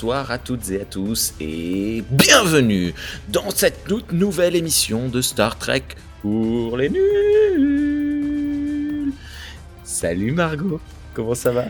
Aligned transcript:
bonsoir 0.00 0.30
à 0.30 0.38
toutes 0.38 0.70
et 0.70 0.80
à 0.80 0.86
tous 0.86 1.34
et 1.40 2.02
bienvenue 2.10 2.94
dans 3.28 3.50
cette 3.50 3.84
toute 3.84 4.12
nouvelle 4.12 4.56
émission 4.56 5.10
de 5.10 5.20
Star 5.20 5.58
Trek 5.58 5.82
pour 6.22 6.78
les 6.78 6.88
nuls. 6.88 7.92
Salut 9.84 10.32
Margot, 10.32 10.80
comment 11.12 11.34
ça 11.34 11.52
va? 11.52 11.66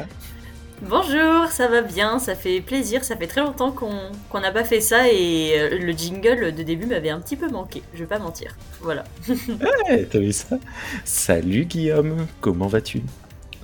Bonjour, 0.81 1.49
ça 1.51 1.67
va 1.67 1.83
bien, 1.83 2.21
ça 2.21 2.37
fait 2.37 2.61
plaisir, 2.61 3.03
ça 3.03 3.17
fait 3.17 3.27
très 3.27 3.41
longtemps 3.41 3.73
qu'on 3.73 4.13
n'a 4.41 4.53
pas 4.53 4.63
fait 4.63 4.81
ça 4.81 5.11
et 5.11 5.59
euh, 5.59 5.81
le 5.81 5.91
jingle 5.91 6.55
de 6.55 6.63
début 6.63 6.87
m'avait 6.87 7.11
un 7.11 7.19
petit 7.19 7.35
peu 7.35 7.49
manqué, 7.49 7.83
je 7.95 7.99
vais 7.99 8.07
pas 8.07 8.21
mentir. 8.21 8.57
Voilà. 8.81 9.03
T'as 9.27 10.19
vu 10.21 10.33
ça? 10.33 10.57
Salut 11.05 11.65
Guillaume, 11.65 12.29
comment 12.41 12.69
vas-tu? 12.69 13.03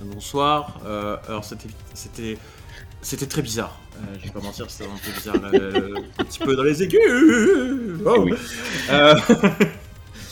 Bonsoir. 0.01 0.81
Euh, 0.85 1.15
alors 1.29 1.45
c'était 1.45 2.37
c'était 3.01 3.25
très 3.27 3.41
bizarre. 3.41 3.79
Euh, 3.95 4.15
je 4.19 4.25
vais 4.25 4.31
pas 4.31 4.39
mentir, 4.41 4.69
c'était 4.69 4.89
un 4.89 4.95
peu 4.97 5.11
bizarre, 5.11 5.41
là, 5.41 5.49
un 6.19 6.23
petit 6.23 6.39
peu 6.39 6.55
dans 6.55 6.63
les 6.63 6.83
aigus. 6.83 7.99
Oh. 8.05 8.23
Oui. 8.25 8.33
Euh, 8.91 9.15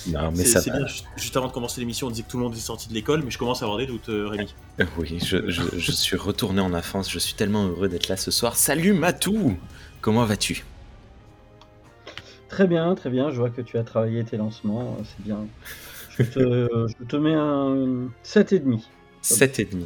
Non 0.07 0.29
mais 0.31 0.43
c'est 0.45 0.59
ça 0.61 0.71
bien. 0.77 0.85
Juste- 1.17 1.35
avant 1.35 1.47
de 1.47 1.51
commencer 1.51 1.79
l'émission, 1.81 2.05
on 2.07 2.09
disait 2.11 2.21
que 2.23 2.29
tout 2.29 2.37
le 2.37 2.43
monde 2.43 2.53
est 2.55 2.59
sorti 2.59 2.87
de 2.89 2.93
l'école, 2.93 3.23
mais 3.23 3.31
je 3.31 3.39
commence 3.39 3.61
à 3.63 3.65
avoir 3.65 3.79
des 3.79 3.87
doutes, 3.87 4.09
euh, 4.09 4.27
Rémi. 4.27 4.53
Oui, 4.99 5.17
je, 5.19 5.49
je- 5.49 5.63
je 5.79 5.91
suis 5.91 6.15
retourné 6.15 6.61
en 6.61 6.73
enfance, 6.73 7.09
je 7.11 7.17
suis 7.17 7.33
tellement 7.33 7.65
heureux 7.67 7.87
d'être 7.87 8.07
là 8.07 8.17
ce 8.17 8.29
soir. 8.29 8.55
Salut 8.55 8.93
Matou 8.93 9.57
Comment 10.01 10.25
vas-tu? 10.25 10.63
Très 12.49 12.67
bien, 12.67 12.93
très 12.93 13.09
bien. 13.09 13.31
Je 13.31 13.37
vois 13.37 13.49
que 13.49 13.61
tu 13.61 13.77
as 13.79 13.83
travaillé 13.83 14.23
tes 14.23 14.37
lancements, 14.37 14.95
c'est 15.03 15.23
bien. 15.25 15.39
Je 16.17 16.23
te, 16.23 16.87
je 16.99 17.03
te 17.05 17.15
mets 17.15 17.33
un 17.33 18.07
7,5 18.23 18.79
7 19.23 19.59
et 19.59 19.65
demi. 19.65 19.85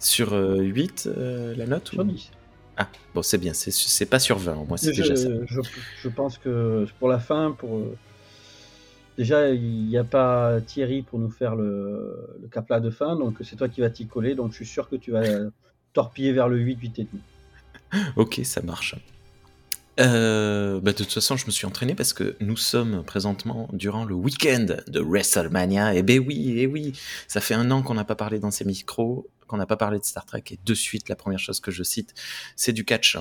Sur 0.00 0.32
8 0.32 1.08
la 1.56 1.66
note 1.66 1.88
sur 1.88 2.00
ou... 2.00 2.04
10. 2.04 2.30
Ah, 2.76 2.88
bon 3.14 3.22
c'est 3.22 3.38
bien, 3.38 3.52
c'est- 3.54 4.06
pas 4.06 4.20
sur 4.20 4.38
20, 4.38 4.54
au 4.56 4.64
moins 4.64 4.76
c'est 4.76 4.92
Je, 4.94 5.02
déjà 5.02 5.16
ça. 5.16 5.28
je, 5.46 5.60
je 6.02 6.08
pense 6.08 6.38
que 6.38 6.86
pour 7.00 7.08
la 7.08 7.18
fin, 7.18 7.50
pour 7.50 7.76
euh, 7.78 7.96
déjà 9.16 9.50
il 9.50 9.86
n'y 9.86 9.96
a 9.98 10.04
pas 10.04 10.60
Thierry 10.60 11.02
pour 11.02 11.18
nous 11.18 11.30
faire 11.30 11.56
le, 11.56 12.36
le 12.40 12.46
capla 12.48 12.78
de 12.78 12.90
fin, 12.90 13.16
donc 13.16 13.36
c'est 13.42 13.56
toi 13.56 13.68
qui 13.68 13.80
vas 13.80 13.90
t'y 13.90 14.06
coller, 14.06 14.34
donc 14.36 14.52
je 14.52 14.56
suis 14.56 14.66
sûr 14.66 14.88
que 14.88 14.94
tu 14.96 15.10
vas 15.10 15.22
torpiller 15.92 16.32
vers 16.32 16.48
le 16.48 16.58
8, 16.58 16.78
8 16.80 16.98
et 17.00 17.08
demi. 17.10 17.22
Ok, 18.16 18.40
ça 18.44 18.62
marche. 18.62 18.94
Euh, 19.98 20.78
bah, 20.80 20.92
de 20.92 20.96
toute 20.98 21.12
façon, 21.12 21.36
je 21.36 21.46
me 21.46 21.50
suis 21.50 21.66
entraîné 21.66 21.96
parce 21.96 22.12
que 22.12 22.36
nous 22.40 22.56
sommes 22.56 23.02
présentement 23.02 23.68
durant 23.72 24.04
le 24.04 24.14
week-end 24.14 24.66
de 24.86 25.00
WrestleMania. 25.00 25.94
Et 25.96 26.02
ben 26.04 26.22
oui, 26.24 26.60
et 26.60 26.66
oui, 26.68 26.92
ça 27.26 27.40
fait 27.40 27.54
un 27.54 27.70
an 27.72 27.82
qu'on 27.82 27.94
n'a 27.94 28.04
pas 28.04 28.14
parlé 28.14 28.38
dans 28.38 28.52
ces 28.52 28.64
micros, 28.64 29.26
qu'on 29.48 29.56
n'a 29.56 29.66
pas 29.66 29.76
parlé 29.76 29.98
de 29.98 30.04
Star 30.04 30.24
Trek. 30.24 30.44
Et 30.50 30.58
de 30.64 30.74
suite, 30.74 31.08
la 31.08 31.16
première 31.16 31.40
chose 31.40 31.58
que 31.58 31.72
je 31.72 31.82
cite, 31.82 32.14
c'est 32.54 32.72
du 32.72 32.84
catch. 32.84 33.18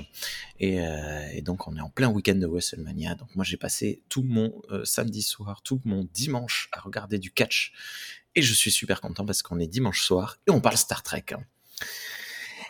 Et, 0.59 0.81
euh, 0.81 1.27
et 1.33 1.41
donc, 1.41 1.67
on 1.67 1.75
est 1.75 1.81
en 1.81 1.89
plein 1.89 2.09
week-end 2.09 2.35
de 2.35 2.45
WrestleMania. 2.45 3.15
Donc, 3.15 3.35
moi, 3.35 3.43
j'ai 3.43 3.57
passé 3.57 4.01
tout 4.09 4.23
mon 4.23 4.61
euh, 4.69 4.85
samedi 4.85 5.23
soir, 5.23 5.63
tout 5.63 5.81
mon 5.85 6.07
dimanche 6.13 6.69
à 6.71 6.81
regarder 6.81 7.17
du 7.17 7.31
catch. 7.31 7.73
Et 8.35 8.43
je 8.43 8.53
suis 8.53 8.71
super 8.71 9.01
content 9.01 9.25
parce 9.25 9.41
qu'on 9.41 9.59
est 9.59 9.67
dimanche 9.67 10.03
soir 10.03 10.37
et 10.47 10.51
on 10.51 10.61
parle 10.61 10.77
Star 10.77 11.01
Trek. 11.01 11.25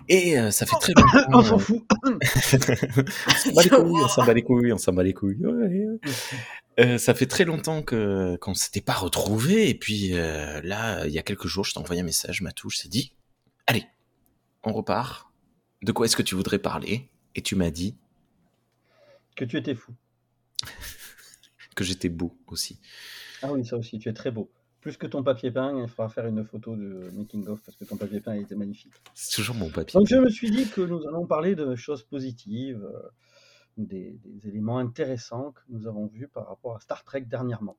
Et 0.09 0.39
euh, 0.39 0.51
ça 0.51 0.66
fait 0.66 0.78
très 0.79 0.94
longtemps. 0.94 1.28
On 1.34 1.44
s'en 1.44 1.59
fout. 1.59 1.84
on 2.03 2.13
s'en 3.44 3.53
bat 3.53 3.63
les 3.63 3.69
couilles, 3.69 4.03
on 4.03 4.07
s'en 4.07 4.25
bat 4.25 4.34
les 4.34 4.44
couilles, 4.44 4.74
on 4.74 4.78
s'en 4.78 4.94
bat 4.94 5.03
les 5.03 5.13
couilles. 5.13 5.45
ouais, 5.45 5.51
ouais. 5.51 6.00
Euh, 6.79 7.00
ça 7.00 7.16
fait 7.16 7.25
très 7.25 7.44
longtemps 7.44 7.81
que 7.81 8.38
qu'on 8.39 8.53
s'était 8.53 8.81
pas 8.81 8.94
retrouvés 8.94 9.68
et 9.68 9.74
puis 9.74 10.12
euh, 10.13 10.62
là, 10.63 11.07
il 11.07 11.12
y 11.12 11.18
a 11.18 11.24
quelques 11.24 11.47
jours, 11.47 11.66
je 11.66 11.74
t'ai 11.74 11.79
envoyé 11.79 12.01
un 12.01 12.06
message, 12.06 12.41
Matou, 12.41 12.69
je 12.69 12.84
t'ai 12.84 12.88
dit, 12.88 13.13
allez, 13.67 13.85
on 14.63 14.73
repart. 14.73 15.31
De 15.83 15.91
quoi 15.91 16.05
est-ce 16.05 16.16
que 16.17 16.23
tu 16.23 16.35
voudrais 16.35 16.59
parler? 16.59 17.09
Et 17.35 17.41
tu 17.41 17.55
m'as 17.55 17.69
dit 17.69 17.95
Que 19.35 19.45
tu 19.45 19.57
étais 19.57 19.75
fou. 19.75 19.94
que 21.75 21.83
j'étais 21.83 22.09
beau 22.09 22.35
aussi. 22.47 22.79
Ah 23.44 23.53
oui, 23.53 23.63
ça 23.63 23.77
aussi, 23.77 24.00
tu 24.00 24.09
es 24.09 24.13
très 24.13 24.31
beau. 24.31 24.50
Plus 24.81 24.97
que 24.97 25.06
ton 25.06 25.22
papier 25.22 25.51
peint, 25.51 25.79
il 25.81 25.88
faudra 25.88 26.09
faire 26.09 26.25
une 26.25 26.44
photo 26.44 26.75
de 26.75 27.11
making 27.13 27.47
of 27.47 27.61
parce 27.61 27.77
que 27.77 27.85
ton 27.85 27.97
papier 27.97 28.19
peint 28.19 28.33
était 28.33 28.56
magnifique. 28.56 28.94
C'est 29.13 29.35
toujours 29.35 29.56
mon 29.56 29.69
papier. 29.69 30.00
Donc 30.00 30.07
je 30.07 30.16
me 30.16 30.29
suis 30.29 30.50
dit 30.50 30.67
que 30.67 30.81
nous 30.81 31.06
allons 31.07 31.27
parler 31.27 31.56
de 31.56 31.75
choses 31.75 32.03
positives, 32.03 32.83
euh, 32.83 33.09
des, 33.77 34.19
des 34.23 34.47
éléments 34.47 34.79
intéressants 34.79 35.51
que 35.51 35.61
nous 35.69 35.88
avons 35.88 36.07
vus 36.07 36.27
par 36.27 36.47
rapport 36.47 36.75
à 36.75 36.79
Star 36.79 37.03
Trek 37.03 37.22
dernièrement. 37.22 37.77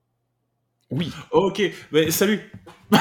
Oui, 0.90 1.12
ok, 1.32 1.62
mais 1.92 2.10
salut. 2.10 2.50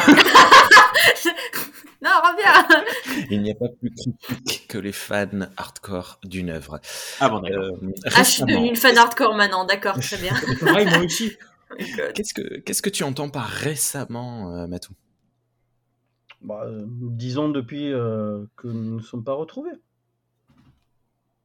Non, 1.99 2.11
reviens 2.23 3.25
il 3.31 3.41
n'y 3.41 3.51
a 3.51 3.55
pas 3.55 3.69
plus 3.69 3.89
critique 3.91 4.67
que 4.67 4.77
les 4.77 4.91
fans 4.91 5.47
hardcore 5.57 6.19
d'une 6.23 6.51
œuvre. 6.51 6.79
Ah 7.19 7.27
bon, 7.27 7.39
d'accord. 7.39 7.63
Euh, 7.63 7.71
Ah, 8.05 8.21
je 8.23 8.29
suis 8.29 8.43
récemment, 8.43 8.51
devenue 8.51 8.69
une 8.69 8.75
fan 8.75 8.97
hardcore 8.97 9.35
maintenant, 9.35 9.65
d'accord, 9.65 9.99
très 9.99 10.17
bien. 10.17 10.33
Pareil, 10.59 10.85
moi 10.85 10.99
aussi. 10.99 11.31
qu'est-ce 12.13 12.33
que 12.35 12.59
qu'est-ce 12.59 12.81
que 12.83 12.89
tu 12.91 13.03
entends 13.03 13.29
par 13.29 13.47
récemment, 13.47 14.53
euh, 14.53 14.67
Matou? 14.67 14.93
Bah, 16.41 16.61
euh, 16.67 16.83
disons 16.87 17.49
depuis 17.49 17.91
euh, 17.91 18.45
que 18.57 18.67
nous 18.67 18.97
ne 18.97 19.01
sommes 19.01 19.23
pas 19.23 19.33
retrouvés, 19.33 19.71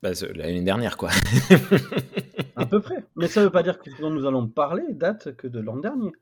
bah, 0.03 0.15
c'est 0.15 0.33
L'année 0.37 0.63
dernière, 0.63 0.97
quoi. 0.99 1.11
à 2.57 2.67
peu 2.67 2.81
près. 2.81 3.05
Mais 3.17 3.27
ça 3.29 3.41
ne 3.41 3.47
veut 3.47 3.53
pas 3.53 3.63
dire 3.63 3.79
que 3.79 3.91
ce 3.91 4.01
dont 4.03 4.11
nous 4.11 4.27
allons 4.27 4.47
parler 4.49 4.83
date 4.91 5.35
que 5.37 5.47
de 5.47 5.61
l'an 5.61 5.77
dernier. 5.79 6.13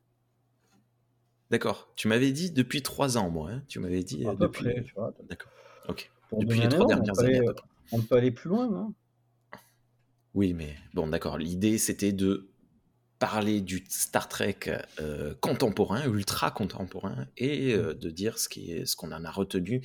D'accord. 1.50 1.88
Tu 1.96 2.06
m'avais 2.08 2.30
dit 2.32 2.50
depuis 2.50 2.82
trois 2.82 3.18
ans, 3.18 3.30
moi. 3.30 3.50
hein. 3.50 3.62
Tu 3.68 3.78
m'avais 3.80 4.02
dit 4.04 4.24
euh, 4.26 4.34
depuis. 4.34 4.64
D'accord. 5.28 5.50
Ok. 5.88 6.10
Pour 6.28 6.40
Depuis 6.40 6.60
les 6.60 6.68
trois 6.68 6.86
dernières 6.86 7.12
on 7.12 7.16
peut 7.16 7.24
années. 7.26 7.38
aller- 7.38 7.46
à 7.48 7.50
peu 7.50 7.54
près. 7.54 7.68
On 7.92 8.00
peut 8.02 8.14
aller 8.16 8.30
plus 8.30 8.48
loin. 8.50 8.72
hein. 8.72 8.92
Oui, 10.34 10.52
mais 10.54 10.76
bon, 10.94 11.08
d'accord. 11.08 11.38
L'idée, 11.38 11.76
c'était 11.78 12.12
de 12.12 12.48
parler 13.18 13.60
du 13.60 13.84
Star 13.88 14.28
Trek 14.28 14.58
euh, 15.00 15.34
contemporain, 15.40 16.04
ultra 16.08 16.52
contemporain, 16.52 17.26
et 17.36 17.74
euh, 17.74 17.94
de 17.94 18.10
dire 18.10 18.38
ce 18.38 18.48
qui 18.48 18.70
est, 18.72 18.86
ce 18.86 18.94
qu'on 18.96 19.10
en 19.12 19.24
a 19.24 19.30
retenu 19.30 19.82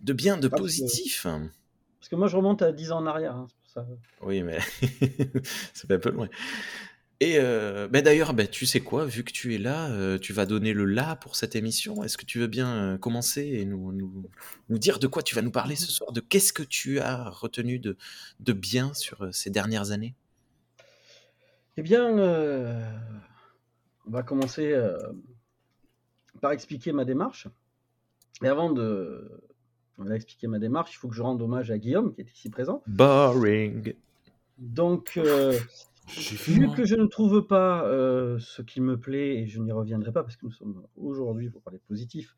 de 0.00 0.12
bien, 0.12 0.36
de 0.36 0.48
Parce 0.48 0.60
que- 0.60 0.64
positif. 0.64 1.22
Parce 1.24 2.08
que 2.10 2.14
moi, 2.16 2.28
je 2.28 2.36
remonte 2.36 2.60
à 2.62 2.72
10 2.72 2.92
ans 2.92 2.98
en 2.98 3.06
arrière. 3.06 3.34
hein, 3.34 3.46
c'est 3.48 3.56
pour 3.62 3.70
ça. 3.70 3.86
Oui, 4.20 4.42
mais 4.42 4.58
c'est 5.72 5.90
un 5.90 5.98
peu 5.98 6.10
loin. 6.10 6.28
Et 7.20 7.38
euh, 7.38 7.88
ben 7.88 8.02
d'ailleurs, 8.04 8.34
ben, 8.34 8.46
tu 8.46 8.66
sais 8.66 8.80
quoi, 8.80 9.06
vu 9.06 9.24
que 9.24 9.32
tu 9.32 9.54
es 9.54 9.58
là, 9.58 9.88
euh, 9.90 10.18
tu 10.18 10.34
vas 10.34 10.44
donner 10.44 10.74
le 10.74 10.84
là 10.84 11.16
pour 11.16 11.34
cette 11.34 11.56
émission. 11.56 12.04
Est-ce 12.04 12.18
que 12.18 12.26
tu 12.26 12.38
veux 12.38 12.46
bien 12.46 12.74
euh, 12.74 12.98
commencer 12.98 13.42
et 13.42 13.64
nous, 13.64 13.90
nous, 13.92 14.28
nous 14.68 14.78
dire 14.78 14.98
de 14.98 15.06
quoi 15.06 15.22
tu 15.22 15.34
vas 15.34 15.40
nous 15.40 15.50
parler 15.50 15.76
ce 15.76 15.90
soir? 15.90 16.12
De 16.12 16.20
qu'est-ce 16.20 16.52
que 16.52 16.62
tu 16.62 17.00
as 17.00 17.30
retenu 17.30 17.78
de, 17.78 17.96
de 18.40 18.52
bien 18.52 18.92
sur 18.92 19.22
euh, 19.22 19.32
ces 19.32 19.48
dernières 19.48 19.92
années? 19.92 20.14
Eh 21.78 21.82
bien, 21.82 22.06
on 24.06 24.10
va 24.10 24.22
commencer 24.22 24.74
par 26.40 26.52
expliquer 26.52 26.92
ma 26.92 27.04
démarche. 27.04 27.48
Et 28.42 28.48
avant 28.48 28.72
de 28.72 29.42
on 29.98 30.04
ma 30.04 30.58
démarche, 30.58 30.94
il 30.94 30.96
faut 30.96 31.08
que 31.08 31.14
je 31.14 31.20
rende 31.20 31.42
hommage 31.42 31.70
à 31.70 31.76
Guillaume 31.76 32.14
qui 32.14 32.22
est 32.22 32.32
ici 32.32 32.48
présent. 32.48 32.82
Boring. 32.86 33.92
Donc, 34.56 35.20
vu 36.06 36.66
moi. 36.66 36.76
que 36.76 36.84
je 36.84 36.94
ne 36.94 37.06
trouve 37.06 37.46
pas 37.46 37.84
euh, 37.84 38.38
ce 38.38 38.62
qui 38.62 38.80
me 38.80 38.98
plaît, 38.98 39.38
et 39.38 39.46
je 39.46 39.60
n'y 39.60 39.72
reviendrai 39.72 40.12
pas 40.12 40.22
parce 40.22 40.36
que 40.36 40.46
nous 40.46 40.52
sommes 40.52 40.86
aujourd'hui, 40.96 41.50
pour 41.50 41.62
parler 41.62 41.80
positif, 41.86 42.36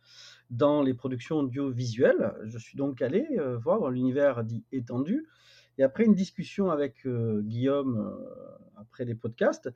dans 0.51 0.83
les 0.83 0.95
productions 0.95 1.37
audiovisuelles, 1.41 2.35
je 2.45 2.59
suis 2.59 2.77
donc 2.77 3.03
allé 3.03 3.27
euh, 3.39 3.57
voir 3.59 3.81
dans 3.81 3.91
l'univers 3.91 4.45
dit 4.45 4.65
étendu. 4.73 5.27
Et 5.79 5.85
après 5.85 6.05
une 6.05 6.15
discussion 6.15 6.71
avec 6.71 7.07
euh, 7.07 7.41
Guillaume, 7.43 7.99
euh, 7.99 8.81
après 8.81 9.05
les 9.05 9.15
podcasts, 9.15 9.71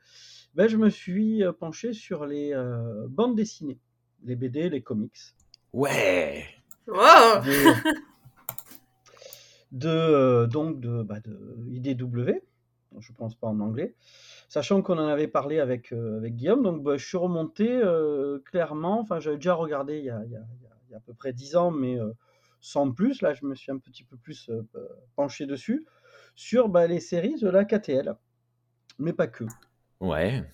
ben, 0.55 0.69
je 0.69 0.77
me 0.77 0.91
suis 0.91 1.45
euh, 1.45 1.53
penché 1.53 1.93
sur 1.93 2.27
les 2.27 2.53
euh, 2.53 3.07
bandes 3.09 3.37
dessinées, 3.37 3.79
les 4.25 4.35
BD, 4.35 4.69
les 4.69 4.83
comics. 4.83 5.17
Ouais. 5.73 6.45
Wow 6.89 7.43
de, 7.45 7.75
de, 9.71 9.89
euh, 9.89 10.47
donc 10.49 10.81
de, 10.81 11.03
bah, 11.03 11.21
de 11.21 11.65
IDW, 11.71 12.43
je 13.01 13.13
pense 13.13 13.35
pas 13.35 13.47
en 13.49 13.61
anglais, 13.61 13.95
sachant 14.49 14.83
qu'on 14.83 14.99
en 14.99 15.07
avait 15.09 15.29
parlé 15.29 15.59
avec, 15.61 15.93
euh, 15.93 16.19
avec 16.19 16.37
Guillaume, 16.37 16.63
donc 16.63 16.83
bah, 16.83 16.97
je 16.97 17.07
suis 17.07 17.17
remonté 17.17 17.69
euh, 17.71 18.39
clairement, 18.45 19.01
enfin 19.01 19.21
j'avais 19.21 19.37
déjà 19.37 19.55
regardé 19.55 19.99
il 19.99 20.05
y 20.05 20.11
a, 20.11 20.23
il 20.25 20.31
y 20.31 20.37
a- 20.37 20.47
il 20.57 20.63
y 20.63 20.67
a- 20.67 20.77
il 20.89 20.93
y 20.93 20.95
a 20.95 20.99
à 20.99 21.01
peu 21.01 21.15
près 21.15 21.33
10 21.33 21.57
ans, 21.57 21.71
mais 21.71 21.99
euh, 21.99 22.13
sans 22.61 22.93
plus, 22.93 23.23
là 23.23 23.33
je 23.33 23.45
me 23.47 23.55
suis 23.55 23.73
un 23.73 23.79
petit 23.79 24.05
peu 24.05 24.17
plus 24.17 24.51
euh, 24.51 24.63
penché 25.17 25.47
dessus, 25.47 25.87
sur 26.35 26.69
bah, 26.69 26.87
les 26.87 27.01
séries 27.01 27.39
de 27.41 27.49
la 27.49 27.65
KTL, 27.65 28.15
mais 28.99 29.13
pas 29.13 29.27
que. 29.27 29.45
Ouais. 30.01 30.45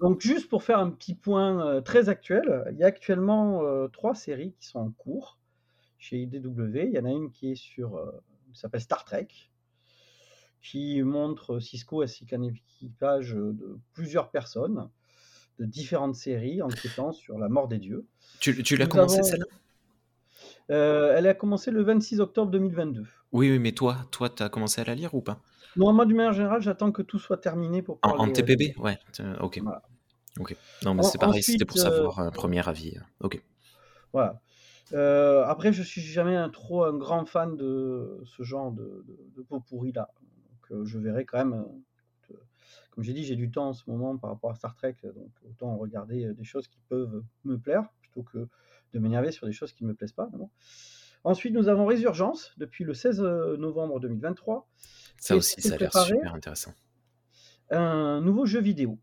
Donc 0.00 0.20
juste 0.20 0.48
pour 0.50 0.62
faire 0.62 0.78
un 0.78 0.90
petit 0.90 1.14
point 1.14 1.80
très 1.80 2.08
actuel, 2.10 2.64
il 2.72 2.78
y 2.78 2.84
a 2.84 2.86
actuellement 2.86 3.88
trois 3.88 4.14
séries 4.14 4.54
qui 4.60 4.66
sont 4.66 4.80
en 4.80 4.90
cours 4.90 5.38
chez 5.98 6.18
IDW. 6.18 6.84
Il 6.88 6.92
y 6.92 6.98
en 6.98 7.06
a 7.06 7.10
une 7.10 7.30
qui 7.30 7.52
est 7.52 7.54
sur, 7.54 7.98
qui 8.52 8.60
s'appelle 8.60 8.82
Star 8.82 9.04
Trek, 9.06 9.28
qui 10.66 11.02
montre 11.02 11.60
Cisco 11.60 12.02
ainsi 12.02 12.26
qu'un 12.26 12.42
équipage 12.42 13.34
de 13.34 13.78
plusieurs 13.92 14.30
personnes 14.30 14.88
de 15.58 15.64
différentes 15.64 16.16
séries 16.16 16.60
enquêtant 16.62 17.12
sur 17.12 17.38
la 17.38 17.48
mort 17.48 17.68
des 17.68 17.78
dieux. 17.78 18.04
Tu, 18.40 18.62
tu 18.62 18.76
l'as 18.76 18.86
commencé 18.86 19.18
avons- 19.18 19.28
celle-là? 19.28 19.46
Euh, 20.70 21.14
elle 21.16 21.26
a 21.26 21.34
commencé 21.34 21.70
le 21.70 21.82
26 21.82 22.20
octobre 22.20 22.50
2022. 22.50 23.06
Oui, 23.32 23.50
oui, 23.50 23.58
mais 23.58 23.72
toi, 23.72 23.98
toi, 24.10 24.28
tu 24.28 24.42
as 24.42 24.48
commencé 24.48 24.80
à 24.80 24.84
la 24.84 24.94
lire 24.94 25.14
ou 25.14 25.20
pas? 25.20 25.40
Non, 25.76 25.92
moi, 25.92 26.06
d'une 26.06 26.16
manière 26.16 26.32
générale, 26.32 26.62
j'attends 26.62 26.90
que 26.90 27.02
tout 27.02 27.18
soit 27.18 27.36
terminé 27.36 27.82
pour 27.82 27.98
En, 28.02 28.10
pouvoir 28.10 28.20
en 28.22 28.32
TPB 28.32 28.74
Ouais, 28.78 28.98
euh, 29.20 29.36
ok. 29.40 29.60
Voilà. 29.62 29.82
Ok. 30.40 30.56
Non, 30.84 30.94
mais 30.94 31.02
En- 31.02 31.04
c'est 31.04 31.18
pareil, 31.18 31.42
c'était 31.42 31.64
pour 31.64 31.78
euh, 31.78 31.80
savoir 31.80 32.18
un 32.18 32.30
premier 32.30 32.66
avis. 32.68 32.94
Ok. 33.20 33.40
Voilà. 34.12 34.40
Euh, 34.92 35.44
après, 35.44 35.72
je 35.72 35.82
suis 35.82 36.00
jamais 36.00 36.36
un, 36.36 36.48
trop 36.48 36.84
un 36.84 36.96
grand 36.96 37.26
fan 37.26 37.56
de 37.56 38.20
ce 38.24 38.42
genre 38.42 38.70
de, 38.72 39.04
de, 39.06 39.18
de 39.36 39.42
pot 39.42 39.60
pourri 39.60 39.92
là. 39.92 40.08
Donc, 40.70 40.84
je 40.86 40.98
verrai 40.98 41.24
quand 41.24 41.38
même. 41.38 41.54
euh, 41.54 42.32
euh, 42.32 42.36
comme 42.90 43.04
j'ai 43.04 43.12
dit, 43.12 43.24
j'ai 43.24 43.36
du 43.36 43.50
temps 43.50 43.68
en 43.68 43.72
ce 43.72 43.88
moment 43.88 44.16
par 44.16 44.30
rapport 44.30 44.50
à 44.50 44.54
Star 44.54 44.74
Trek, 44.74 44.96
donc 45.02 45.30
autant 45.48 45.76
regarder 45.76 46.24
euh, 46.24 46.34
des 46.34 46.44
choses 46.44 46.66
qui 46.68 46.80
peuvent 46.88 47.22
me 47.44 47.58
plaire 47.58 47.88
plutôt 48.00 48.22
que 48.22 48.48
de 48.92 48.98
m'énerver 48.98 49.32
sur 49.32 49.46
des 49.46 49.52
choses 49.52 49.72
qui 49.72 49.84
ne 49.84 49.88
me 49.90 49.94
plaisent 49.94 50.12
pas. 50.12 50.28
bon. 50.32 50.50
Ensuite, 51.24 51.54
nous 51.54 51.68
avons 51.68 51.86
Résurgence 51.86 52.52
depuis 52.56 52.84
le 52.84 52.94
16 52.94 53.20
novembre 53.58 53.98
2023. 53.98 54.68
Ça 55.18 55.34
aussi, 55.34 55.60
ça 55.60 55.74
a 55.74 55.78
l'air 55.78 55.92
super 55.92 56.34
intéressant. 56.34 56.72
Un 57.70 58.20
nouveau 58.20 58.46
jeu 58.46 58.60
vidéo. 58.60 58.98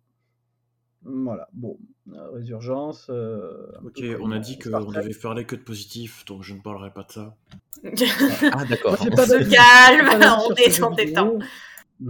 Voilà, 1.06 1.50
bon, 1.54 1.78
euh, 2.14 2.30
Résurgence. 2.32 3.08
euh, 3.10 3.68
Ok, 3.84 4.02
on 4.22 4.32
a 4.32 4.40
dit 4.40 4.58
euh, 4.68 4.72
qu'on 4.80 4.92
devait 4.92 5.14
parler 5.14 5.46
que 5.46 5.56
de 5.56 5.62
positif, 5.62 6.24
donc 6.26 6.44
je 6.44 6.54
ne 6.54 6.62
parlerai 6.62 6.92
pas 6.92 7.04
de 7.04 7.12
ça. 7.12 7.36
Ah, 8.54 8.64
d'accord. 8.66 8.98
Pas 9.16 9.26
Se 9.26 9.32
d'avis- 9.38 9.50
calme, 9.56 10.24
on 10.50 10.54
descend 10.56 10.96
tes 10.96 11.12
temps. 11.14 11.38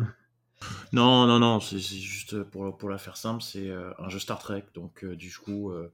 Non, 0.93 1.27
non, 1.27 1.39
non, 1.39 1.59
c'est 1.59 1.79
c'est 1.79 1.95
juste 1.97 2.41
pour, 2.43 2.77
pour 2.77 2.89
la 2.89 2.97
faire 2.97 3.17
simple, 3.17 3.41
c'est 3.43 3.69
euh, 3.69 3.91
un 3.99 4.07
jeu 4.09 4.19
Star 4.19 4.39
Trek, 4.39 4.63
donc 4.73 5.03
euh, 5.03 5.15
du 5.15 5.35
coup, 5.35 5.71
euh, 5.71 5.91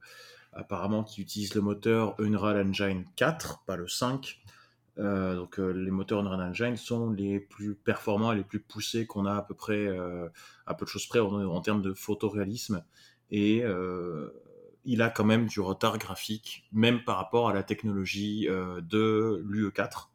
apparemment 0.52 1.02
qui 1.02 1.22
utilise 1.22 1.54
le 1.54 1.60
moteur 1.60 2.14
Unreal 2.20 2.68
Engine 2.68 3.04
4, 3.16 3.64
pas 3.66 3.76
le 3.76 3.88
5. 3.88 4.38
Euh, 5.00 5.34
donc 5.34 5.58
euh, 5.58 5.70
les 5.70 5.90
moteurs 5.90 6.20
Unreal 6.20 6.40
Engine 6.40 6.76
sont 6.76 7.10
les 7.10 7.40
plus 7.40 7.74
performants 7.74 8.32
et 8.32 8.36
les 8.36 8.44
plus 8.44 8.60
poussés 8.60 9.06
qu'on 9.06 9.24
a 9.24 9.34
à 9.34 9.42
peu 9.42 9.54
près, 9.54 9.86
euh, 9.86 10.28
à 10.66 10.74
peu 10.74 10.84
de 10.84 10.90
choses 10.90 11.06
près 11.06 11.20
en, 11.20 11.60
termes 11.60 11.82
de 11.82 11.94
photoréalisme. 11.94 12.84
Et 13.30 13.62
il 14.84 15.02
a 15.02 15.10
quand 15.10 15.24
même 15.24 15.46
du 15.46 15.60
retard 15.60 15.98
graphique, 15.98 16.68
même 16.72 17.04
par 17.04 17.16
rapport 17.16 17.48
à 17.48 17.54
la 17.54 17.62
technologie 17.62 18.48
de 18.48 19.42
l'UE4. 19.46 20.08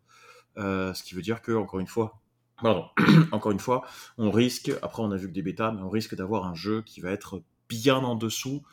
Euh, 0.58 0.94
ce 0.94 1.04
qui 1.04 1.16
veut 1.16 1.22
dire 1.22 1.42
que, 1.42 1.54
encore 1.54 1.80
une 1.80 1.88
fois, 1.88 2.20
pardon, 2.62 2.88
encore 3.32 3.52
une 3.54 3.60
fois, 3.60 3.84
on 4.18 4.32
risque, 4.32 4.72
après 4.82 5.02
on 5.02 5.12
a 5.12 5.18
vu 5.18 5.28
que 5.28 5.34
des 5.34 5.42
bêtas, 5.42 5.72
mais 5.72 5.82
on 5.82 5.90
risque 5.90 6.16
d'avoir 6.16 6.46
un 6.46 6.56
jeu 6.56 6.82
qui 6.82 7.00
va 7.00 7.12
être 7.12 7.42
bien 7.70 7.98
en 7.98 8.16
dessous 8.16 8.64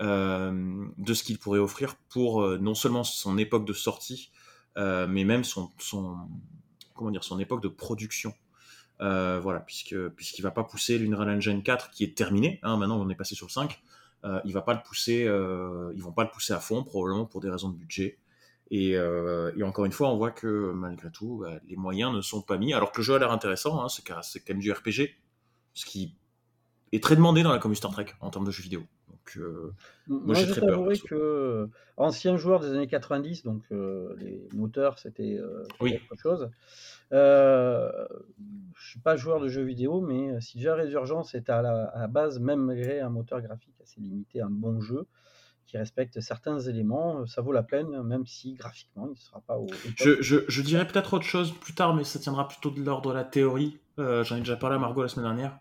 de 0.00 1.14
ce 1.14 1.22
qu'il 1.22 1.38
pourrait 1.38 1.60
offrir 1.60 1.94
pour 2.08 2.44
non 2.58 2.74
seulement 2.74 3.04
son 3.04 3.38
époque 3.38 3.64
de 3.64 3.72
sortie, 3.72 4.32
mais 4.76 5.24
même 5.24 5.44
son, 5.44 5.70
son, 5.78 6.16
comment 6.94 7.10
dire, 7.10 7.24
son 7.24 7.38
époque 7.38 7.62
de 7.62 7.68
production. 7.68 8.34
Euh, 9.00 9.40
voilà, 9.40 9.60
puisque 9.60 9.96
puisqu'il 10.10 10.42
va 10.42 10.52
pas 10.52 10.62
pousser 10.62 10.96
l'Unreal 10.98 11.28
Engine 11.28 11.62
4 11.62 11.90
qui 11.90 12.04
est 12.04 12.16
terminé, 12.16 12.60
hein, 12.62 12.76
maintenant 12.76 13.00
on 13.00 13.08
est 13.10 13.16
passé 13.16 13.34
sur 13.34 13.46
le 13.46 13.50
5, 13.50 13.82
euh, 14.24 14.40
il 14.44 14.52
va 14.52 14.62
pas 14.62 14.74
le 14.74 14.80
pousser, 14.84 15.24
euh, 15.26 15.92
ils 15.96 16.02
vont 16.02 16.12
pas 16.12 16.22
le 16.22 16.30
pousser 16.30 16.52
à 16.52 16.60
fond 16.60 16.84
probablement 16.84 17.26
pour 17.26 17.40
des 17.40 17.50
raisons 17.50 17.68
de 17.68 17.76
budget. 17.76 18.18
Et, 18.70 18.96
euh, 18.96 19.52
et 19.56 19.62
encore 19.64 19.84
une 19.84 19.92
fois, 19.92 20.08
on 20.08 20.16
voit 20.16 20.30
que 20.30 20.72
malgré 20.72 21.10
tout, 21.10 21.44
les 21.68 21.76
moyens 21.76 22.14
ne 22.14 22.20
sont 22.20 22.40
pas 22.42 22.56
mis. 22.56 22.72
Alors 22.72 22.92
que 22.92 22.98
le 22.98 23.02
jeu 23.04 23.14
a 23.14 23.18
l'air 23.18 23.32
intéressant, 23.32 23.82
hein, 23.82 23.88
c'est 23.88 24.02
quand 24.04 24.20
même 24.48 24.60
du 24.60 24.70
RPG, 24.70 25.14
ce 25.74 25.84
qui 25.84 26.14
est 26.92 27.02
très 27.02 27.16
demandé 27.16 27.42
dans 27.42 27.52
la 27.52 27.58
communauté 27.58 27.78
Star 27.78 27.90
Trek 27.90 28.06
en 28.20 28.30
termes 28.30 28.46
de 28.46 28.50
jeux 28.50 28.62
vidéo. 28.62 28.84
Donc, 29.22 29.36
euh, 29.36 29.72
Moi, 30.08 30.34
j'ai 30.34 30.46
je 30.46 30.52
très 30.52 30.60
peur, 30.66 30.84
que 31.06 31.14
euh, 31.14 31.66
ancien 31.96 32.36
joueur 32.36 32.60
des 32.60 32.72
années 32.72 32.88
90, 32.88 33.44
donc 33.44 33.62
euh, 33.70 34.14
les 34.18 34.48
moteurs 34.52 34.98
c'était 34.98 35.38
euh, 35.38 35.64
Oui. 35.80 36.00
autre 36.10 36.20
chose. 36.20 36.50
Je 37.12 38.88
suis 38.88 39.00
pas 39.00 39.16
joueur 39.16 39.40
de 39.40 39.48
jeux 39.48 39.62
vidéo, 39.62 40.00
mais 40.00 40.40
si 40.40 40.56
déjà 40.58 40.74
Résurgence 40.74 41.34
est 41.34 41.50
à 41.50 41.62
la, 41.62 41.84
à 41.84 42.00
la 42.00 42.08
base, 42.08 42.40
même 42.40 42.60
malgré 42.60 43.00
un 43.00 43.10
moteur 43.10 43.40
graphique 43.40 43.74
assez 43.82 44.00
limité, 44.00 44.40
un 44.40 44.50
bon 44.50 44.80
jeu 44.80 45.06
qui 45.66 45.78
respecte 45.78 46.20
certains 46.20 46.58
éléments, 46.58 47.24
ça 47.26 47.40
vaut 47.40 47.52
la 47.52 47.62
peine, 47.62 48.02
même 48.02 48.26
si 48.26 48.54
graphiquement 48.54 49.06
il 49.06 49.12
ne 49.12 49.16
sera 49.16 49.40
pas 49.40 49.56
au. 49.56 49.68
je, 49.96 50.20
je, 50.20 50.38
je 50.48 50.62
dirais 50.62 50.86
peut-être 50.86 51.14
autre 51.14 51.24
chose 51.24 51.52
plus 51.52 51.74
tard, 51.74 51.94
mais 51.94 52.04
ça 52.04 52.18
tiendra 52.18 52.48
plutôt 52.48 52.70
de 52.70 52.82
l'ordre 52.82 53.10
de 53.10 53.14
la 53.14 53.24
théorie. 53.24 53.78
J'en 53.98 54.36
ai 54.36 54.40
déjà 54.40 54.56
parlé 54.56 54.76
à 54.76 54.78
Margot 54.80 55.02
la 55.02 55.08
semaine 55.08 55.26
dernière. 55.26 55.58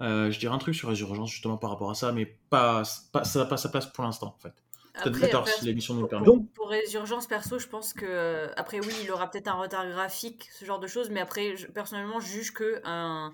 Euh, 0.00 0.30
je 0.30 0.38
dirais 0.40 0.54
un 0.54 0.58
truc 0.58 0.74
sur 0.74 0.88
Résurgence 0.88 1.30
justement 1.30 1.56
par 1.56 1.70
rapport 1.70 1.90
à 1.90 1.94
ça, 1.94 2.10
mais 2.12 2.26
pas, 2.50 2.82
pas, 3.12 3.24
ça 3.24 3.38
n'a 3.40 3.44
pas 3.44 3.56
sa 3.56 3.68
place 3.68 3.86
pour 3.86 4.02
l'instant 4.04 4.34
en 4.36 4.40
fait. 4.42 4.52
Peut-être 5.02 5.18
plus 5.18 5.28
tard 5.28 5.48
si 5.48 5.64
l'émission 5.64 5.94
nous 5.94 6.00
le 6.02 6.06
pour, 6.06 6.10
permet. 6.10 6.26
Donc- 6.26 6.52
pour 6.52 6.68
Résurgence 6.68 7.26
perso, 7.26 7.58
je 7.58 7.66
pense 7.66 7.92
que 7.92 8.04
euh, 8.06 8.48
après 8.56 8.80
oui, 8.80 8.92
il 9.02 9.10
aura 9.10 9.30
peut-être 9.30 9.48
un 9.48 9.54
retard 9.60 9.88
graphique, 9.88 10.48
ce 10.58 10.64
genre 10.64 10.78
de 10.80 10.86
choses, 10.86 11.10
mais 11.10 11.20
après 11.20 11.56
je- 11.56 11.66
personnellement, 11.66 12.18
je 12.20 12.26
juge 12.26 12.52
que 12.52 12.80
un, 12.84 13.32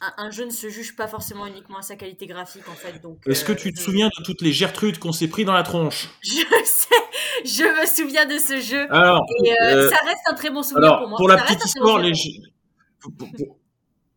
un, 0.00 0.12
un 0.16 0.30
jeu 0.30 0.44
ne 0.46 0.50
se 0.50 0.68
juge 0.68 0.96
pas 0.96 1.06
forcément 1.06 1.46
uniquement 1.46 1.78
à 1.78 1.82
sa 1.82 1.96
qualité 1.96 2.26
graphique 2.26 2.68
en 2.68 2.74
fait. 2.74 2.98
Donc 3.00 3.18
Est-ce 3.26 3.44
que 3.44 3.52
euh, 3.52 3.56
tu 3.56 3.72
te 3.72 3.78
je- 3.78 3.84
souviens 3.84 4.08
de 4.08 4.22
toutes 4.22 4.40
les 4.42 4.52
Gertrudes 4.52 4.98
qu'on 4.98 5.12
s'est 5.12 5.28
pris 5.28 5.44
dans 5.46 5.52
la 5.54 5.62
tronche? 5.62 6.08
Je 6.22 6.28
sais, 6.64 6.94
je 7.44 7.64
me 7.80 7.86
souviens 7.86 8.24
de 8.26 8.38
ce 8.38 8.58
jeu 8.60 8.86
Alors, 8.92 9.24
et 9.44 9.50
euh, 9.52 9.56
euh, 9.86 9.90
ça 9.90 9.96
reste 10.04 10.22
un 10.30 10.34
très 10.34 10.50
bon 10.50 10.62
souvenir 10.62 10.88
Alors, 10.88 10.98
pour 11.00 11.08
moi. 11.08 11.16
pour 11.18 11.28
la 11.28 11.38
petite 11.38 11.64
histoire, 11.64 11.98
les... 12.00 12.12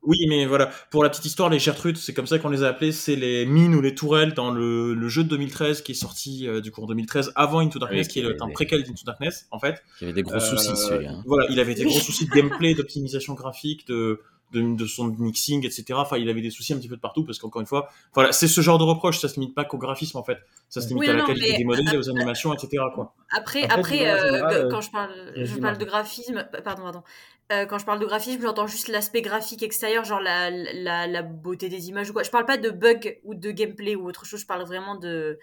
Oui, 0.09 0.17
mais 0.27 0.45
voilà, 0.45 0.71
pour 0.89 1.03
la 1.03 1.09
petite 1.09 1.25
histoire, 1.25 1.49
les 1.49 1.59
Gertrudes, 1.59 1.97
c'est 1.97 2.13
comme 2.13 2.25
ça 2.27 2.39
qu'on 2.39 2.49
les 2.49 2.63
a 2.63 2.67
appelés, 2.69 2.91
c'est 2.91 3.15
les 3.15 3.45
mines 3.45 3.75
ou 3.75 3.81
les 3.81 3.93
tourelles 3.93 4.33
dans 4.33 4.49
le, 4.51 4.93
le 4.95 5.07
jeu 5.07 5.23
de 5.23 5.29
2013 5.29 5.81
qui 5.83 5.91
est 5.91 5.95
sorti 5.95 6.47
euh, 6.47 6.61
du 6.61 6.71
coup 6.71 6.81
en 6.81 6.87
2013 6.87 7.31
avant 7.35 7.59
Into 7.59 7.77
Darkness, 7.79 8.07
Oui, 8.07 8.13
qui 8.13 8.19
est 8.19 8.23
le- 8.23 8.35
un 8.41 8.49
préquel 8.49 8.83
d'Into 8.83 9.03
Darkness, 9.05 9.45
en 9.51 9.59
fait. 9.59 9.83
Il 10.01 10.05
y 10.05 10.05
avait 10.05 10.13
des 10.13 10.23
gros 10.23 10.35
Euh, 10.35 10.39
soucis, 10.39 10.75
celui-là. 10.75 11.11
hein. 11.11 11.23
Voilà, 11.27 11.45
il 11.51 11.59
avait 11.59 11.75
des 11.75 11.83
gros 11.85 11.99
soucis 11.99 12.25
de 12.25 12.31
gameplay, 12.31 12.73
d'optimisation 12.73 13.35
graphique, 13.35 13.87
de, 13.87 14.21
de, 14.51 14.75
de 14.75 14.85
son 14.87 15.05
mixing, 15.09 15.63
etc. 15.63 15.85
Enfin, 15.93 16.17
il 16.17 16.27
avait 16.27 16.41
des 16.41 16.49
soucis 16.49 16.73
un 16.73 16.77
petit 16.77 16.87
peu 16.87 16.95
de 16.95 17.01
partout 17.01 17.23
parce 17.23 17.37
qu'encore 17.37 17.61
une 17.61 17.67
fois, 17.67 17.87
voilà, 18.15 18.31
c'est 18.31 18.47
ce 18.47 18.61
genre 18.61 18.79
de 18.79 18.83
reproche, 18.83 19.19
ça 19.19 19.27
se 19.27 19.35
limite 19.39 19.53
pas 19.53 19.63
qu'au 19.63 19.77
graphisme 19.77 20.17
en 20.17 20.23
fait, 20.23 20.39
ça 20.69 20.81
se 20.81 20.87
limite 20.87 21.01
Oui, 21.03 21.09
à 21.09 21.13
la 21.13 21.23
qualité 21.23 21.51
mais- 21.51 21.57
des 21.59 21.63
modèles, 21.65 21.97
aux 21.99 22.09
animations, 22.09 22.51
etc. 22.51 22.81
Quoi. 22.95 23.13
Après, 23.29 23.63
Après, 23.69 24.09
euh, 24.09 24.69
quand 24.71 24.81
je 24.81 24.89
parle, 24.89 25.11
je 25.35 25.55
parle 25.59 25.77
de 25.77 25.85
graphisme, 25.85 26.47
pardon, 26.63 26.81
pardon. 26.81 27.03
Euh, 27.51 27.65
quand 27.65 27.79
je 27.79 27.85
parle 27.85 27.99
de 27.99 28.05
graphisme, 28.05 28.41
j'entends 28.41 28.67
juste 28.67 28.89
l'aspect 28.89 29.21
graphique 29.23 29.63
extérieur, 29.63 30.03
genre 30.03 30.19
la, 30.19 30.51
la, 30.51 31.07
la 31.07 31.21
beauté 31.23 31.67
des 31.67 31.89
images 31.89 32.09
ou 32.11 32.13
quoi. 32.13 32.21
Je 32.23 32.29
parle 32.29 32.45
pas 32.45 32.57
de 32.57 32.69
bug 32.69 33.19
ou 33.23 33.33
de 33.33 33.49
gameplay 33.51 33.95
ou 33.95 34.07
autre 34.07 34.25
chose. 34.25 34.41
Je 34.41 34.45
parle 34.45 34.63
vraiment 34.63 34.95
de, 34.95 35.39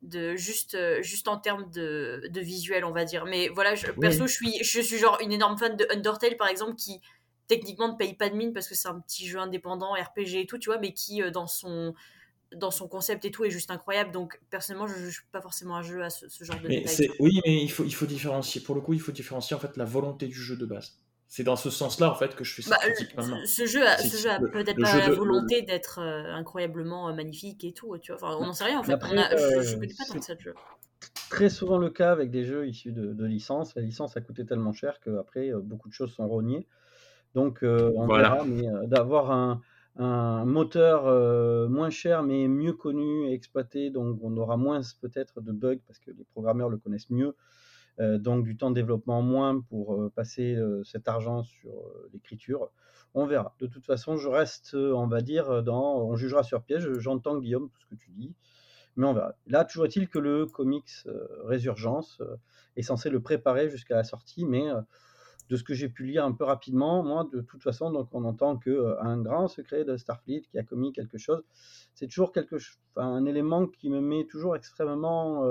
de 0.00 0.36
juste, 0.36 0.74
euh, 0.74 1.02
juste 1.02 1.28
en 1.28 1.38
termes 1.38 1.70
de, 1.70 2.22
de 2.30 2.40
visuel, 2.40 2.84
on 2.84 2.92
va 2.92 3.04
dire. 3.04 3.26
Mais 3.26 3.48
voilà, 3.48 3.74
je, 3.74 3.86
perso, 3.92 4.26
je 4.26 4.32
suis, 4.32 4.64
je 4.64 4.80
suis 4.80 4.96
genre 4.98 5.18
une 5.20 5.32
énorme 5.32 5.58
fan 5.58 5.76
de 5.76 5.86
Undertale, 5.90 6.36
par 6.38 6.48
exemple, 6.48 6.76
qui 6.76 7.00
techniquement 7.46 7.88
ne 7.92 7.96
paye 7.96 8.14
pas 8.14 8.30
de 8.30 8.36
mine 8.36 8.52
parce 8.54 8.68
que 8.68 8.74
c'est 8.74 8.88
un 8.88 8.98
petit 9.00 9.26
jeu 9.26 9.38
indépendant, 9.38 9.92
RPG 9.92 10.36
et 10.36 10.46
tout, 10.46 10.56
tu 10.58 10.70
vois, 10.70 10.78
mais 10.78 10.94
qui 10.94 11.22
euh, 11.22 11.30
dans 11.30 11.46
son 11.46 11.94
dans 12.54 12.70
son 12.72 12.88
concept 12.88 13.24
et 13.26 13.30
tout 13.30 13.44
est 13.44 13.50
juste 13.50 13.70
incroyable. 13.70 14.12
Donc 14.12 14.40
personnellement, 14.50 14.86
je 14.86 14.94
juge 14.94 15.26
pas 15.30 15.40
forcément 15.42 15.76
un 15.76 15.82
jeu 15.82 16.02
à 16.02 16.10
ce, 16.10 16.28
ce 16.28 16.42
genre 16.42 16.58
de 16.60 16.68
Mais 16.68 16.80
détails. 16.80 17.10
oui, 17.20 17.40
mais 17.44 17.62
il 17.62 17.70
faut, 17.70 17.84
il 17.84 17.94
faut 17.94 18.06
différencier. 18.06 18.60
Pour 18.62 18.74
le 18.74 18.80
coup, 18.80 18.94
il 18.94 19.00
faut 19.00 19.12
différencier 19.12 19.54
en 19.54 19.60
fait 19.60 19.76
la 19.76 19.84
volonté 19.84 20.26
du 20.26 20.34
jeu 20.40 20.56
de 20.56 20.64
base. 20.64 20.98
C'est 21.32 21.44
dans 21.44 21.54
ce 21.54 21.70
sens-là 21.70 22.10
en 22.10 22.16
fait 22.16 22.34
que 22.34 22.42
je 22.42 22.54
fais 22.54 22.62
cette 22.62 22.72
Bah, 22.72 22.78
critique 22.78 23.16
maintenant. 23.16 23.38
ce, 23.46 23.64
jeu 23.64 23.86
a, 23.86 23.96
ce 23.98 24.16
jeu 24.16 24.28
a 24.30 24.40
peut-être 24.40 24.80
pas 24.80 24.98
la 24.98 25.10
de- 25.10 25.14
volonté 25.14 25.62
d'être 25.62 26.00
euh, 26.00 26.34
incroyablement 26.34 27.08
euh, 27.08 27.12
magnifique 27.14 27.62
et 27.64 27.72
tout, 27.72 27.96
tu 27.98 28.12
vois. 28.12 28.20
Enfin, 28.20 28.36
on 28.40 28.46
n'en 28.46 28.52
sait 28.52 28.64
rien 28.64 28.80
en 28.80 28.82
fait. 28.82 28.94
Après, 28.94 29.14
On 29.14 29.16
a- 29.18 29.30
je, 29.36 29.36
je 29.62 29.76
euh, 29.76 29.78
connais 29.78 29.94
pas 29.94 30.04
tant 30.06 30.18
que 30.18 30.24
ça 30.24 30.34
de 30.34 30.40
jeu. 30.40 30.54
très 31.30 31.48
souvent 31.48 31.78
le 31.78 31.88
cas 31.88 32.10
avec 32.10 32.32
des 32.32 32.44
jeux 32.44 32.66
issus 32.66 32.90
de, 32.90 33.12
de 33.12 33.24
licences. 33.24 33.76
La 33.76 33.82
licence 33.82 34.16
a 34.16 34.20
coûté 34.20 34.44
tellement 34.44 34.72
cher 34.72 34.98
qu'après, 35.00 35.52
beaucoup 35.62 35.88
de 35.88 35.94
choses 35.94 36.12
sont 36.12 36.26
rognées. 36.26 36.66
Donc, 37.36 37.62
euh, 37.62 37.92
on 37.94 38.06
Voilà. 38.06 38.30
verra, 38.30 38.44
mais 38.44 38.66
euh, 38.68 38.86
d'avoir 38.88 39.30
un, 39.30 39.60
un 39.96 40.44
moteur 40.44 41.06
euh, 41.06 41.68
moins 41.68 41.90
cher 41.90 42.24
mais 42.24 42.48
mieux 42.48 42.72
connu 42.72 43.28
et 43.28 43.34
exploité, 43.34 43.90
donc 43.90 44.18
on 44.22 44.36
aura 44.36 44.56
moins 44.56 44.80
peut-être 45.00 45.40
de 45.40 45.52
bugs 45.52 45.78
parce 45.86 46.00
que 46.00 46.10
les 46.10 46.24
programmeurs 46.24 46.70
le 46.70 46.78
connaissent 46.78 47.10
mieux. 47.10 47.36
Euh, 48.00 48.18
donc 48.18 48.44
du 48.44 48.56
temps 48.56 48.70
de 48.70 48.74
développement 48.74 49.20
moins 49.20 49.60
pour 49.60 49.94
euh, 49.94 50.10
passer 50.14 50.54
euh, 50.54 50.82
cet 50.84 51.06
argent 51.06 51.42
sur 51.42 51.70
l'écriture. 52.12 52.70
On 53.12 53.26
verra. 53.26 53.54
De 53.58 53.66
toute 53.66 53.84
façon, 53.84 54.16
je 54.16 54.28
reste, 54.28 54.74
on 54.74 55.06
va 55.06 55.20
dire, 55.20 55.62
dans, 55.64 55.96
on 55.98 56.14
jugera 56.14 56.44
sur 56.44 56.62
piège. 56.62 56.88
J'entends 56.98 57.38
Guillaume 57.38 57.68
tout 57.68 57.80
ce 57.80 57.86
que 57.86 57.96
tu 57.96 58.12
dis, 58.12 58.32
mais 58.96 59.04
on 59.04 59.12
verra. 59.12 59.34
Là, 59.48 59.64
toujours 59.64 59.84
est-il 59.84 60.08
que 60.08 60.20
le 60.20 60.46
comics 60.46 60.88
Résurgence 61.44 62.22
est 62.76 62.82
censé 62.82 63.10
le 63.10 63.20
préparer 63.20 63.68
jusqu'à 63.68 63.96
la 63.96 64.04
sortie, 64.04 64.44
mais 64.44 64.64
de 65.48 65.56
ce 65.56 65.64
que 65.64 65.74
j'ai 65.74 65.88
pu 65.88 66.04
lire 66.04 66.24
un 66.24 66.30
peu 66.30 66.44
rapidement, 66.44 67.02
moi, 67.02 67.26
de 67.32 67.40
toute 67.40 67.64
façon, 67.64 67.90
donc 67.90 68.10
on 68.12 68.24
entend 68.24 68.56
que 68.56 68.96
un 69.00 69.20
grand 69.20 69.48
secret 69.48 69.84
de 69.84 69.96
Starfleet 69.96 70.42
qui 70.42 70.56
a 70.56 70.62
commis 70.62 70.92
quelque 70.92 71.18
chose, 71.18 71.42
c'est 71.94 72.06
toujours 72.06 72.30
quelque, 72.30 72.58
un 72.94 73.24
élément 73.24 73.66
qui 73.66 73.90
me 73.90 74.00
met 74.00 74.24
toujours 74.24 74.54
extrêmement 74.54 75.44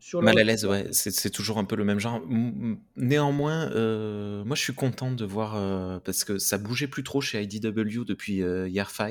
sur 0.00 0.22
Mal 0.22 0.38
à 0.38 0.44
l'aise, 0.44 0.64
ouais, 0.64 0.88
c'est 0.92 1.28
toujours 1.30 1.58
un 1.58 1.64
peu 1.64 1.76
le 1.76 1.84
même 1.84 2.00
genre. 2.00 2.22
Néanmoins, 2.96 3.70
euh, 3.72 4.42
moi 4.44 4.56
je 4.56 4.62
suis 4.62 4.72
content 4.74 5.12
de 5.12 5.24
voir, 5.26 5.56
euh, 5.56 5.98
parce 6.00 6.24
que 6.24 6.38
ça 6.38 6.56
bougeait 6.56 6.86
plus 6.88 7.02
trop 7.04 7.20
chez 7.20 7.42
IDW 7.42 8.04
depuis 8.06 8.42
euh, 8.42 8.66
Year 8.66 8.90
5, 8.90 9.10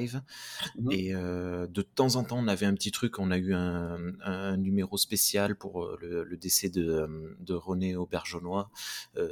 Mhm. 0.75 0.91
et 0.91 1.13
euh, 1.13 1.67
de 1.67 1.81
temps 1.83 2.15
en 2.15 2.23
temps 2.23 2.39
on 2.39 2.47
avait 2.47 2.65
un 2.65 2.73
petit 2.73 2.89
truc, 2.91 3.19
on 3.19 3.29
a 3.29 3.37
eu 3.37 3.53
un, 3.53 3.97
un 4.23 4.57
numéro 4.57 4.97
spécial 4.97 5.55
pour 5.55 5.95
le, 6.01 6.23
le 6.23 6.37
décès 6.37 6.69
de, 6.69 7.35
de 7.39 7.53
René 7.53 7.95
Aubergenois 7.95 8.71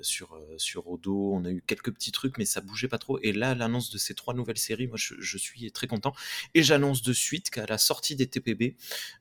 sur, 0.01 0.39
sur 0.57 0.87
Odo, 0.87 1.33
on 1.33 1.43
a 1.45 1.49
eu 1.49 1.63
quelques 1.65 1.91
petits 1.91 2.11
trucs, 2.11 2.37
mais 2.37 2.45
ça 2.45 2.61
bougeait 2.61 2.87
pas 2.87 2.99
trop, 2.99 3.17
et 3.23 3.33
là 3.33 3.55
l'annonce 3.55 3.89
de 3.89 3.97
ces 3.97 4.13
trois 4.13 4.33
nouvelles 4.35 4.57
séries, 4.59 4.87
moi 4.87 4.97
je, 4.97 5.15
je 5.19 5.37
suis 5.39 5.71
très 5.71 5.87
content, 5.87 6.13
et 6.53 6.61
j'annonce 6.61 7.01
de 7.01 7.13
suite 7.13 7.49
qu'à 7.49 7.65
la 7.65 7.77
sortie 7.79 8.15
des 8.15 8.27
TPB, 8.27 8.75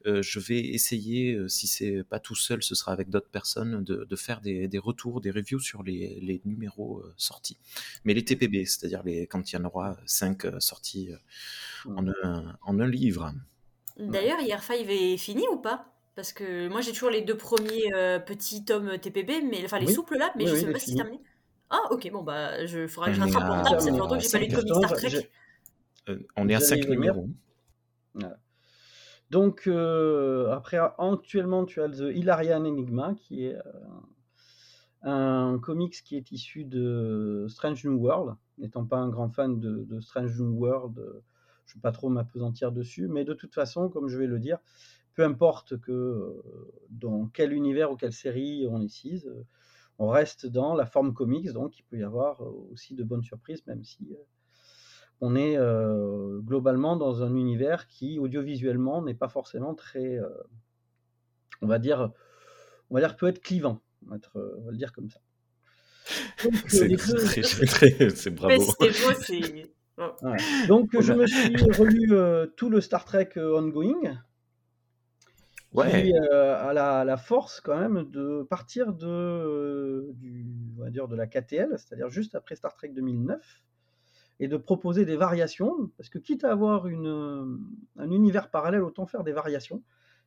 je 0.04 0.38
vais 0.38 0.60
essayer, 0.60 1.38
si 1.48 1.66
c'est 1.66 2.04
pas 2.04 2.20
tout 2.26 2.34
seul, 2.34 2.60
ce 2.62 2.74
sera 2.74 2.90
avec 2.92 3.08
d'autres 3.08 3.30
personnes, 3.30 3.84
de, 3.84 4.04
de 4.04 4.16
faire 4.16 4.40
des, 4.40 4.66
des 4.66 4.78
retours, 4.78 5.20
des 5.20 5.30
reviews 5.30 5.60
sur 5.60 5.84
les, 5.84 6.18
les 6.20 6.42
numéros 6.44 6.98
euh, 6.98 7.14
sortis. 7.16 7.56
Mais 8.04 8.14
les 8.14 8.24
TPB, 8.24 8.64
c'est-à-dire 8.66 9.04
les, 9.04 9.28
quand 9.28 9.52
il 9.52 9.54
y 9.54 9.58
en 9.58 9.64
aura 9.64 9.96
5 10.06 10.60
sortis 10.60 11.12
euh, 11.12 11.90
en, 11.96 12.04
un, 12.24 12.56
en 12.62 12.80
un 12.80 12.88
livre. 12.88 13.32
D'ailleurs, 13.96 14.40
Year 14.40 14.60
5 14.62 14.74
est 14.88 15.16
fini 15.16 15.44
ou 15.52 15.58
pas? 15.58 15.92
Parce 16.16 16.32
que 16.32 16.68
moi 16.68 16.80
j'ai 16.80 16.92
toujours 16.92 17.10
les 17.10 17.20
deux 17.22 17.36
premiers 17.36 17.92
euh, 17.94 18.18
petits 18.18 18.64
tomes 18.64 18.98
TPB, 18.98 19.42
mais 19.50 19.62
enfin 19.64 19.78
les 19.78 19.86
Oui. 19.86 19.92
souples 19.94 20.16
là, 20.16 20.32
mais 20.36 20.44
Oui, 20.44 20.50
je 20.50 20.54
oui, 20.54 20.60
sais 20.62 20.66
est 20.66 20.72
pas 20.72 20.78
si 20.78 20.90
c'est 20.90 20.96
terminé. 20.96 21.20
Ah 21.70 21.82
ok, 21.90 22.10
bon 22.10 22.22
bah 22.22 22.64
je 22.66 22.86
faudra 22.88 23.10
que 23.10 23.16
je 23.16 23.20
On 23.20 23.26
est 23.26 23.30
rattrape 23.30 23.78
mon 23.78 23.78
ça 23.80 23.92
fait 23.92 23.98
longtemps 23.98 24.16
que 24.18 24.24
j'ai 24.24 24.30
pas 24.30 24.38
lu 24.38 24.48
de 24.48 24.54
comics 24.54 24.74
cinq. 24.74 24.86
Star 24.88 24.92
Trek. 24.94 25.30
Euh, 26.08 26.18
on 26.36 26.48
est 26.48 26.54
à 26.54 26.58
Vous 26.58 26.64
5 26.64 26.72
allez 26.72 26.96
venir 26.96 27.14
numéros. 27.14 27.28
Voilà. 28.14 28.38
Donc, 29.30 29.66
euh, 29.66 30.52
après, 30.52 30.78
actuellement, 30.78 31.64
tu 31.64 31.82
as 31.82 31.88
The 31.88 32.12
Hilarian 32.14 32.64
Enigma, 32.64 33.14
qui 33.14 33.46
est 33.46 33.56
euh, 33.56 33.62
un 35.02 35.58
comics 35.58 36.02
qui 36.04 36.16
est 36.16 36.30
issu 36.30 36.64
de 36.64 37.46
Strange 37.48 37.84
New 37.84 37.96
World. 37.96 38.36
N'étant 38.58 38.84
pas 38.84 38.98
un 38.98 39.08
grand 39.08 39.28
fan 39.28 39.58
de, 39.58 40.00
Strange 40.00 40.40
New 40.40 40.56
World, 40.56 40.94
je 41.66 41.72
ne 41.72 41.74
vais 41.74 41.80
pas 41.82 41.92
trop 41.92 42.08
m'apesantir 42.08 42.70
dessus, 42.70 43.08
mais 43.08 43.24
de 43.24 43.34
toute 43.34 43.52
façon, 43.52 43.88
comme 43.88 44.08
je 44.08 44.16
vais 44.16 44.28
le 44.28 44.38
dire, 44.38 44.58
peu 45.14 45.24
importe 45.24 45.78
que 45.80 45.92
euh, 45.92 46.42
dans 46.90 47.26
quel 47.26 47.52
univers 47.52 47.90
ou 47.90 47.96
quelle 47.96 48.12
série 48.12 48.66
on 48.70 48.80
est 48.80 49.26
on 49.98 50.08
reste 50.08 50.46
dans 50.46 50.74
la 50.74 50.86
forme 50.86 51.14
comics, 51.14 51.50
donc 51.52 51.78
il 51.78 51.82
peut 51.82 51.98
y 51.98 52.02
avoir 52.02 52.42
aussi 52.70 52.94
de 52.94 53.02
bonnes 53.02 53.22
surprises, 53.22 53.66
même 53.66 53.82
si 53.82 54.14
on 55.20 55.34
est 55.34 55.56
euh, 55.56 56.38
globalement 56.40 56.96
dans 56.96 57.22
un 57.22 57.34
univers 57.34 57.86
qui 57.86 58.18
audiovisuellement 58.18 59.02
n'est 59.02 59.14
pas 59.14 59.28
forcément 59.28 59.74
très, 59.74 60.18
euh, 60.18 60.28
on 61.62 61.66
va 61.66 61.78
dire, 61.78 62.10
on 62.90 62.94
va 62.94 63.00
dire 63.00 63.16
peut 63.16 63.28
être 63.28 63.40
clivant, 63.40 63.80
on 64.06 64.10
va, 64.10 64.16
être, 64.16 64.36
euh, 64.38 64.56
on 64.58 64.64
va 64.66 64.70
le 64.72 64.76
dire 64.76 64.92
comme 64.92 65.08
ça. 65.10 65.20
C'est 66.68 66.88
deux- 66.88 66.96
bravo. 68.30 68.62
c'était 68.62 68.90
beau, 69.96 70.12
voilà. 70.20 70.36
Donc 70.68 70.90
On 70.94 71.00
je 71.00 71.12
me 71.14 71.26
suis 71.26 71.56
relu 71.72 72.12
euh, 72.12 72.46
tout 72.56 72.68
le 72.68 72.80
Star 72.82 73.04
Trek 73.06 73.30
euh, 73.38 73.58
ongoing, 73.58 74.18
Ouais. 75.72 76.04
qui 76.04 76.12
euh, 76.14 76.54
a 76.56 76.72
la, 76.72 77.04
la 77.04 77.16
force 77.16 77.60
quand 77.60 77.78
même 77.78 78.08
de 78.10 78.46
partir 78.48 78.92
de, 78.94 79.06
euh, 79.06 80.12
du, 80.14 80.46
on 80.78 80.82
va 80.84 80.90
dire 80.90 81.08
de 81.08 81.16
la 81.16 81.26
KTL, 81.26 81.68
c'est-à-dire 81.76 82.08
juste 82.08 82.34
après 82.34 82.54
Star 82.56 82.74
Trek 82.74 82.88
2009, 82.94 83.62
et 84.40 84.48
de 84.48 84.56
proposer 84.56 85.04
des 85.04 85.16
variations, 85.16 85.90
parce 85.96 86.08
que 86.08 86.18
quitte 86.18 86.44
à 86.44 86.52
avoir 86.52 86.86
une, 86.88 87.06
euh, 87.06 87.44
un 87.98 88.10
univers 88.10 88.50
parallèle, 88.50 88.82
autant 88.82 89.06
faire 89.06 89.24
des 89.24 89.32
variations. 89.32 89.82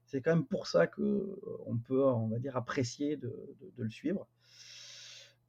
C'est 0.05 0.21
quand 0.21 0.31
même 0.33 0.45
pour 0.45 0.65
ça 0.67 0.87
que 0.87 1.01
euh, 1.01 1.35
on 1.67 1.77
peut, 1.77 2.03
on 2.03 2.27
va 2.27 2.39
dire, 2.39 2.57
apprécier 2.57 3.15
de, 3.17 3.27
de- 3.27 3.71
de 3.77 3.83
le 3.83 3.89
suivre. 3.91 4.27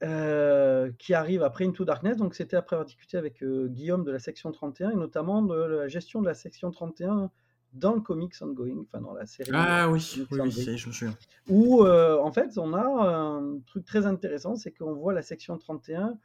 Euh, 0.03 0.91
qui 0.99 1.13
arrive 1.13 1.43
après 1.43 1.67
Into 1.67 1.85
Darkness, 1.85 2.17
donc 2.17 2.35
c'était 2.35 2.57
après 2.57 2.75
avoir 2.75 2.87
discuté 2.87 3.19
avec 3.19 3.43
euh, 3.43 3.69
Guillaume 3.69 4.03
de 4.03 4.11
la 4.11 4.19
section 4.19 4.51
31, 4.51 4.93
et 4.93 4.95
notamment 4.95 5.43
de 5.43 5.55
la 5.55 5.89
gestion 5.89 6.23
de 6.23 6.27
la 6.27 6.33
section 6.33 6.71
31 6.71 7.31
dans 7.75 7.95
le 7.95 8.01
comics 8.01 8.33
ongoing, 8.41 8.79
enfin 8.81 9.03
dans 9.03 9.13
la 9.13 9.27
série. 9.27 9.51
Ah 9.53 9.91
oui, 9.91 10.25
oui, 10.31 10.39
oui, 10.43 10.51
je 10.79 10.89
me 10.89 10.93
souviens. 10.93 11.15
où 11.51 11.85
euh, 11.85 12.19
en 12.19 12.33
fait 12.33 12.57
on 12.57 12.73
a 12.73 12.83
un 12.83 13.59
truc 13.67 13.85
très 13.85 14.07
intéressant, 14.07 14.57
c'est 14.57 14.73
qu'on 14.73 14.95
voit 14.95 15.13
la 15.13 15.21
section 15.23 15.59
31, 15.59 16.17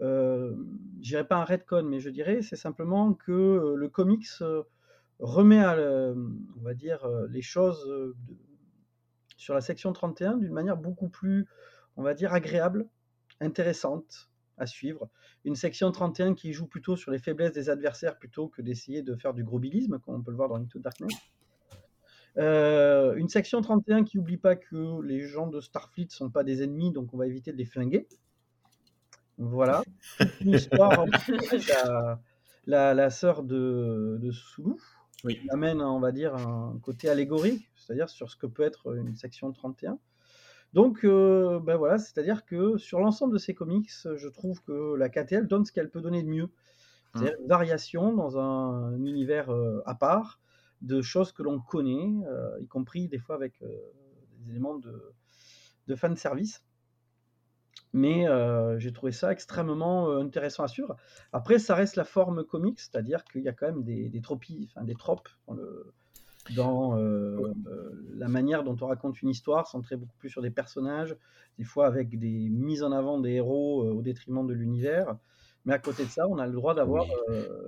euh, 0.00 0.54
je 1.00 1.08
dirais 1.08 1.26
pas 1.26 1.36
un 1.36 1.44
redcon, 1.44 1.84
mais 1.84 2.00
je 2.00 2.10
dirais 2.10 2.42
c'est 2.42 2.56
simplement 2.56 3.14
que 3.14 3.32
euh, 3.32 3.74
le 3.76 3.88
comics 3.88 4.26
euh, 4.40 4.62
remet 5.18 5.60
à, 5.60 5.76
le- 5.76 6.14
on 6.58 6.62
va 6.62 6.74
dire, 6.74 7.04
euh, 7.04 7.26
les 7.30 7.42
choses 7.42 7.84
euh, 7.88 8.14
sur 9.36 9.54
la 9.54 9.60
section 9.60 9.92
31 9.92 10.36
d'une 10.38 10.52
manière 10.52 10.76
beaucoup 10.76 11.08
plus, 11.08 11.46
on 11.96 12.02
va 12.02 12.14
dire, 12.14 12.32
agréable, 12.32 12.86
intéressante 13.40 14.30
à 14.56 14.66
suivre. 14.66 15.08
Une 15.44 15.56
section 15.56 15.90
31 15.90 16.34
qui 16.34 16.52
joue 16.52 16.66
plutôt 16.66 16.96
sur 16.96 17.10
les 17.10 17.18
faiblesses 17.18 17.52
des 17.52 17.70
adversaires 17.70 18.18
plutôt 18.18 18.48
que 18.48 18.62
d'essayer 18.62 19.02
de 19.02 19.14
faire 19.16 19.34
du 19.34 19.44
gros 19.44 19.58
bilisme, 19.58 19.98
comme 19.98 20.14
on 20.14 20.22
peut 20.22 20.30
le 20.30 20.36
voir 20.36 20.48
dans 20.48 20.56
Into 20.56 20.78
Darkness. 20.78 21.12
Euh, 22.36 23.14
une 23.14 23.28
section 23.28 23.60
31 23.60 24.04
qui 24.04 24.16
n'oublie 24.16 24.36
pas 24.36 24.56
que 24.56 25.00
les 25.02 25.20
gens 25.20 25.46
de 25.46 25.60
Starfleet 25.60 26.08
sont 26.10 26.30
pas 26.30 26.42
des 26.42 26.62
ennemis, 26.62 26.92
donc 26.92 27.14
on 27.14 27.16
va 27.16 27.26
éviter 27.26 27.52
de 27.52 27.56
les 27.56 27.64
flinguer. 27.64 28.08
Voilà. 29.38 29.82
Une 30.40 30.52
histoire 30.52 30.98
en 31.00 31.06
la, 31.68 32.20
la, 32.66 32.94
la 32.94 33.10
sœur 33.10 33.42
de, 33.42 34.18
de 34.20 34.30
Sulu 34.30 34.74
Oui. 35.24 35.40
amène, 35.50 35.80
on 35.80 36.00
va 36.00 36.12
dire, 36.12 36.34
un 36.34 36.78
côté 36.82 37.08
allégorique, 37.08 37.68
c'est-à-dire 37.76 38.08
sur 38.08 38.30
ce 38.30 38.36
que 38.36 38.46
peut 38.46 38.62
être 38.62 38.96
une 38.96 39.14
section 39.16 39.52
31. 39.52 39.98
Donc, 40.72 41.04
euh, 41.04 41.60
ben 41.60 41.76
voilà, 41.76 41.98
c'est-à-dire 41.98 42.44
que 42.44 42.76
sur 42.78 42.98
l'ensemble 43.00 43.32
de 43.32 43.38
ces 43.38 43.54
comics, 43.54 43.90
je 44.16 44.28
trouve 44.28 44.60
que 44.62 44.94
la 44.96 45.08
KTL 45.08 45.46
donne 45.46 45.64
ce 45.64 45.72
qu'elle 45.72 45.90
peut 45.90 46.00
donner 46.00 46.22
de 46.22 46.28
mieux. 46.28 46.48
C'est-à-dire 47.14 47.36
une 47.40 47.46
variation 47.46 48.12
dans 48.12 48.38
un, 48.38 48.94
un 48.94 49.04
univers 49.04 49.50
euh, 49.50 49.80
à 49.86 49.94
part 49.94 50.40
de 50.82 51.00
choses 51.00 51.30
que 51.30 51.44
l'on 51.44 51.60
connaît, 51.60 52.26
euh, 52.26 52.58
y 52.60 52.66
compris 52.66 53.06
des 53.08 53.18
fois 53.18 53.36
avec 53.36 53.62
des 54.40 54.50
éléments 54.50 54.74
de, 54.74 55.12
de 55.86 55.94
fan 55.94 56.16
service. 56.16 56.64
Mais 57.94 58.28
euh, 58.28 58.76
j'ai 58.80 58.92
trouvé 58.92 59.12
ça 59.12 59.30
extrêmement 59.30 60.10
euh, 60.10 60.18
intéressant 60.18 60.64
à 60.64 60.68
suivre. 60.68 60.96
Après, 61.32 61.60
ça 61.60 61.76
reste 61.76 61.94
la 61.94 62.02
forme 62.02 62.42
comique, 62.42 62.80
c'est-à-dire 62.80 63.22
qu'il 63.24 63.42
y 63.42 63.48
a 63.48 63.52
quand 63.52 63.66
même 63.66 63.84
des, 63.84 64.08
des, 64.08 64.20
tropies, 64.20 64.68
enfin, 64.68 64.84
des 64.84 64.96
tropes 64.96 65.28
dans, 65.46 65.54
le, 65.54 65.92
dans 66.56 66.98
euh, 66.98 67.54
la 68.16 68.26
manière 68.26 68.64
dont 68.64 68.76
on 68.80 68.88
raconte 68.88 69.22
une 69.22 69.28
histoire, 69.28 69.68
centrée 69.68 69.94
beaucoup 69.94 70.16
plus 70.18 70.28
sur 70.28 70.42
des 70.42 70.50
personnages, 70.50 71.16
des 71.56 71.64
fois 71.64 71.86
avec 71.86 72.18
des 72.18 72.48
mises 72.50 72.82
en 72.82 72.90
avant 72.90 73.20
des 73.20 73.34
héros 73.34 73.84
au 73.84 74.02
détriment 74.02 74.44
de 74.44 74.54
l'univers. 74.54 75.16
Mais 75.64 75.72
à 75.72 75.78
côté 75.78 76.04
de 76.04 76.10
ça, 76.10 76.26
on 76.26 76.38
a 76.38 76.48
le 76.48 76.52
droit 76.52 76.74
d'avoir 76.74 77.06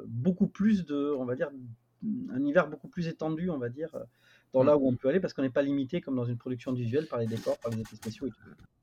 beaucoup 0.09 0.49
plus 0.49 0.85
de, 0.85 1.14
on 1.16 1.25
va 1.25 1.37
dire, 1.37 1.50
un 2.33 2.40
univers 2.40 2.68
beaucoup 2.68 2.88
plus 2.88 3.06
étendu, 3.06 3.49
on 3.49 3.59
va 3.59 3.68
dire, 3.68 3.97
dans 4.52 4.64
là 4.64 4.76
où 4.76 4.88
on 4.88 4.97
peut 4.97 5.09
aller, 5.09 5.21
parce 5.21 5.35
qu'on 5.35 5.42
n'est 5.42 5.50
pas 5.50 5.62
limité 5.62 6.00
comme 6.00 6.16
dans 6.16 6.25
une 6.25 6.37
production 6.37 6.73
visuelle 6.73 7.06
par 7.06 7.21
les 7.21 7.28
décors, 7.28 7.59
par 7.59 7.71
les 7.71 7.80
effets 7.80 7.95
spéciaux 7.95 8.26
et 8.26 8.30
tout. 8.30 8.75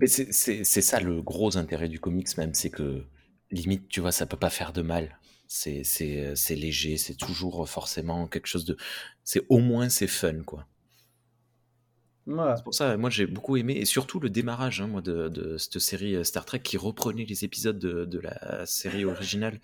Mais 0.00 0.06
c'est 0.06 0.32
ça 0.62 1.00
le 1.00 1.22
gros 1.22 1.56
intérêt 1.56 1.88
du 1.88 2.00
comics 2.00 2.36
même, 2.38 2.54
c'est 2.54 2.70
que 2.70 3.04
limite, 3.50 3.88
tu 3.88 4.00
vois, 4.00 4.12
ça 4.12 4.26
peut 4.26 4.36
pas 4.36 4.50
faire 4.50 4.72
de 4.72 4.82
mal. 4.82 5.18
C'est 5.48 5.84
c'est 5.84 6.56
léger, 6.56 6.96
c'est 6.96 7.14
toujours 7.14 7.68
forcément 7.68 8.26
quelque 8.26 8.48
chose 8.48 8.64
de, 8.64 8.76
c'est 9.24 9.42
au 9.48 9.58
moins 9.58 9.88
c'est 9.88 10.08
fun 10.08 10.42
quoi. 10.42 10.66
C'est 12.28 12.64
pour 12.64 12.74
ça, 12.74 12.96
moi 12.96 13.08
j'ai 13.08 13.24
beaucoup 13.26 13.56
aimé 13.56 13.74
et 13.74 13.84
surtout 13.84 14.18
le 14.18 14.28
démarrage, 14.28 14.80
hein, 14.80 14.88
moi 14.88 15.00
de, 15.00 15.28
de 15.28 15.56
cette 15.58 15.78
série 15.78 16.16
euh, 16.16 16.24
Star 16.24 16.44
Trek 16.44 16.58
qui 16.58 16.76
reprenait 16.76 17.24
les 17.24 17.44
épisodes 17.44 17.78
de, 17.78 18.04
de 18.04 18.18
la 18.18 18.66
série 18.66 19.04
originale, 19.04 19.60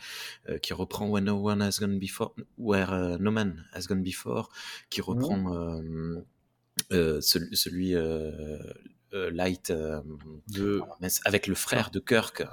euh, 0.48 0.58
qui 0.58 0.72
reprend 0.72 1.08
When 1.08 1.24
No 1.24 1.50
One 1.50 1.60
Has 1.60 1.78
Gone 1.80 1.98
Before, 1.98 2.36
Where 2.58 2.92
euh, 2.92 3.18
No 3.18 3.32
Man 3.32 3.64
Has 3.72 3.86
Gone 3.88 4.04
Before, 4.04 4.48
qui 4.90 5.00
reprend 5.00 5.52
euh, 5.56 6.20
euh, 6.92 7.20
celui, 7.20 7.56
celui 7.56 7.94
euh, 7.96 8.30
euh, 8.30 8.72
Light 9.12 9.70
euh, 9.70 10.00
De... 10.48 10.80
mince, 11.00 11.20
avec 11.24 11.46
le 11.46 11.54
frère 11.54 11.90
de 11.90 12.00
Kirk 12.00 12.44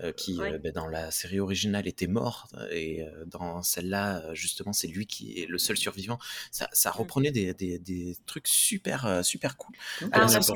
euh, 0.00 0.12
qui 0.12 0.38
Ouais. 0.38 0.52
euh, 0.54 0.58
ben, 0.58 0.72
dans 0.72 0.86
la 0.88 1.10
série 1.10 1.40
originale 1.40 1.86
était 1.86 2.06
mort 2.06 2.48
et 2.70 3.02
euh, 3.02 3.24
dans 3.26 3.62
celle-là 3.62 4.24
euh, 4.24 4.34
justement 4.34 4.72
c'est 4.72 4.88
lui 4.88 5.06
qui 5.06 5.40
est 5.40 5.46
le 5.46 5.58
seul 5.58 5.76
survivant 5.76 6.18
ça, 6.50 6.68
ça 6.72 6.90
reprenait 6.90 7.30
des, 7.32 7.54
des, 7.54 7.78
des 7.78 8.16
trucs 8.26 8.48
super 8.48 9.06
euh, 9.06 9.22
super 9.22 9.56
cool 9.56 9.74
Ah, 10.12 10.26
c'est 10.28 10.40
ça 10.42 10.52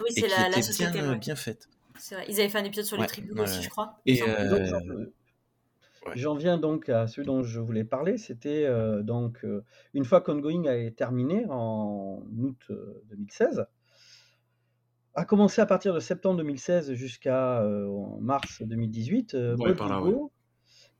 Oui, 0.00 0.06
c'est 0.14 0.28
la, 0.28 0.62
société. 0.62 0.98
bien, 1.00 1.10
ouais. 1.10 1.18
bien 1.18 1.36
faite 1.36 1.68
vrai. 2.12 2.24
Ils 2.28 2.40
avaient 2.40 2.48
fait 2.48 2.58
un 2.58 2.64
épisode 2.64 2.84
sur 2.84 2.96
les 2.96 3.02
Ouais, 3.02 3.08
tribus 3.08 3.32
ouais, 3.34 3.42
aussi, 3.42 3.62
je 3.62 3.68
crois. 3.68 3.98
et 4.06 4.22
euh, 4.22 4.66
j'en- 6.14 6.34
euh, 6.34 6.38
viens 6.38 6.58
donc 6.58 6.88
à 6.88 7.06
celui 7.06 7.26
dont 7.26 7.42
je 7.42 7.60
voulais 7.60 7.84
parler. 7.84 8.18
C'était 8.18 8.64
euh, 8.64 9.02
donc 9.02 9.44
euh, 9.44 9.64
une 9.94 10.04
fois 10.04 10.20
qu'Ongoing 10.20 10.66
a 10.66 10.74
été 10.76 10.94
terminé 10.94 11.44
en 11.48 12.22
août 12.38 12.56
euh, 12.70 13.02
2016, 13.10 13.66
a 15.18 15.24
commencé 15.24 15.60
à 15.60 15.66
partir 15.66 15.92
de 15.94 15.98
septembre 15.98 16.36
2016 16.38 16.92
jusqu'à 16.94 17.60
euh, 17.62 17.88
mars 18.20 18.62
2018, 18.62 19.34
euh, 19.34 19.56
Ouais, 19.56 19.74
là, 19.74 20.00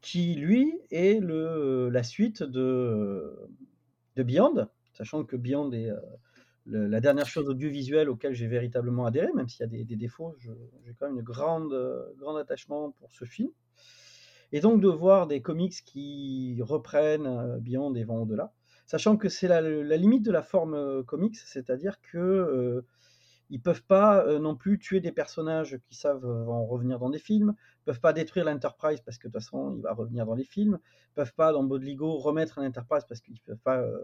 qui 0.01 0.35
lui 0.35 0.75
est 0.91 1.21
le, 1.21 1.89
la 1.89 2.03
suite 2.03 2.43
de, 2.43 3.49
de 4.17 4.23
Beyond, 4.25 4.67
sachant 4.93 5.23
que 5.23 5.37
Beyond 5.37 5.71
est 5.71 5.91
euh, 5.91 6.01
la 6.67 7.01
dernière 7.01 7.27
chose 7.27 7.49
audiovisuelle 7.49 8.11
auquel 8.11 8.35
j'ai 8.35 8.49
véritablement 8.49 9.07
adhéré, 9.07 9.29
même 9.35 9.49
s'il 9.49 9.61
y 9.61 9.81
a 9.81 9.85
des, 9.85 9.97
défauts, 9.97 10.35
j'ai 10.41 10.95
quand 10.99 11.07
même 11.07 11.19
un 11.19 11.23
grande, 11.23 11.75
grand 12.19 12.37
attachement 12.37 12.91
pour 12.91 13.13
ce 13.13 13.25
film. 13.25 13.51
Et 14.51 14.61
donc 14.61 14.81
de 14.81 14.89
voir 14.89 15.29
des 15.29 15.41
comics 15.41 15.83
qui 15.85 16.59
reprennent 16.61 17.59
Beyond 17.61 17.95
et 17.95 18.05
vont 18.05 18.23
au-delà, 18.23 18.53
sachant 18.87 19.17
que 19.17 19.29
c'est 19.29 19.49
la, 19.49 19.63
limite 19.97 20.25
de 20.25 20.33
la 20.33 20.43
forme 20.43 21.05
comics, 21.05 21.37
c'est-à-dire 21.37 22.01
que 22.03 22.85
ils 23.51 23.61
peuvent 23.61 23.83
pas 23.83 24.25
euh, 24.25 24.39
non 24.39 24.57
plus 24.57 24.79
tuer 24.79 25.01
des 25.01 25.13
personnages 25.13 25.79
qui 25.89 25.95
savent 25.95 26.25
euh, 26.25 26.45
vont 26.45 26.67
revenir 26.67 26.99
dans 26.99 27.11
des 27.11 27.19
films, 27.19 27.55
peuvent 27.85 28.01
pas 28.01 28.13
détruire 28.13 28.45
l'Enterprise 28.45 29.01
parce 29.01 29.19
que 29.19 29.29
de 29.29 29.33
toute 29.33 29.43
façon 29.43 29.77
il 29.77 29.83
va 29.83 29.93
revenir 29.93 30.27
dans 30.27 30.35
les 30.35 30.45
films, 30.45 30.79
peuvent 31.15 31.35
pas 31.35 31.53
dans 31.53 31.65
Bodligo 31.65 32.19
remettre 32.19 32.61
l'Enterprise 32.61 33.05
parce 33.09 33.21
qu'ils 33.21 33.41
peuvent 33.41 33.57
pas 33.59 33.79
euh, 33.79 33.99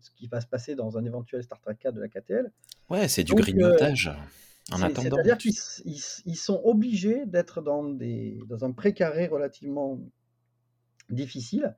ce 0.00 0.10
qui 0.10 0.26
va 0.28 0.40
se 0.40 0.46
passer 0.46 0.74
dans 0.74 0.96
un 0.96 1.04
éventuel 1.04 1.42
Star 1.42 1.60
Trek 1.60 1.76
4 1.78 1.94
de 1.94 2.00
la 2.00 2.08
KTL. 2.08 2.50
Ouais, 2.88 3.08
c'est 3.08 3.24
du 3.24 3.34
grignotage. 3.34 4.10
en 4.72 4.80
attendant. 4.82 5.16
C'est-à-dire 5.16 5.38
qu'ils 5.38 5.54
ils, 5.84 6.36
sont 6.36 6.60
obligés 6.64 7.26
d'être 7.26 7.60
dans, 7.60 7.84
des, 7.84 8.38
dans 8.48 8.64
un 8.64 8.72
précaré 8.72 9.26
relativement 9.26 10.00
difficile 11.10 11.76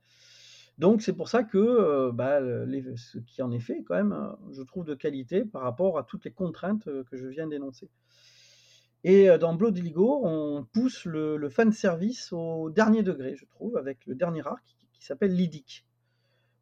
donc 0.78 1.02
c'est 1.02 1.12
pour 1.12 1.28
ça 1.28 1.42
que 1.42 2.10
bah, 2.12 2.40
ce 2.40 3.18
qui 3.18 3.42
en 3.42 3.50
est 3.50 3.60
fait, 3.60 3.82
quand 3.82 3.96
même, 3.96 4.36
je 4.52 4.62
trouve 4.62 4.84
de 4.84 4.94
qualité 4.94 5.44
par 5.44 5.62
rapport 5.62 5.98
à 5.98 6.04
toutes 6.04 6.24
les 6.24 6.30
contraintes 6.30 6.84
que 6.84 7.16
je 7.16 7.26
viens 7.26 7.48
d'énoncer. 7.48 7.90
Et 9.02 9.28
dans 9.38 9.54
Blood 9.54 9.76
Illigo, 9.76 10.20
on 10.24 10.64
pousse 10.72 11.04
le, 11.04 11.48
fan 11.48 11.72
service 11.72 12.32
au 12.32 12.70
dernier 12.70 13.02
degré, 13.02 13.34
je 13.36 13.44
trouve, 13.46 13.76
avec 13.76 14.06
le 14.06 14.14
dernier 14.14 14.46
arc 14.46 14.64
qui, 14.92 15.04
s'appelle 15.04 15.34
Lydic, 15.34 15.86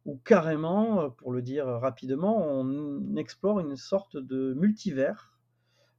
où 0.05 0.17
carrément, 0.23 1.11
pour 1.11 1.31
le 1.31 1.43
dire 1.43 1.67
rapidement, 1.67 2.43
on 2.43 3.15
explore 3.15 3.59
une 3.59 3.75
sorte 3.75 4.17
de 4.17 4.53
multivers 4.55 5.39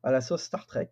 à 0.03 0.11
la 0.11 0.21
sauce 0.21 0.43
Star 0.43 0.67
Trek, 0.67 0.91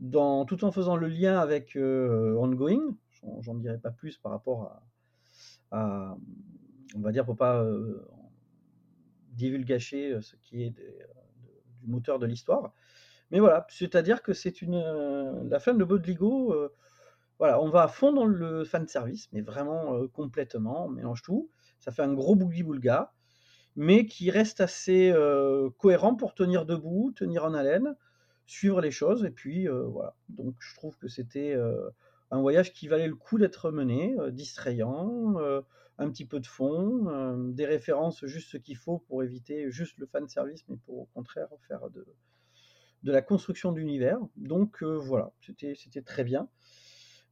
tout 0.00 0.64
en 0.64 0.72
faisant 0.72 0.96
le 0.96 1.06
lien 1.06 1.38
avec 1.38 1.76
Ongoing. 1.76 2.96
J'en 3.40 3.54
dirai 3.54 3.78
pas 3.78 3.90
plus 3.90 4.18
par 4.18 4.30
rapport 4.30 4.62
à, 4.62 4.82
on 5.72 7.00
va 7.00 7.12
dire, 7.12 7.24
pour 7.24 7.36
pas 7.36 7.62
euh, 7.62 8.06
divulgacher 9.32 10.12
euh, 10.12 10.20
ce 10.20 10.36
qui 10.36 10.64
est 10.64 10.78
euh, 10.78 11.04
du 11.80 11.86
moteur 11.88 12.18
de 12.18 12.26
l'histoire. 12.26 12.72
Mais 13.30 13.40
voilà, 13.40 13.66
c'est-à-dire 13.68 14.22
que 14.22 14.32
c'est 14.32 14.62
une 14.62 14.78
la 15.50 15.60
fin 15.60 15.74
de 15.74 15.84
Bodligo. 15.84 16.70
voilà, 17.38 17.60
on 17.60 17.68
va 17.68 17.82
à 17.82 17.88
fond 17.88 18.10
dans 18.12 18.24
le 18.24 18.64
fan 18.64 18.88
service, 18.88 19.28
mais 19.32 19.42
vraiment 19.42 20.06
complètement, 20.08 20.86
on 20.86 20.88
mélange 20.88 21.20
tout. 21.20 21.50
Ça 21.78 21.92
fait 21.92 22.00
un 22.00 22.14
gros 22.14 22.36
boogie 22.36 22.62
boulga, 22.62 23.12
mais 23.76 24.06
qui 24.06 24.30
reste 24.30 24.62
assez 24.62 25.14
cohérent 25.76 26.14
pour 26.14 26.34
tenir 26.34 26.64
debout, 26.64 27.12
tenir 27.14 27.44
en 27.44 27.52
haleine, 27.52 27.96
suivre 28.46 28.80
les 28.80 28.90
choses. 28.90 29.26
Et 29.26 29.30
puis 29.30 29.66
voilà. 29.68 30.16
Donc 30.30 30.54
je 30.60 30.74
trouve 30.74 30.96
que 30.96 31.08
c'était 31.08 31.54
un 32.30 32.40
voyage 32.40 32.72
qui 32.72 32.88
valait 32.88 33.08
le 33.08 33.14
coup 33.14 33.38
d'être 33.38 33.70
mené, 33.70 34.14
euh, 34.18 34.30
distrayant, 34.30 35.38
euh, 35.38 35.60
un 35.98 36.10
petit 36.10 36.26
peu 36.26 36.40
de 36.40 36.46
fond, 36.46 37.08
euh, 37.08 37.50
des 37.52 37.66
références 37.66 38.24
juste 38.26 38.50
ce 38.50 38.56
qu'il 38.56 38.76
faut 38.76 38.98
pour 39.08 39.22
éviter 39.22 39.70
juste 39.70 39.98
le 39.98 40.06
fan 40.06 40.28
service, 40.28 40.64
mais 40.68 40.76
pour 40.76 40.98
au 40.98 41.06
contraire 41.06 41.48
faire 41.66 41.90
de, 41.90 42.06
de 43.02 43.12
la 43.12 43.22
construction 43.22 43.72
d'univers. 43.72 44.18
Donc 44.36 44.82
voilà, 44.82 45.32
c'était 45.40 46.02
très 46.02 46.24
bien. 46.24 46.48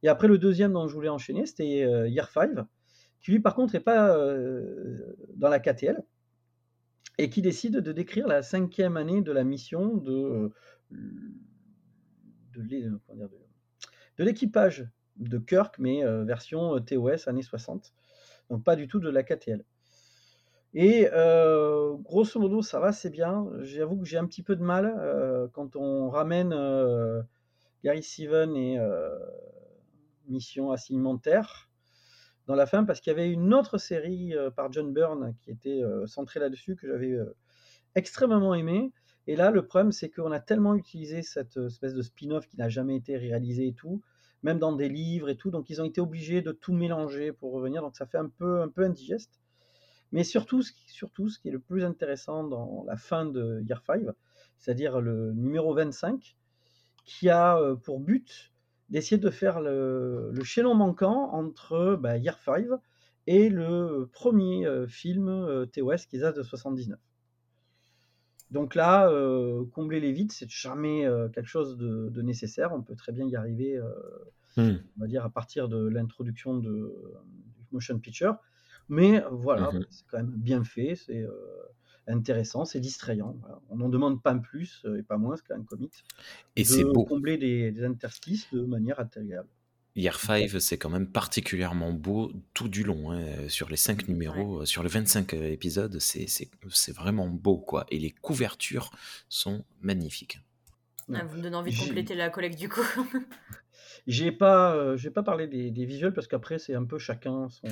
Et 0.03 0.09
après 0.09 0.27
le 0.27 0.37
deuxième 0.37 0.73
dont 0.73 0.87
je 0.87 0.93
voulais 0.93 1.09
enchaîner, 1.09 1.45
c'était 1.45 2.09
Year 2.09 2.29
5, 2.29 2.51
qui 3.21 3.31
lui 3.31 3.39
par 3.39 3.55
contre 3.55 3.73
n'est 3.73 3.79
pas 3.79 4.15
dans 5.35 5.49
la 5.49 5.59
KTL, 5.59 6.03
et 7.17 7.29
qui 7.29 7.41
décide 7.41 7.77
de 7.77 7.91
décrire 7.91 8.27
la 8.27 8.43
cinquième 8.43 8.97
année 8.97 9.21
de 9.21 9.31
la 9.31 9.43
mission 9.43 9.95
de, 9.95 10.51
de, 10.91 12.61
de 12.61 13.46
de 14.17 14.23
l'équipage 14.23 14.87
de 15.17 15.37
Kirk, 15.37 15.77
mais 15.79 16.03
euh, 16.03 16.23
version 16.23 16.75
euh, 16.75 16.79
TOS 16.79 17.27
années 17.27 17.41
60. 17.41 17.93
Donc 18.49 18.63
pas 18.63 18.75
du 18.75 18.87
tout 18.87 18.99
de 18.99 19.09
la 19.09 19.23
KTL. 19.23 19.63
Et 20.73 21.09
euh, 21.11 21.95
grosso 21.95 22.39
modo, 22.39 22.61
ça 22.61 22.79
va, 22.79 22.91
c'est 22.91 23.09
bien. 23.09 23.47
J'avoue 23.61 23.97
que 23.97 24.05
j'ai 24.05 24.17
un 24.17 24.25
petit 24.25 24.43
peu 24.43 24.55
de 24.55 24.63
mal 24.63 25.49
quand 25.53 25.75
on 25.75 26.09
ramène 26.09 26.53
Gary 27.83 28.03
Seven 28.03 28.55
et 28.55 28.77
Mission 30.27 30.71
Assignementaire 30.71 31.69
dans 32.45 32.55
la 32.55 32.65
fin, 32.65 32.83
parce 32.83 33.01
qu'il 33.01 33.11
y 33.11 33.15
avait 33.15 33.31
une 33.31 33.53
autre 33.53 33.77
série 33.77 34.35
par 34.55 34.71
John 34.71 34.93
Byrne 34.93 35.35
qui 35.41 35.51
était 35.51 35.81
centrée 36.05 36.39
là-dessus, 36.39 36.75
que 36.75 36.87
j'avais 36.87 37.17
extrêmement 37.95 38.53
aimé. 38.53 38.91
Et 39.27 39.35
là, 39.35 39.51
le 39.51 39.65
problème, 39.65 39.91
c'est 39.91 40.09
qu'on 40.09 40.31
a 40.31 40.39
tellement 40.39 40.75
utilisé 40.75 41.21
cette 41.21 41.57
espèce 41.57 41.93
de 41.93 42.01
spin-off 42.01 42.47
qui 42.47 42.57
n'a 42.57 42.69
jamais 42.69 42.95
été 42.95 43.17
réalisé 43.17 43.67
et 43.67 43.73
tout, 43.73 44.01
même 44.43 44.59
dans 44.59 44.73
des 44.73 44.89
livres 44.89 45.29
et 45.29 45.35
tout, 45.35 45.51
donc 45.51 45.69
ils 45.69 45.81
ont 45.81 45.85
été 45.85 45.99
obligés 45.99 46.41
de 46.41 46.51
tout 46.51 46.73
mélanger 46.73 47.33
pour 47.33 47.51
revenir, 47.51 47.81
donc 47.81 47.95
ça 47.95 48.05
fait 48.05 48.17
un 48.17 48.29
peu, 48.29 48.61
un 48.61 48.69
peu 48.69 48.83
indigeste. 48.83 49.41
Mais 50.13 50.23
surtout 50.23 50.61
ce, 50.61 50.71
qui, 50.71 50.89
surtout, 50.89 51.29
ce 51.29 51.39
qui 51.39 51.49
est 51.49 51.51
le 51.51 51.59
plus 51.59 51.83
intéressant 51.83 52.45
dans 52.45 52.85
la 52.87 52.95
fin 52.95 53.25
de 53.25 53.61
Year 53.67 53.81
5, 53.85 54.03
c'est-à-dire 54.57 55.01
le 55.01 55.33
numéro 55.33 55.73
25, 55.73 56.37
qui 57.03 57.29
a 57.29 57.57
euh, 57.57 57.75
pour 57.75 57.99
but 57.99 58.53
d'essayer 58.89 59.17
de 59.17 59.29
faire 59.29 59.59
le, 59.59 60.29
le, 60.31 60.43
chaînon 60.45 60.75
manquant 60.75 61.33
entre 61.33 61.97
bah, 61.99 62.17
Year 62.17 62.37
5 62.39 62.67
et 63.27 63.49
le 63.49 64.09
premier 64.13 64.65
euh, 64.65 64.87
film 64.87 65.27
euh, 65.27 65.65
TOS 65.65 66.05
qui 66.09 66.19
date 66.19 66.37
de 66.37 66.43
79. 66.43 66.97
Donc 68.51 68.75
là, 68.75 69.09
euh, 69.09 69.65
combler 69.73 69.99
les 69.99 70.11
vides, 70.11 70.31
c'est 70.31 70.49
jamais 70.49 71.05
euh, 71.05 71.27
quelque 71.29 71.47
chose 71.47 71.77
de, 71.77 72.21
nécessaire. 72.21 72.71
On 72.73 72.81
peut 72.81 72.95
très 72.95 73.11
bien 73.11 73.27
y 73.27 73.35
arriver, 73.35 73.77
euh, 73.77 73.91
hmm. 74.55 74.77
on 74.97 75.01
va 75.01 75.07
dire, 75.07 75.25
à 75.25 75.29
partir 75.29 75.67
de 75.67 75.87
l'introduction 75.87 76.57
de, 76.57 76.93
du 77.57 77.65
motion 77.71 77.99
picture. 77.99 78.37
Mais 78.89 79.21
voilà, 79.31 79.71
mhm. 79.73 79.85
c'est 79.89 80.05
quand 80.07 80.17
même 80.17 80.31
bien 80.31 80.63
fait, 80.63 80.95
c'est 80.95 81.27
intéressant, 82.07 82.63
c'est 82.63 82.79
distrayant. 82.79 83.37
On 83.69 83.75
n'en 83.75 83.89
demande 83.89 84.23
pas 84.23 84.33
plus 84.35 84.85
et 84.97 85.03
pas 85.03 85.17
moins 85.17 85.35
qu'un 85.35 85.61
comics. 85.63 86.05
Et 86.55 86.63
c'est 86.63 86.85
beau. 86.85 87.03
Combler 87.03 87.37
des, 87.37 87.73
des, 87.73 87.83
interstices 87.83 88.47
de 88.53 88.61
manière 88.61 88.97
agréable. 89.01 89.49
Year 89.97 90.19
5, 90.19 90.61
c'est 90.61 90.77
quand 90.77 90.91
même 90.91 91.07
particulièrement 91.07 91.91
beau 91.91 92.31
tout 92.53 92.67
du 92.67 92.83
long. 92.83 93.11
Hein. 93.11 93.49
Sur 93.49 93.67
les 93.67 93.77
5 93.77 94.07
numéros, 94.07 94.63
sur 94.63 94.83
les 94.83 94.89
25 94.89 95.33
euh, 95.33 95.51
épisodes, 95.51 95.97
c'est 95.99 96.95
vraiment 96.95 97.27
beau. 97.27 97.57
quoi. 97.57 97.85
Et 97.89 97.97
les 97.97 98.11
couvertures 98.11 98.91
sont 99.27 99.65
magnifiques. 99.81 100.39
Ah, 101.11 101.23
vous 101.23 101.37
me 101.37 101.41
donnez 101.41 101.55
envie 101.55 101.73
de 101.73 101.79
compléter 101.79 102.13
la 102.13 102.29
collecte 102.29 102.59
du 102.59 102.69
coup. 102.69 102.81
J'ai 104.05 104.31
pas, 104.31 104.75
euh, 104.75 104.97
pas 105.13 105.23
parlé 105.23 105.47
des, 105.47 105.85
visuels 105.85 106.13
parce 106.13 106.27
qu'après 106.27 106.59
c'est 106.59 106.75
un 106.75 106.85
peu 106.85 106.97
chacun 106.97 107.49
son, 107.49 107.67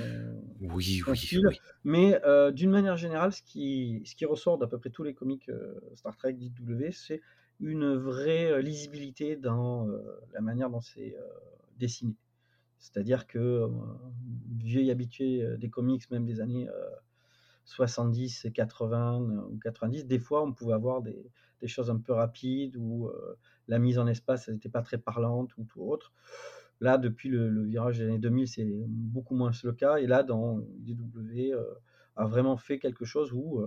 oui, 0.60 1.02
oui, 1.08 1.32
oui, 1.34 1.60
Mais 1.84 2.20
euh, 2.26 2.52
d'une 2.52 2.72
manière 2.72 2.98
générale, 2.98 3.32
ce 3.32 3.42
qui, 3.42 4.02
ce 4.06 4.16
qui 4.16 4.26
ressort 4.26 4.58
d'à 4.58 4.68
peu 4.68 4.78
près 4.78 4.90
tous 4.90 5.04
les 5.04 5.14
comics 5.14 5.50
Star 5.94 6.18
Trek 6.18 6.34
DW, 6.34 6.92
c'est 6.92 7.22
une 7.62 7.96
vraie 7.96 8.62
lisibilité 8.62 9.36
dans 9.36 9.88
la 10.34 10.42
manière 10.42 10.70
dont 10.70 10.82
c'est 10.82 11.16
dessiné. 11.78 12.16
C'est-à-dire 12.80 13.26
que 13.28 13.40
euh, 13.40 13.68
vieux 14.58 14.92
habitué 14.92 15.42
euh, 15.42 15.58
des 15.58 15.70
comics, 15.70 16.10
même 16.12 16.26
des 16.26 16.40
années 16.42 16.68
70 17.66 18.46
et 18.46 18.52
80 18.52 19.20
ou 19.50 19.58
90, 19.58 20.06
des 20.06 20.20
fois 20.20 20.44
on 20.44 20.54
pouvait 20.54 20.74
avoir 20.74 21.02
des, 21.02 21.32
choses 21.66 21.90
un 21.90 21.98
peu 21.98 22.14
rapides 22.14 22.78
euh, 22.78 23.38
la 23.68 23.80
mise 23.80 23.98
en 23.98 24.06
espace 24.06 24.50
n'était 24.50 24.70
pas 24.70 24.84
très 24.84 25.00
parlante 25.00 25.58
ou 25.58 25.64
tout 25.64 25.82
autre. 25.82 26.14
Là, 26.80 27.00
depuis 27.00 27.30
le, 27.30 27.64
virage 27.64 27.98
des 27.98 28.06
années 28.06 28.20
2000, 28.20 28.48
c'est 28.48 28.72
beaucoup 28.88 29.34
moins 29.34 29.52
le 29.64 29.72
cas. 29.72 29.96
Et 29.96 30.06
là, 30.06 30.22
dans 30.22 30.60
DW, 30.60 31.54
a 32.18 32.26
vraiment 32.28 32.58
fait 32.58 32.78
quelque 32.78 33.06
chose 33.06 33.32
où, 33.34 33.66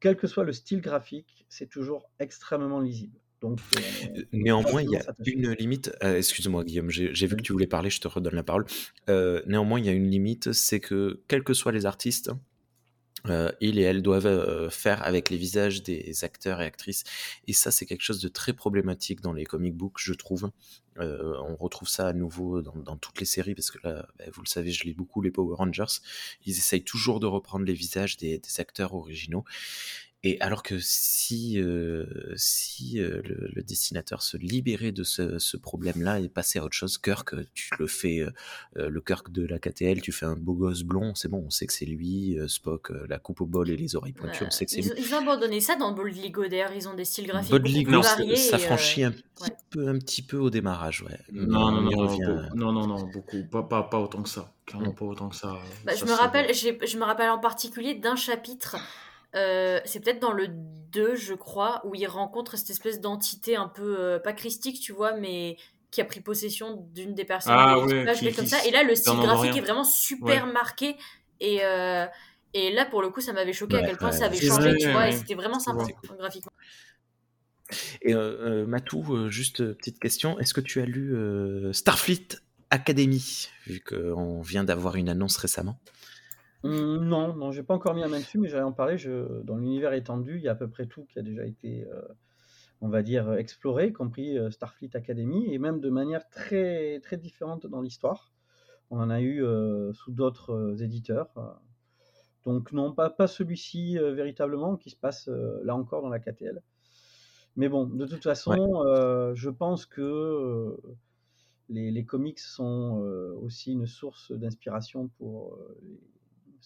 quel 0.00 0.16
que 0.16 0.26
soit 0.26 0.44
le 0.44 0.52
style 0.52 0.82
graphique, 0.82 1.46
c'est 1.48 1.68
toujours 1.68 2.10
extrêmement 2.18 2.80
lisible. 2.80 3.18
Donc, 3.46 3.60
euh, 3.76 4.22
néanmoins, 4.32 4.82
il 4.82 4.90
y 4.90 4.96
a 4.96 5.02
une 5.24 5.52
limite. 5.52 5.92
Euh, 6.02 6.16
excuse-moi, 6.16 6.64
Guillaume, 6.64 6.90
j'ai 6.90 7.26
vu 7.26 7.36
que 7.36 7.42
tu 7.42 7.52
voulais 7.52 7.66
parler, 7.66 7.90
je 7.90 8.00
te 8.00 8.08
redonne 8.08 8.34
la 8.34 8.42
parole. 8.42 8.66
Euh, 9.08 9.42
néanmoins, 9.46 9.78
il 9.78 9.86
y 9.86 9.88
a 9.88 9.92
une 9.92 10.10
limite, 10.10 10.52
c'est 10.52 10.80
que 10.80 11.22
quels 11.28 11.44
que 11.44 11.54
soient 11.54 11.72
les 11.72 11.86
artistes, 11.86 12.30
ils 13.60 13.80
et 13.80 13.82
elles 13.82 14.02
doivent 14.02 14.68
faire 14.70 15.02
avec 15.02 15.30
les 15.30 15.36
visages 15.36 15.82
des 15.82 16.22
acteurs 16.22 16.60
et 16.60 16.64
actrices. 16.64 17.02
Et 17.48 17.52
ça, 17.52 17.72
c'est 17.72 17.84
quelque 17.84 18.02
chose 18.02 18.20
de 18.20 18.28
très 18.28 18.52
problématique 18.52 19.20
dans 19.20 19.32
les 19.32 19.44
comic 19.44 19.74
books, 19.74 19.98
je 19.98 20.12
trouve. 20.12 20.50
on 20.96 21.56
retrouve 21.56 21.88
ça 21.88 22.06
à 22.06 22.12
nouveau 22.12 22.62
dans, 22.62 22.96
toutes 22.96 23.18
les 23.18 23.26
séries, 23.26 23.56
parce 23.56 23.72
que 23.72 23.78
là, 23.82 24.06
bah, 24.16 24.26
vous 24.32 24.42
le 24.42 24.48
savez, 24.48 24.70
je 24.70 24.84
lis 24.84 24.94
beaucoup 24.94 25.22
les 25.22 25.32
Power 25.32 25.56
Rangers. 25.56 26.00
Ils 26.44 26.56
essayent 26.56 26.84
toujours 26.84 27.18
de 27.18 27.26
reprendre 27.26 27.64
les 27.64 27.74
visages 27.74 28.16
des, 28.16 28.38
des 28.38 28.60
acteurs 28.60 28.94
originaux. 28.94 29.44
Et 30.22 30.40
alors 30.40 30.62
que 30.64 30.78
si, 30.80 31.60
euh, 31.60 32.04
si 32.36 32.98
euh, 33.00 33.20
le, 33.22 33.48
le 33.54 33.62
dessinateur 33.62 34.22
se 34.22 34.36
libérait 34.36 34.90
de 34.90 35.04
ce, 35.04 35.38
ce 35.38 35.56
problème-là 35.56 36.18
et 36.18 36.28
passait 36.28 36.58
à 36.58 36.64
autre 36.64 36.74
chose, 36.74 36.98
Kirk, 36.98 37.34
euh, 37.34 37.46
tu 37.54 37.70
le 37.78 37.86
fais, 37.86 38.20
euh, 38.20 38.30
euh, 38.78 38.88
le 38.88 39.00
Kirk 39.00 39.30
de 39.30 39.46
la 39.46 39.58
KTL, 39.60 40.00
tu 40.00 40.10
fais 40.12 40.26
un 40.26 40.34
beau 40.34 40.54
gosse 40.54 40.82
blond, 40.82 41.14
c'est 41.14 41.28
bon, 41.28 41.44
on 41.46 41.50
sait 41.50 41.66
que 41.66 41.72
c'est 41.72 41.84
lui, 41.84 42.36
euh, 42.38 42.48
Spock, 42.48 42.90
euh, 42.90 43.06
la 43.08 43.18
coupe 43.20 43.40
au 43.42 43.46
bol 43.46 43.70
et 43.70 43.76
les 43.76 43.94
oreilles 43.94 44.14
pointues, 44.14 44.44
on 44.44 44.50
sait 44.50 44.64
que 44.64 44.72
c'est 44.72 44.80
lui. 44.80 44.90
ils 44.96 45.14
ont 45.14 45.18
abandonné 45.18 45.60
ça 45.60 45.76
dans 45.76 45.92
Bold 45.92 46.16
Lego 46.16 46.48
d'ailleurs, 46.48 46.72
ils 46.74 46.88
ont 46.88 46.94
des 46.94 47.04
styles 47.04 47.28
graphiques 47.28 47.52
beaucoup 47.52 47.68
Lego, 47.68 47.90
plus 48.00 48.02
ça- 48.02 48.16
variés. 48.16 48.36
ça 48.36 48.56
et, 48.58 48.62
euh, 48.62 48.64
franchit 48.66 49.04
un 49.04 49.12
petit, 49.12 49.24
ouais. 49.42 49.56
peu, 49.70 49.88
un 49.88 49.98
petit 49.98 50.22
peu 50.22 50.38
au 50.38 50.50
démarrage, 50.50 51.02
ouais. 51.02 51.18
Non, 51.30 51.70
non, 51.70 51.86
on 51.86 51.90
y 51.90 51.94
non, 51.94 52.00
revient. 52.00 52.48
non, 52.56 52.72
non, 52.72 52.86
non, 52.88 53.04
beaucoup. 53.04 53.44
Pas, 53.44 53.62
pas, 53.62 53.84
pas 53.84 54.00
autant 54.00 54.22
que 54.22 54.28
ça. 54.30 54.52
Clairement 54.64 54.90
pas 54.92 55.04
autant 55.04 55.28
que 55.28 55.36
ça. 55.36 55.56
Bah, 55.84 55.92
Ça, 55.94 56.04
je 56.04 56.10
me 56.10 56.16
rappelle, 56.16 56.52
je 56.52 56.96
me 56.98 57.04
rappelle 57.04 57.30
en 57.30 57.38
particulier 57.38 57.94
d'un 57.94 58.16
chapitre. 58.16 58.76
Euh, 59.36 59.80
c'est 59.84 60.00
peut-être 60.00 60.20
dans 60.20 60.32
le 60.32 60.48
2, 60.48 61.14
je 61.14 61.34
crois, 61.34 61.82
où 61.84 61.94
il 61.94 62.06
rencontre 62.06 62.56
cette 62.56 62.70
espèce 62.70 63.00
d'entité 63.00 63.54
un 63.56 63.68
peu, 63.68 63.96
euh, 63.98 64.18
pas 64.18 64.32
christique, 64.32 64.80
tu 64.80 64.92
vois, 64.92 65.12
mais 65.14 65.56
qui 65.90 66.00
a 66.00 66.04
pris 66.04 66.20
possession 66.20 66.88
d'une 66.94 67.14
des 67.14 67.24
personnes 67.24 67.54
Ah 67.56 67.78
ouais, 67.78 68.04
qui- 68.14 68.32
comme 68.32 68.44
qui 68.44 68.50
ça. 68.50 68.64
Et 68.66 68.70
là, 68.70 68.82
le 68.82 68.94
style 68.94 69.12
graphique 69.20 69.52
rien. 69.52 69.62
est 69.62 69.64
vraiment 69.64 69.84
super 69.84 70.44
Ouais. 70.46 70.52
marqué. 70.52 70.96
Et, 71.40 71.64
euh, 71.64 72.06
et 72.54 72.72
là, 72.72 72.86
pour 72.86 73.02
le 73.02 73.10
coup, 73.10 73.20
ça 73.20 73.32
m'avait 73.32 73.52
choqué 73.52 73.76
à 73.76 73.82
quel 73.86 73.96
point 73.98 74.10
ouais, 74.10 74.16
ça 74.16 74.26
avait 74.26 74.40
changé, 74.40 74.70
vrai, 74.70 74.78
tu 74.78 74.90
vois, 74.90 75.00
ouais. 75.02 75.08
et 75.10 75.16
c'était 75.16 75.34
vraiment 75.34 75.60
sympa 75.60 75.84
graphiquement. 76.18 76.52
Et 78.02 78.14
euh, 78.14 78.62
euh, 78.62 78.66
Matou, 78.66 79.04
euh, 79.14 79.28
juste 79.28 79.72
petite 79.74 79.98
question, 79.98 80.38
est-ce 80.38 80.54
que 80.54 80.60
tu 80.60 80.80
as 80.80 80.86
lu 80.86 81.14
euh, 81.14 81.72
Starfleet 81.72 82.28
Academy, 82.70 83.48
vu 83.66 83.80
qu'on 83.80 84.40
vient 84.40 84.64
d'avoir 84.64 84.96
une 84.96 85.08
annonce 85.08 85.36
récemment? 85.36 85.78
Hum, 86.66 87.04
non, 87.06 87.34
non, 87.34 87.52
j'ai 87.52 87.62
pas 87.62 87.74
encore 87.74 87.94
mis 87.94 88.00
la 88.00 88.08
main 88.08 88.18
dessus, 88.18 88.38
mais 88.38 88.48
j'allais 88.48 88.62
en 88.64 88.72
parler. 88.72 88.98
Je, 88.98 89.42
dans 89.42 89.56
l'univers 89.56 89.92
étendu, 89.92 90.36
il 90.36 90.42
y 90.42 90.48
a 90.48 90.52
à 90.52 90.54
peu 90.54 90.68
près 90.68 90.86
tout 90.86 91.04
qui 91.04 91.18
a 91.18 91.22
déjà 91.22 91.44
été, 91.46 91.86
euh, 91.86 92.02
on 92.80 92.88
va 92.88 93.02
dire, 93.02 93.28
euh, 93.28 93.36
exploré, 93.36 93.88
y 93.88 93.92
compris 93.92 94.38
euh, 94.38 94.50
Starfleet 94.50 94.96
Academy, 94.96 95.52
et 95.52 95.58
même 95.58 95.80
de 95.80 95.90
manière 95.90 96.28
très, 96.30 97.00
très 97.00 97.16
différente 97.16 97.66
dans 97.66 97.80
l'histoire. 97.82 98.32
On 98.90 99.00
en 99.00 99.10
a 99.10 99.20
eu 99.20 99.44
euh, 99.44 99.92
sous 99.92 100.12
d'autres 100.12 100.82
éditeurs. 100.82 101.30
Donc 102.44 102.72
non, 102.72 102.92
pas, 102.92 103.10
pas 103.10 103.26
celui-ci 103.26 103.98
véritablement, 103.98 104.76
qui 104.76 104.90
se 104.90 104.96
passe 104.96 105.28
là 105.28 105.74
encore 105.74 106.02
dans 106.02 106.08
la 106.08 106.20
KTL. 106.20 106.62
Mais 107.56 107.68
bon, 107.68 107.86
de 107.86 108.06
toute 108.06 108.22
façon, 108.22 108.54
je 109.34 109.50
pense 109.50 109.86
que 109.86 110.76
les, 111.68 111.90
les 111.90 112.04
comics 112.04 112.38
sont 112.38 112.98
aussi 113.42 113.72
une 113.72 113.86
source 113.86 114.32
d'inspiration 114.32 115.08
pour 115.18 115.58
les- 115.82 116.15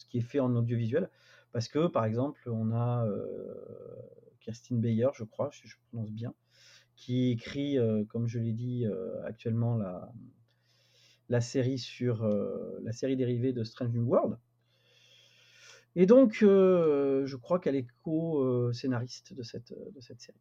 ce 0.01 0.07
qui 0.07 0.19
est 0.19 0.23
fait 0.23 0.41
en 0.41 0.57
audiovisuel. 0.57 1.11
Parce 1.53 1.69
que, 1.69 1.87
par 1.87 2.05
exemple, 2.05 2.49
on 2.51 2.73
a 2.73 3.07
euh, 3.07 3.55
Kirstine 4.41 4.81
Bayer, 4.81 5.09
je 5.15 5.25
crois, 5.25 5.51
si 5.53 5.69
je 5.69 5.77
prononce 5.89 6.11
bien, 6.11 6.33
qui 6.97 7.31
écrit, 7.31 7.79
euh, 7.79 8.05
comme 8.05 8.27
je 8.27 8.39
l'ai 8.39 8.53
dit 8.53 8.87
euh, 8.87 9.23
actuellement, 9.25 9.77
la, 9.77 10.13
la 11.29 11.41
série 11.41 11.79
sur 11.79 12.25
la 12.83 12.93
série 12.93 13.17
dérivée 13.17 13.53
de 13.53 13.63
Strange 13.63 13.93
New 13.93 14.05
World. 14.05 14.39
Et 15.97 16.07
donc, 16.07 16.39
euh, 16.43 17.27
je 17.27 17.37
crois 17.37 17.59
qu'elle 17.59 17.77
est 17.77 17.87
co-scénariste 18.03 19.35
de 19.35 19.43
cette, 19.43 19.73
de 19.73 20.01
cette 20.01 20.21
série. 20.21 20.41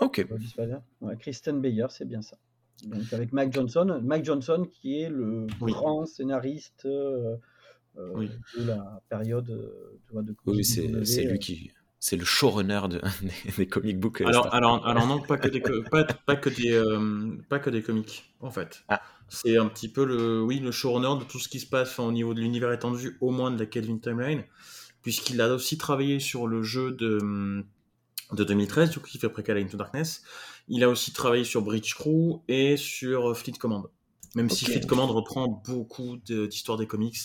Ok. 0.00 0.26
Ouais, 1.02 1.16
Kristen 1.18 1.60
Bayer, 1.60 1.86
c'est 1.90 2.06
bien 2.06 2.22
ça. 2.22 2.38
Donc 2.84 3.12
avec 3.12 3.32
Mike 3.32 3.52
Johnson, 3.52 4.00
Mike 4.02 4.24
Johnson 4.24 4.66
qui 4.72 5.00
est 5.02 5.10
le 5.10 5.46
Oui. 5.60 5.72
grand 5.72 6.06
scénariste 6.06 6.86
euh, 6.86 7.36
Oui. 8.14 8.30
de 8.56 8.64
la 8.64 9.02
période 9.08 9.50
euh, 9.50 9.98
vois, 10.12 10.22
de 10.22 10.34
Oui, 10.46 10.64
c'est 10.64 11.04
c'est 11.04 11.26
euh, 11.26 11.32
lui 11.32 11.38
qui. 11.38 11.70
C'est 12.02 12.16
le 12.16 12.24
showrunner 12.24 12.80
de, 12.88 13.00
des, 13.22 13.52
des 13.58 13.66
comic 13.68 14.00
books. 14.00 14.22
euh, 14.22 14.26
Alors, 14.26 14.44
Star- 14.46 14.54
alors, 14.54 14.86
alors 14.86 15.06
non, 15.06 15.20
pas 15.20 15.36
que 15.36 15.48
des, 15.48 15.60
pas, 15.90 16.04
pas 16.04 16.36
que 16.36 16.48
des, 16.48 16.72
euh, 16.72 17.36
pas 17.50 17.58
que 17.58 17.68
des 17.68 17.82
comics, 17.82 18.32
en 18.40 18.50
fait. 18.50 18.84
Ah. 18.88 19.02
C'est 19.28 19.58
un 19.58 19.66
petit 19.66 19.88
peu 19.88 20.04
le, 20.04 20.42
oui, 20.42 20.60
le 20.60 20.72
showrunner 20.72 21.22
de 21.22 21.28
tout 21.28 21.38
ce 21.38 21.48
qui 21.48 21.60
se 21.60 21.66
passe 21.66 21.90
enfin, 21.90 22.04
au 22.04 22.12
niveau 22.12 22.32
de 22.34 22.40
l'univers 22.40 22.72
étendu, 22.72 23.16
au 23.20 23.30
moins 23.30 23.50
de 23.50 23.58
la 23.58 23.66
Kelvin 23.66 23.98
Timeline, 23.98 24.44
puisqu'il 25.02 25.40
a 25.42 25.52
aussi 25.54 25.76
travaillé 25.78 26.20
sur 26.20 26.46
le 26.46 26.62
jeu 26.62 26.92
de, 26.92 27.18
hum, 27.20 27.64
de 28.32 28.44
2013, 28.44 28.90
du 28.90 28.98
coup, 28.98 29.06
qui 29.06 29.18
fait 29.18 29.28
préquel 29.28 29.58
à 29.58 29.60
Into 29.60 29.76
Darkness. 29.76 30.22
Il 30.68 30.82
a 30.84 30.88
aussi 30.88 31.12
travaillé 31.12 31.44
sur 31.44 31.60
Bridge 31.62 31.94
Crew 31.94 32.40
et 32.48 32.76
sur 32.78 33.36
Fleet 33.36 33.52
Command. 33.58 33.84
Même 34.34 34.48
si. 34.48 34.64
Fleet 34.64 34.86
Command 34.86 35.10
reprend 35.10 35.48
beaucoup 35.66 36.16
de- 36.26 36.46
d'histoires 36.46 36.78
des 36.78 36.86
comics, 36.86 37.18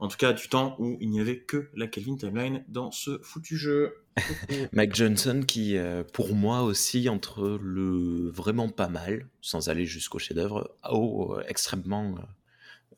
en 0.00 0.08
tout 0.08 0.16
cas 0.16 0.32
du 0.32 0.48
temps 0.48 0.76
où 0.78 0.96
il 1.00 1.10
n'y 1.10 1.20
avait 1.20 1.40
que 1.40 1.68
la 1.74 1.86
Kelvin 1.88 2.16
Timeline 2.16 2.64
dans 2.68 2.90
ce 2.90 3.18
foutu 3.22 3.56
jeu. 3.56 3.94
Mike 4.72 4.94
Johnson 4.94 5.42
qui, 5.46 5.76
euh, 5.76 6.02
pour 6.04 6.34
moi 6.34 6.62
aussi, 6.62 7.08
entre 7.08 7.58
le 7.62 8.28
vraiment 8.30 8.68
pas 8.68 8.88
mal, 8.88 9.28
sans 9.40 9.68
aller 9.68 9.86
jusqu'au 9.86 10.18
chef-d'œuvre, 10.18 10.74
au 10.90 11.34
euh, 11.36 11.44
extrêmement 11.48 12.16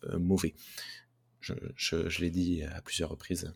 euh, 0.05 0.19
mauvais. 0.19 0.55
Je, 1.41 1.55
je- 1.77 2.09
je 2.09 2.21
l'ai 2.21 2.31
dit 2.31 2.63
à 2.65 2.81
plusieurs 2.83 3.11
reprises. 3.11 3.53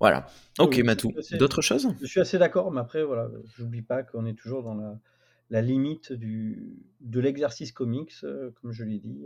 Voilà. 0.00 0.26
Ok, 0.58 0.74
Oui, 0.76 0.82
Matou. 0.82 1.12
D'autres 1.32 1.62
choses? 1.62 1.88
Je 2.00 2.06
suis 2.06 2.20
assez 2.20 2.38
d'accord, 2.38 2.72
mais 2.72 2.80
après, 2.80 3.04
voilà, 3.04 3.28
j'oublie 3.56 3.82
pas 3.82 4.02
qu'on 4.02 4.26
est 4.26 4.34
toujours 4.34 4.64
dans 4.64 4.74
la, 4.74 4.98
la 5.50 5.62
limite 5.62 6.12
du, 6.12 6.74
de 7.00 7.20
l'exercice 7.20 7.70
comics, 7.70 8.12
comme 8.60 8.72
je 8.72 8.82
l'ai 8.82 8.98
dit. 8.98 9.24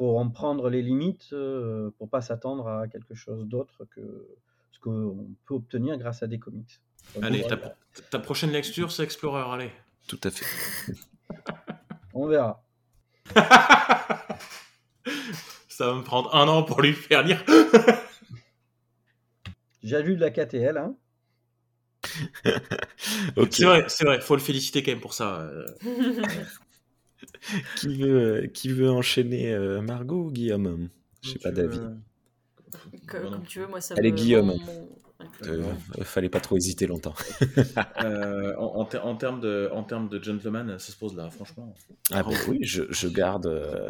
Faut 0.00 0.16
en 0.16 0.30
prendre 0.30 0.70
les 0.70 0.80
limites 0.80 1.28
euh, 1.34 1.90
pour 1.98 2.08
pas 2.08 2.22
s'attendre 2.22 2.66
à 2.68 2.88
quelque 2.88 3.14
chose 3.14 3.46
d'autre 3.46 3.84
que 3.94 4.26
ce 4.70 4.78
qu'on 4.80 5.28
peut 5.44 5.52
obtenir 5.52 5.98
grâce 5.98 6.22
à 6.22 6.26
des 6.26 6.38
comics. 6.38 6.80
Donc, 7.14 7.22
Allez, 7.22 7.42
voilà, 7.42 7.58
ta, 7.58 7.74
ta 8.10 8.18
prochaine 8.18 8.50
lecture, 8.50 8.92
c'est 8.92 9.02
Explorer, 9.02 9.42
allez. 9.52 9.70
Tout 10.08 10.18
à 10.24 10.30
fait. 10.30 10.46
on 12.14 12.26
verra. 12.28 12.64
Ça 15.68 15.86
va 15.86 15.94
me 15.96 16.02
prendre 16.02 16.34
un 16.34 16.48
an 16.48 16.62
pour 16.62 16.80
lui 16.80 16.94
faire 16.94 17.22
lire. 17.22 17.44
J'ai 19.82 20.02
lu 20.02 20.16
de 20.16 20.20
la 20.22 20.30
KTL, 20.30 20.78
hein. 20.78 20.96
Ok. 23.36 23.48
C'est 23.50 23.66
vrai, 23.66 23.84
c'est 23.88 24.06
vrai, 24.06 24.18
faut 24.22 24.34
le 24.34 24.40
féliciter 24.40 24.82
quand 24.82 24.92
même 24.92 25.00
pour 25.02 25.12
ça. 25.12 25.50
Euh. 27.54 27.56
Qui 27.76 27.94
veut, 28.02 28.50
qui 28.52 28.68
veut 28.68 28.90
enchaîner 28.90 29.52
euh, 29.52 29.80
Margot 29.80 30.24
ou 30.26 30.30
Guillaume? 30.30 30.88
Je 31.22 31.30
sais 31.30 31.38
pas, 31.38 31.50
David. 31.50 31.80
veux- 31.80 31.96
Comme, 33.06 33.20
Voilà. 33.22 33.36
comme 33.36 33.46
tu 33.46 33.60
veux, 33.60 33.66
moi 33.66 33.80
ça 33.80 33.94
Allez, 33.98 34.12
me. 34.12 34.16
Guillaume. 34.16 34.50
ouais. 34.50 34.58
Euh, 35.46 35.62
fallait 36.04 36.30
pas 36.30 36.40
trop 36.40 36.56
hésiter 36.56 36.86
longtemps. 36.86 37.14
Euh, 38.02 38.54
en, 38.56 38.80
en, 38.80 38.84
ter- 38.86 39.04
en 39.06 39.14
termes 39.16 39.40
de, 39.40 39.68
en 39.74 39.82
termes 39.82 40.08
de 40.08 40.22
gentleman, 40.22 40.78
ça 40.78 40.92
se 40.92 40.96
pose 40.96 41.14
là, 41.14 41.28
franchement. 41.28 41.74
Ah 42.10 42.22
bah 42.22 42.30
oui, 42.48 42.60
je, 42.62 42.84
je 42.88 43.08
garde 43.08 43.44
euh, 43.46 43.88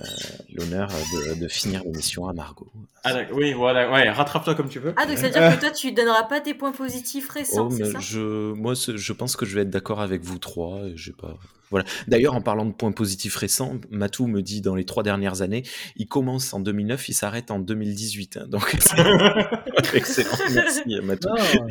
l'honneur 0.52 0.88
de, 0.88 1.40
de 1.40 1.46
finir 1.48 1.82
l'émission 1.84 2.26
à 2.28 2.32
Margot. 2.32 2.66
Ah, 3.04 3.14
oui, 3.32 3.52
voilà, 3.52 3.88
ouais, 3.92 4.10
rattrape-toi 4.10 4.56
comme 4.56 4.68
tu 4.68 4.80
peux. 4.80 4.92
Ah, 4.96 5.06
donc 5.06 5.16
ça 5.18 5.26
veut 5.28 5.32
dire 5.32 5.54
que 5.54 5.60
toi 5.60 5.70
tu 5.70 5.92
donneras 5.92 6.24
pas 6.24 6.40
tes 6.40 6.54
points 6.54 6.72
positifs 6.72 7.28
récents, 7.30 7.68
Oh, 7.70 7.70
c'est 7.70 7.84
mais 7.84 7.90
ça? 7.92 8.00
je, 8.00 8.52
moi, 8.52 8.74
je 8.74 9.12
pense 9.12 9.36
que 9.36 9.46
je 9.46 9.54
vais 9.54 9.62
être 9.62 9.70
d'accord 9.70 10.00
avec 10.00 10.22
vous 10.24 10.38
trois. 10.38 10.80
et 10.88 10.96
J'ai 10.96 11.12
pas. 11.12 11.38
Voilà. 11.70 11.86
D'ailleurs, 12.08 12.34
en 12.34 12.40
parlant 12.40 12.64
de 12.66 12.72
points 12.72 12.92
positifs 12.92 13.36
récents, 13.36 13.76
Matou 13.90 14.26
me 14.26 14.42
dit 14.42 14.60
dans 14.60 14.74
les 14.74 14.84
trois 14.84 15.02
dernières 15.02 15.40
années, 15.42 15.62
il 15.96 16.08
commence 16.08 16.52
en 16.52 16.60
2009, 16.60 17.08
il 17.08 17.14
s'arrête 17.14 17.50
en 17.50 17.60
2018. 17.60 18.36
hein. 18.38 18.46
donc, 18.48 18.76
c'est 18.80 18.96
excellent. 19.94 20.30
Merci, 20.54 21.00
Matou. 21.02 21.28
Non, 21.28 21.66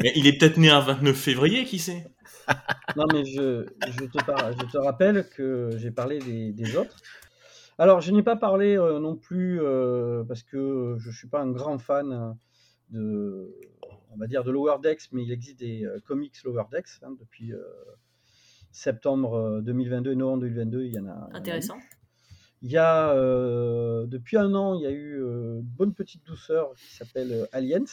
Mais 0.00 0.12
il 0.14 0.26
est 0.26 0.38
peut-être 0.38 0.58
né 0.58 0.70
un 0.70 0.80
29 0.80 1.16
février, 1.16 1.64
qui 1.64 1.78
sait? 1.78 2.06
Non, 2.96 3.04
mais 3.12 3.24
je, 3.24 3.66
je, 3.88 4.04
te 4.06 4.24
par- 4.24 4.52
je 4.52 4.66
te 4.70 4.78
rappelle 4.78 5.28
que 5.36 5.70
j'ai 5.76 5.90
parlé 5.90 6.18
des, 6.20 6.52
des 6.52 6.76
autres. 6.76 6.96
Alors, 7.78 8.00
je 8.00 8.12
n'ai 8.12 8.22
pas 8.22 8.36
parlé 8.36 8.76
euh, 8.76 8.98
non 9.00 9.16
plus 9.16 9.60
euh, 9.60 10.22
parce 10.24 10.42
que 10.42 10.96
je 10.98 11.08
ne 11.08 11.12
suis 11.14 11.28
pas 11.28 11.40
un 11.40 11.50
grand 11.50 11.78
fan 11.78 12.12
euh, 12.12 12.32
de, 12.90 13.54
on 14.12 14.16
va 14.18 14.26
dire, 14.26 14.44
de 14.44 14.50
Lower 14.52 14.76
Decks, 14.82 15.08
mais 15.12 15.22
il 15.24 15.32
existe 15.32 15.58
des 15.58 15.84
euh, 15.84 15.98
comics 16.04 16.34
Lower 16.44 16.64
Decks 16.70 16.88
hein, 17.02 17.14
depuis 17.18 17.52
euh, 17.52 17.58
septembre 18.72 19.34
euh, 19.34 19.60
2022 19.62 20.12
et 20.12 20.16
novembre 20.16 20.40
2022. 20.42 20.84
Il 20.84 20.94
y 20.94 20.98
en 20.98 21.06
a. 21.06 21.08
il 21.08 21.12
y 21.12 21.12
en 21.12 21.26
a 21.26 21.30
eu. 21.30 21.36
Intéressant. 21.36 21.78
Il 22.64 22.70
y 22.70 22.76
a 22.76 23.10
euh, 23.10 24.06
depuis 24.06 24.36
un 24.36 24.54
an, 24.54 24.74
il 24.74 24.82
y 24.82 24.86
a 24.86 24.90
eu 24.90 25.20
euh, 25.22 25.56
une 25.60 25.62
bonne 25.62 25.94
petite 25.94 26.24
douceur 26.24 26.74
qui 26.76 26.94
s'appelle 26.94 27.32
euh, 27.32 27.46
Aliens, 27.52 27.84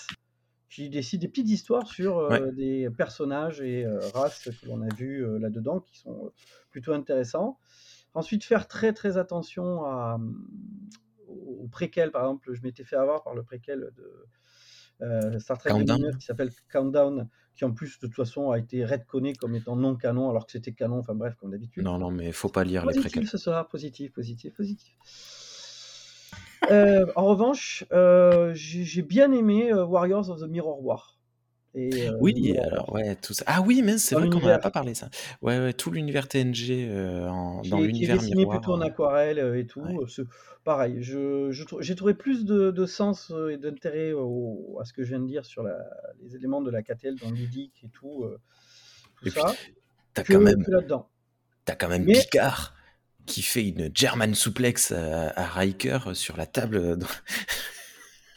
qui 0.70 0.90
décide 0.90 1.22
des 1.22 1.28
petites 1.28 1.50
histoires 1.50 1.88
sur 1.88 2.20
euh, 2.20 2.30
Ouais. 2.30 2.52
des 2.52 2.90
personnages 2.92 3.62
et 3.62 3.84
euh, 3.86 4.00
races 4.14 4.44
que 4.44 4.68
l'on 4.68 4.82
a 4.84 4.94
vu 4.94 5.26
euh, 5.26 5.40
là-dedans, 5.40 5.80
qui 5.80 5.98
sont 5.98 6.26
euh, 6.26 6.30
plutôt 6.70 6.94
intéressants. 6.94 7.58
Ensuite, 8.14 8.44
faire 8.44 8.68
très 8.68 8.94
très 8.94 9.18
attention 9.18 9.84
à, 9.86 10.16
hum, 10.16 10.48
au 11.28 11.68
préquel, 11.72 12.12
par 12.12 12.22
exemple, 12.24 12.54
je 12.54 12.62
m'étais 12.62 12.84
fait 12.84 12.96
avoir 12.96 13.24
par 13.24 13.34
le 13.34 13.42
préquel 13.44 13.92
de 13.98 14.26
euh, 15.02 15.40
Star 15.40 15.58
Trek 15.58 15.72
Countdown. 15.72 15.98
2009 15.98 16.18
qui 16.18 16.26
s'appelle 16.26 16.52
Countdown, 16.72 17.28
qui 17.56 17.66
en 17.66 17.72
plus 17.72 18.00
de 18.00 18.08
toute 18.08 18.16
façon 18.16 18.52
a 18.52 18.60
été 18.60 18.86
redconné 18.86 19.34
comme 19.34 19.56
étant 19.56 19.76
non 19.76 19.96
canon 19.96 20.30
alors 20.30 20.46
que 20.46 20.52
c'était 20.52 20.72
canon, 20.74 21.00
enfin 21.00 21.16
bref, 21.16 21.36
comme 21.40 21.52
d'habitude. 21.52 21.84
Non, 21.84 21.98
non, 21.98 22.12
mais 22.12 22.32
faut 22.32 22.50
pas 22.50 22.64
lire 22.64 22.82
les 22.86 22.94
Positif, 22.94 23.12
préquels. 23.12 23.28
ce 23.28 23.38
sera 23.38 23.68
positif, 23.68 24.12
positif, 24.14 24.54
positif. 24.54 24.96
Euh, 26.72 27.06
en 27.16 27.26
revanche, 27.26 27.86
euh, 27.92 28.54
j'ai 28.54 28.84
j'ai 28.84 29.02
bien 29.02 29.32
aimé 29.32 29.72
euh, 29.72 29.86
Warriors 29.86 30.30
of 30.30 30.42
the 30.42 30.48
Mirror 30.48 30.84
War. 30.84 31.19
Et, 31.76 32.08
euh, 32.08 32.18
Oui, 32.20 32.58
alors 32.58 32.92
ouais, 32.94 33.16
tout 33.16 33.34
ça. 33.34 33.44
Ah 33.48 33.62
oui, 33.62 33.82
mais 33.82 33.98
c'est 33.98 34.16
vrai 34.16 34.30
qu'on 34.30 34.40
n'en 34.40 34.48
a 34.50 34.60
pas 34.60 34.72
parlé 34.72 34.94
ça. 34.94 35.10
Ouais, 35.42 35.60
ouais, 35.60 35.74
tout 35.74 35.92
l'univers 35.92 36.28
TNG 36.28 36.88
euh, 36.90 37.28
en- 37.28 37.62
qui 37.62 37.70
dans 37.70 37.80
l'univers 37.80 38.18
dessiné 38.18 38.46
plutôt 38.46 38.72
miroir. 38.72 38.72
en 38.74 38.82
euh, 38.82 38.86
aquarelle 38.86 39.56
et 39.58 39.66
tout. 39.66 39.82
ouais. 39.82 39.98
pareil, 40.64 40.98
je, 41.02 41.52
je 41.52 41.64
j'ai 41.80 41.96
trouvé 41.96 42.14
plus 42.14 42.46
de, 42.46 42.72
de 42.72 42.86
sens 42.86 43.32
et 43.52 43.58
d'intérêt 43.58 44.12
à 44.80 44.86
ce 44.86 44.94
que 44.94 45.04
je 45.04 45.10
viens 45.10 45.20
de 45.20 45.28
dire 45.28 45.46
sur 45.46 45.64
la, 45.64 45.78
les 46.22 46.36
éléments 46.36 46.62
de 46.62 46.72
la 46.72 46.82
KTL 46.82 47.16
dans 47.18 47.32
ludique 47.32 47.82
et 47.84 47.90
tout, 47.90 48.26
tout 49.18 49.28
Et 49.28 49.30
ça, 49.30 49.56
t'as 50.14 50.24
quand 50.24 50.40
même, 50.42 50.64
t'as 51.66 51.76
quand 51.76 51.90
même 51.90 52.06
Mais 52.06 52.14
Picard 52.14 52.74
qui 53.26 53.42
fait 53.44 53.68
une 53.68 53.92
German 53.94 54.34
suplex 54.34 54.92
à, 54.92 55.30
à 55.40 55.46
Riker 55.46 56.00
sur 56.14 56.38
la 56.38 56.46
table. 56.48 56.98
dans- 56.98 57.08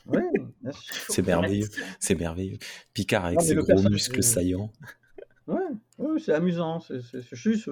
ouais, 0.06 0.22
bien 0.30 0.30
sûr. 0.32 0.48
Faut 0.48 0.51
C'est 1.08 1.26
merveilleux, 1.26 1.64
l'action. 1.66 1.84
c'est 2.00 2.14
merveilleux. 2.14 2.58
Picard 2.94 3.24
avec 3.26 3.38
Non, 3.38 3.44
ses 3.44 3.54
gros 3.56 3.82
muscles 3.88 4.22
saillants. 4.22 4.70
ouais, 5.46 5.56
ouais, 5.98 6.20
c'est 6.20 6.32
amusant. 6.32 6.80
C'est 6.80 7.00
juste, 7.32 7.68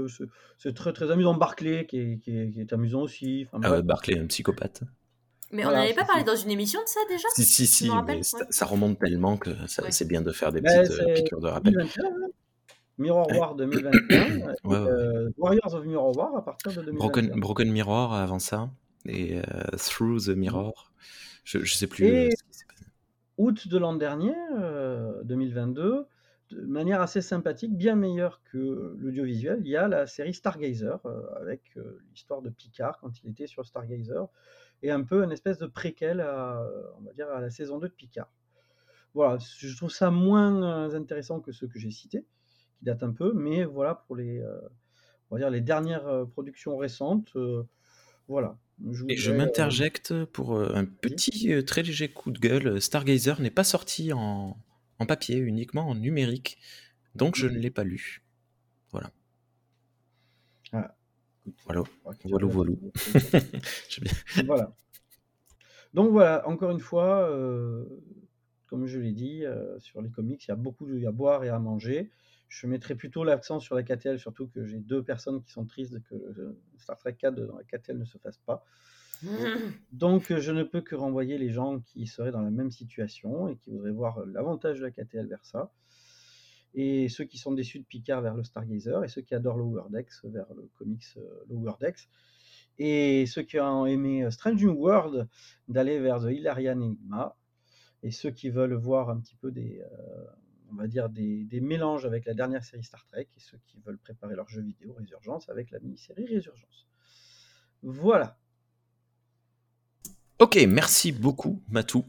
très 0.75 0.93
très 0.93 1.11
amusant. 1.11 1.35
Barclay 1.35 1.87
qui 1.87 1.99
est, 1.99 2.19
qui 2.19 2.37
est, 2.37 2.51
qui 2.51 2.61
est 2.61 2.73
amusant 2.73 3.03
aussi. 3.03 3.47
Enfin, 3.53 3.61
Ah 3.65 3.73
ouais, 3.73 3.83
Barclay, 3.83 4.19
un 4.19 4.27
psychopathe. 4.27 4.83
Mais 5.53 5.63
on 5.65 5.69
voilà, 5.69 5.81
n'avait 5.83 5.95
pas 5.95 6.05
parlé 6.05 6.23
dans 6.23 6.37
une 6.37 6.51
émission 6.51 6.81
de 6.81 6.87
ça 6.89 7.01
déjà 7.09 7.27
Si, 7.35 7.45
si, 7.45 7.67
si, 7.67 7.91
mais 8.07 8.23
ça, 8.23 8.39
Ouais. 8.39 8.45
ça 8.51 8.67
remonte 8.67 8.99
tellement 9.01 9.37
que 9.37 9.51
Ouais. 9.51 9.91
c'est 9.91 10.07
bien 10.07 10.23
de 10.23 10.31
faire 10.31 10.53
des 10.53 10.61
Ben, 10.61 10.83
petites 10.87 11.01
euh, 11.01 11.15
piqûres 11.15 11.41
de 11.41 11.49
rappel. 11.49 11.73
2021, 11.73 12.05
hein. 12.07 12.29
Mirror 12.99 13.27
Ouais. 13.31 13.39
War 13.39 13.55
2021, 13.57 13.97
Ouais, 14.21 14.55
et, 14.65 14.69
ouais. 14.69 14.77
euh, 14.77 15.31
Warriors 15.39 15.75
of 15.75 15.85
Mirror 15.87 16.17
War 16.17 16.37
à 16.37 16.45
partir 16.45 16.71
de 16.71 16.93
Broken, 16.93 17.23
2021. 17.27 17.39
Broken 17.41 17.73
Mirror 17.73 18.15
avant 18.15 18.39
ça, 18.39 18.71
et 19.07 19.39
euh, 19.39 19.43
Through 19.77 20.27
the 20.27 20.37
Mirror. 20.37 20.93
Je, 21.43 21.65
je 21.65 21.75
sais 21.75 21.89
plus 21.89 22.07
Et 22.07 22.31
ce 22.31 22.43
qui 22.45 22.53
s'est 22.59 22.67
passé. 22.69 22.85
Août 23.41 23.69
de 23.69 23.79
l'an 23.79 23.95
dernier, 23.95 24.35
euh, 24.59 25.23
2022, 25.25 26.07
de 26.51 26.61
manière 26.67 27.01
assez 27.01 27.23
sympathique, 27.23 27.77
bien 27.77 27.97
meilleure 27.97 28.43
que 28.45 28.97
l'audiovisuel, 28.99 29.61
il 29.65 29.69
y 29.69 29.77
a 29.77 29.89
la 29.89 30.07
série 30.07 30.35
Stargazer, 30.35 31.01
euh, 31.07 31.23
avec 31.41 31.63
euh, 31.77 32.03
l'histoire 32.11 32.43
de 32.43 32.51
Picard 32.51 32.99
quand 33.01 33.23
il 33.23 33.31
était 33.31 33.47
sur 33.47 33.65
Stargazer, 33.65 34.29
et 34.83 34.91
un 34.91 35.03
peu 35.03 35.25
une 35.25 35.33
espèce 35.33 35.59
de 35.59 35.67
préquel 35.67 36.21
à, 36.21 36.61
euh, 36.61 37.39
la 37.41 37.51
saison 37.51 37.79
2 37.79 37.89
de 37.89 37.93
Picard. 37.95 38.31
Voilà, 39.15 39.39
je 39.39 39.75
trouve 39.77 39.91
ça 39.91 40.11
moins 40.11 40.63
euh, 40.63 40.95
intéressant 40.95 41.41
que 41.41 41.51
ceux 41.51 41.67
que 41.67 41.79
j'ai 41.79 41.91
cités, 41.91 42.27
qui 42.79 42.85
datent 42.85 43.03
un 43.03 43.13
peu, 43.13 43.33
mais 43.33 43.65
voilà 43.65 43.95
pour 43.95 44.17
les, 44.17 44.41
euh, 44.41 45.51
les 45.51 45.61
dernières 45.61 46.07
euh, 46.07 46.27
productions 46.27 46.77
récentes, 46.77 47.35
euh, 47.37 47.65
voilà. 48.29 48.59
Je 48.91 49.05
Et 49.09 49.17
je 49.17 49.31
euh, 49.31 49.37
m'interjecte 49.37 50.25
pour 50.25 50.57
euh, 50.57 50.73
un 50.75 50.85
petit, 50.85 51.53
euh, 51.53 51.63
très 51.63 51.83
léger 51.83 52.09
coup 52.09 52.31
de 52.31 52.39
gueule. 52.39 52.81
Stargazer 52.81 53.41
n'est 53.41 53.51
pas 53.51 53.65
sorti 53.65 54.13
en, 54.13 54.57
en 54.99 55.07
papier, 55.07 55.37
uniquement 55.37 55.89
en 55.89 55.95
numérique, 55.95 56.59
donc 57.15 57.37
je 57.37 57.47
ne 57.47 57.59
l'ai 57.59 57.71
pas 57.71 57.85
lu. 57.85 58.23
Voilà. 58.91 59.11
Ah, 60.73 60.95
Voilà. 61.65 61.83
Voilà, 62.25 62.47
voilà. 62.47 62.73
Voilà. 64.47 64.73
Donc 65.95 66.11
voilà, 66.11 66.47
encore 66.49 66.71
une 66.71 66.81
fois, 66.81 67.29
euh, 67.31 67.85
comme 68.67 68.87
je 68.87 69.01
l'ai 69.01 69.13
dit, 69.13 69.45
euh, 69.45 69.79
sur 69.81 70.01
les 70.01 70.11
comics, 70.11 70.45
il 70.45 70.49
y 70.49 70.53
a 70.53 70.57
beaucoup 70.57 70.87
de, 70.87 71.05
à 71.05 71.11
boire 71.11 71.43
et 71.45 71.49
à 71.49 71.59
manger. 71.59 72.11
Je 72.51 72.67
mettrai 72.67 72.97
plutôt 72.97 73.25
l'accent 73.25 73.61
sur 73.61 73.75
la 73.75 73.83
KTL, 73.83 74.19
surtout 74.19 74.49
que 74.49 74.65
j'ai 74.67 74.79
deux 74.79 75.03
personnes 75.03 75.43
qui 75.43 75.51
sont 75.51 75.65
tristes 75.65 76.03
que 76.03 76.15
euh, 76.15 76.61
Star 76.77 76.99
Trek 76.99 77.15
4 77.15 77.35
dans 77.35 77.57
la 77.57 77.65
KTL 77.65 77.97
ne 77.97 78.05
se 78.05 78.19
fasse 78.19 78.39
pas. 78.39 78.67
Donc 79.93 80.31
euh, 80.31 80.41
je 80.41 80.53
ne 80.53 80.65
peux 80.65 80.81
que 80.81 80.97
renvoyer 80.97 81.39
les 81.39 81.51
gens 81.51 81.81
qui 81.81 82.07
seraient 82.07 82.33
dans 82.33 82.43
la 82.43 82.51
même 82.51 82.71
situation 82.71 83.49
et 83.49 83.57
qui 83.57 83.71
voudraient 83.71 83.93
voir 83.93 84.27
l'avantage 84.27 84.81
de 84.81 84.85
la 84.85 84.91
KTL 84.91 85.27
vers 85.27 85.45
ça. 85.45 85.73
Et 86.75 87.09
ceux 87.09 87.25
qui 87.25 87.39
sont 87.39 87.53
déçus 87.53 87.81
de 87.81 87.85
Picard 87.85 88.23
vers 88.23 88.35
le 88.35 88.45
Stargazer, 88.45 89.03
et 89.05 89.09
ceux 89.09 89.23
qui 89.23 89.35
adorent 89.35 89.59
Lower 89.59 89.85
Decks 89.91 90.13
vers 90.25 90.53
le 90.55 90.69
comics 90.77 91.05
euh, 91.17 91.45
Lower 91.49 91.75
Decks. 91.81 92.09
Et 92.79 93.27
ceux 93.27 93.43
qui 93.43 93.59
ont 93.59 93.87
aimé 93.87 94.25
euh, 94.25 94.31
Strange 94.31 94.63
New 94.63 94.73
World, 94.73 95.29
d'aller 95.69 95.99
vers 95.99 96.21
The 96.21 96.31
Hilarian 96.31 96.81
Enigma. 96.81 97.37
Et 98.03 98.11
ceux 98.11 98.31
qui 98.31 98.51
veulent 98.51 98.75
voir 98.75 99.11
un 99.11 99.21
petit 99.21 99.35
peu 99.37 99.51
des, 99.51 99.81
euh, 99.81 100.25
on 100.71 100.75
va 100.75 100.87
dire 100.87 101.09
des, 101.09 101.45
des 101.45 101.61
mélanges 101.61 102.05
avec 102.05 102.25
la 102.25 102.35
dernière 102.35 102.65
série 102.65 102.85
Star 102.85 103.05
Trek, 103.07 103.29
et 103.37 103.41
ceux 103.41 103.59
qui 103.67 103.81
veulent 103.81 103.99
préparer 103.99 104.35
leur 104.35 104.49
jeu 104.49 104.63
vidéo 104.63 104.93
Résurgence 104.95 105.49
avec 105.49 105.71
la 105.71 105.81
mini-série 105.81 106.27
Résurgence. 106.27 106.87
Voilà. 107.83 108.39
Ok, 110.39 110.57
merci 110.69 111.13
beaucoup, 111.13 111.63
Matou. 111.69 112.05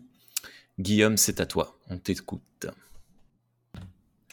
Guillaume, 0.80 1.18
c'est 1.18 1.40
à 1.40 1.46
toi. 1.46 1.78
On 1.90 1.98
t'écoute. 1.98 2.68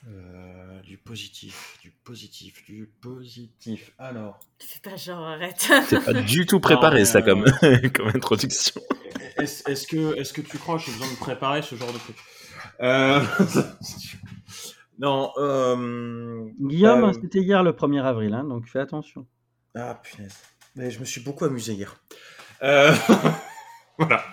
Euh, 0.07 0.58
du 0.89 0.97
positif, 0.97 1.79
du 1.83 1.91
positif, 1.91 2.65
du 2.65 2.91
positif. 3.01 3.93
Alors, 3.99 4.41
Fais 4.59 4.81
pas 4.81 4.97
genre, 4.97 5.23
arrête. 5.23 5.71
C'est 5.87 6.03
pas 6.03 6.15
du 6.15 6.47
tout 6.47 6.61
préparé, 6.69 7.01
Non, 7.01 7.05
ça, 7.05 7.19
euh, 7.19 7.23
comme, 7.23 7.45
comme 7.95 8.09
introduction. 8.09 8.81
est-ce 9.37 9.87
que, 9.87 10.19
est 10.19 10.33
que 10.33 10.41
tu 10.41 10.57
crois 10.57 10.79
que 10.79 10.85
j'ai 10.85 10.93
besoin 10.93 11.11
de 11.11 11.17
préparer 11.17 11.61
ce 11.61 11.75
genre 11.77 11.93
de 11.93 11.99
truc? 11.99 12.17
Euh, 12.81 13.21
Non. 14.99 15.31
Euh... 15.37 16.49
Guillaume, 16.59 17.05
euh, 17.05 17.13
c'était 17.13 17.41
hier 17.41 17.63
le 17.63 17.73
1er 17.73 18.03
avril, 18.03 18.35
hein, 18.35 18.45
donc 18.45 18.67
fais 18.67 18.81
attention. 18.81 19.27
Ah 19.77 20.01
punaise. 20.03 20.37
Mais 20.75 20.91
je 20.91 20.99
me 20.99 21.05
suis 21.05 21.21
beaucoup 21.21 21.45
amusé 21.45 21.75
hier. 21.75 21.97
Euh, 22.63 22.93
voilà. 23.99 24.25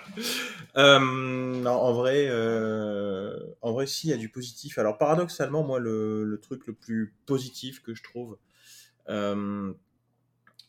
Euh, 0.76 1.64
en 1.64 1.92
vrai, 1.92 2.26
euh, 2.28 3.38
en 3.62 3.72
vrai, 3.72 3.86
si, 3.86 4.08
il 4.08 4.10
y 4.10 4.12
a 4.12 4.16
du 4.18 4.28
positif. 4.28 4.78
Alors, 4.78 4.98
paradoxalement, 4.98 5.62
moi, 5.64 5.78
le, 5.78 6.38
truc 6.42 6.66
le 6.66 6.74
plus 6.74 7.14
positif 7.26 7.82
que 7.82 7.94
je 7.94 8.02
trouve. 8.02 8.38
euh, 9.08 9.72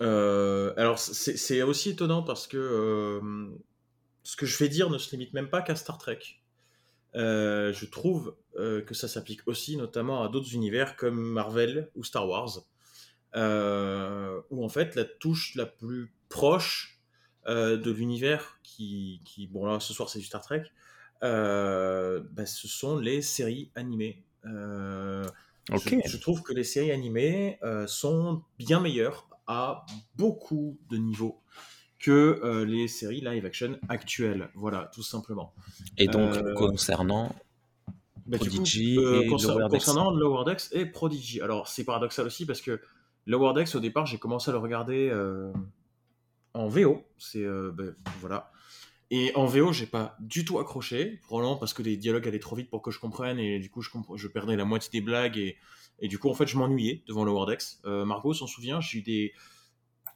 euh, 0.02 0.74
alors, 0.78 1.00
c'est 1.00 1.62
aussi 1.64 1.90
étonnant 1.92 2.24
parce 2.24 2.48
que 2.48 3.20
ce 4.24 4.36
que 4.36 4.46
je 4.46 4.58
vais 4.58 4.70
dire 4.70 4.90
ne 4.90 4.98
se 4.98 5.12
limite 5.12 5.34
même 5.34 5.50
pas 5.50 5.62
qu'à 5.62 5.76
Star 5.76 5.98
Trek. 5.98 6.20
Je 7.16 7.86
trouve 7.86 8.36
que 8.56 8.94
ça 8.94 9.08
s'applique 9.08 9.42
aussi 9.48 9.76
notamment 9.78 10.24
à 10.24 10.30
d'autres 10.30 10.54
univers 10.54 10.96
comme 10.96 11.20
Marvel 11.20 11.90
ou 11.96 12.04
Star 12.04 12.28
Wars 12.30 12.60
où 13.36 14.64
en 14.66 14.70
fait 14.70 14.96
la 14.96 15.04
touche 15.04 15.56
la 15.56 15.66
plus 15.66 16.14
proche 16.30 16.97
de 17.48 17.92
l'univers 17.92 18.60
qui, 18.64 19.22
qui, 19.26 19.48
bon 19.48 19.66
là 19.66 19.80
ce 19.80 19.94
soir 19.94 20.10
c'est 20.10 20.20
du 20.20 20.26
Star 20.26 20.42
Trek, 20.42 20.64
euh, 21.24 22.22
bah, 22.32 22.46
ce 22.46 22.68
sont 22.68 22.98
les 22.98 23.22
séries 23.22 23.72
animées. 23.76 24.24
Euh, 24.46 25.24
je, 25.72 26.00
je 26.06 26.18
trouve 26.18 26.42
que 26.44 26.54
les 26.54 26.64
séries 26.64 26.92
animées 26.92 27.58
euh, 27.64 27.88
sont 27.88 28.44
bien 28.58 28.80
meilleures 28.80 29.28
à 29.48 29.86
beaucoup 30.16 30.78
de 30.90 30.98
niveaux 30.98 31.42
que 32.00 32.40
euh, 32.44 32.64
les 32.66 32.88
séries 32.88 33.22
live 33.22 33.46
action 33.46 33.80
actuelles. 33.90 34.50
Voilà, 34.54 34.90
tout 34.94 35.02
simplement. 35.04 35.54
Et 35.98 36.08
donc, 36.08 36.36
Euh, 36.36 36.54
concernant 36.54 37.34
Bah, 38.28 38.38
coup, 38.38 38.46
Prodigy 38.46 38.98
euh, 39.00 39.22
et 39.24 39.28
concer- 39.28 39.48
Lower 39.48 39.64
Decks. 39.64 39.72
concernant 39.72 40.12
Lower 40.12 40.44
Decks 40.46 40.68
et 40.74 40.86
Prodigy. 40.86 41.42
Alors, 41.42 41.68
c'est 41.68 41.84
paradoxal 41.86 42.26
aussi 42.28 42.46
parce 42.46 42.62
que 42.62 42.80
Lower 43.26 43.54
Decks, 43.54 43.74
au 43.76 43.80
départ, 43.80 44.06
j'ai 44.06 44.20
commencé 44.20 44.50
à 44.50 44.54
le 44.54 44.60
regarder 44.60 45.10
euh, 45.12 45.52
en 46.58 46.68
VO. 46.68 47.04
C'est 47.18 47.44
euh, 47.44 47.72
ben, 47.74 47.96
voilà. 48.20 48.52
Et 49.10 49.32
en 49.36 49.46
VO, 49.46 49.72
j'ai 49.72 49.86
pas 49.86 50.18
du 50.20 50.44
tout 50.44 50.60
accroché, 50.60 51.22
probablement 51.24 51.56
parce 51.56 51.74
que 51.74 51.82
les 51.82 51.96
dialogues 51.96 52.28
allaient 52.28 52.40
trop 52.40 52.56
vite 52.56 52.70
pour 52.70 52.82
que 52.82 52.92
je 52.92 53.00
comprenne 53.00 53.40
et 53.40 53.60
du 53.60 53.70
coup, 53.70 53.82
je, 53.82 54.28
perdais 54.28 54.58
la 54.58 54.66
moitié 54.66 54.90
des 54.92 55.02
blagues 55.02 55.38
et, 55.38 55.58
et 56.00 56.10
du 56.10 56.20
coup, 56.20 56.30
en 56.30 56.34
fait, 56.34 56.46
je 56.46 56.58
m'ennuyais 56.58 57.04
devant 57.08 57.24
Lower 57.24 57.46
Decks. 57.46 57.78
Euh, 57.86 58.04
Margot 58.04 58.34
s'en 58.34 58.48
souvient, 58.48 58.82
j'ai 58.82 59.00
eu 59.00 59.02
des, 59.02 59.34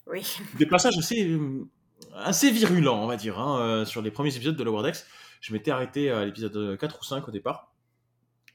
Oui. 0.07 0.37
des 0.59 0.65
passages 0.65 0.97
assez, 0.97 1.39
assez 2.15 2.51
virulents, 2.51 3.01
on 3.01 3.07
va 3.07 3.15
dire, 3.15 3.39
hein, 3.39 3.61
euh, 3.61 3.85
sur 3.85 4.01
les 4.01 4.11
premiers 4.11 4.35
épisodes 4.35 4.57
de 4.57 4.63
Lower 4.63 4.83
Decks. 4.83 5.05
Je 5.39 5.53
m'étais 5.53 5.71
arrêté 5.71 6.09
à 6.09 6.25
l'épisode 6.25 6.77
4 6.77 6.99
ou 6.99 7.03
5 7.03 7.27
au 7.27 7.31
départ. 7.31 7.73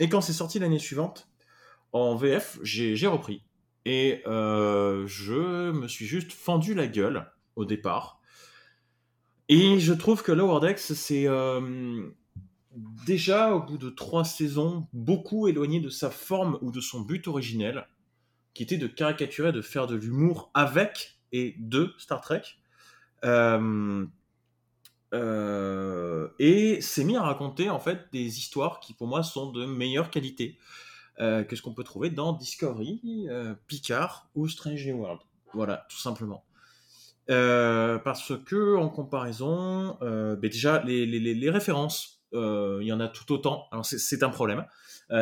Et 0.00 0.10
quand 0.10 0.20
c'est 0.20 0.34
sorti 0.34 0.58
l'année 0.58 0.78
suivante, 0.78 1.28
en 1.92 2.14
VF, 2.14 2.58
j'ai 2.62 2.94
j'ai 2.94 3.06
repris. 3.06 3.42
Et 3.86 4.22
euh, 4.26 5.06
je 5.06 5.70
me 5.70 5.88
suis 5.88 6.06
juste 6.06 6.32
fendu 6.32 6.74
la 6.74 6.88
gueule 6.88 7.30
au 7.56 7.64
départ. 7.64 8.20
Et 9.48 9.78
je 9.78 9.92
trouve 9.92 10.22
que 10.22 10.32
Lower 10.32 10.60
Decks, 10.60 10.78
c'est 10.78 11.26
euh, 11.26 12.08
déjà, 13.06 13.54
au 13.54 13.60
bout 13.60 13.78
de 13.78 13.90
trois 13.90 14.24
saisons, 14.24 14.86
beaucoup 14.92 15.48
éloigné 15.48 15.80
de 15.80 15.88
sa 15.88 16.10
forme 16.10 16.58
ou 16.62 16.70
de 16.70 16.80
son 16.80 17.00
but 17.00 17.28
originel, 17.28 17.86
qui 18.54 18.62
était 18.62 18.76
de 18.76 18.86
caricaturer, 18.86 19.52
de 19.52 19.62
faire 19.62 19.86
de 19.86 19.94
l'humour 19.94 20.50
avec 20.54 21.18
et 21.32 21.54
de 21.58 21.94
Star 21.98 22.20
Trek. 22.20 22.42
Euh, 23.24 24.04
euh, 25.14 26.28
et 26.38 26.80
s'est 26.80 27.04
mis 27.04 27.16
à 27.16 27.22
raconter 27.22 27.70
en 27.70 27.78
fait 27.78 28.08
des 28.12 28.38
histoires 28.38 28.80
qui 28.80 28.92
pour 28.92 29.06
moi 29.06 29.22
sont 29.22 29.50
de 29.50 29.64
meilleure 29.64 30.10
qualité 30.10 30.58
que 31.18 31.56
ce 31.56 31.62
qu'on 31.62 31.72
peut 31.72 31.84
trouver 31.84 32.10
dans 32.10 32.34
Discovery, 32.34 33.26
Picard 33.68 34.28
ou 34.34 34.48
Strange 34.48 34.86
New 34.86 34.98
World. 34.98 35.22
Voilà, 35.54 35.86
tout 35.88 35.96
simplement. 35.96 36.45
Parce 37.28 38.32
que 38.44 38.76
en 38.76 38.88
comparaison, 38.88 39.96
ben 40.00 40.38
déjà 40.40 40.82
les, 40.84 41.06
les, 41.06 41.34
les 41.34 41.50
références, 41.50 42.24
il 42.32 42.82
y 42.82 42.92
en 42.92 43.00
a 43.00 43.08
tout 43.08 43.32
autant. 43.32 43.66
Alors 43.72 43.84
c'est 43.84 44.22
un 44.22 44.30
problème. 44.30 44.64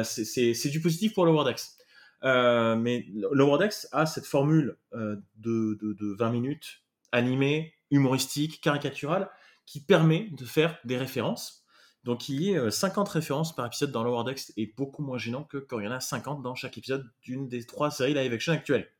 c'est 0.04 0.68
du 0.70 0.80
positif 0.80 1.14
pour 1.14 1.26
le 1.26 1.32
Wordex. 1.32 1.76
mais 2.22 3.06
le 3.12 3.44
Wordex 3.44 3.88
a 3.92 4.06
cette 4.06 4.26
formule 4.26 4.76
de, 4.92 5.24
de, 5.36 5.92
de 5.92 6.14
20 6.18 6.30
minutes 6.30 6.84
animée, 7.14 7.74
humoristique, 7.90 8.60
caricaturale, 8.60 9.30
qui 9.66 9.80
permet 9.80 10.28
de 10.32 10.44
faire 10.44 10.78
des 10.84 10.98
références. 10.98 11.64
Donc 12.02 12.28
il 12.28 12.42
y 12.42 12.50
ait 12.50 12.70
50 12.70 13.08
références 13.08 13.54
par 13.54 13.66
épisode 13.66 13.90
dans 13.90 14.04
Lower 14.04 14.24
Decks 14.24 14.52
est 14.58 14.76
beaucoup 14.76 15.02
moins 15.02 15.16
gênant 15.16 15.44
que 15.44 15.56
quand 15.56 15.80
il 15.80 15.86
y 15.86 15.88
en 15.88 15.92
a 15.92 16.00
50 16.00 16.42
dans 16.42 16.54
chaque 16.54 16.76
épisode 16.76 17.10
d'une 17.22 17.48
des 17.48 17.64
trois 17.64 17.90
séries 17.90 18.12
live 18.12 18.32
action 18.32 18.52
actuelles. 18.52 18.90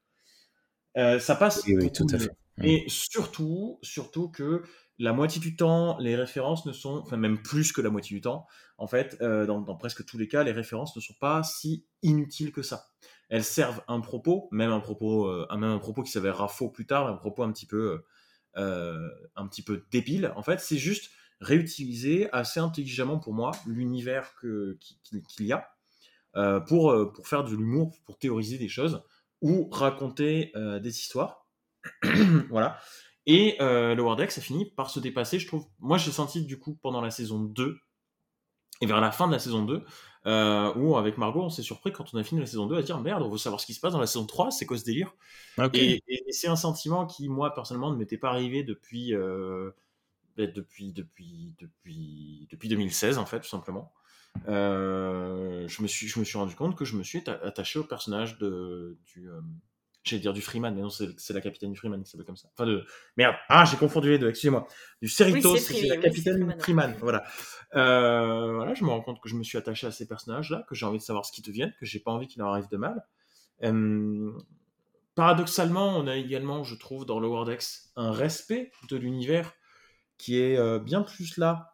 Euh, 0.96 1.18
ça 1.18 1.34
passe. 1.34 1.62
Oui, 1.66 1.92
tout 1.92 2.06
à 2.10 2.18
fait. 2.18 2.30
Et 2.62 2.84
surtout, 2.88 3.78
surtout 3.82 4.28
que 4.28 4.62
la 4.98 5.12
moitié 5.12 5.40
du 5.40 5.56
temps, 5.56 5.98
les 5.98 6.14
références 6.14 6.66
ne 6.66 6.72
sont, 6.72 6.98
enfin 6.98 7.16
même 7.16 7.42
plus 7.42 7.72
que 7.72 7.80
la 7.80 7.90
moitié 7.90 8.14
du 8.16 8.20
temps, 8.20 8.46
en 8.78 8.86
fait, 8.86 9.16
euh, 9.20 9.44
dans, 9.44 9.62
presque 9.76 10.04
tous 10.04 10.18
les 10.18 10.28
cas, 10.28 10.44
les 10.44 10.52
références 10.52 10.94
ne 10.94 11.00
sont 11.00 11.14
pas 11.20 11.42
si 11.42 11.84
inutiles 12.02 12.52
que 12.52 12.62
ça. 12.62 12.86
Elles 13.28 13.44
servent 13.44 13.82
un 13.88 14.00
propos, 14.00 14.48
même 14.52 14.70
un 14.70 14.80
propos, 14.80 15.26
euh, 15.26 15.46
même 15.50 15.64
un 15.64 15.78
propos 15.78 16.02
qui 16.02 16.12
s'avérera 16.12 16.46
faux 16.46 16.70
plus 16.70 16.86
tard, 16.86 17.08
un 17.08 17.16
propos 17.16 17.42
un 17.42 17.52
petit 17.52 17.66
peu 17.66 18.04
euh, 18.56 19.08
un 19.34 19.48
petit 19.48 19.62
peu 19.62 19.84
débile. 19.90 20.32
En 20.36 20.42
fait, 20.42 20.60
c'est 20.60 20.78
juste 20.78 21.10
réutiliser 21.40 22.28
assez 22.32 22.60
intelligemment 22.60 23.18
pour 23.18 23.34
moi 23.34 23.50
l'univers 23.66 24.34
qu'il 24.40 25.46
y 25.46 25.52
a 25.52 25.68
pour, 26.66 27.12
pour 27.12 27.28
faire 27.28 27.44
de 27.44 27.50
l'humour, 27.50 27.96
pour 28.06 28.16
théoriser 28.18 28.58
des 28.58 28.68
choses 28.68 29.02
ou 29.42 29.68
raconter 29.70 30.52
des 30.80 31.00
histoires. 31.00 31.43
voilà. 32.50 32.78
Et 33.26 33.56
le 33.60 34.00
Wordex 34.00 34.36
a 34.38 34.40
fini 34.40 34.66
par 34.66 34.90
se 34.90 35.00
dépasser, 35.00 35.38
je 35.38 35.46
trouve. 35.46 35.66
Moi, 35.78 35.96
j'ai 35.96 36.12
senti 36.12 36.42
du 36.42 36.58
coup 36.58 36.78
pendant 36.82 37.00
la 37.00 37.10
saison 37.10 37.40
2 37.40 37.78
et 38.80 38.86
vers 38.86 39.00
la 39.00 39.12
fin 39.12 39.26
de 39.26 39.32
la 39.32 39.38
saison 39.38 39.64
2, 39.64 39.84
euh, 40.26 40.72
où 40.74 40.96
avec 40.96 41.18
Margot, 41.18 41.42
on 41.42 41.50
s'est 41.50 41.62
surpris 41.62 41.92
quand 41.92 42.12
on 42.12 42.18
a 42.18 42.24
fini 42.24 42.40
la 42.40 42.46
saison 42.46 42.66
2 42.66 42.76
à 42.76 42.82
dire 42.82 43.00
merde, 43.00 43.22
on 43.22 43.28
veut 43.28 43.38
savoir 43.38 43.60
ce 43.60 43.66
qui 43.66 43.74
se 43.74 43.80
passe 43.80 43.92
dans 43.92 44.00
la 44.00 44.06
saison 44.06 44.26
3, 44.26 44.50
c'est 44.50 44.66
quoi 44.66 44.78
ce 44.78 44.84
délire? 44.84 45.14
Et, 45.72 46.02
c'est 46.30 46.48
un 46.48 46.56
sentiment 46.56 47.06
qui, 47.06 47.28
moi, 47.28 47.54
personnellement, 47.54 47.90
ne 47.90 47.96
m'était 47.96 48.18
pas 48.18 48.30
arrivé 48.30 48.62
depuis, 48.64 49.14
euh, 49.14 49.70
ben, 50.36 50.50
depuis, 50.50 50.92
depuis, 50.92 51.54
depuis, 51.58 52.48
depuis 52.50 52.68
2016, 52.68 53.18
en 53.18 53.26
fait, 53.26 53.40
tout 53.40 53.48
simplement. 53.48 53.92
Euh, 54.48 55.68
je, 55.68 55.82
me 55.82 55.86
suis, 55.86 56.08
je 56.08 56.18
me 56.18 56.24
suis 56.24 56.36
rendu 56.36 56.56
compte 56.56 56.74
que 56.76 56.84
je 56.84 56.96
me 56.96 57.04
suis 57.04 57.22
attaché 57.28 57.78
au 57.78 57.84
personnage 57.84 58.38
de, 58.38 58.98
du, 59.04 59.28
J'allais 60.04 60.20
dire 60.20 60.34
du 60.34 60.42
Freeman, 60.42 60.74
mais 60.74 60.82
non, 60.82 60.90
c'est 60.90 61.32
la 61.32 61.40
capitaine 61.40 61.72
du 61.72 61.78
Freeman 61.78 62.02
qui 62.02 62.10
s'appelle 62.10 62.26
comme 62.26 62.36
ça. 62.36 62.50
Enfin, 62.52 62.66
de... 62.66 62.84
Merde, 63.16 63.36
ah, 63.48 63.64
j'ai 63.64 63.78
confondu 63.78 64.10
les 64.10 64.18
deux, 64.18 64.28
excusez-moi. 64.28 64.66
Du 65.00 65.08
Cerritos, 65.08 65.56
c'est 65.56 65.86
la 65.86 65.96
capitaine 65.96 66.54
Freeman. 66.60 66.94
Voilà. 67.00 67.24
Euh, 67.74 68.52
voilà, 68.52 68.74
je 68.74 68.84
me 68.84 68.90
rends 68.90 69.00
compte 69.00 69.22
que 69.22 69.30
je 69.30 69.34
me 69.34 69.42
suis 69.42 69.56
attaché 69.56 69.86
à 69.86 69.90
ces 69.90 70.06
personnages-là, 70.06 70.66
que 70.68 70.74
j'ai 70.74 70.84
envie 70.84 70.98
de 70.98 71.02
savoir 71.02 71.24
ce 71.24 71.32
qu'ils 71.32 71.42
deviennent, 71.42 71.72
que 71.80 71.86
j'ai 71.86 72.00
pas 72.00 72.10
envie 72.10 72.26
qu'il 72.26 72.40
leur 72.40 72.50
arrive 72.50 72.68
de 72.68 72.76
mal. 72.76 73.06
Euh, 73.62 74.30
paradoxalement, 75.14 75.96
on 75.96 76.06
a 76.06 76.16
également, 76.16 76.64
je 76.64 76.74
trouve, 76.74 77.06
dans 77.06 77.18
le 77.18 77.26
Wordex, 77.26 77.90
un 77.96 78.12
respect 78.12 78.72
de 78.90 78.96
l'univers 78.98 79.54
qui 80.18 80.38
est 80.38 80.58
euh, 80.58 80.78
bien 80.78 81.00
plus 81.00 81.38
là 81.38 81.70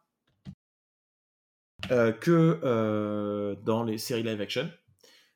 que 1.88 3.56
dans 3.64 3.82
les 3.82 3.98
séries 3.98 4.22
live 4.22 4.40
action. 4.40 4.70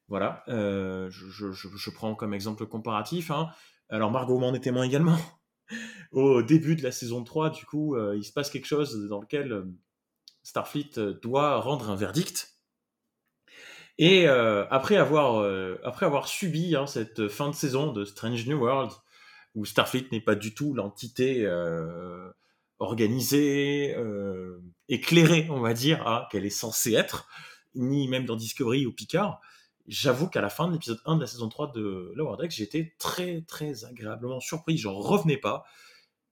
Voilà, 0.08 0.44
euh, 0.48 1.08
je, 1.10 1.90
prends 1.90 2.14
comme 2.14 2.34
exemple 2.34 2.66
comparatif. 2.66 3.30
Hein. 3.30 3.48
Alors 3.88 4.10
Margot 4.10 4.38
m'en 4.38 4.52
est 4.54 4.60
témoin 4.60 4.84
également. 4.84 5.18
Au 6.12 6.42
début 6.42 6.76
de 6.76 6.82
la 6.82 6.92
saison 6.92 7.24
3, 7.24 7.50
du 7.50 7.64
coup, 7.64 7.96
euh, 7.96 8.14
il 8.16 8.24
se 8.24 8.32
passe 8.32 8.50
quelque 8.50 8.66
chose 8.66 9.08
dans 9.08 9.20
lequel 9.20 9.52
euh, 9.52 9.64
Starfleet 10.42 10.90
doit 11.22 11.58
rendre 11.60 11.90
un 11.90 11.96
verdict. 11.96 12.50
Et 13.96 14.26
après, 14.26 14.96
avoir, 14.96 16.26
subi 16.26 16.74
hein, 16.74 16.84
cette 16.88 17.28
fin 17.28 17.48
de 17.48 17.54
saison 17.54 17.92
de 17.92 18.04
Strange 18.04 18.44
New 18.44 18.58
World, 18.58 18.90
où 19.54 19.64
Starfleet 19.64 20.08
n'est 20.10 20.20
pas 20.20 20.34
du 20.34 20.52
tout 20.52 20.74
l'entité 20.74 21.48
organisée, 22.80 23.96
éclairée, 24.88 25.46
on 25.48 25.60
va 25.60 25.74
dire, 25.74 26.26
qu'elle 26.32 26.44
est 26.44 26.50
censée 26.50 26.94
être, 26.94 27.28
ni 27.76 28.08
même 28.08 28.26
dans 28.26 28.34
Discovery 28.34 28.84
ou 28.84 28.92
Picard, 28.92 29.40
j'avoue 29.86 30.28
qu'à 30.28 30.40
la 30.40 30.48
fin 30.48 30.68
de 30.68 30.72
l'épisode 30.72 31.00
1 31.04 31.16
de 31.16 31.20
la 31.20 31.26
saison 31.26 31.48
3 31.48 31.72
de 31.72 32.12
Lower 32.14 32.36
Decks, 32.38 32.52
j'étais 32.52 32.94
très 32.98 33.42
très 33.42 33.84
agréablement 33.84 34.40
surpris, 34.40 34.78
j'en 34.78 34.94
revenais 34.94 35.36
pas, 35.36 35.64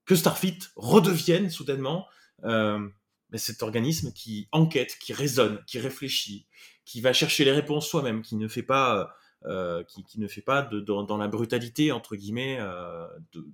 que 0.04 0.14
Starfleet 0.14 0.58
redevienne 0.76 1.50
soudainement 1.50 2.06
euh, 2.44 2.88
cet 3.34 3.62
organisme 3.62 4.12
qui 4.12 4.48
enquête, 4.52 4.96
qui 4.98 5.12
raisonne, 5.12 5.62
qui 5.66 5.78
réfléchit, 5.78 6.46
qui 6.84 7.00
va 7.00 7.12
chercher 7.12 7.44
les 7.44 7.52
réponses 7.52 7.88
soi-même, 7.88 8.22
qui 8.22 8.36
ne 8.36 8.48
fait 8.48 8.62
pas, 8.62 9.14
euh, 9.44 9.82
qui, 9.84 10.20
ne 10.20 10.28
fait 10.28 10.42
pas 10.42 10.62
dans, 10.62 11.16
la 11.16 11.28
brutalité 11.28 11.92
entre 11.92 12.16
guillemets 12.16 12.58
euh, 12.60 13.06
de, 13.32 13.46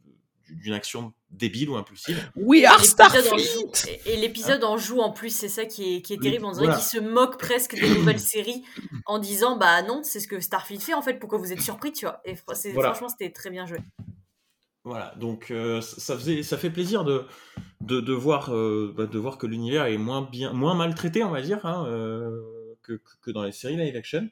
d'une 0.51 0.73
action 0.73 1.13
débile 1.31 1.71
ou 1.71 1.77
impulsive. 1.77 2.31
Oui, 2.37 2.65
Starfleet 2.83 4.01
Et, 4.07 4.17
l'épisode 4.17 4.65
en 4.65 4.77
joue 4.77 5.01
en 5.01 5.11
plus, 5.11 5.35
c'est 5.35 5.49
ça 5.49 5.65
qui 5.65 5.97
est, 5.97 6.03
qui 6.03 6.15
est 6.15 6.23
terrible. 6.23 6.45
On 6.45 6.53
dirait 6.53 6.75
qu'il 6.75 6.83
se 6.83 6.99
moque 6.99 7.39
presque 7.39 7.75
des 7.75 7.89
nouvelles 7.89 8.21
séries 8.21 8.63
en 9.07 9.19
disant 9.19 9.57
Bah 9.57 9.83
non, 9.83 10.03
c'est 10.03 10.21
ce 10.21 10.29
que 10.29 10.41
Starfleet 10.41 10.79
fait 10.79 10.95
en 10.95 11.03
fait, 11.03 11.15
pourquoi 11.15 11.39
vous 11.39 11.53
êtes 11.53 11.61
surpris, 11.61 11.93
tu 11.93 12.07
vois. 12.07 12.21
Et 12.25 12.35
franchement, 12.37 13.09
c'était 13.09 13.31
très 13.31 13.51
bien 13.51 13.67
joué. 13.67 13.79
Voilà, 14.85 15.15
donc 15.17 15.51
euh, 15.51 15.83
ça, 15.83 16.17
faisait, 16.17 16.43
ça 16.43 16.57
fait 16.57 16.71
plaisir 16.71 17.05
de, 17.05 17.27
de, 17.83 18.01
de 18.01 18.13
voir, 18.15 18.55
euh, 18.55 18.95
bah, 18.97 19.07
de 19.07 19.19
voir 19.19 19.37
que 19.37 19.47
l'univers 19.47 19.85
est 19.85 19.99
moins, 19.99 20.23
bien, 20.23 20.55
moins 20.55 20.75
maltraité, 20.75 21.23
on 21.23 21.31
va 21.31 21.43
dire, 21.43 21.67
hein, 21.67 21.85
euh, 21.89 22.41
que, 22.83 22.99
que, 23.21 23.31
dans 23.31 23.43
les 23.43 23.53
séries 23.53 23.77
live 23.77 23.97
action. 23.97 24.31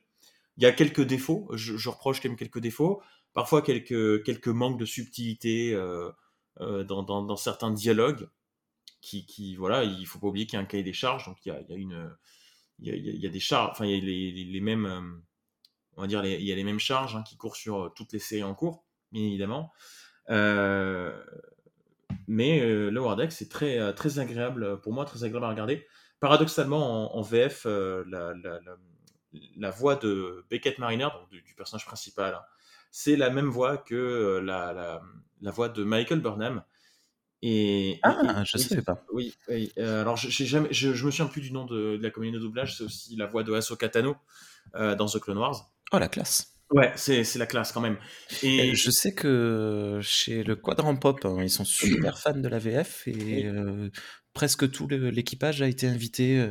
Il 0.56 0.62
y 0.62 0.66
a 0.66 0.72
quelques 0.72 1.02
défauts, 1.02 1.46
je, 1.52 1.76
je 1.76 1.88
reproche 1.90 2.22
quand 2.22 2.30
même 2.30 2.38
quelques 2.38 2.60
défauts 2.60 3.02
parfois 3.36 3.60
quelques, 3.60 4.24
quelques 4.24 4.48
manques 4.48 4.80
de 4.80 4.86
subtilité 4.86 5.74
euh, 5.74 6.10
euh, 6.60 6.84
dans, 6.84 7.36
certains 7.36 7.70
dialogues. 7.70 8.28
Qui, 9.02 9.24
qui, 9.24 9.54
voilà, 9.54 9.84
il 9.84 10.04
faut 10.04 10.18
pas 10.18 10.26
oublier 10.26 10.46
qu'il 10.46 10.56
y 10.56 10.56
a 10.56 10.62
un 10.62 10.64
cahier 10.64 10.82
des 10.82 10.94
charges, 10.94 11.26
donc 11.26 11.36
il 11.44 11.50
y 11.50 11.52
a, 11.52 11.60
il 11.60 11.70
y 11.70 11.72
a 11.72 11.76
une, 11.76 12.16
il 12.80 13.20
y 13.22 13.26
a, 13.26 13.30
des 13.30 13.38
charges, 13.38 13.70
enfin 13.70 13.84
il 13.84 13.92
y 13.92 13.94
a 13.94 14.04
les, 14.04 14.32
les, 14.46 14.60
mêmes, 14.60 14.86
euh, 14.86 15.00
on 15.96 16.00
va 16.00 16.08
dire, 16.08 16.24
il 16.24 16.42
y 16.42 16.50
a 16.50 16.56
les 16.56 16.64
mêmes 16.64 16.80
charges 16.80 17.14
hein, 17.14 17.22
qui 17.22 17.36
courent 17.36 17.54
sur 17.54 17.92
toutes 17.94 18.12
les 18.12 18.18
séries 18.18 18.42
en 18.42 18.54
cours, 18.54 18.84
bien 19.12 19.22
évidemment. 19.22 19.70
mais 22.26 22.60
le 22.66 22.98
Wardex 22.98 23.36
c'est 23.36 23.48
très, 23.48 23.94
très 23.94 24.18
agréable 24.18 24.80
pour 24.80 24.92
moi, 24.92 25.04
très 25.04 25.22
agréable 25.22 25.44
à 25.44 25.50
regarder. 25.50 25.86
Paradoxalement, 26.18 27.16
en, 27.16 27.22
VF, 27.22 27.64
la, 27.66 28.34
la, 28.42 28.60
la, 29.56 29.70
voix 29.70 29.94
de 29.94 30.44
Beckett 30.50 30.78
Mariner, 30.78 31.08
donc 31.14 31.30
du, 31.30 31.54
personnage 31.54 31.86
principal, 31.86 32.34
hein, 32.34 32.42
c'est 32.98 33.16
la 33.16 33.28
même 33.28 33.50
voix 33.50 33.76
que 33.76 34.40
la, 34.42 35.02
la, 35.42 35.50
voix 35.50 35.68
de 35.68 35.84
Michael 35.84 36.20
Burnham. 36.20 36.62
Et, 37.42 38.00
ah, 38.02 38.42
je 38.46 38.56
ne 38.56 38.62
savais 38.62 38.80
pas. 38.80 39.04
Oui, 39.12 39.36
euh, 39.50 40.00
alors 40.00 40.16
jamais, 40.16 40.68
je, 40.70 40.94
je, 40.94 41.04
me 41.04 41.10
souviens 41.10 41.26
plus 41.26 41.42
du 41.42 41.52
nom 41.52 41.66
de, 41.66 41.98
la 42.00 42.08
communauté 42.08 42.38
de 42.38 42.46
doublage, 42.46 42.78
c'est 42.78 42.84
aussi 42.84 43.14
la 43.16 43.26
voix 43.26 43.42
de 43.42 43.52
Ahsoka 43.52 43.90
Tano 43.90 44.16
euh, 44.76 44.94
dans 44.94 45.04
The 45.04 45.20
Clone 45.20 45.36
Wars. 45.36 45.70
Oh, 45.92 45.98
la 45.98 46.08
classe. 46.08 46.54
Ouais, 46.70 46.90
c'est 46.96 47.36
la 47.36 47.44
classe 47.44 47.70
quand 47.70 47.82
même. 47.82 47.98
Et 48.42 48.74
je 48.74 48.90
sais 48.90 49.14
que 49.14 50.00
chez 50.02 50.42
le 50.42 50.56
Quadrant 50.56 50.96
Pop, 50.96 51.20
hein, 51.26 51.36
ils 51.42 51.50
sont 51.50 51.66
super 51.66 52.18
fans 52.18 52.32
de 52.32 52.48
la 52.48 52.58
VF 52.58 53.06
et 53.08 53.46
presque 54.32 54.70
tout 54.70 54.88
l'équipage 54.88 55.60
a 55.60 55.68
été 55.68 55.86
invité 55.86 56.48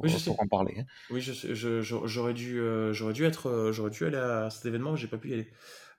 pour, 0.00 0.40
en 0.40 0.46
parler. 0.46 0.76
Hein. 0.80 0.84
Oui, 1.10 1.20
j'aurais 1.20 2.34
dû, 2.34 2.60
euh, 2.60 2.92
j'aurais 2.92 3.12
dû 3.12 3.24
être, 3.24 3.48
euh, 3.48 3.72
j'aurais 3.72 3.90
dû 3.90 4.04
aller 4.04 4.16
à 4.16 4.50
cet 4.50 4.66
événement, 4.66 4.92
mais 4.92 4.98
j'ai 4.98 5.06
pas 5.06 5.18
pu 5.18 5.30
y 5.30 5.34
aller. 5.34 5.48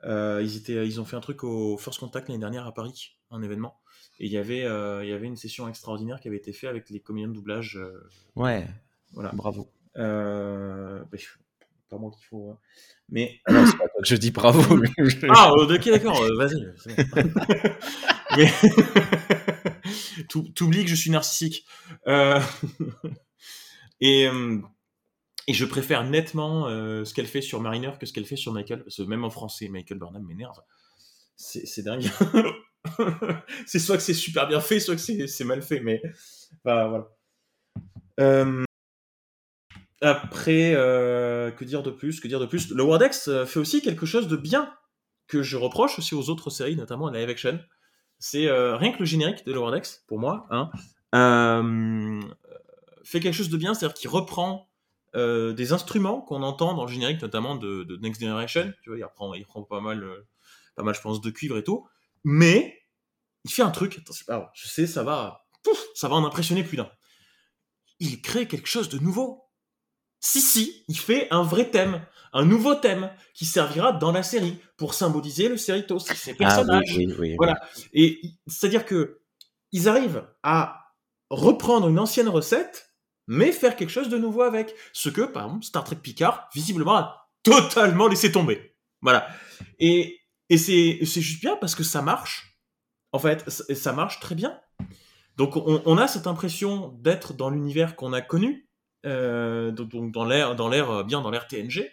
Euh, 0.03 0.41
ils 0.43 0.57
étaient, 0.57 0.87
ils 0.87 0.99
ont 0.99 1.05
fait 1.05 1.15
un 1.15 1.21
truc 1.21 1.43
au 1.43 1.77
First 1.77 1.99
Contact 1.99 2.27
l'année 2.27 2.39
dernière 2.39 2.65
à 2.65 2.73
Paris, 2.73 3.17
un 3.29 3.41
événement, 3.41 3.79
et 4.19 4.25
il 4.25 4.31
y 4.31 4.37
avait, 4.37 4.61
il 5.03 5.09
y 5.09 5.13
avait 5.13 5.27
une 5.27 5.35
session 5.35 5.67
extraordinaire 5.67 6.19
qui 6.19 6.27
avait 6.27 6.37
été 6.37 6.53
faite 6.53 6.69
avec 6.69 6.89
les 6.89 6.99
comédiens 6.99 7.29
de 7.29 7.33
doublage. 7.33 7.79
ouais. 8.35 8.67
Voilà. 9.13 9.31
Bravo. 9.33 9.69
Bah, 9.93 11.03
pas 11.89 11.97
moi 11.97 12.11
qu'il 12.11 12.25
faut. 12.25 12.51
Hein. 12.51 12.57
Mais 13.09 13.41
ah 13.47 13.65
pas 13.77 13.87
que 13.87 14.05
je 14.05 14.15
dis 14.15 14.31
bravo. 14.31 14.61
ah, 15.29 15.51
ok, 15.53 15.89
d'accord. 15.89 16.25
Vas-y. 16.37 16.65
Mais 18.37 18.49
t'oublies 20.55 20.83
que 20.83 20.89
je 20.89 20.95
suis 20.95 21.11
narcissique. 21.11 21.65
Euh, 22.07 22.39
et 24.01 24.27
je 25.49 25.65
préfère 25.65 26.03
nettement 26.03 26.67
euh, 26.67 27.05
ce 27.05 27.13
qu'elle 27.13 27.27
fait 27.27 27.41
sur 27.41 27.61
Mariner 27.61 27.91
que 27.99 28.05
ce 28.05 28.13
qu'elle 28.13 28.25
fait 28.25 28.35
sur 28.35 28.51
Michael, 28.51 28.83
parce 28.83 28.97
que 28.97 29.03
même 29.03 29.23
en 29.23 29.29
français, 29.29 29.69
Michael 29.69 29.99
Burnham 29.99 30.23
m'énerve. 30.25 30.59
C'est 31.35 31.83
dingue. 31.83 32.09
c'est 33.65 33.79
soit 33.79 33.97
que 33.97 34.03
c'est 34.03 34.13
super 34.13 34.47
bien 34.47 34.59
fait, 34.59 34.79
soit 34.79 34.95
que 34.95 35.27
c'est 35.27 35.43
mal 35.43 35.61
fait, 35.61 35.79
mais 35.79 36.01
voilà. 36.63 37.07
Euh, 38.19 38.63
après, 40.01 40.73
que 40.73 41.63
dire 41.63 41.83
de 41.83 41.91
plus 41.91 42.19
Que 42.19 42.27
dire 42.27 42.39
de 42.39 42.45
plus? 42.45 42.71
Le 42.71 42.83
Wordex 42.83 43.29
fait 43.45 43.59
aussi 43.59 43.81
quelque 43.81 44.05
chose 44.05 44.27
de 44.27 44.35
bien 44.35 44.71
que 45.31 45.41
je 45.43 45.55
reproche 45.55 45.97
aussi 45.97 46.13
aux 46.13 46.29
autres 46.29 46.49
séries, 46.49 46.75
notamment 46.75 47.07
à 47.07 47.11
live 47.13 47.29
action. 47.29 47.57
c'est 48.19 48.47
euh, 48.47 48.75
rien 48.75 48.91
que 48.91 48.99
le 48.99 49.05
générique 49.05 49.45
de 49.45 49.53
Lower 49.53 49.71
Decks, 49.71 50.01
pour 50.07 50.19
moi, 50.19 50.45
hein, 50.51 50.69
euh, 51.15 52.19
fait 53.11 53.19
quelque 53.19 53.33
chose 53.35 53.49
de 53.49 53.57
bien, 53.57 53.73
c'est-à-dire 53.73 53.95
qu'il 53.95 54.09
reprend 54.09 54.69
euh, 55.15 55.53
des 55.53 55.73
instruments 55.73 56.21
qu'on 56.21 56.41
entend 56.43 56.73
dans 56.73 56.85
le 56.85 56.91
générique, 56.91 57.21
notamment 57.21 57.55
de, 57.55 57.83
de 57.83 57.97
Next 57.97 58.21
Generation. 58.21 58.73
Tu 58.83 58.89
vois, 58.89 58.97
il 58.97 59.03
reprend, 59.03 59.33
il 59.33 59.41
reprend 59.43 59.63
pas 59.63 59.81
mal, 59.81 60.03
euh, 60.03 60.27
pas 60.75 60.83
mal, 60.83 60.95
je 60.95 61.01
pense, 61.01 61.19
de 61.21 61.29
cuivre 61.29 61.57
et 61.57 61.63
tout. 61.63 61.85
Mais 62.23 62.81
il 63.43 63.51
fait 63.51 63.63
un 63.63 63.71
truc. 63.71 63.99
Je 64.53 64.67
sais, 64.67 64.87
ça 64.87 65.03
va, 65.03 65.45
pouf, 65.63 65.77
ça 65.95 66.07
va 66.07 66.15
en 66.15 66.25
impressionner 66.25 66.63
plus 66.63 66.77
d'un. 66.77 66.89
Il 67.99 68.21
crée 68.21 68.47
quelque 68.47 68.67
chose 68.67 68.89
de 68.89 68.97
nouveau. 68.99 69.43
Si, 70.21 70.39
si, 70.39 70.85
il 70.87 70.97
fait 70.97 71.27
un 71.31 71.43
vrai 71.43 71.69
thème, 71.69 72.05
un 72.31 72.45
nouveau 72.45 72.75
thème 72.75 73.11
qui 73.33 73.45
servira 73.45 73.91
dans 73.91 74.11
la 74.11 74.23
série 74.23 74.59
pour 74.77 74.93
symboliser 74.93 75.49
le 75.49 75.57
Cerritos, 75.57 75.99
ses 75.99 76.13
Ah 76.13 76.23
oui, 76.29 76.35
personnages. 76.37 76.83
oui, 76.95 77.05
oui, 77.07 77.15
oui. 77.19 77.35
Voilà. 77.37 77.59
Et 77.93 78.21
c'est-à-dire 78.47 78.85
que 78.85 79.21
ils 79.71 79.89
arrivent 79.89 80.25
à 80.43 80.93
reprendre 81.29 81.89
une 81.89 81.99
ancienne 81.99 82.29
recette, 82.29 82.90
mais 83.31 83.53
faire 83.53 83.77
quelque 83.77 83.89
chose 83.89 84.09
de 84.09 84.17
nouveau 84.17 84.41
avec. 84.41 84.75
Ce 84.91 85.07
que, 85.07 85.21
par 85.21 85.45
exemple, 85.45 85.63
Star 85.63 85.85
Trek 85.85 85.95
Picard, 85.95 86.49
visiblement, 86.53 86.97
a 86.97 87.29
totalement 87.43 88.09
laissé 88.09 88.29
tomber. 88.29 88.75
Voilà. 89.01 89.25
Et, 89.79 90.19
et 90.49 90.57
c'est 90.57 90.99
juste 91.05 91.39
bien 91.39 91.55
parce 91.55 91.73
que 91.73 91.83
ça 91.83 92.01
marche. 92.01 92.57
En 93.13 93.19
fait, 93.19 93.49
ça 93.49 93.93
marche 93.93 94.19
très 94.19 94.35
bien. 94.35 94.59
Donc, 95.37 95.55
on, 95.55 95.97
a 95.97 96.09
cette 96.09 96.27
impression 96.27 96.89
d'être 96.99 97.33
dans 97.33 97.49
l'univers 97.49 97.95
qu'on 97.95 98.11
a 98.11 98.19
connu, 98.19 98.67
euh, 99.05 99.71
donc 99.71 100.11
dans 100.11 100.25
l'air, 100.25 100.57
dans 100.57 100.67
l'air, 100.67 100.91
euh, 100.91 101.03
bien 101.03 101.21
dans 101.21 101.31
l'air 101.31 101.47
TNG, 101.47 101.89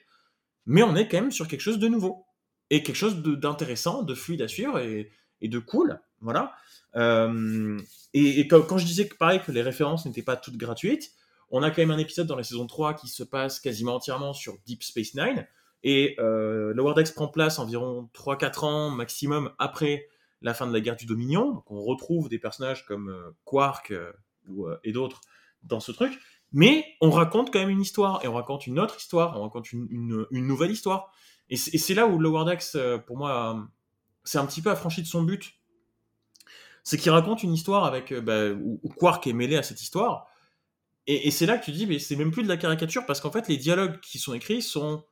mais 0.67 0.83
on 0.83 0.97
est 0.97 1.07
quand 1.07 1.21
même 1.21 1.31
sur 1.31 1.47
quelque 1.47 1.61
chose 1.61 1.79
de 1.79 1.87
nouveau 1.87 2.27
et 2.71 2.83
quelque 2.83 2.97
chose 2.97 3.23
d'intéressant, 3.23 4.03
de 4.03 4.15
fluide 4.15 4.43
à 4.43 4.49
suivre 4.49 4.81
et, 4.81 5.13
et 5.41 5.49
de 5.49 5.61
cool, 5.61 6.01
voilà. 6.21 6.53
Euh, 6.97 7.79
et, 8.13 8.41
et 8.41 8.49
quand, 8.49 8.63
quand 8.63 8.79
je 8.79 8.87
disais 8.87 9.07
que 9.07 9.15
pareil 9.15 9.41
que 9.41 9.53
les 9.53 9.63
références 9.63 10.05
n'étaient 10.05 10.23
pas 10.23 10.37
toutes 10.37 10.57
gratuites, 10.57 11.13
on 11.51 11.63
a 11.63 11.71
quand 11.71 11.83
même 11.83 11.91
un 11.91 11.99
épisode 11.99 12.27
dans 12.27 12.37
la 12.37 12.45
saison 12.45 12.67
3 12.67 12.95
qui 12.95 13.09
se 13.09 13.23
passe 13.23 13.61
quasiment 13.61 13.95
entièrement 13.95 14.33
sur 14.33 14.57
Deep 14.67 14.83
Space 14.83 15.15
Nine 15.15 15.47
et 15.83 16.17
euh, 16.19 16.73
Lower 16.75 16.95
Decks 16.95 17.15
prend 17.15 17.29
place 17.29 17.59
environ 17.59 18.09
3-4 18.15 18.65
ans 18.65 18.91
maximum 18.91 19.53
après 19.59 20.09
la 20.43 20.55
fin 20.55 20.67
de 20.67 20.73
la 20.73 20.81
guerre 20.81 20.97
du 20.97 21.07
Dominion. 21.07 21.53
Donc 21.53 21.71
on 21.71 21.83
retrouve 21.83 22.29
des 22.29 22.39
personnages 22.39 22.85
comme 22.87 23.09
euh, 23.09 23.31
Quark 23.45 23.91
euh, 23.91 24.13
euh, 24.51 24.77
et 24.85 24.93
d'autres 24.93 25.21
dans 25.63 25.81
ce 25.81 25.93
truc, 25.93 26.19
mais 26.53 26.85
on 27.01 27.11
raconte 27.11 27.53
quand 27.53 27.59
même 27.59 27.69
une 27.69 27.81
histoire 27.81 28.25
et 28.25 28.29
on 28.29 28.35
raconte 28.35 28.67
une 28.67 28.79
autre 28.79 28.97
histoire, 28.97 29.39
on 29.39 29.43
raconte 29.43 29.73
une, 29.73 29.89
une- 30.31 30.47
nouvelle 30.47 30.71
histoire. 30.71 31.13
Et 31.51 31.57
c'est 31.57 31.95
là 31.95 32.07
où 32.07 32.19
Lower 32.19 32.45
Decks, 32.45 32.77
pour 33.07 33.17
moi, 33.17 33.67
c'est 34.23 34.37
un 34.37 34.45
petit 34.45 34.61
peu 34.61 34.71
affranchi 34.71 35.01
de 35.01 35.07
son 35.07 35.23
but. 35.23 35.55
C'est 36.85 36.99
qu'il 36.99 37.11
raconte 37.11 37.43
une 37.43 37.55
histoire 37.55 37.85
avec 37.85 38.13
bah, 38.13 38.51
où 38.53 38.89
Quark 38.97 39.27
est 39.27 39.33
mêlé 39.33 39.57
à 39.57 39.63
cette 39.63 39.81
histoire. 39.81 40.27
Et, 41.09 41.27
et 41.27 41.31
c'est 41.33 41.47
là 41.47 41.59
que 41.59 41.65
tu 41.65 41.73
dis, 41.73 41.87
mais 41.87 41.99
c'est 41.99 42.15
même 42.17 42.31
plus 42.31 42.45
de 42.45 42.49
la 42.49 42.57
caricature 42.57 43.05
parce 43.07 43.21
qu'en 43.21 43.33
fait, 43.33 43.49
les 43.49 43.57
dialogues 43.57 43.99
qui 44.01 44.19
sont 44.19 44.35
écrits 44.35 44.63
sont. 44.63 45.05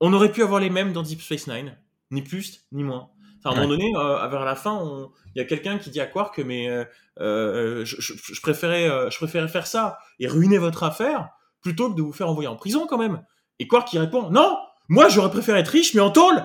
On 0.00 0.12
aurait 0.14 0.32
pu 0.32 0.42
avoir 0.42 0.60
les 0.60 0.70
mêmes 0.70 0.92
dans 0.92 1.02
Deep 1.02 1.20
Space 1.20 1.46
Nine, 1.46 1.76
ni 2.10 2.22
plus 2.22 2.62
ni 2.72 2.82
moins. 2.82 3.10
Enfin, 3.38 3.50
à 3.50 3.58
un 3.58 3.62
moment 3.66 3.76
donné, 3.76 3.92
euh, 3.96 4.26
vers 4.28 4.44
la 4.44 4.54
fin, 4.56 4.72
on- 4.74 5.10
il 5.34 5.38
y 5.38 5.42
a 5.42 5.44
quelqu'un 5.46 5.78
qui 5.78 5.90
dit 5.90 6.00
à 6.00 6.06
Quark, 6.06 6.38
mais 6.38 6.68
euh, 6.68 6.84
euh, 7.20 7.84
je, 7.84 7.96
je- 8.00 8.14
je 8.34 8.40
préférais, 8.40 8.88
je 9.10 9.16
préférais 9.18 9.48
faire 9.48 9.66
ça 9.66 9.98
et 10.18 10.26
ruiner 10.26 10.58
votre 10.58 10.82
affaire 10.82 11.28
plutôt 11.62 11.90
que 11.90 11.96
de 11.96 12.02
vous 12.02 12.12
faire 12.12 12.28
envoyer 12.28 12.48
en 12.48 12.56
prison 12.56 12.86
quand 12.86 12.98
même. 12.98 13.22
Et 13.58 13.68
Quark 13.68 13.88
qui 13.88 13.98
répond, 13.98 14.30
non, 14.30 14.58
moi 14.88 15.08
j'aurais 15.10 15.30
préféré 15.30 15.60
être 15.60 15.68
riche 15.68 15.92
mais 15.94 16.00
en 16.00 16.10
tôle. 16.10 16.36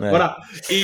Ouais. 0.00 0.08
Voilà. 0.10 0.38
Et, 0.70 0.80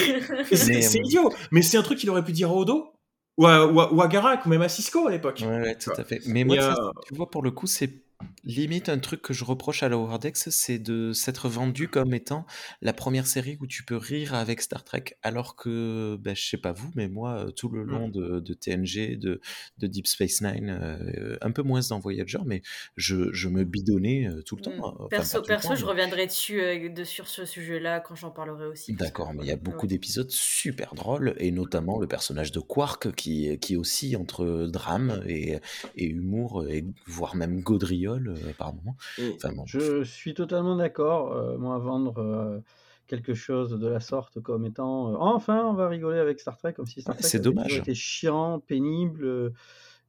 et 0.50 0.56
c'est 0.56 0.98
idiot. 0.98 1.32
Mais 1.52 1.62
c'est 1.62 1.76
un 1.76 1.82
truc 1.82 1.98
qu'il 1.98 2.10
aurait 2.10 2.24
pu 2.24 2.32
dire 2.32 2.50
à 2.50 2.54
Odo, 2.54 2.92
ou 3.36 3.46
à, 3.46 3.66
ou 3.66 3.80
à- 3.80 3.92
ou 3.92 4.02
à 4.02 4.08
Garak, 4.08 4.46
ou 4.46 4.48
même 4.48 4.62
à 4.62 4.68
Cisco 4.68 5.06
à 5.06 5.10
l'époque. 5.10 5.40
Ouais, 5.46 5.60
ouais, 5.60 5.78
tout 5.78 5.90
à 5.96 6.04
fait. 6.04 6.20
Mais 6.26 6.44
moi, 6.44 6.60
ça, 6.60 6.74
tu 7.06 7.14
vois, 7.14 7.30
pour 7.30 7.42
le 7.42 7.50
coup, 7.50 7.66
c'est 7.66 8.02
limite 8.44 8.88
un 8.88 8.98
truc 8.98 9.22
que 9.22 9.32
je 9.32 9.44
reproche 9.44 9.82
à 9.82 9.88
Lower 9.88 10.18
Decks, 10.18 10.36
c'est 10.36 10.78
de 10.78 11.12
s'être 11.12 11.48
vendu 11.48 11.88
comme 11.88 12.14
étant 12.14 12.46
la 12.80 12.92
première 12.92 13.26
série 13.26 13.56
où 13.60 13.66
tu 13.66 13.84
peux 13.84 13.96
rire 13.96 14.34
avec 14.34 14.60
Star 14.60 14.84
Trek, 14.84 15.04
alors 15.22 15.56
que, 15.56 16.16
ben, 16.20 16.34
je 16.34 16.48
sais 16.48 16.56
pas 16.56 16.72
vous, 16.72 16.90
mais 16.94 17.08
moi, 17.08 17.46
euh, 17.46 17.50
tout 17.50 17.68
le 17.68 17.82
long 17.82 18.08
de, 18.08 18.40
de 18.40 18.54
TNG, 18.54 19.16
de, 19.18 19.40
de 19.78 19.86
Deep 19.86 20.06
Space 20.06 20.40
Nine, 20.42 20.70
euh, 20.70 21.36
un 21.40 21.50
peu 21.50 21.62
moins 21.62 21.80
dans 21.88 21.98
Voyager, 21.98 22.38
mais 22.44 22.62
je, 22.96 23.32
je 23.32 23.48
me 23.48 23.64
bidonnais 23.64 24.26
euh, 24.26 24.42
tout 24.42 24.56
le 24.56 24.62
temps. 24.62 24.70
Mm. 24.76 24.80
Enfin, 24.84 24.96
pas 24.98 25.08
perso, 25.08 25.42
perso 25.42 25.68
temps, 25.68 25.74
je 25.74 25.84
mais- 25.84 25.90
reviendrai 25.90 26.26
dessus 26.26 26.60
euh, 26.60 26.88
de, 26.88 27.04
sur 27.04 27.28
ce 27.28 27.44
sujet-là 27.44 28.00
quand 28.00 28.14
j'en 28.14 28.30
parlerai 28.30 28.66
aussi. 28.66 28.92
D'accord, 28.94 29.32
mais 29.34 29.44
il 29.44 29.48
y 29.48 29.52
a 29.52 29.56
beaucoup 29.56 29.82
ouais. 29.82 29.88
d'épisodes 29.88 30.30
super 30.30 30.94
drôles, 30.94 31.34
et 31.38 31.50
notamment 31.50 31.98
le 31.98 32.06
personnage 32.06 32.52
de 32.52 32.60
Quark 32.60 33.12
qui, 33.14 33.58
qui 33.58 33.76
oscille 33.76 34.16
entre 34.16 34.66
drame 34.70 35.22
et, 35.26 35.58
et 35.96 36.06
humour, 36.06 36.66
et 36.68 36.84
voire 37.06 37.36
même 37.36 37.60
gaudriole 37.60 38.09
euh, 38.18 38.52
par 38.58 38.72
moment. 38.74 38.96
Enfin, 39.36 39.52
bon. 39.54 39.64
Je 39.66 40.02
suis 40.04 40.34
totalement 40.34 40.76
d'accord. 40.76 41.32
euh, 41.32 41.56
moi, 41.58 41.78
vendre 41.78 42.18
euh, 42.18 42.58
quelque 43.06 43.34
chose 43.34 43.70
de 43.72 43.86
la 43.88 44.00
sorte 44.00 44.40
comme 44.40 44.64
étant 44.66 45.12
euh, 45.12 45.16
enfin, 45.18 45.64
on 45.64 45.74
va 45.74 45.88
rigoler 45.88 46.18
avec 46.18 46.40
Star 46.40 46.56
Trek, 46.56 46.72
comme 46.74 46.86
si 46.86 47.02
Star 47.02 47.16
Ouais, 47.16 47.22
Trek 47.22 47.38
dommage. 47.40 47.76
été 47.78 47.94
chiant, 47.94 48.60
pénible. 48.60 49.24
euh, 49.24 49.50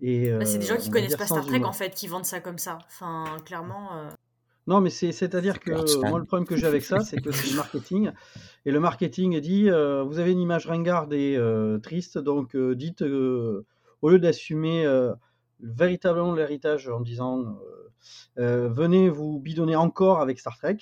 et, 0.01 0.31
Bah, 0.31 0.45
c'est 0.45 0.57
des 0.57 0.65
gens 0.65 0.77
qui 0.77 0.89
va 0.89 0.93
connaissent 0.97 1.15
pas 1.15 1.25
Star 1.25 1.45
Trek 1.45 1.63
en 1.63 1.73
fait, 1.73 1.93
qui 1.95 2.07
vendent 2.07 2.25
ça 2.25 2.39
comme 2.39 2.57
ça. 2.57 2.77
Enfin, 2.87 3.37
clairement. 3.45 3.95
euh, 3.97 4.09
Non, 4.67 4.79
mais 4.79 4.91
c'est- 4.91 5.11
c'est-à-dire 5.11 5.59
que 5.59 5.71
moi, 6.07 6.19
le 6.19 6.25
problème 6.25 6.47
que 6.47 6.55
j'ai 6.55 6.67
avec 6.67 6.83
ça, 6.83 6.99
c'est 6.99 7.19
que 7.19 7.31
c'est 7.31 7.49
du 7.49 7.55
marketing. 7.55 8.11
Et 8.65 8.71
le 8.71 8.79
marketing 8.79 9.39
dit 9.39 9.69
euh, 9.69 10.03
vous 10.03 10.19
avez 10.19 10.31
une 10.31 10.39
image 10.39 10.67
ringarde 10.67 11.13
et 11.13 11.35
euh, 11.35 11.79
triste, 11.79 12.19
donc 12.19 12.55
euh, 12.55 12.75
dites, 12.75 13.01
euh, 13.01 13.65
au 14.03 14.09
lieu 14.09 14.19
d'assumer 14.19 14.85
euh, 14.85 15.13
véritablement 15.61 16.33
l'héritage 16.33 16.87
en 16.89 16.99
disant 17.01 17.57
venez 18.35 19.09
vous 19.09 19.39
bidonner 19.39 19.75
encore 19.75 20.19
avec 20.21 20.39
Star 20.39 20.57
Trek. 20.57 20.77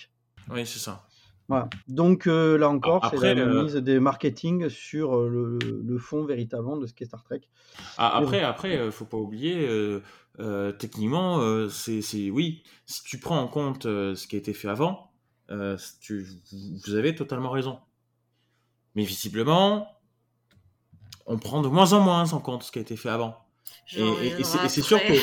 Oui, 0.52 0.66
c'est 0.66 0.80
ça. 0.80 1.06
Voilà. 1.48 1.68
Donc 1.88 2.28
euh, 2.28 2.58
là 2.60 2.70
encore, 2.70 3.00
Ah, 3.04 3.12
c'est 3.12 3.34
la 3.34 3.42
euh, 3.42 3.64
mise 3.64 3.74
des 3.74 4.00
marketing 4.00 4.70
sur 4.70 5.18
euh, 5.18 5.28
le, 5.28 5.58
le 5.82 5.98
fond 5.98 6.24
véritablement 6.24 6.78
de 6.78 6.86
ce 6.86 6.94
qu'est 6.94 7.06
Star 7.06 7.24
Trek. 7.24 7.42
Ah, 7.98 8.16
après, 8.18 8.44
après, 8.44 8.78
euh, 8.78 8.92
faut 8.92 9.06
pas 9.06 9.18
oublier, 9.18 9.68
euh, 9.68 10.04
euh, 10.40 10.72
techniquement, 10.72 11.40
euh, 11.40 11.68
c'est, 11.68 12.30
oui, 12.30 12.64
si 12.86 13.04
tu 13.04 13.18
prends 13.18 13.40
en 13.40 13.48
compte 13.48 13.88
euh, 13.88 14.14
ce 14.14 14.28
qui 14.28 14.36
a 14.36 14.40
été 14.40 14.54
fait 14.54 14.68
avant, 14.70 15.12
euh, 15.50 15.76
tu, 16.00 16.24
vous 16.86 16.94
avez 16.94 17.16
totalement 17.16 17.50
raison. 17.50 17.80
Mais 18.94 19.04
visiblement, 19.04 19.88
on 21.26 21.40
prend 21.40 21.64
de 21.64 21.68
moins 21.68 21.94
en 21.94 22.02
moins 22.02 22.32
en 22.32 22.40
compte 22.40 22.62
ce 22.62 22.72
qui 22.72 22.78
a 22.78 22.82
été 22.84 22.96
fait 22.96 23.10
avant. 23.10 23.36
Et, 23.96 24.00
j'en 24.00 24.22
et- 24.22 24.28
et 24.40 24.44
c'est, 24.70 24.82
sûr 24.82 25.00
que 25.04 25.14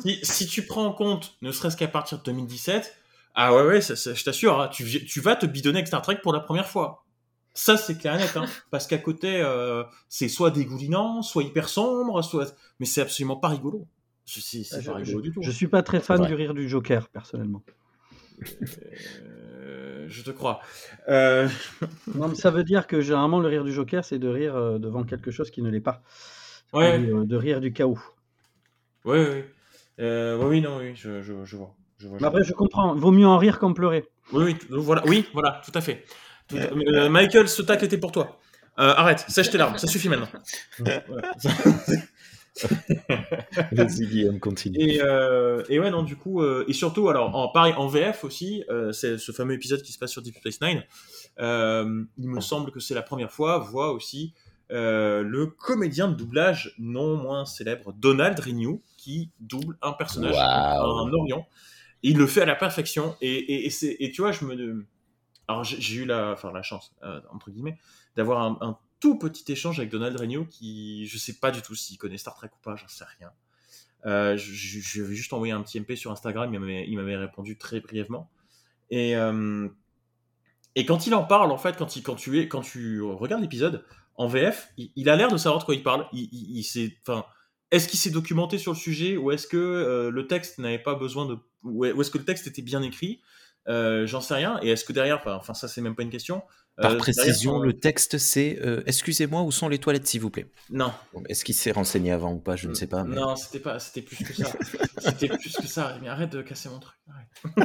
si, 0.00 0.18
si 0.22 0.46
tu 0.46 0.62
prends 0.66 0.86
en 0.86 0.92
compte, 0.92 1.36
ne 1.42 1.50
serait-ce 1.52 1.76
qu'à 1.76 1.88
partir 1.88 2.18
de 2.18 2.22
2017, 2.24 2.96
ah 3.34 3.54
ouais, 3.54 3.62
ouais, 3.66 3.80
ça- 3.80 3.96
ça- 3.96 4.14
je 4.14 4.22
t'assure, 4.24 4.60
hein, 4.60 4.68
tu, 4.68 4.84
vas 5.20 5.36
te 5.36 5.46
bidonner 5.46 5.78
avec 5.78 5.88
Star 5.88 6.02
Trek 6.02 6.18
pour 6.22 6.32
la 6.32 6.40
première 6.40 6.68
fois. 6.68 7.04
Ça, 7.54 7.76
c'est 7.76 7.96
clair 7.98 8.14
et 8.14 8.18
net, 8.18 8.36
hein, 8.36 8.44
parce 8.70 8.86
qu'à 8.86 8.98
côté, 8.98 9.40
euh, 9.42 9.82
c'est 10.08 10.28
soit 10.28 10.50
dégoulinant, 10.50 11.22
soit 11.22 11.42
hyper 11.42 11.68
sombre, 11.68 12.22
soit... 12.22 12.54
mais 12.80 12.86
c'est 12.86 13.00
absolument 13.02 13.36
pas 13.36 13.48
rigolo. 13.48 13.86
C'est, 14.24 14.62
Ah, 14.72 14.80
Je, 14.80 14.90
pas 14.90 14.96
rigolo 14.96 15.18
je- 15.18 15.22
du 15.22 15.32
tout. 15.32 15.42
je 15.42 15.50
suis 15.50 15.66
pas 15.66 15.82
très 15.82 16.00
fan 16.00 16.24
du 16.24 16.34
rire 16.34 16.54
du 16.54 16.68
Joker, 16.68 17.08
personnellement. 17.08 17.62
Euh, 19.20 20.06
je 20.08 20.22
te 20.22 20.30
crois. 20.30 20.60
Euh, 21.08 21.48
Non, 22.14 22.28
mais 22.28 22.34
ça 22.34 22.50
veut 22.50 22.64
dire 22.64 22.86
que 22.86 23.00
généralement, 23.00 23.40
le 23.40 23.48
rire 23.48 23.64
du 23.64 23.72
Joker, 23.72 24.04
c'est 24.04 24.18
de 24.18 24.28
rire 24.28 24.78
devant 24.78 25.04
quelque 25.04 25.30
chose 25.30 25.50
qui 25.50 25.62
ne 25.62 25.70
l'est 25.70 25.80
pas. 25.80 26.02
Ouais, 26.72 26.98
euh, 26.98 27.24
de 27.24 27.36
rire 27.36 27.60
du 27.60 27.72
chaos. 27.72 27.98
ouais, 29.04 29.18
ouais. 29.18 29.50
Euh, 30.00 30.36
oui, 30.42 30.60
non, 30.60 30.78
oui, 30.78 30.92
je, 30.96 31.22
je, 31.22 31.32
je 31.44 31.56
vois. 31.56 31.74
Je 31.98 32.08
vois, 32.08 32.18
je 32.18 32.22
Mais 32.22 32.26
après, 32.28 32.40
vois. 32.40 32.48
je 32.48 32.52
comprends. 32.54 32.94
Vaut 32.94 33.10
mieux 33.10 33.26
en 33.26 33.38
rire 33.38 33.58
qu'en 33.58 33.72
pleurer. 33.72 34.04
Oui, 34.32 34.44
oui, 34.44 34.56
voilà, 34.70 35.02
oui, 35.06 35.26
voilà, 35.34 35.60
tout 35.64 35.72
à 35.74 35.80
fait. 35.80 36.04
Tout- 36.48 36.56
euh, 36.56 37.08
Michael, 37.08 37.48
ce 37.48 37.62
tacle 37.62 37.84
était 37.84 37.98
pour 37.98 38.10
toi. 38.12 38.38
Euh, 38.78 38.94
arrête, 38.96 39.24
sèche 39.28 39.50
tes 39.50 39.58
larmes, 39.58 39.76
ça 39.76 39.86
suffit 39.86 40.08
maintenant. 40.08 40.28
Vas-y, 43.72 44.06
Guillaume, 44.06 44.38
continue. 44.40 44.78
Et, 44.80 45.00
euh, 45.02 45.62
et 45.68 45.78
ouais, 45.80 45.90
non, 45.90 46.02
du 46.02 46.16
coup, 46.16 46.42
euh, 46.42 46.64
et 46.68 46.72
surtout, 46.72 47.08
alors, 47.08 47.34
en, 47.34 47.48
pareil, 47.48 47.74
en 47.76 47.86
VF 47.86 48.24
aussi, 48.24 48.64
euh, 48.70 48.92
c'est 48.92 49.18
ce 49.18 49.32
fameux 49.32 49.54
épisode 49.54 49.82
qui 49.82 49.92
se 49.92 49.98
passe 49.98 50.10
sur 50.12 50.22
Deep 50.22 50.36
Space 50.36 50.60
Nine. 50.60 50.82
euh, 51.40 52.04
il 52.18 52.28
me 52.28 52.40
semble 52.40 52.70
que 52.70 52.80
c'est 52.80 52.94
la 52.94 53.02
première 53.02 53.32
fois, 53.32 53.58
voit 53.58 53.92
aussi 53.92 54.34
euh, 54.70 55.22
le 55.22 55.46
comédien 55.46 56.08
de 56.08 56.14
doublage 56.14 56.74
non 56.78 57.16
moins 57.16 57.44
célèbre, 57.44 57.92
Donald 57.94 58.38
Renew, 58.38 58.80
qui 58.96 59.30
double 59.40 59.76
un 59.82 59.92
personnage, 59.92 60.34
Waouh. 60.34 60.98
un 61.08 61.12
Orient. 61.12 61.46
Et 62.02 62.10
il 62.10 62.16
le 62.18 62.26
fait 62.26 62.42
à 62.42 62.46
la 62.46 62.54
perfection. 62.56 63.16
Et, 63.20 63.30
et, 63.32 63.66
et, 63.66 63.70
c'est- 63.70 63.96
et 64.00 64.10
tu 64.10 64.22
vois, 64.22 64.32
je 64.32 64.44
me. 64.44 64.86
Alors, 65.48 65.64
j'ai 65.64 65.96
eu 65.96 66.04
la, 66.04 66.32
enfin, 66.32 66.52
la 66.52 66.62
chance, 66.62 66.94
euh, 67.02 67.20
entre 67.30 67.50
guillemets, 67.50 67.78
d'avoir 68.16 68.40
un, 68.42 68.58
un 68.60 68.78
tout 69.00 69.18
petit 69.18 69.50
échange 69.52 69.78
avec 69.80 69.90
Donald 69.90 70.18
Renew 70.18 70.46
qui, 70.46 71.06
je 71.06 71.18
sais 71.18 71.34
pas 71.34 71.50
du 71.50 71.60
tout 71.60 71.74
s'il 71.74 71.98
connaît 71.98 72.16
Star 72.18 72.34
Trek 72.36 72.48
ou 72.48 72.62
pas, 72.62 72.76
j'en 72.76 72.88
sais 72.88 73.04
rien. 73.18 73.30
Euh, 74.06 74.36
je, 74.36 75.02
avais 75.02 75.14
juste 75.14 75.32
envoyé 75.32 75.52
un 75.52 75.62
petit 75.62 75.78
MP 75.80 75.94
sur 75.96 76.10
Instagram, 76.10 76.52
il 76.54 76.60
m'avait, 76.60 76.88
il 76.88 76.96
m'avait 76.96 77.16
répondu 77.16 77.56
très 77.58 77.80
brièvement. 77.80 78.30
Et, 78.90 79.16
euh, 79.16 79.68
et 80.74 80.86
quand 80.86 81.06
il 81.06 81.14
en 81.14 81.24
parle, 81.24 81.50
en 81.52 81.58
fait, 81.58 81.76
quand, 81.76 81.96
il, 81.96 82.02
quand, 82.02 82.14
tu, 82.14 82.40
es, 82.40 82.48
quand 82.48 82.62
tu 82.62 83.00
regardes 83.02 83.42
l'épisode, 83.42 83.84
en 84.16 84.26
VF, 84.26 84.72
il, 84.76 85.08
a 85.08 85.16
l'air 85.16 85.30
de 85.30 85.36
savoir 85.36 85.60
de 85.60 85.64
quoi 85.64 85.74
il 85.74 85.82
parle. 85.82 86.06
Il, 86.12 86.28
il, 86.32 86.92
enfin, 87.06 87.24
est-ce 87.70 87.88
qu'il 87.88 87.98
s'est 87.98 88.10
documenté 88.10 88.58
sur 88.58 88.72
le 88.72 88.78
sujet 88.78 89.16
ou 89.16 89.30
est-ce 89.30 89.46
que 89.46 89.56
euh, 89.56 90.10
le 90.10 90.26
texte 90.26 90.58
n'avait 90.58 90.78
pas 90.78 90.94
besoin 90.94 91.26
de, 91.26 91.38
ou 91.62 91.84
est-ce 91.84 92.10
que 92.10 92.18
le 92.18 92.24
texte 92.24 92.46
était 92.46 92.62
bien 92.62 92.82
écrit? 92.82 93.20
Euh, 93.68 94.06
J'en 94.06 94.20
sais 94.20 94.34
rien. 94.34 94.58
Et 94.62 94.70
est-ce 94.70 94.84
que 94.84 94.92
derrière, 94.92 95.22
enfin, 95.26 95.54
ça 95.54 95.68
c'est 95.68 95.80
même 95.80 95.94
pas 95.94 96.02
une 96.02 96.10
question. 96.10 96.42
Par 96.76 96.96
précision, 96.96 97.58
le 97.58 97.74
texte 97.74 98.18
c'est 98.18 98.58
Excusez-moi, 98.86 99.42
où 99.42 99.52
sont 99.52 99.68
les 99.68 99.78
toilettes 99.78 100.06
s'il 100.06 100.20
vous 100.20 100.30
plaît? 100.30 100.46
Non. 100.70 100.92
Est-ce 101.28 101.44
qu'il 101.44 101.54
s'est 101.54 101.72
renseigné 101.72 102.12
avant 102.12 102.32
ou 102.32 102.38
pas? 102.38 102.56
Je 102.56 102.68
ne 102.68 102.74
sais 102.74 102.86
pas. 102.86 103.04
Non, 103.04 103.36
c'était 103.36 103.60
pas, 103.60 103.78
c'était 103.78 104.02
plus 104.02 104.24
que 104.24 104.32
ça. 104.32 104.50
c'était 104.98 105.28
plus 105.28 105.54
que 105.54 105.66
ça. 105.66 105.98
Mais 106.00 106.08
arrête 106.08 106.30
de 106.30 106.42
casser 106.42 106.68
mon 106.68 106.78
truc. 106.78 106.96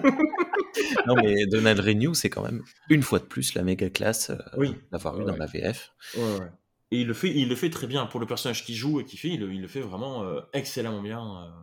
non, 1.08 1.16
mais 1.16 1.45
Donald 1.45 1.80
Renew, 1.80 2.14
c'est 2.14 2.30
quand 2.30 2.43
même 2.43 2.64
une 2.89 3.03
fois 3.03 3.20
de 3.20 3.26
plus 3.26 3.53
la 3.53 3.64
méga 3.64 3.89
classe 3.89 4.32
oui. 4.58 4.76
d'avoir 4.91 5.20
eu 5.20 5.26
dans 5.26 5.38
la 5.38 5.45
VF. 5.45 5.93
Ouais, 6.16 6.24
ouais. 6.24 6.51
Et 6.91 7.01
il 7.01 7.08
le 7.08 7.14
fait, 7.14 7.30
il 7.30 7.49
le 7.49 7.55
fait 7.55 7.70
très 7.70 7.88
bien 7.88 8.05
pour 8.05 8.20
le 8.20 8.26
personnage 8.26 8.64
qui 8.66 8.76
joue 8.76 8.99
et 8.99 9.05
qui 9.05 9.18
fait, 9.18 9.30
il, 9.30 9.41
il 9.41 9.62
le 9.62 9.68
fait 9.68 9.82
vraiment 9.82 10.26
excellemment 10.53 11.01
bien. 11.01 11.53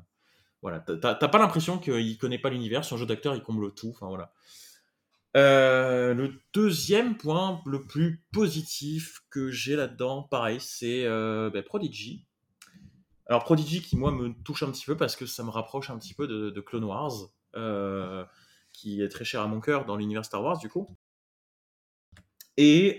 voilà, 0.62 0.80
t'as 0.80 1.14
pas 1.14 1.38
l'impression 1.38 1.78
qu'il 1.78 2.16
connaît 2.18 2.38
pas 2.38 2.50
l'univers. 2.50 2.84
Son 2.84 2.96
jeu 2.96 3.06
d'acteur, 3.06 3.34
il 3.34 3.42
comble 3.42 3.72
tout. 3.74 3.90
Enfin 3.90 4.08
voilà. 4.08 4.32
Euh, 5.36 6.14
le 6.14 6.32
deuxième 6.52 7.16
point 7.16 7.60
le 7.66 7.82
plus 7.82 8.22
positif 8.32 9.22
que 9.30 9.50
j'ai 9.50 9.74
là-dedans, 9.74 10.22
pareil, 10.22 10.60
c'est 10.60 11.04
euh, 11.04 11.50
ben, 11.50 11.62
Prodigy. 11.62 12.24
Alors 13.26 13.42
Prodigy 13.42 13.80
qui 13.82 13.96
moi 13.96 14.12
me 14.12 14.32
touche 14.44 14.62
un 14.62 14.70
petit 14.70 14.84
peu 14.84 14.96
parce 14.96 15.16
que 15.16 15.26
ça 15.26 15.42
me 15.42 15.50
rapproche 15.50 15.90
un 15.90 15.98
petit 15.98 16.14
peu 16.14 16.28
de, 16.28 16.60
Clone 16.60 16.84
Wars, 16.84 17.30
euh, 17.56 18.24
qui 18.72 19.02
est 19.02 19.08
très 19.08 19.24
cher 19.24 19.40
à 19.40 19.48
mon 19.48 19.60
cœur 19.60 19.86
dans 19.86 19.96
l'univers 19.96 20.24
Star 20.24 20.42
Wars 20.42 20.58
du 20.58 20.68
coup. 20.68 20.88
Et 22.56 22.98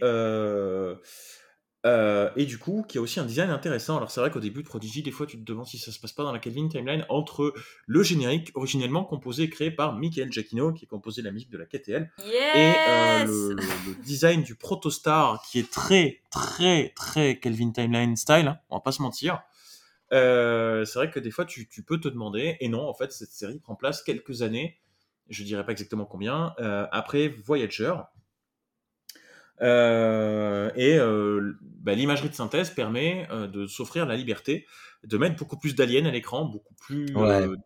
euh, 1.86 2.32
et 2.36 2.46
du 2.46 2.58
coup, 2.58 2.84
qui 2.88 2.98
a 2.98 3.02
aussi 3.02 3.20
un 3.20 3.26
design 3.26 3.52
intéressant. 3.52 3.98
Alors 3.98 4.10
c'est 4.10 4.20
vrai 4.20 4.32
qu'au 4.32 4.40
début 4.40 4.64
de 4.64 4.68
Prodigy, 4.68 5.04
des 5.04 5.12
fois 5.12 5.28
tu 5.28 5.38
te 5.38 5.44
demandes 5.44 5.68
si 5.68 5.78
ça 5.78 5.92
se 5.92 6.00
passe 6.00 6.14
pas 6.14 6.24
dans 6.24 6.32
la 6.32 6.40
Kelvin 6.40 6.68
Timeline 6.68 7.06
entre 7.10 7.54
le 7.86 8.04
générique 8.04 8.52
originellement 8.56 9.04
composé 9.04 9.44
et 9.44 9.50
créé 9.50 9.70
par 9.70 9.94
Michael 9.94 10.32
Giacchino, 10.32 10.74
qui 10.74 10.86
a 10.86 10.88
composé 10.88 11.22
la 11.22 11.32
musique 11.32 11.52
de 11.52 11.60
la 11.60 11.66
KTL, 11.66 12.12
et 12.28 12.74
euh, 12.90 13.26
le, 13.26 14.04
design 14.04 14.42
du 14.42 14.56
Protostar, 14.56 15.44
qui 15.44 15.60
est 15.60 15.72
très 15.72 16.22
très 16.32 16.92
très 16.96 17.40
Kelvin 17.40 17.72
Timeline 17.72 18.16
style, 18.16 18.48
hein, 18.48 18.58
on 18.70 18.78
va 18.78 18.82
pas 18.82 18.92
se 18.92 19.04
mentir. 19.04 19.42
Euh, 20.12 20.86
c'est 20.86 20.98
vrai 20.98 21.12
que 21.12 21.20
des 21.20 21.32
fois 21.32 21.46
tu, 21.46 21.68
tu, 21.68 21.84
peux 21.84 22.00
te 22.00 22.08
demander, 22.08 22.58
et 22.62 22.68
non, 22.68 22.88
en 22.88 22.94
fait 22.96 23.12
cette 23.12 23.32
série 23.32 23.60
prend 23.60 23.76
place 23.76 24.02
quelques 24.02 24.42
années, 24.42 24.80
je 25.30 25.44
dirais 25.44 25.64
pas 25.64 25.72
exactement 25.72 26.06
combien, 26.06 26.56
après 26.92 27.28
Voyager, 27.28 27.94
euh, 29.62 30.70
et 30.76 30.98
euh, 30.98 31.58
bah, 31.62 31.94
l'imagerie 31.94 32.30
de 32.30 32.36
synthèse 32.36 32.72
permet 32.72 33.28
euh, 33.32 33.48
de 33.48 33.68
s'offrir 33.68 34.06
la 34.06 34.16
liberté 34.16 34.66
de 35.04 35.18
mettre 35.18 35.36
beaucoup 35.36 35.58
plus 35.58 35.76
d'aliens 35.76 36.06
à 36.06 36.12
l'écran, 36.12 36.46
beaucoup 36.46 36.74
plus 36.74 37.06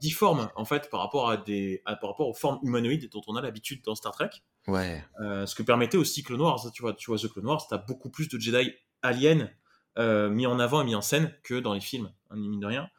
difformes 0.02 0.50
en 0.56 0.66
fait 0.66 0.90
par 0.90 1.00
rapport 1.00 1.30
à 1.30 1.38
des 1.38 1.82
par 1.86 2.10
rapport 2.10 2.28
aux 2.28 2.34
formes 2.34 2.60
humanoïdes 2.64 3.10
dont 3.10 3.22
on 3.28 3.36
a 3.38 3.42
l'habitude 3.42 3.82
dans 3.86 3.96
Star 3.96 4.12
Trek. 4.12 4.32
Ouais. 4.68 5.02
ce 5.20 5.56
que 5.56 5.64
permettait 5.64 5.98
aussi 5.98 6.22
Clone 6.22 6.42
Wars, 6.42 6.70
tu 6.74 6.82
vois, 6.82 6.94
tu 6.94 7.10
vois 7.10 7.18
The 7.18 7.32
Clone 7.32 7.46
Wars, 7.46 7.66
t'as 7.70 7.78
beaucoup 7.78 8.10
plus 8.10 8.28
de 8.28 8.38
Jedi 8.38 8.74
aliens 9.02 9.50
mis 9.98 10.48
en 10.48 10.60
avant 10.60 10.82
et 10.82 10.84
mis 10.84 10.96
en 10.96 11.02
scène 11.02 11.34
que 11.44 11.58
dans 11.58 11.74
les 11.74 11.80
films, 11.80 12.12
hein, 12.30 12.36
mine 12.36 12.60
de 12.60 12.66
rien. 12.66 12.90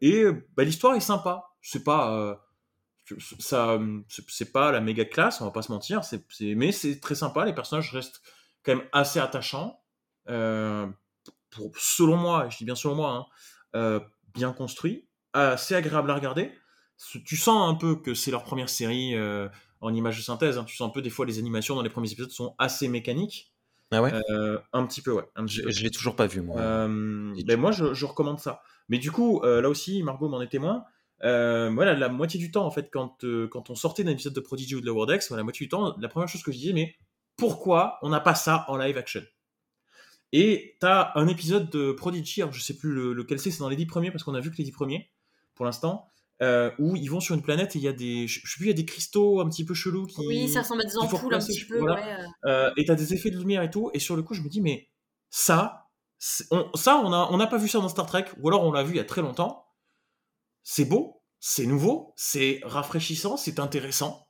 et 0.00 0.24
bah, 0.56 0.64
l'histoire 0.64 0.96
est 0.96 1.00
sympa. 1.00 1.44
C'est 1.62 1.84
pas 1.84 2.42
ça 3.18 3.78
c'est 4.28 4.52
pas 4.52 4.72
la 4.72 4.80
méga 4.80 5.04
classe 5.04 5.40
on 5.40 5.44
va 5.44 5.50
pas 5.50 5.62
se 5.62 5.72
mentir 5.72 6.04
c'est 6.04 6.24
mais 6.40 6.72
c'est 6.72 7.00
très 7.00 7.14
sympa 7.14 7.44
les 7.44 7.52
personnages 7.52 7.90
restent 7.92 8.22
quand 8.64 8.76
même 8.76 8.86
assez 8.92 9.18
attachants 9.18 9.80
euh, 10.28 10.86
pour, 11.50 11.72
selon 11.76 12.16
moi 12.16 12.48
je 12.50 12.58
dis 12.58 12.64
bien 12.64 12.74
selon 12.74 12.94
moi 12.94 13.12
hein, 13.12 13.26
euh, 13.76 14.00
bien 14.34 14.52
construits 14.52 15.08
assez 15.32 15.74
agréable 15.74 16.10
à 16.10 16.14
regarder. 16.14 16.52
Tu 17.24 17.36
sens 17.36 17.70
un 17.70 17.74
peu 17.74 17.96
que 17.96 18.12
c'est 18.14 18.30
leur 18.30 18.44
première 18.44 18.68
série 18.68 19.14
euh, 19.14 19.48
en 19.80 19.94
image 19.94 20.18
de 20.18 20.22
synthèse 20.22 20.58
hein. 20.58 20.64
tu 20.64 20.76
sens 20.76 20.90
un 20.90 20.92
peu 20.92 21.00
des 21.00 21.08
fois 21.08 21.24
les 21.24 21.38
animations 21.38 21.74
dans 21.74 21.82
les 21.82 21.88
premiers 21.88 22.12
épisodes 22.12 22.30
sont 22.30 22.54
assez 22.58 22.88
mécaniques. 22.88 23.54
Ah 23.90 24.02
ouais? 24.02 24.12
Un 24.72 24.86
petit 24.86 25.00
peu 25.02 25.12
ouais 25.12 25.24
je, 25.46 25.82
l'ai 25.82 25.90
toujours 25.90 26.14
pas 26.14 26.26
vu 26.26 26.42
moi. 26.42 26.60
Ben 26.60 27.56
moi 27.56 27.72
je, 27.72 27.94
je, 27.94 28.06
recommande 28.06 28.38
ça. 28.38 28.62
Mais 28.88 28.98
du 28.98 29.10
coup 29.10 29.40
là 29.42 29.68
aussi 29.68 30.02
Margot 30.02 30.28
m'en 30.28 30.42
est 30.42 30.48
témoin 30.48 30.84
euh, 31.22 31.70
voilà, 31.74 31.94
la 31.94 32.08
moitié 32.08 32.40
du 32.40 32.50
temps, 32.50 32.64
en 32.64 32.70
fait, 32.70 32.88
quand, 32.90 33.24
euh, 33.24 33.46
quand 33.48 33.70
on 33.70 33.74
sortait 33.74 34.04
d'un 34.04 34.12
épisode 34.12 34.32
de 34.32 34.40
Prodigy 34.40 34.74
ou 34.74 34.80
de 34.80 34.86
Lower 34.86 35.06
Decks, 35.06 35.28
la 35.30 35.42
moitié 35.42 35.66
du 35.66 35.68
temps, 35.68 35.94
la 35.98 36.08
première 36.08 36.28
chose 36.28 36.42
que 36.42 36.52
je 36.52 36.58
disais, 36.58 36.72
mais 36.72 36.94
pourquoi 37.36 37.98
on 38.02 38.08
n'a 38.08 38.20
pas 38.20 38.34
ça 38.34 38.64
en 38.68 38.76
live 38.76 38.96
action? 38.96 39.22
Et 40.32 40.76
t'as 40.80 41.12
un 41.16 41.26
épisode 41.26 41.70
de 41.70 41.92
Prodigy, 41.92 42.42
alors 42.42 42.54
je 42.54 42.60
sais 42.60 42.76
plus 42.76 43.14
lequel 43.14 43.38
c'est, 43.38 43.50
c'est 43.50 43.58
dans 43.58 43.68
les 43.68 43.76
dix 43.76 43.86
premiers, 43.86 44.10
parce 44.10 44.24
qu'on 44.24 44.34
a 44.34 44.40
vu 44.40 44.50
que 44.50 44.56
les 44.56 44.64
dix 44.64 44.72
premiers, 44.72 45.10
pour 45.54 45.66
l'instant, 45.66 46.06
euh, 46.40 46.70
où 46.78 46.96
ils 46.96 47.10
vont 47.10 47.20
sur 47.20 47.34
une 47.34 47.42
planète 47.42 47.76
et 47.76 47.78
il 47.78 47.84
y 47.84 47.88
a 47.88 47.92
des, 47.92 48.26
je 48.26 48.40
sais 48.40 48.56
plus, 48.56 48.66
il 48.66 48.68
y 48.68 48.72
a 48.72 48.74
des 48.74 48.86
cristaux 48.86 49.40
un 49.40 49.48
petit 49.48 49.64
peu 49.64 49.74
chelous 49.74 50.06
qui. 50.06 50.26
Oui, 50.26 50.48
ça 50.48 50.62
ressemble 50.62 50.82
à 50.82 50.84
des 50.84 50.96
ampoules 50.96 51.34
un 51.34 51.38
petit 51.38 51.66
peu. 51.66 51.80
et 52.76 52.84
t'as 52.84 52.94
des 52.94 53.12
effets 53.12 53.30
de 53.30 53.38
lumière 53.38 53.62
et 53.62 53.70
tout, 53.70 53.90
et 53.92 53.98
sur 53.98 54.16
le 54.16 54.22
coup, 54.22 54.34
je 54.34 54.42
me 54.42 54.48
dis, 54.48 54.60
mais 54.60 54.88
ça, 55.28 55.88
on, 56.50 56.70
ça, 56.74 56.96
on 56.96 57.10
n'a 57.10 57.28
on 57.30 57.40
a 57.40 57.46
pas 57.46 57.58
vu 57.58 57.68
ça 57.68 57.78
dans 57.78 57.88
Star 57.88 58.06
Trek, 58.06 58.26
ou 58.38 58.48
alors 58.48 58.62
on 58.64 58.72
l'a 58.72 58.84
vu 58.84 58.94
il 58.94 58.96
y 58.96 59.00
a 59.00 59.04
très 59.04 59.20
longtemps 59.20 59.66
c'est 60.62 60.84
beau, 60.84 61.22
c'est 61.40 61.66
nouveau, 61.66 62.12
c'est 62.16 62.60
rafraîchissant, 62.62 63.36
c'est 63.36 63.58
intéressant. 63.58 64.28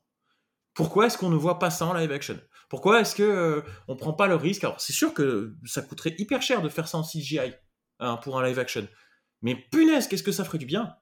Pourquoi 0.74 1.06
est-ce 1.06 1.18
qu'on 1.18 1.28
ne 1.28 1.36
voit 1.36 1.58
pas 1.58 1.70
ça 1.70 1.86
en 1.86 1.94
live 1.94 2.12
action? 2.12 2.38
Pourquoi 2.68 3.00
est-ce 3.00 3.16
que 3.16 3.22
euh, 3.24 3.62
on 3.88 3.96
prend 3.96 4.12
pas 4.12 4.28
le 4.28 4.36
risque? 4.36 4.62
Alors 4.62 4.80
c'est 4.80 4.92
sûr 4.92 5.12
que 5.12 5.56
ça 5.66 5.82
coûterait 5.82 6.14
hyper 6.18 6.40
cher 6.40 6.62
de 6.62 6.68
faire 6.68 6.86
ça 6.86 6.98
en 6.98 7.02
CGI 7.02 7.52
hein, 7.98 8.16
pour 8.22 8.38
un 8.38 8.46
live 8.46 8.58
action, 8.58 8.86
mais 9.42 9.56
punaise, 9.56 10.06
qu'est-ce 10.06 10.22
que 10.22 10.32
ça 10.32 10.44
ferait 10.44 10.58
du 10.58 10.66
bien? 10.66 10.94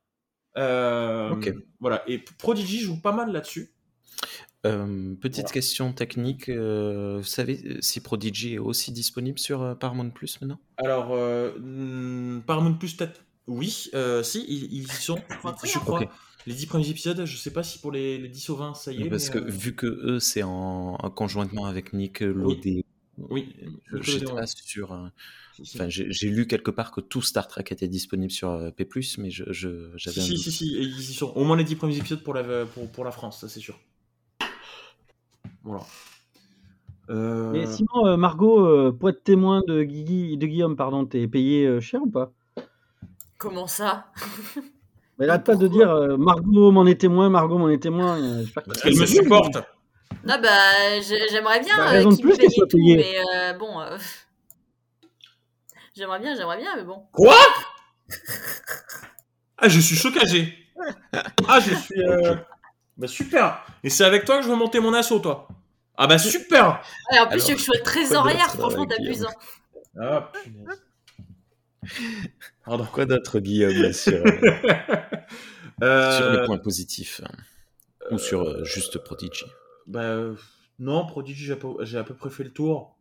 Euh, 0.56 1.36
Voilà. 1.78 2.02
Et 2.08 2.18
Prodigy 2.18 2.80
joue 2.80 3.00
pas 3.00 3.12
mal 3.12 3.30
là-dessus. 3.30 3.74
Euh, 4.66 5.14
petite 5.20 5.52
question 5.52 5.92
technique, 5.92 6.48
vous 6.50 7.22
savez 7.22 7.76
si 7.80 8.00
Prodigy 8.00 8.54
est 8.54 8.58
aussi 8.58 8.90
disponible 8.90 9.38
sur 9.38 9.78
Paramount 9.78 10.10
Plus 10.10 10.40
maintenant? 10.40 10.58
Alors, 10.78 11.14
hmm, 11.14 12.40
Paramount 12.46 12.74
Plus 12.74 12.94
peut-être 12.94 13.20
oui, 13.48 13.88
euh, 13.94 14.22
si, 14.22 14.44
ils, 14.46 14.82
y 14.82 14.86
sont, 14.86 15.18
je 15.64 15.78
crois. 15.78 16.02
Les 16.46 16.54
10 16.54 16.66
premiers 16.66 16.88
épisodes, 16.88 17.24
je 17.24 17.36
sais 17.36 17.50
pas 17.50 17.62
si 17.62 17.78
pour 17.78 17.90
les, 17.90 18.18
les 18.18 18.28
10 18.28 18.48
ou 18.50 18.56
20, 18.56 18.74
ça 18.74 18.92
y 18.92 19.02
est. 19.02 19.10
Parce 19.10 19.30
que 19.30 19.38
euh, 19.38 19.48
vu 19.48 19.74
que 19.74 19.86
eux, 19.86 20.20
c'est 20.20 20.42
en, 20.42 20.96
conjointement 21.14 21.64
avec 21.66 21.92
Nick 21.92 22.20
Lodé. 22.20 22.84
Oui, 23.16 23.54
je 23.90 24.24
pas 24.26 24.46
sûr. 24.46 24.92
Euh, 24.92 25.08
enfin, 25.74 25.88
j'ai 25.88 26.28
lu 26.30 26.46
quelque 26.46 26.70
part 26.70 26.92
que 26.92 27.00
tout 27.00 27.22
Star 27.22 27.48
Trek 27.48 27.64
était 27.70 27.88
disponible 27.88 28.30
sur 28.30 28.72
P+, 28.76 28.86
mais 29.18 29.30
je, 29.30 29.44
j'avais 29.96 30.20
si, 30.20 30.38
si, 30.38 30.52
si, 30.52 30.72
ils 30.78 31.00
y 31.00 31.14
sont. 31.14 31.32
Au 31.34 31.44
moins 31.44 31.56
les 31.56 31.64
10 31.64 31.76
premiers 31.76 31.96
épisodes 31.96 32.22
pour 32.22 32.34
la, 32.34 32.66
pour, 32.66 32.88
pour 32.90 33.04
la 33.04 33.10
France, 33.10 33.40
ça 33.40 33.48
c'est 33.48 33.60
sûr. 33.60 33.78
Voilà. 35.64 35.84
Et 37.10 37.66
sinon, 37.66 38.16
Margot, 38.18 38.92
pour 38.92 39.08
être 39.08 39.24
témoin 39.24 39.62
de, 39.66 39.82
Guigui, 39.82 40.36
de 40.36 40.46
Guillaume, 40.46 40.76
pardon, 40.76 41.06
t'es 41.06 41.26
payé 41.26 41.80
cher 41.80 42.02
ou 42.02 42.10
pas? 42.10 42.32
Comment 43.38 43.68
ça? 43.68 44.06
Mais 45.18 45.26
là, 45.26 45.38
pas 45.38 45.54
de 45.54 45.66
dire 45.68 45.90
euh, 45.90 46.16
Margot 46.16 46.70
m'en 46.70 46.86
est 46.86 47.00
témoin, 47.00 47.28
Margot 47.30 47.58
m'en 47.58 47.68
est 47.68 47.82
témoin. 47.82 48.20
Euh, 48.20 48.44
Parce 48.54 48.82
qu'elle 48.82 48.96
me 48.96 49.06
supporte. 49.06 49.56
Non, 50.24 50.36
bah, 50.42 51.00
j'aimerais 51.00 51.60
bien 51.60 51.76
bah, 51.76 51.92
euh, 51.94 52.10
qu'il 52.14 52.26
me 52.26 52.36
paye 52.36 52.48
tout, 52.68 52.78
mais 52.78 53.54
bon. 53.58 53.80
J'aimerais 55.94 56.18
bien, 56.20 56.34
j'aimerais 56.36 56.58
bien, 56.58 56.76
mais 56.76 56.84
bon. 56.84 57.06
Quoi? 57.12 57.36
Ah, 59.56 59.68
je 59.68 59.80
suis 59.80 59.96
choqué. 59.96 60.20
Ah, 61.48 61.58
je 61.60 61.74
suis. 61.74 62.02
Bah, 62.96 63.08
super. 63.08 63.64
Et 63.82 63.90
c'est 63.90 64.04
avec 64.04 64.24
toi 64.24 64.38
que 64.38 64.44
je 64.44 64.48
veux 64.48 64.56
monter 64.56 64.80
mon 64.80 64.94
assaut, 64.94 65.18
toi. 65.18 65.48
Ah, 65.96 66.06
bah, 66.06 66.18
super. 66.18 66.80
en 67.18 67.26
plus, 67.26 67.48
je 67.48 67.56
suis 67.56 67.82
trésorière, 67.84 68.50
franchement, 68.54 68.86
t'abuses. 68.86 69.24
Hein. 69.24 70.00
Ah, 70.00 70.32
punaise. 70.32 70.87
Alors, 72.66 72.90
quoi 72.90 73.06
d'autre, 73.06 73.40
Guillaume, 73.40 73.92
sur, 73.92 74.22
euh, 75.82 76.16
sur 76.18 76.30
les 76.30 76.44
points 76.44 76.58
positifs 76.58 77.22
hein, 77.24 77.32
Ou 78.10 78.18
sur 78.18 78.42
euh, 78.42 78.64
juste 78.64 78.98
Prodigy? 78.98 79.44
bah, 79.86 80.16
Non, 80.78 81.06
Prodigy, 81.06 81.44
j'ai 81.44 81.98
à, 81.98 82.04
peu 82.04 82.14
près 82.14 82.30
fait 82.30 82.44
le 82.44 82.52
tour. 82.52 82.96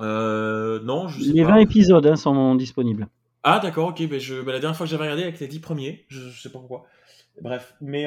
Euh, 0.00 0.80
non, 0.80 1.08
je 1.08 1.22
sais 1.22 1.32
Les 1.32 1.44
20 1.44 1.56
épisodes 1.58 2.06
hein, 2.06 2.16
sont 2.16 2.54
disponibles. 2.56 3.06
Ah, 3.42 3.60
d'accord, 3.60 3.88
ok. 3.88 4.08
Bah, 4.08 4.18
je, 4.18 4.40
bah, 4.42 4.52
la 4.52 4.58
dernière 4.58 4.76
fois 4.76 4.86
que 4.86 4.90
j'avais 4.90 5.04
regardé 5.04 5.22
avec 5.22 5.38
les 5.38 5.48
10 5.48 5.60
premiers, 5.60 6.04
je, 6.08 6.30
sais 6.30 6.50
pas 6.50 6.58
pourquoi. 6.58 6.86
Bref, 7.40 7.74
mais 7.80 8.06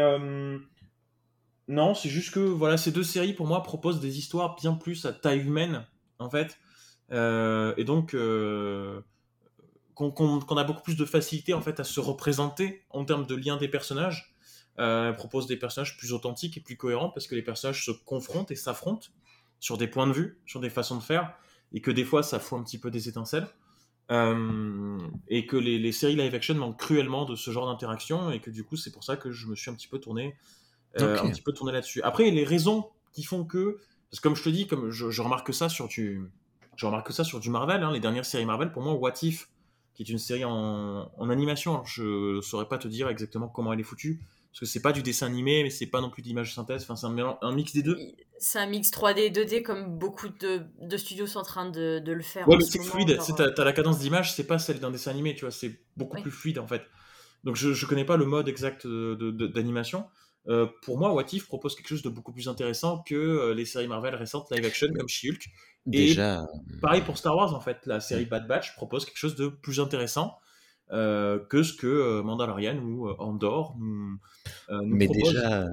non, 1.70 1.94
c'est 1.94 2.08
juste 2.10 2.34
que 2.34 2.40
voilà, 2.40 2.78
ces 2.78 2.92
deux 2.92 3.04
séries 3.04 3.34
pour 3.34 3.46
moi 3.46 3.62
proposent 3.62 4.00
des 4.00 4.18
histoires 4.18 4.56
bien 4.56 4.74
plus 4.74 5.06
à 5.06 5.12
taille 5.12 5.42
humaine, 5.42 5.86
en 6.20 6.30
fait. 6.30 6.58
et 7.12 7.84
donc 7.84 8.16
qu'on 9.98 10.58
a 10.58 10.64
beaucoup 10.64 10.84
plus 10.84 10.96
de 10.96 11.06
facilité 11.06 11.54
en 11.54 11.62
fait 11.62 11.80
à 11.80 11.84
se 11.84 12.00
représenter 12.00 12.84
en 12.92 13.04
termes 13.04 13.26
de 13.26 13.36
lien 13.36 13.58
des 13.58 13.68
personnages. 13.68 14.34
Euh, 14.80 15.12
propose 15.12 15.48
des 15.48 15.58
personnages 15.58 15.98
plus 15.98 16.14
authentiques 16.14 16.56
et 16.58 16.60
plus 16.60 16.78
cohérents 16.78 17.10
parce 17.10 17.26
que 17.26 17.34
les 17.34 17.42
personnages 17.42 17.84
se 17.84 17.90
confrontent 17.90 18.52
et 18.52 18.56
s'affrontent 18.56 19.08
sur 19.60 19.80
des 19.80 19.88
points 19.88 20.06
de 20.06 20.12
vue, 20.14 20.40
sur 20.46 20.60
des 20.60 20.70
façons 20.70 20.98
de 20.98 21.02
faire. 21.02 21.34
et 21.74 21.82
que 21.82 21.90
des 21.90 22.06
fois 22.06 22.22
ça 22.22 22.40
fout 22.40 22.60
un 22.60 22.64
petit 22.64 22.78
peu 22.78 22.92
des 22.92 23.10
étincelles. 23.10 23.48
Euh, 24.10 25.00
et 25.28 25.46
que 25.48 25.58
les, 25.58 25.80
les, 25.80 25.92
séries 25.92 26.16
live 26.16 26.34
action 26.34 26.56
manquent 26.56 26.80
cruellement 26.80 27.26
de 27.26 27.36
ce 27.36 27.52
genre 27.52 27.66
d'interaction 27.66 28.32
et 28.32 28.40
que 28.40 28.50
du 28.50 28.64
coup 28.64 28.78
c'est 28.78 28.92
pour 28.92 29.04
ça 29.04 29.18
que 29.18 29.32
je 29.32 29.48
me 29.48 29.56
suis 29.56 29.70
un 29.70 29.74
petit 29.74 29.90
peu 29.90 30.00
tourné 30.00 30.38
euh, 31.02 31.20
un 31.20 31.30
petit 31.30 31.42
peu 31.42 31.52
tourné 31.52 31.74
là-dessus. 31.74 32.02
Après 32.04 32.30
les 32.32 32.46
raisons 32.46 32.90
qui 33.12 33.24
font 33.24 33.44
que 33.44 33.80
parce 34.10 34.20
que 34.20 34.24
comme 34.24 34.36
je 34.36 34.44
te 34.44 34.50
dis 34.50 34.66
comme 34.66 34.92
je, 34.92 35.10
je 35.10 35.22
remarque 35.22 35.54
ça 35.54 35.68
sur 35.68 35.88
du 35.90 36.22
je 36.78 36.86
remarque 36.86 37.12
ça 37.12 37.26
sur 37.26 37.42
du 37.42 37.50
Marvel 37.50 37.84
hein, 37.84 37.92
les 37.92 38.00
dernières 38.00 38.26
séries 38.26 38.46
Marvel 38.46 38.72
pour 38.72 38.82
moi 38.82 38.94
What 38.94 39.16
If 39.24 39.50
qui 39.98 40.04
est 40.04 40.10
une 40.10 40.20
série 40.20 40.46
en, 40.46 41.12
en 41.18 41.30
animation 41.30 41.74
alors 41.74 41.88
je 41.88 42.40
saurais 42.42 42.68
pas 42.68 42.78
te 42.78 42.88
dire 42.88 43.10
exactement 43.10 43.50
comment 43.50 43.74
elle 43.74 43.80
est 43.80 43.84
foutue 43.84 44.22
parce 44.58 44.72
que 44.72 44.74
c'est 44.74 44.82
pas 44.82 44.92
du 44.92 45.04
dessin 45.04 45.28
animé, 45.28 45.62
mais 45.62 45.70
c'est 45.70 45.86
pas 45.86 46.02
non 46.02 46.10
plus 46.10 46.24
d'image 46.24 46.56
synthèse. 46.56 46.82
Enfin, 46.82 46.96
c'est 46.96 47.06
un, 47.06 47.38
un, 47.44 47.52
mix 47.52 47.74
des 47.74 47.84
deux. 47.84 47.96
C'est 48.40 48.58
un 48.58 48.66
mix 48.66 48.90
3D 48.90 49.32
2D 49.32 49.62
comme 49.62 50.00
beaucoup 50.00 50.30
de, 50.30 50.64
de 50.82 50.98
studios 50.98 51.28
sont 51.28 51.38
en 51.38 51.44
train 51.44 51.70
de, 51.70 52.00
de 52.00 52.12
le 52.12 52.24
faire. 52.24 52.50
Ouais, 52.50 52.58
mais 52.58 52.64
c'est 52.64 52.84
fluide. 52.84 53.22
Genre... 53.22 53.36
T'as, 53.36 53.64
la 53.64 53.72
cadence 53.72 54.00
d'image, 54.00 54.34
c'est 54.34 54.48
pas 54.48 54.58
celle 54.58 54.80
d'un 54.80 54.90
dessin 54.90 55.12
animé, 55.12 55.36
tu 55.36 55.42
vois. 55.42 55.52
C'est 55.52 55.80
beaucoup 55.96 56.16
oui. 56.16 56.24
plus 56.24 56.32
fluide 56.32 56.58
en 56.58 56.66
fait. 56.66 56.82
Donc 57.44 57.56
je, 57.56 57.72
je 57.74 57.86
connais 57.86 58.04
pas 58.04 58.18
le 58.18 58.26
mode 58.26 58.48
exact 58.48 58.88
de, 58.88 59.30
d'animation. 59.30 60.08
Euh, 60.48 60.68
pour 60.84 60.98
moi, 60.98 61.14
What 61.14 61.26
If 61.34 61.48
propose 61.48 61.76
quelque 61.76 61.90
chose 61.90 62.02
de 62.02 62.10
beaucoup 62.10 62.32
plus 62.32 62.48
intéressant 62.48 63.00
que 63.00 63.16
euh, 63.16 63.54
les 63.54 63.66
séries 63.66 63.88
Marvel 63.88 64.16
récentes 64.16 64.50
live 64.52 64.66
action 64.66 64.88
comme 64.98 65.10
She-Hulk. 65.10 65.48
Déjà. 65.86 66.48
Et 66.74 66.80
pareil 66.80 67.02
pour 67.02 67.18
Star 67.18 67.36
Wars 67.36 67.54
en 67.54 67.60
fait. 67.60 67.86
La 67.86 68.00
série 68.00 68.26
Bad 68.26 68.48
Batch 68.48 68.76
propose 68.76 69.06
quelque 69.06 69.18
chose 69.18 69.36
de 69.36 69.48
plus 69.48 69.80
intéressant. 69.80 70.38
Euh, 70.94 71.40
que 71.50 71.64
ce 71.64 71.74
que 71.74 71.86
euh, 71.86 72.24
Mandalorian 72.24 72.78
ou 72.78 73.10
euh, 73.10 73.16
Andor 73.20 73.76
nous, 73.78 74.18
nous 74.70 74.96
Mais 74.96 75.06
propose. 75.06 75.34
déjà, 75.34 75.68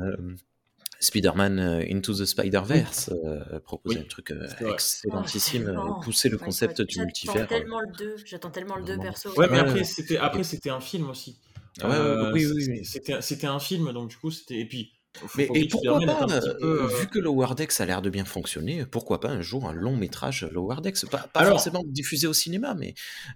Spider-Man 0.99 1.61
Into 1.89 2.14
the 2.14 2.25
Spider-Verse 2.25 3.11
oui. 3.12 3.61
proposait 3.64 3.99
Oui, 3.99 4.05
un 4.05 4.09
truc 4.09 4.35
excellentissime, 4.61 5.72
oh, 5.79 6.01
pousser 6.03 6.29
le 6.29 6.39
concept 6.39 6.81
du 6.83 6.99
multivers. 6.99 7.47
Tellement 7.47 7.81
le 7.81 7.93
2, 7.97 8.16
j'attends 8.25 8.51
tellement 8.51 8.77
le 8.77 8.85
2 8.85 8.99
perso. 8.99 9.33
Ouais, 9.39 9.47
mais 9.49 9.59
après, 9.59 9.85
c'était, 9.85 10.16
après, 10.16 10.43
c'était 10.43 10.70
un 10.70 10.81
film 10.81 11.11
aussi. 11.11 11.39
Ouais, 11.83 11.91
euh, 11.91 12.33
oui, 12.33 12.47
oui, 12.47 12.66
oui. 12.68 12.85
C'était, 12.85 13.47
un 13.47 13.59
film, 13.59 13.93
donc 13.93 14.11
du 14.11 14.16
coup, 14.16 14.31
c'était. 14.31 14.59
Et 14.59 14.64
puis. 14.64 14.93
Mais 15.37 15.49
et 15.55 15.68
pourquoi 15.68 16.01
pas, 16.01 16.27
peu, 16.27 16.83
euh... 16.83 16.87
vu 16.89 17.07
que 17.07 17.20
Lower 17.20 17.55
Decks 17.57 17.81
a 17.81 17.87
l'air 17.87 18.03
de 18.03 18.11
bien 18.11 18.25
fonctionner, 18.25 18.85
pourquoi 18.85 19.20
pas 19.20 19.29
un 19.29 19.43
jour 19.43 19.68
un 19.68 19.72
long 19.72 19.97
métrage 19.97 20.45
Lower 20.51 20.81
Decks 20.83 21.07
Pas, 21.09 21.18
pas 21.18 21.39
alors, 21.39 21.53
forcément 21.53 21.85
diffusé 21.87 22.27
au 22.27 22.33
cinéma, 22.33 22.75
mais 22.75 22.95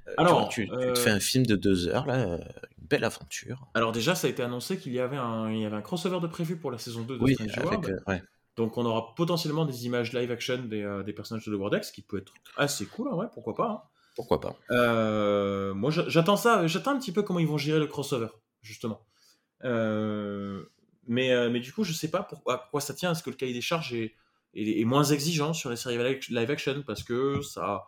euh, 0.09 0.14
alors, 0.16 0.49
tu, 0.49 0.68
tu, 0.68 0.76
tu, 0.76 0.93
te 0.93 0.99
fais 0.99 1.11
un 1.11 1.20
film 1.20 1.47
de 1.47 1.55
deux 1.55 1.86
heures, 1.86 2.05
là, 2.05 2.16
une 2.16 2.41
belle 2.89 3.05
aventure. 3.05 3.68
Alors 3.74 3.93
déjà, 3.93 4.16
ça 4.16 4.26
a 4.26 4.30
été 4.30 4.43
annoncé 4.43 4.78
qu'il 4.78 4.93
y 4.93 4.99
avait 4.99 5.18
un, 5.18 5.53
il 5.53 5.61
y 5.61 5.64
avait 5.64 5.76
un 5.76 5.80
crossover 5.80 6.18
de 6.20 6.26
prévu 6.26 6.57
pour 6.57 6.72
la 6.72 6.78
saison 6.78 7.03
2 7.03 7.16
de 7.16 7.22
oui, 7.22 7.34
Strange 7.34 7.59
avec, 7.59 7.70
World. 7.70 7.91
euh, 7.91 8.12
ouais. 8.12 8.22
Donc 8.57 8.76
on 8.76 8.84
aura 8.84 9.14
potentiellement 9.14 9.64
des 9.64 9.86
images 9.86 10.12
live 10.12 10.32
action 10.32 10.64
des, 10.64 10.82
euh, 10.82 11.05
des 11.05 11.12
personnages 11.12 11.47
de 11.47 11.53
Lower 11.53 11.70
Decks, 11.70 11.93
qui 11.93 12.03
peut 12.03 12.18
être 12.18 12.34
assez 12.57 12.86
cool, 12.86 13.09
hein, 13.09 13.14
ouais, 13.14 13.26
pourquoi 13.32 13.55
pas. 13.55 13.70
Hein. 13.70 13.82
Pourquoi 14.18 14.40
pas 14.40 14.56
Euh, 14.72 15.72
Moi, 15.74 15.92
j'attends 15.92 16.36
ça, 16.36 16.66
j'attends 16.66 16.90
un 16.90 16.98
petit 16.98 17.12
peu 17.12 17.22
comment 17.22 17.38
ils 17.38 17.46
vont 17.46 17.56
gérer 17.56 17.78
le 17.78 17.86
crossover, 17.86 18.26
justement. 18.62 19.06
Euh, 19.62 20.64
mais, 21.06 21.30
euh, 21.30 21.48
mais 21.50 21.60
du 21.60 21.72
coup, 21.72 21.84
je 21.84 21.92
sais 21.92 22.10
pas 22.10 22.24
pourquoi, 22.24 22.54
à 22.54 22.68
quoi 22.68 22.80
ça 22.80 22.94
tient. 22.94 23.12
Est-ce 23.12 23.22
que 23.22 23.30
le 23.30 23.36
cahier 23.36 23.52
des 23.52 23.60
charges 23.60 23.94
est, 23.94 24.16
est, 24.54 24.84
moins 24.84 25.04
exigeant 25.04 25.52
sur 25.52 25.70
les 25.70 25.76
séries 25.76 26.20
live 26.30 26.50
action 26.50 26.82
parce 26.84 27.04
que 27.04 27.42
ça 27.42 27.84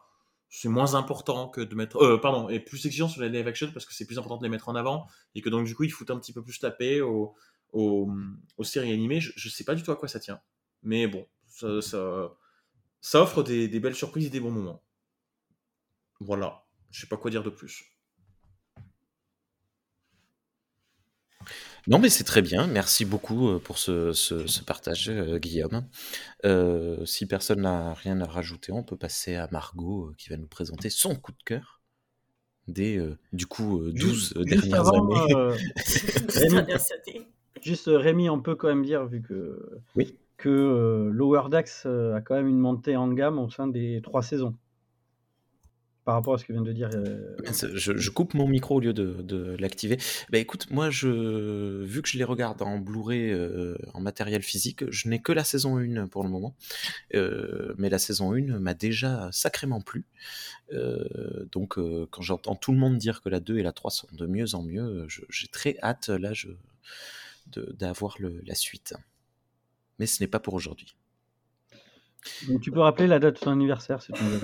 c'est 0.48 0.68
moins 0.68 0.94
important 0.94 1.48
que 1.48 1.60
de 1.60 1.74
mettre 1.74 2.16
pardon 2.22 2.48
est 2.48 2.60
plus 2.60 2.86
exigeant 2.86 3.08
sur 3.08 3.22
les 3.22 3.28
live 3.28 3.48
action 3.48 3.72
parce 3.72 3.86
que 3.86 3.94
c'est 3.94 4.06
plus 4.06 4.18
important 4.18 4.36
de 4.36 4.42
les 4.44 4.48
mettre 4.48 4.68
en 4.68 4.76
avant 4.76 5.06
et 5.34 5.40
que 5.40 5.48
donc 5.48 5.66
du 5.66 5.74
coup 5.74 5.84
ils 5.84 5.92
foutent 5.92 6.10
un 6.10 6.18
petit 6.18 6.32
peu 6.32 6.42
plus 6.42 6.60
la 6.62 6.70
paix 6.70 7.00
aux, 7.00 7.34
séries 8.62 8.92
animées 8.92 9.20
je, 9.20 9.32
je 9.34 9.48
sais 9.48 9.64
pas 9.64 9.74
du 9.74 9.82
tout 9.82 9.90
à 9.90 9.96
quoi 9.96 10.08
ça 10.08 10.20
tient 10.20 10.40
mais 10.82 11.06
bon 11.06 11.26
ça, 11.48 11.80
ça, 13.00 13.22
offre 13.22 13.42
des, 13.42 13.80
belles 13.80 13.94
surprises 13.94 14.26
et 14.26 14.30
des 14.30 14.40
bons 14.40 14.50
moments 14.50 14.82
voilà 16.20 16.64
je 16.90 17.00
sais 17.00 17.06
pas 17.06 17.16
quoi 17.16 17.30
dire 17.30 17.42
de 17.42 17.50
plus 17.50 17.84
Non, 21.86 21.98
mais 21.98 22.10
c'est 22.10 22.24
très 22.24 22.42
bien. 22.42 22.66
Merci 22.66 23.04
beaucoup 23.04 23.48
euh, 23.48 23.58
pour 23.58 23.78
ce, 23.78 24.12
ce, 24.12 24.46
ce 24.46 24.62
partage, 24.62 25.08
euh, 25.08 25.38
Guillaume. 25.38 25.86
Euh, 26.44 27.04
si 27.06 27.26
personne 27.26 27.62
n'a 27.62 27.94
rien 27.94 28.20
à 28.20 28.26
rajouter, 28.26 28.70
on 28.72 28.82
peut 28.82 28.96
passer 28.96 29.36
à 29.36 29.48
Margot 29.50 30.12
qui 30.18 30.28
va 30.28 30.36
nous 30.36 30.46
présenter 30.46 30.90
son 30.90 31.14
coup 31.16 31.32
de 31.32 31.42
cœur 31.44 31.80
des, 32.68 32.98
euh, 32.98 33.18
du 33.32 33.46
coup, 33.46 33.80
12 33.90 33.94
juste, 33.94 34.38
dernières 34.38 34.62
juste 34.62 34.74
avant, 34.74 35.26
années. 36.58 37.28
juste 37.62 37.86
Rémi, 37.88 38.28
on 38.28 38.40
peut 38.40 38.54
quand 38.54 38.68
même 38.68 38.84
dire, 38.84 39.06
vu 39.06 39.22
que, 39.22 39.80
oui. 39.96 40.16
que 40.36 41.10
Lower 41.12 41.48
Decks 41.50 41.86
a 41.86 42.20
quand 42.20 42.34
même 42.34 42.46
une 42.46 42.58
montée 42.58 42.96
en 42.96 43.08
gamme 43.08 43.38
au 43.38 43.48
sein 43.50 43.66
des 43.66 44.00
trois 44.02 44.22
saisons 44.22 44.54
par 46.04 46.14
rapport 46.14 46.34
à 46.34 46.38
ce 46.38 46.44
que 46.44 46.52
vient 46.52 46.62
de 46.62 46.72
dire. 46.72 46.90
Euh... 46.94 47.36
Je, 47.74 47.96
je, 47.96 48.10
coupe 48.10 48.34
mon 48.34 48.48
micro 48.48 48.76
au 48.76 48.80
lieu 48.80 48.92
de, 48.92 49.22
de 49.22 49.56
l'activer. 49.58 49.98
Bah 50.30 50.38
écoute, 50.38 50.70
moi, 50.70 50.90
je, 50.90 51.82
vu 51.82 52.02
que 52.02 52.08
je 52.08 52.18
les 52.18 52.24
regarde 52.24 52.62
en 52.62 52.78
Blu-ray, 52.78 53.30
euh, 53.30 53.76
en 53.94 54.00
matériel 54.00 54.42
physique, 54.42 54.90
je 54.90 55.08
n'ai 55.08 55.20
que 55.20 55.32
la 55.32 55.44
saison 55.44 55.78
1 55.78 56.08
pour 56.08 56.22
le 56.22 56.30
moment. 56.30 56.54
Euh, 57.14 57.74
mais 57.78 57.90
la 57.90 57.98
saison 57.98 58.32
1 58.32 58.58
m'a 58.58 58.74
déjà 58.74 59.28
sacrément 59.32 59.80
plu. 59.80 60.04
Donc, 61.50 61.78
quand 62.10 62.22
j'entends 62.22 62.54
tout 62.54 62.70
le 62.72 62.78
monde 62.78 62.96
dire 62.96 63.22
que 63.22 63.28
la 63.28 63.40
2 63.40 63.58
et 63.58 63.62
la 63.62 63.72
3 63.72 63.90
sont 63.90 64.08
de 64.12 64.26
mieux 64.26 64.54
en 64.54 64.62
mieux, 64.62 65.06
j'ai 65.08 65.48
très 65.48 65.76
hâte, 65.82 66.08
là, 66.08 66.32
d'avoir 67.56 68.16
la 68.20 68.54
suite. 68.54 68.94
Mais 69.98 70.06
ce 70.06 70.22
n'est 70.22 70.28
pas 70.28 70.38
pour 70.38 70.54
aujourd'hui. 70.54 70.94
Tu 72.62 72.70
peux 72.70 72.80
rappeler 72.80 73.06
la 73.06 73.18
date 73.18 73.34
de 73.34 73.40
ton 73.40 73.50
anniversaire 73.50 74.02
si 74.02 74.12
tu 74.12 74.22
veux. 74.22 74.40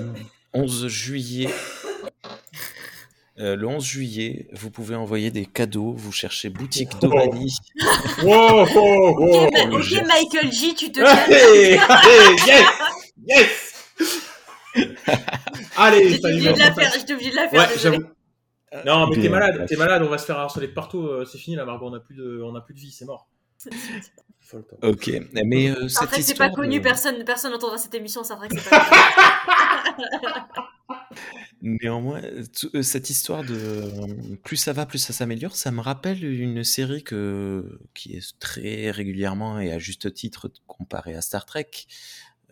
11 0.57 0.89
juillet. 0.89 1.49
Euh, 3.39 3.55
le 3.55 3.67
11 3.67 3.85
juillet, 3.85 4.49
vous 4.53 4.71
pouvez 4.71 4.95
envoyer 4.95 5.31
des 5.31 5.45
cadeaux. 5.45 5.93
Vous 5.93 6.11
cherchez 6.11 6.49
boutique 6.49 6.93
oh. 6.95 7.01
Domani. 7.01 7.55
Wow, 8.23 8.65
wow, 8.65 9.19
wow, 9.19 9.47
ok, 9.49 9.53
okay 9.73 10.03
Michael 10.05 10.51
J, 10.51 10.75
tu 10.75 10.91
te 10.91 11.01
hey, 11.31 11.75
hey, 11.75 12.65
Yes, 13.27 13.75
yes. 14.75 14.97
Allez, 15.77 16.09
j'étais 16.09 16.33
obligé, 16.33 16.51
de 16.55 16.59
la 16.59 16.73
faire. 16.73 16.93
J'étais 16.95 17.13
obligé 17.13 17.31
de 17.31 17.37
la 17.37 17.49
faire. 17.49 17.61
Ouais, 17.61 17.77
j'avoue. 17.79 18.05
Non, 18.87 19.07
mais 19.09 19.21
t'es 19.21 19.29
malade, 19.29 19.67
t'es 19.69 19.77
malade. 19.77 20.03
On 20.03 20.09
va 20.09 20.17
se 20.17 20.25
faire 20.25 20.39
harceler 20.39 20.69
partout. 20.69 21.07
C'est 21.31 21.37
fini, 21.37 21.57
là, 21.57 21.67
Margot. 21.67 21.89
On 21.91 21.95
a 21.95 22.01
plus 22.01 22.15
de, 22.15 22.41
on 22.43 22.55
a 22.55 22.63
plus 22.63 22.73
de 22.73 22.81
vie. 22.81 22.91
C'est 22.91 23.05
mort. 23.05 23.29
Ok, 24.83 25.11
mais 25.45 25.71
euh, 25.71 25.89
cette 25.89 26.19
histoire. 26.19 26.23
c'est 26.23 26.35
pas 26.35 26.51
connu, 26.51 26.79
de... 26.79 26.83
personne, 26.83 27.25
personne 27.25 27.51
n'entendra 27.51 27.79
cette 27.79 27.95
émission, 27.95 28.23
c'est 28.23 28.35
vrai 28.35 28.49
que 28.49 28.59
c'est 28.59 28.71
pas 28.71 28.87
Néanmoins, 31.63 32.21
euh, 32.23 32.83
cette 32.83 33.11
histoire 33.11 33.43
de 33.43 34.37
plus 34.45 34.57
ça 34.57 34.73
va, 34.73 34.87
plus 34.87 34.99
ça 34.99 35.13
s'améliore, 35.13 35.57
ça 35.57 35.73
me 35.73 35.81
rappelle 35.81 36.23
une 36.23 36.63
série 36.63 37.03
que, 37.03 37.81
qui 37.93 38.17
est 38.17 38.39
très 38.39 38.91
régulièrement 38.93 39.59
et 39.59 39.73
à 39.73 39.79
juste 39.79 40.13
titre 40.15 40.53
comparée 40.67 41.15
à 41.15 41.23
Star 41.23 41.45
Trek. 41.45 41.71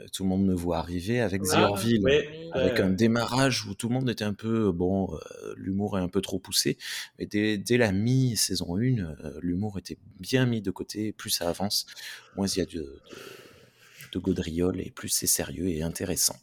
Euh, 0.00 0.06
tout 0.12 0.24
le 0.24 0.28
monde 0.28 0.44
me 0.44 0.54
voit 0.54 0.78
arriver 0.78 1.20
avec 1.20 1.42
ah, 1.50 1.54
The 1.54 1.58
Orville, 1.58 2.00
oui, 2.02 2.50
avec 2.52 2.80
euh... 2.80 2.86
un 2.86 2.90
démarrage 2.90 3.64
où 3.66 3.74
tout 3.74 3.88
le 3.88 3.94
monde 3.94 4.10
était 4.10 4.24
un 4.24 4.34
peu 4.34 4.72
bon, 4.72 5.14
euh, 5.14 5.54
l'humour 5.56 5.98
est 5.98 6.02
un 6.02 6.08
peu 6.08 6.20
trop 6.20 6.38
poussé, 6.40 6.76
mais 7.18 7.26
dès, 7.26 7.58
dès 7.58 7.76
la 7.76 7.92
mi-saison 7.92 8.76
1, 8.76 8.80
euh, 8.80 9.38
l'humour 9.40 9.78
était 9.78 9.98
bien 10.18 10.46
mis 10.46 10.60
de 10.60 10.72
côté, 10.72 11.12
plus 11.12 11.30
ça 11.30 11.48
avance, 11.48 11.86
moins 12.36 12.48
il 12.48 12.58
y 12.58 12.62
a 12.62 12.66
de, 12.66 12.72
de, 12.72 13.00
de 14.12 14.18
gaudriole 14.18 14.80
et 14.80 14.90
plus 14.90 15.08
c'est 15.08 15.28
sérieux 15.28 15.68
et 15.68 15.82
intéressant. 15.82 16.36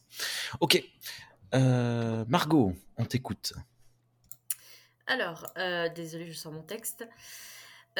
Ok, 0.61 0.81
euh, 1.53 2.23
Margot, 2.29 2.73
on 2.97 3.03
t'écoute. 3.03 3.53
Alors, 5.07 5.51
désolé, 5.93 6.31
je 6.31 6.37
sors 6.37 6.53
mon 6.53 6.63
texte. 6.63 7.05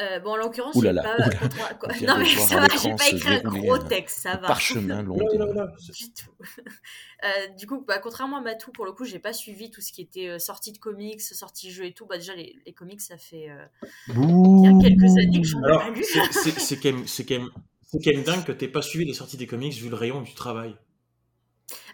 Euh, 0.00 0.20
bon, 0.20 0.30
en 0.30 0.36
l'occurrence, 0.36 0.74
j'ai 0.80 0.94
pas. 0.94 1.16
Contre... 1.38 1.78
Quoi... 1.78 1.88
Non, 2.06 2.16
mais 2.18 2.24
ça 2.24 2.60
va, 2.60 2.68
j'ai 2.82 2.94
pas 2.94 3.08
écrit 3.10 3.34
un 3.44 3.50
gros 3.50 3.78
texte, 3.78 4.20
ça 4.20 4.36
va. 4.36 4.48
Parchemin 4.48 5.02
long. 5.02 5.16
du 5.16 6.12
tout. 6.14 6.30
euh, 7.24 7.48
du 7.58 7.66
coup, 7.66 7.84
bah, 7.86 7.98
contrairement 7.98 8.38
à 8.38 8.40
Matou, 8.40 8.72
pour 8.72 8.86
le 8.86 8.92
coup, 8.92 9.04
j'ai 9.04 9.18
pas 9.18 9.34
suivi 9.34 9.70
tout 9.70 9.82
ce 9.82 9.92
qui 9.92 10.00
était 10.00 10.28
euh, 10.28 10.38
sortie 10.38 10.72
de 10.72 10.78
comics, 10.78 11.20
sortie 11.20 11.68
de 11.68 11.72
jeux 11.72 11.84
et 11.84 11.92
tout. 11.92 12.06
Bah, 12.06 12.16
déjà, 12.16 12.34
les, 12.34 12.56
les 12.64 12.72
comics, 12.72 13.02
ça 13.02 13.18
fait 13.18 13.50
euh, 13.50 13.64
il 14.08 14.64
y 14.64 14.66
a 14.66 14.80
quelques 14.80 15.18
années 15.18 15.42
que 15.42 15.46
j'en 15.46 15.62
ai 15.62 15.68
pas 15.68 15.90
lu. 15.90 16.04
C'est 16.04 16.76
quand, 16.76 16.92
même, 16.92 17.04
quand, 17.28 17.30
même, 17.30 17.50
quand 17.92 18.12
même 18.14 18.22
dingue 18.22 18.44
que 18.44 18.52
t'aies 18.52 18.68
pas 18.68 18.82
suivi 18.82 19.04
les 19.04 19.14
sorties 19.14 19.36
des 19.36 19.46
comics 19.46 19.74
vu 19.74 19.90
le 19.90 19.96
rayon 19.96 20.22
du 20.22 20.32
travail. 20.32 20.74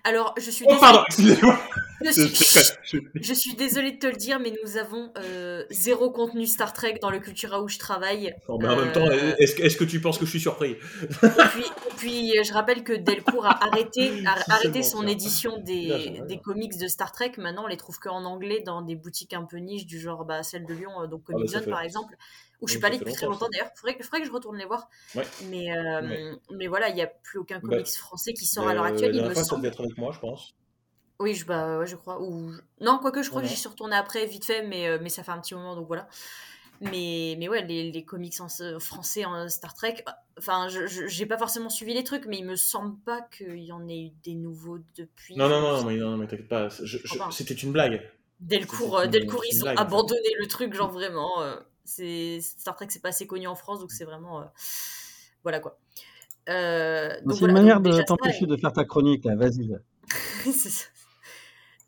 Alors, 0.08 0.34
je 0.38 0.50
suis. 0.50 0.64
Oh, 0.66 0.74
pardon, 0.80 1.02
excusez-moi. 1.06 1.58
Je 2.02 2.12
suis, 2.12 3.00
je 3.20 3.34
suis 3.34 3.54
désolée 3.56 3.92
de 3.92 3.98
te 3.98 4.06
le 4.06 4.16
dire, 4.16 4.38
mais 4.38 4.54
nous 4.64 4.76
avons 4.76 5.12
euh, 5.18 5.64
zéro 5.70 6.10
contenu 6.10 6.46
Star 6.46 6.72
Trek 6.72 6.98
dans 7.02 7.10
le 7.10 7.18
Cultura 7.18 7.60
où 7.60 7.68
je 7.68 7.76
travaille. 7.76 8.34
Mais 8.48 8.68
en 8.68 8.78
euh, 8.78 8.84
même 8.84 8.92
temps, 8.92 9.10
est-ce 9.10 9.56
que, 9.56 9.62
est 9.62 9.76
que, 9.76 9.84
tu 9.84 10.00
penses 10.00 10.16
que 10.16 10.24
je 10.24 10.30
suis 10.30 10.40
surpris? 10.40 10.76
Et 11.00 11.28
puis, 11.50 11.64
et 11.64 11.94
puis, 11.96 12.32
je 12.42 12.52
rappelle 12.54 12.84
que 12.84 12.92
Delcourt 12.92 13.44
a 13.44 13.64
arrêté, 13.66 14.12
a 14.26 14.54
arrêté 14.54 14.82
son 14.82 15.02
ça. 15.02 15.08
édition 15.08 15.58
des, 15.58 16.22
des, 16.26 16.38
comics 16.38 16.78
de 16.78 16.86
Star 16.86 17.12
Trek. 17.12 17.32
Maintenant, 17.36 17.64
on 17.64 17.68
les 17.68 17.76
trouve 17.76 17.98
qu'en 17.98 18.24
anglais 18.24 18.62
dans 18.64 18.80
des 18.80 18.94
boutiques 18.94 19.34
un 19.34 19.44
peu 19.44 19.58
niches, 19.58 19.84
du 19.84 20.00
genre 20.00 20.24
bah, 20.24 20.42
celle 20.42 20.64
de 20.64 20.72
Lyon, 20.72 21.06
donc 21.10 21.24
Comic 21.24 21.48
Zone 21.50 21.62
ah, 21.64 21.66
bah, 21.66 21.72
par 21.72 21.82
exemple 21.82 22.14
où 22.60 22.66
je 22.66 22.72
suis 22.72 22.80
pas 22.80 22.88
allée 22.88 22.98
depuis 22.98 23.12
très 23.12 23.26
longtemps 23.26 23.48
d'ailleurs. 23.50 23.70
Il 23.74 23.78
faudrait, 23.78 24.02
faudrait, 24.02 24.20
que 24.20 24.26
je 24.26 24.32
retourne 24.32 24.56
les 24.56 24.64
voir. 24.64 24.88
Ouais. 25.14 25.26
Mais, 25.48 25.76
euh, 25.76 26.02
ouais. 26.02 26.32
mais 26.52 26.66
voilà, 26.66 26.88
il 26.88 26.94
n'y 26.94 27.02
a 27.02 27.06
plus 27.06 27.38
aucun 27.38 27.60
comics 27.60 27.78
bah, 27.78 27.84
français 27.84 28.32
qui 28.34 28.46
sort 28.46 28.66
à 28.68 28.74
l'heure 28.74 28.84
euh, 28.84 28.88
actuelle. 28.88 29.12
La 29.12 29.18
dernière 29.18 29.32
fois, 29.34 29.44
ça 29.44 29.56
devait 29.56 29.68
être 29.68 29.80
avec 29.80 29.96
moi, 29.96 30.12
je 30.12 30.18
pense. 30.18 30.54
Oui, 31.20 31.34
je, 31.34 31.44
bah, 31.44 31.78
ouais, 31.78 31.86
je 31.86 31.96
crois. 31.96 32.20
Ou... 32.20 32.52
Non, 32.80 32.98
quoique 33.00 33.22
je 33.22 33.30
crois 33.30 33.42
que 33.42 33.48
j'y 33.48 33.56
suis 33.56 33.68
retournée 33.68 33.96
après, 33.96 34.26
vite 34.26 34.44
fait, 34.44 34.62
mais, 34.62 34.88
euh, 34.88 34.98
mais 35.00 35.08
ça 35.08 35.22
fait 35.22 35.32
un 35.32 35.40
petit 35.40 35.54
moment, 35.54 35.74
donc 35.74 35.86
voilà. 35.86 36.08
Mais, 36.80 37.34
mais 37.38 37.48
ouais, 37.48 37.64
les, 37.64 37.90
les 37.90 38.04
comics 38.04 38.40
en, 38.40 38.48
français 38.78 39.24
en 39.24 39.48
Star 39.48 39.74
Trek, 39.74 40.04
enfin, 40.38 40.68
je 40.68 40.86
j'ai 41.08 41.26
pas 41.26 41.36
forcément 41.36 41.70
suivi 41.70 41.92
les 41.92 42.04
trucs, 42.04 42.26
mais 42.26 42.38
il 42.38 42.44
me 42.44 42.54
semble 42.54 42.96
pas 43.00 43.20
qu'il 43.20 43.58
y 43.64 43.72
en 43.72 43.88
ait 43.88 43.98
eu 43.98 44.10
des 44.22 44.34
nouveaux 44.34 44.78
depuis. 44.96 45.34
Non, 45.34 45.48
non, 45.48 45.60
non, 45.60 45.84
mais, 45.84 45.96
non, 45.96 46.16
mais 46.16 46.28
t'inquiète 46.28 46.48
pas. 46.48 46.68
je- 46.68 46.98
je- 47.02 47.18
pas. 47.18 47.30
C'était 47.32 47.54
une 47.54 47.72
blague. 47.72 48.08
Dès 48.38 48.60
le 48.60 48.66
cours, 48.66 49.00
une- 49.00 49.10
dès 49.10 49.18
le 49.18 49.26
cours 49.26 49.42
une 49.42 49.56
ils 49.56 49.64
ont 49.64 49.76
abandonné 49.76 50.28
le 50.38 50.46
truc, 50.46 50.72
genre 50.72 50.90
vraiment. 50.92 51.42
euh, 51.42 51.56
c'est 51.88 52.40
Star 52.40 52.76
Trek, 52.76 52.86
c'est 52.90 53.02
pas 53.02 53.08
assez 53.08 53.26
connu 53.26 53.46
en 53.46 53.54
France, 53.54 53.80
donc 53.80 53.90
c'est 53.90 54.04
vraiment. 54.04 54.40
euh, 54.42 54.44
Voilà 55.42 55.60
quoi. 55.60 55.78
Euh, 56.48 57.10
C'est 57.30 57.38
voilà, 57.38 57.46
une 57.46 57.52
manière 57.52 57.80
donc 57.80 57.94
de 57.94 58.02
t'empêcher 58.02 58.46
de 58.46 58.56
faire 58.56 58.72
ta 58.72 58.84
chronique, 58.84 59.24
là. 59.24 59.36
Vas-y. 59.36 59.66
là. 59.66 59.78
c'est 60.44 60.52
ça. 60.70 60.86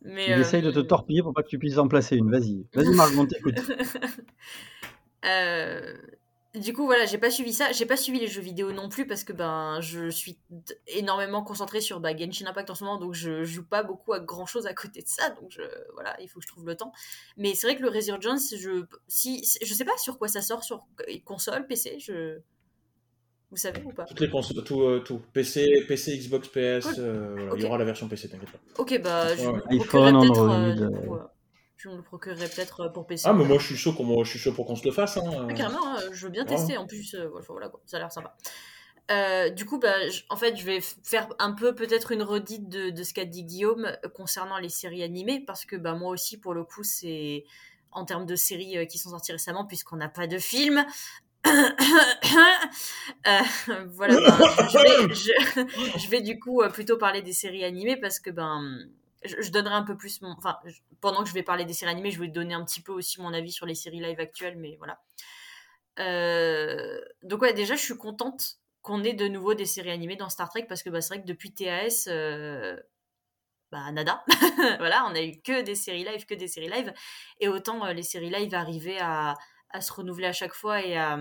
Mais, 0.02 0.26
Il 0.28 0.32
euh, 0.32 0.40
essaye 0.40 0.62
de 0.62 0.70
te 0.70 0.80
torpiller 0.80 1.22
pour 1.22 1.34
pas 1.34 1.42
que 1.42 1.48
tu 1.48 1.58
puisses 1.58 1.76
en 1.76 1.86
placer 1.88 2.16
une. 2.16 2.30
Vas-y. 2.30 2.66
Vas-y, 2.74 2.94
Marc, 2.94 3.12
on 3.16 3.26
t'écoute. 3.26 3.56
Euh, 5.26 5.98
du 6.54 6.72
coup, 6.72 6.84
voilà, 6.84 7.06
j'ai 7.06 7.18
pas 7.18 7.30
suivi 7.30 7.52
ça. 7.52 7.70
J'ai 7.70 7.86
pas 7.86 7.96
suivi 7.96 8.18
les 8.18 8.26
jeux 8.26 8.40
vidéo 8.40 8.72
non 8.72 8.88
plus 8.88 9.06
parce 9.06 9.22
que 9.22 9.32
ben, 9.32 9.80
je 9.80 10.10
suis 10.10 10.38
énormément 10.88 11.44
concentrée 11.44 11.80
sur 11.80 12.00
bah, 12.00 12.16
Genshin 12.16 12.46
Impact 12.46 12.70
en 12.70 12.74
ce 12.74 12.82
moment, 12.82 12.98
donc 12.98 13.14
je 13.14 13.44
joue 13.44 13.64
pas 13.64 13.84
beaucoup 13.84 14.12
à 14.12 14.20
grand 14.20 14.46
chose 14.46 14.66
à 14.66 14.74
côté 14.74 15.00
de 15.00 15.06
ça. 15.08 15.30
Donc 15.30 15.50
je, 15.50 15.62
voilà, 15.94 16.20
il 16.20 16.28
faut 16.28 16.40
que 16.40 16.44
je 16.44 16.48
trouve 16.50 16.66
le 16.66 16.76
temps. 16.76 16.92
Mais 17.36 17.54
c'est 17.54 17.68
vrai 17.68 17.76
que 17.76 17.82
le 17.82 17.88
Resurgence, 17.88 18.54
je, 18.56 18.84
si, 19.06 19.44
je 19.62 19.74
sais 19.74 19.84
pas 19.84 19.96
sur 19.96 20.18
quoi 20.18 20.26
ça 20.26 20.42
sort, 20.42 20.64
sur 20.64 20.86
console, 21.24 21.66
PC, 21.68 21.98
je. 22.00 22.38
Vous 23.50 23.56
savez 23.56 23.82
ou 23.84 23.90
pas? 23.92 24.04
Toutes 24.04 24.20
les 24.20 24.30
consoles, 24.30 24.62
tout, 24.62 24.82
euh, 24.82 25.00
tout. 25.00 25.20
PC, 25.32 25.84
PC, 25.88 26.16
Xbox, 26.18 26.48
PS, 26.48 26.84
Cool. 26.84 26.94
euh, 26.98 27.34
voilà, 27.36 27.52
il 27.56 27.62
y 27.62 27.64
aura 27.64 27.78
la 27.78 27.84
version 27.84 28.08
PC, 28.08 28.28
t'inquiète 28.28 28.50
pas. 28.50 28.58
Ok, 28.78 29.00
bah 29.02 29.34
je 29.34 29.48
Ouais, 29.48 29.60
iPhone. 29.70 30.16
Android, 30.16 30.50
euh, 30.50 30.72
du 30.72 31.08
je 31.82 31.88
me 31.88 31.96
le 31.96 32.02
procurerai 32.02 32.46
peut-être 32.48 32.80
euh, 32.80 32.88
pour 32.88 33.06
PC. 33.06 33.24
Ah, 33.26 33.32
mais 33.32 33.44
moi 33.44 33.58
je 33.58 33.66
suis 33.66 33.76
chaud, 33.76 33.92
qu'on- 33.92 34.22
je 34.24 34.30
suis 34.30 34.38
chaud 34.38 34.52
pour 34.52 34.66
qu'on 34.66 34.76
se 34.76 34.84
le 34.84 34.92
fasse. 34.92 35.16
Hein. 35.16 35.46
Ouais, 35.46 35.54
carrément, 35.54 35.86
hein, 35.86 35.96
je 36.12 36.26
veux 36.26 36.30
bien 36.32 36.44
tester. 36.44 36.76
En 36.76 36.86
plus, 36.86 37.14
euh, 37.14 37.28
voilà, 37.48 37.68
quoi, 37.68 37.80
ça 37.86 37.96
a 37.96 38.00
l'air 38.00 38.12
sympa. 38.12 38.36
Euh, 39.10 39.50
du 39.50 39.64
coup, 39.64 39.78
bah, 39.80 39.94
en 40.28 40.36
fait, 40.36 40.56
je 40.56 40.64
vais 40.64 40.80
faire 41.02 41.28
un 41.40 41.52
peu 41.52 41.74
peut-être 41.74 42.12
une 42.12 42.22
redite 42.22 42.68
de, 42.68 42.90
de 42.90 43.02
ce 43.02 43.12
qu'a 43.12 43.24
dit 43.24 43.42
Guillaume 43.44 43.90
concernant 44.14 44.58
les 44.58 44.68
séries 44.68 45.02
animées, 45.02 45.42
parce 45.44 45.64
que 45.64 45.74
bah, 45.74 45.94
moi 45.94 46.10
aussi, 46.10 46.38
pour 46.38 46.54
le 46.54 46.62
coup, 46.62 46.84
c'est 46.84 47.44
en 47.90 48.04
termes 48.04 48.24
de 48.26 48.36
séries 48.36 48.86
qui 48.86 48.98
sont 48.98 49.10
sorties 49.10 49.32
récemment, 49.32 49.64
puisqu'on 49.66 49.96
n'a 49.96 50.08
pas 50.08 50.26
de 50.28 50.38
film. 50.38 50.84
Euh, 53.26 53.38
voilà, 53.88 54.14
je, 54.70 54.78
vais, 55.08 55.14
je- 55.14 55.98
je 55.98 56.08
vais 56.08 56.20
du 56.22 56.38
coup 56.38 56.62
plutôt 56.72 56.96
parler 56.96 57.22
des 57.22 57.32
séries 57.32 57.64
animées 57.64 57.96
parce 57.96 58.18
que 58.20 58.30
ben 58.30 58.78
je, 59.24 59.50
donnerai 59.50 59.74
un 59.74 59.82
peu 59.82 59.96
plus 59.96 60.20
mon. 60.22 60.30
Enfin, 60.32 60.58
pendant 61.00 61.22
que 61.22 61.28
je 61.28 61.34
vais 61.34 61.42
parler 61.42 61.64
des 61.64 61.72
séries 61.72 61.92
animées, 61.92 62.10
je 62.10 62.20
vais 62.20 62.28
donner 62.28 62.54
un 62.54 62.64
petit 62.64 62.80
peu 62.80 62.92
aussi 62.92 63.20
mon 63.20 63.32
avis 63.32 63.52
sur 63.52 63.66
les 63.66 63.74
séries 63.74 64.00
live 64.00 64.20
actuelles, 64.20 64.56
mais 64.56 64.76
voilà. 64.78 65.00
Euh, 65.98 67.00
donc 67.22 67.42
ouais, 67.42 67.52
déjà, 67.52 67.76
je 67.76 67.82
suis 67.82 67.96
contente 67.96 68.58
qu'on 68.82 69.04
ait 69.04 69.12
de 69.12 69.28
nouveau 69.28 69.54
des 69.54 69.66
séries 69.66 69.90
animées 69.90 70.16
dans 70.16 70.30
Star 70.30 70.48
Trek 70.48 70.66
parce 70.68 70.82
que 70.82 70.90
bah, 70.90 71.00
c'est 71.00 71.14
vrai 71.14 71.22
que 71.22 71.26
depuis 71.26 71.52
TAS, 71.52 72.06
euh, 72.08 72.80
bah 73.70 73.90
nada. 73.92 74.24
voilà, 74.78 75.06
on 75.10 75.14
a 75.14 75.22
eu 75.22 75.40
que 75.42 75.62
des 75.62 75.74
séries 75.74 76.04
live, 76.04 76.24
que 76.26 76.34
des 76.34 76.48
séries 76.48 76.70
live. 76.70 76.92
Et 77.40 77.48
autant 77.48 77.84
euh, 77.84 77.92
les 77.92 78.02
séries 78.02 78.30
live 78.30 78.54
arrivaient 78.54 79.00
à, 79.00 79.36
se 79.80 79.92
renouveler 79.92 80.26
à 80.26 80.32
chaque 80.32 80.54
fois 80.54 80.82
et 80.82 80.96
à, 80.96 81.18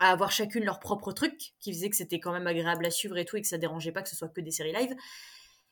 à 0.00 0.10
avoir 0.12 0.30
chacune 0.30 0.64
leur 0.64 0.78
propre 0.78 1.12
truc 1.12 1.54
qui 1.58 1.72
faisait 1.72 1.90
que 1.90 1.96
c'était 1.96 2.20
quand 2.20 2.32
même 2.32 2.46
agréable 2.46 2.86
à 2.86 2.90
suivre 2.90 3.16
et 3.16 3.24
tout 3.24 3.36
et 3.36 3.42
que 3.42 3.48
ça 3.48 3.58
dérangeait 3.58 3.92
pas 3.92 4.02
que 4.02 4.08
ce 4.08 4.16
soit 4.16 4.28
que 4.28 4.40
des 4.40 4.50
séries 4.52 4.72
live. 4.72 4.94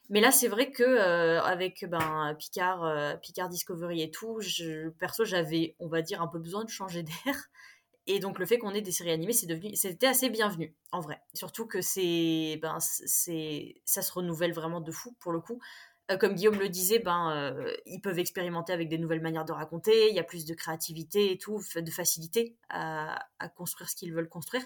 Mais 0.09 0.21
là, 0.21 0.31
c'est 0.31 0.49
vrai 0.49 0.71
que 0.71 0.83
euh, 0.83 1.43
avec 1.43 1.85
ben, 1.89 2.35
Picard, 2.39 2.85
euh, 2.85 3.17
Picard 3.17 3.49
Discovery 3.49 4.03
et 4.03 4.11
tout, 4.11 4.41
je, 4.41 4.89
perso, 4.91 5.25
j'avais, 5.25 5.75
on 5.81 5.89
va 5.89 6.03
dire, 6.03 6.23
un 6.23 6.29
peu 6.29 6.39
besoin 6.39 6.65
de 6.65 6.71
changer 6.71 7.03
d'air. 7.25 7.49
Et 8.09 8.21
donc 8.21 8.39
le 8.39 8.47
fait 8.47 8.59
qu'on 8.59 8.73
ait 8.73 8.83
des 8.83 8.93
séries 8.93 9.11
animées, 9.11 9.33
c'est 9.33 9.49
devenu, 9.49 9.75
c'était 9.75 10.07
assez 10.07 10.31
bienvenu 10.31 10.73
en 10.93 11.01
vrai. 11.01 11.21
Surtout 11.35 11.67
que 11.67 11.81
c'est, 11.81 12.57
ben, 12.63 12.79
c'est, 12.81 13.75
ça 13.85 14.01
se 14.01 14.13
renouvelle 14.13 14.53
vraiment 14.53 14.81
de 14.81 14.93
fou 14.93 15.17
pour 15.19 15.33
le 15.33 15.41
coup. 15.41 15.61
Euh, 16.13 16.17
comme 16.17 16.35
Guillaume 16.35 16.61
le 16.61 16.69
disait, 16.69 17.01
ben, 17.01 17.53
ils 17.85 18.01
peuvent 18.01 18.21
expérimenter 18.21 18.73
avec 18.73 18.89
des 18.89 18.99
nouvelles 18.99 19.23
manières 19.23 19.45
de 19.45 19.53
raconter. 19.53 20.09
Il 20.09 20.15
y 20.15 20.21
a 20.21 20.25
plus 20.25 20.45
de 20.45 20.55
créativité 20.55 21.33
et 21.33 21.39
tout, 21.39 21.61
de 21.75 21.91
facilité 21.91 22.55
à 22.69 23.19
construire 23.57 23.91
ce 23.91 23.97
qu'ils 23.97 24.15
veulent 24.15 24.29
construire. 24.29 24.63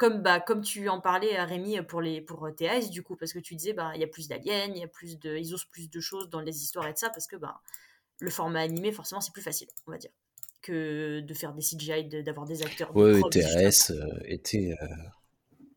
Comme, 0.00 0.22
bah, 0.22 0.40
comme 0.40 0.62
tu 0.62 0.88
en 0.88 0.98
parlais 0.98 1.36
à 1.36 1.44
Rémi 1.44 1.76
pour, 1.82 2.00
les, 2.00 2.22
pour 2.22 2.46
euh, 2.46 2.52
TAS, 2.52 2.88
du 2.88 3.02
coup, 3.02 3.16
parce 3.16 3.34
que 3.34 3.38
tu 3.38 3.54
disais, 3.54 3.74
bah, 3.74 3.92
il 3.94 4.00
y 4.00 4.04
a 4.04 4.06
plus 4.06 4.28
d'aliens, 4.28 4.64
il 4.64 4.78
y 4.78 4.82
a 4.82 4.88
plus 4.88 5.18
de, 5.18 5.36
ils 5.36 5.52
osent 5.52 5.66
plus 5.66 5.90
de 5.90 6.00
choses 6.00 6.30
dans 6.30 6.40
les 6.40 6.62
histoires 6.62 6.86
et 6.88 6.94
de 6.94 6.98
ça, 6.98 7.10
parce 7.10 7.26
que 7.26 7.36
bah, 7.36 7.60
le 8.18 8.30
format 8.30 8.60
animé, 8.60 8.92
forcément, 8.92 9.20
c'est 9.20 9.30
plus 9.30 9.42
facile, 9.42 9.68
on 9.86 9.90
va 9.90 9.98
dire, 9.98 10.10
que 10.62 11.20
de 11.20 11.34
faire 11.34 11.52
des 11.52 11.60
CGI, 11.60 12.04
de- 12.08 12.22
d'avoir 12.22 12.46
des 12.46 12.62
acteurs. 12.62 12.96
Ouais, 12.96 13.20
TAS 13.30 13.90
euh, 13.90 14.06
était, 14.24 14.74
euh, 14.82 14.86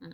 Mm. 0.02 0.14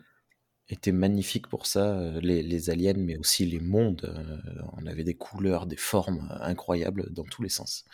était 0.70 0.91
magnifique 0.91 1.47
pour 1.47 1.68
ça, 1.68 1.99
euh, 1.99 2.20
les, 2.20 2.41
les 2.41 2.70
aliens, 2.72 2.93
mais 2.97 3.16
aussi 3.16 3.45
les 3.45 3.60
mondes. 3.60 4.05
euh, 4.05 4.38
on 4.74 4.88
avait 4.88 5.03
des 5.03 5.14
couleurs, 5.16 5.68
des 5.68 5.78
formes 5.78 6.28
euh, 6.32 6.43
incroyables 6.45 7.14
dans 7.14 7.26
tous 7.26 7.43
les 7.43 7.49
sens. 7.49 7.86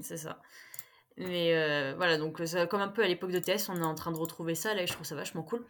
C'est 0.00 0.16
ça. 0.16 0.40
Mais 1.16 1.54
euh, 1.54 1.94
voilà, 1.96 2.18
donc 2.18 2.40
comme 2.68 2.80
un 2.80 2.88
peu 2.88 3.02
à 3.02 3.08
l'époque 3.08 3.32
de 3.32 3.38
TS, 3.38 3.68
on 3.68 3.76
est 3.76 3.84
en 3.84 3.94
train 3.94 4.12
de 4.12 4.18
retrouver 4.18 4.54
ça, 4.54 4.74
là, 4.74 4.82
et 4.82 4.86
je 4.86 4.92
trouve 4.92 5.06
ça 5.06 5.14
vachement 5.14 5.42
cool. 5.42 5.64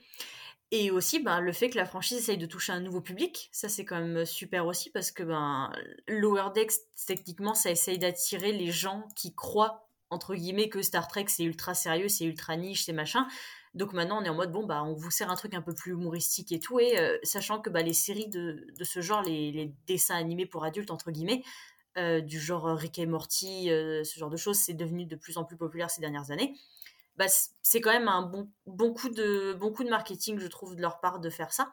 Et 0.70 0.90
aussi, 0.90 1.20
ben, 1.20 1.40
le 1.40 1.52
fait 1.52 1.68
que 1.68 1.76
la 1.76 1.84
franchise 1.84 2.16
essaye 2.16 2.38
de 2.38 2.46
toucher 2.46 2.72
un 2.72 2.80
nouveau 2.80 3.02
public, 3.02 3.50
ça 3.52 3.68
c'est 3.68 3.84
quand 3.84 4.00
même 4.00 4.24
super 4.24 4.66
aussi, 4.66 4.90
parce 4.90 5.10
que 5.10 5.22
ben, 5.22 5.70
Lower 6.08 6.48
Decks, 6.54 6.72
techniquement, 7.06 7.52
ça 7.54 7.70
essaye 7.70 7.98
d'attirer 7.98 8.52
les 8.52 8.70
gens 8.70 9.06
qui 9.14 9.34
croient, 9.34 9.86
entre 10.08 10.34
guillemets, 10.34 10.70
que 10.70 10.80
Star 10.80 11.08
Trek 11.08 11.26
c'est 11.28 11.44
ultra 11.44 11.74
sérieux, 11.74 12.08
c'est 12.08 12.24
ultra 12.24 12.56
niche, 12.56 12.84
c'est 12.84 12.94
machin. 12.94 13.26
Donc 13.74 13.92
maintenant, 13.92 14.20
on 14.20 14.24
est 14.24 14.28
en 14.30 14.34
mode, 14.34 14.52
bon, 14.52 14.64
bah, 14.64 14.82
on 14.82 14.94
vous 14.94 15.10
sert 15.10 15.30
un 15.30 15.34
truc 15.34 15.52
un 15.54 15.62
peu 15.62 15.74
plus 15.74 15.92
humoristique 15.92 16.52
et 16.52 16.60
tout, 16.60 16.80
et 16.80 16.98
euh, 16.98 17.18
sachant 17.22 17.60
que 17.60 17.68
bah, 17.68 17.82
les 17.82 17.92
séries 17.94 18.28
de, 18.28 18.66
de 18.78 18.84
ce 18.84 19.00
genre, 19.02 19.22
les, 19.22 19.52
les 19.52 19.74
dessins 19.86 20.16
animés 20.16 20.46
pour 20.46 20.64
adultes, 20.64 20.90
entre 20.90 21.10
guillemets, 21.10 21.42
euh, 21.98 22.20
du 22.20 22.40
genre 22.40 22.64
Rick 22.76 22.98
et 22.98 23.06
Morty, 23.06 23.70
euh, 23.70 24.04
ce 24.04 24.18
genre 24.18 24.30
de 24.30 24.36
choses, 24.36 24.58
c'est 24.58 24.74
devenu 24.74 25.06
de 25.06 25.16
plus 25.16 25.36
en 25.36 25.44
plus 25.44 25.56
populaire 25.56 25.90
ces 25.90 26.00
dernières 26.00 26.30
années. 26.30 26.54
Bah, 27.16 27.26
c'est 27.62 27.80
quand 27.80 27.92
même 27.92 28.08
un 28.08 28.22
bon, 28.66 28.94
coup 28.94 29.10
de, 29.10 29.52
bon 29.52 29.72
coup 29.72 29.84
de 29.84 29.90
marketing, 29.90 30.38
je 30.38 30.46
trouve, 30.46 30.76
de 30.76 30.80
leur 30.80 31.00
part 31.00 31.20
de 31.20 31.28
faire 31.28 31.52
ça. 31.52 31.72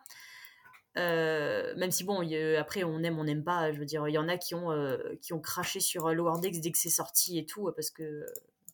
Euh, 0.98 1.74
même 1.78 1.92
si, 1.92 2.04
bon, 2.04 2.22
après, 2.58 2.84
on 2.84 3.02
aime, 3.04 3.20
on 3.20 3.24
n'aime 3.24 3.44
pas. 3.44 3.72
Je 3.72 3.80
veux 3.80 3.86
dire, 3.86 4.08
il 4.08 4.14
y 4.14 4.18
en 4.18 4.28
a 4.28 4.38
qui 4.38 4.56
ont, 4.56 4.72
euh, 4.72 4.98
qui 5.22 5.34
ont 5.34 5.40
craché 5.40 5.80
sur 5.80 6.08
euh, 6.08 6.14
Lower 6.14 6.40
Decks 6.42 6.60
dès 6.60 6.72
que 6.72 6.78
c'est 6.78 6.90
sorti 6.90 7.38
et 7.38 7.46
tout, 7.46 7.72
parce 7.76 7.90
que, 7.90 8.26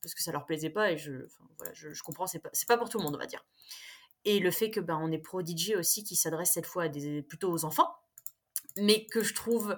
parce 0.02 0.16
que 0.16 0.22
ça 0.22 0.32
leur 0.32 0.46
plaisait 0.46 0.70
pas. 0.70 0.92
Et 0.92 0.98
je, 0.98 1.12
voilà, 1.58 1.74
je, 1.74 2.02
comprends, 2.02 2.28
c'est 2.28 2.40
pas, 2.40 2.50
pas 2.68 2.78
pour 2.78 2.90
tout 2.90 2.98
le 2.98 3.04
monde, 3.04 3.16
on 3.16 3.20
va 3.20 3.28
dire. 3.28 3.46
Et 4.24 4.40
le 4.40 4.50
fait 4.50 4.72
que 4.72 4.80
ben, 4.80 4.98
on 5.02 5.12
est 5.12 5.20
Prodigy 5.20 5.76
aussi, 5.76 6.04
qui 6.04 6.16
s'adresse 6.16 6.52
cette 6.52 6.66
fois 6.66 6.90
plutôt 7.28 7.52
aux 7.52 7.66
enfants, 7.66 7.96
mais 8.78 9.06
que 9.06 9.24
je 9.24 9.34
trouve. 9.34 9.78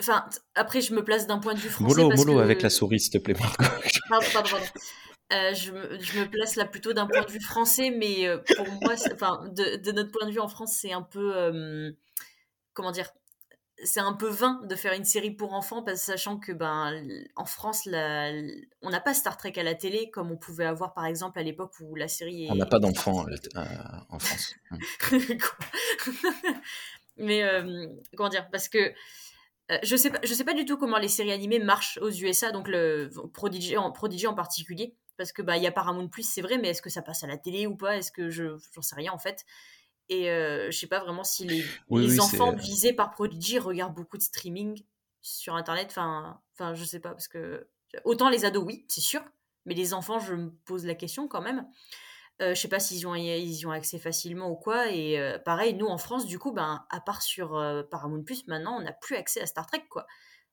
Enfin, 0.00 0.24
après, 0.54 0.80
je 0.80 0.94
me 0.94 1.02
place 1.04 1.26
d'un 1.26 1.38
point 1.38 1.54
de 1.54 1.58
vue 1.58 1.68
français. 1.68 1.94
Mollo, 1.96 2.08
parce 2.08 2.20
mollo 2.24 2.38
que... 2.38 2.42
avec 2.42 2.62
la 2.62 2.70
souris, 2.70 3.00
s'il 3.00 3.12
te 3.12 3.18
plaît, 3.18 3.34
Marco. 3.38 3.62
Pardon, 4.08 4.26
pardon, 4.32 4.50
pardon. 4.50 4.66
Euh, 5.32 5.52
je, 5.54 5.72
me, 5.72 5.98
je 6.00 6.20
me 6.20 6.26
place 6.30 6.54
là 6.56 6.64
plutôt 6.66 6.92
d'un 6.92 7.06
point 7.08 7.22
de 7.22 7.30
vue 7.32 7.40
français, 7.40 7.90
mais 7.90 8.26
euh, 8.28 8.38
pour 8.56 8.66
moi, 8.82 8.94
enfin, 9.12 9.44
de, 9.48 9.76
de 9.76 9.92
notre 9.92 10.12
point 10.12 10.26
de 10.26 10.32
vue 10.32 10.38
en 10.40 10.48
France, 10.48 10.78
c'est 10.80 10.92
un 10.92 11.02
peu. 11.02 11.36
euh, 11.36 11.90
comment 12.74 12.92
dire 12.92 13.10
C'est 13.84 13.98
un 14.00 14.12
peu 14.12 14.28
vain 14.28 14.60
de 14.68 14.74
faire 14.76 14.92
une 14.92 15.04
série 15.04 15.32
pour 15.32 15.52
enfants, 15.52 15.82
parce, 15.82 16.00
sachant 16.00 16.38
que, 16.38 16.52
ben, 16.52 17.02
en 17.34 17.44
France, 17.44 17.86
la- 17.86 18.30
on 18.82 18.90
n'a 18.90 19.00
pas 19.00 19.14
Star 19.14 19.36
Trek 19.36 19.54
à 19.56 19.64
la 19.64 19.74
télé, 19.74 20.10
comme 20.10 20.30
on 20.30 20.36
pouvait 20.36 20.64
avoir 20.66 20.94
par 20.94 21.06
exemple 21.06 21.38
à 21.40 21.42
l'époque 21.42 21.72
où 21.80 21.96
la 21.96 22.06
série 22.08 22.44
est. 22.46 22.50
On 22.52 22.54
n'a 22.54 22.66
pas 22.66 22.78
d'enfants 22.78 23.26
euh, 23.26 23.60
en 24.10 24.18
France. 24.20 24.54
Quoi? 25.10 26.12
Mais 27.16 27.42
comment 28.16 28.28
dire? 28.28 28.48
Parce 28.52 28.68
que 28.68 28.92
euh, 29.70 29.78
je 29.82 29.96
sais 29.96 30.10
pas, 30.10 30.20
je 30.22 30.32
sais 30.32 30.44
pas 30.44 30.54
du 30.54 30.64
tout 30.64 30.76
comment 30.76 30.98
les 30.98 31.08
séries 31.08 31.32
animées 31.32 31.58
marchent 31.58 31.98
aux 31.98 32.10
USA, 32.10 32.52
donc 32.52 32.68
le 32.68 33.10
Prodigy 33.32 33.76
en, 33.76 33.90
Prodigy 33.90 34.26
en 34.26 34.34
particulier, 34.34 34.94
parce 35.16 35.32
que 35.32 35.42
bah 35.42 35.56
il 35.56 35.62
y 35.62 35.66
a 35.66 35.72
Paramount 35.72 36.08
Plus, 36.08 36.28
c'est 36.28 36.42
vrai, 36.42 36.58
mais 36.58 36.68
est-ce 36.68 36.82
que 36.82 36.90
ça 36.90 37.02
passe 37.02 37.24
à 37.24 37.26
la 37.26 37.36
télé 37.36 37.66
ou 37.66 37.76
pas? 37.76 37.96
Est-ce 37.96 38.12
que 38.12 38.30
je 38.30 38.56
j'en 38.72 38.82
sais 38.82 38.94
rien 38.94 39.12
en 39.12 39.18
fait. 39.18 39.44
Et 40.08 40.30
euh, 40.30 40.70
je 40.70 40.78
sais 40.78 40.86
pas 40.86 41.00
vraiment 41.00 41.24
si 41.24 41.46
les, 41.46 41.64
Oui, 41.88 42.06
les 42.06 42.12
oui, 42.12 42.20
enfants 42.20 42.52
visés 42.52 42.92
par 42.92 43.10
Prodigy 43.10 43.58
regardent 43.58 43.94
beaucoup 43.94 44.16
de 44.16 44.22
streaming 44.22 44.84
sur 45.20 45.56
internet. 45.56 45.88
Enfin, 45.90 46.40
enfin, 46.52 46.74
je 46.74 46.84
sais 46.84 47.00
pas 47.00 47.10
parce 47.10 47.26
que 47.26 47.68
autant 48.04 48.28
les 48.28 48.44
ados 48.44 48.64
oui, 48.64 48.84
c'est 48.88 49.00
sûr, 49.00 49.24
mais 49.64 49.74
les 49.74 49.94
enfants, 49.94 50.20
je 50.20 50.34
me 50.34 50.50
pose 50.64 50.86
la 50.86 50.94
question 50.94 51.26
quand 51.26 51.42
même. 51.42 51.66
Euh, 52.42 52.54
je 52.54 52.60
sais 52.60 52.68
pas 52.68 52.80
s'ils 52.80 52.98
y 52.98 53.06
ont, 53.06 53.14
ils 53.14 53.66
ont 53.66 53.70
accès 53.70 53.98
facilement 53.98 54.50
ou 54.50 54.56
quoi. 54.56 54.90
Et 54.90 55.18
euh, 55.18 55.38
pareil, 55.38 55.74
nous 55.74 55.86
en 55.86 55.98
France, 55.98 56.26
du 56.26 56.38
coup, 56.38 56.52
ben, 56.52 56.84
à 56.90 57.00
part 57.00 57.22
sur 57.22 57.56
euh, 57.56 57.82
Paramount 57.82 58.22
Plus, 58.22 58.46
maintenant, 58.46 58.76
on 58.76 58.82
n'a 58.82 58.92
plus 58.92 59.16
accès 59.16 59.40
à 59.40 59.46
Star 59.46 59.66
Trek, 59.66 59.84
quoi. 59.88 60.06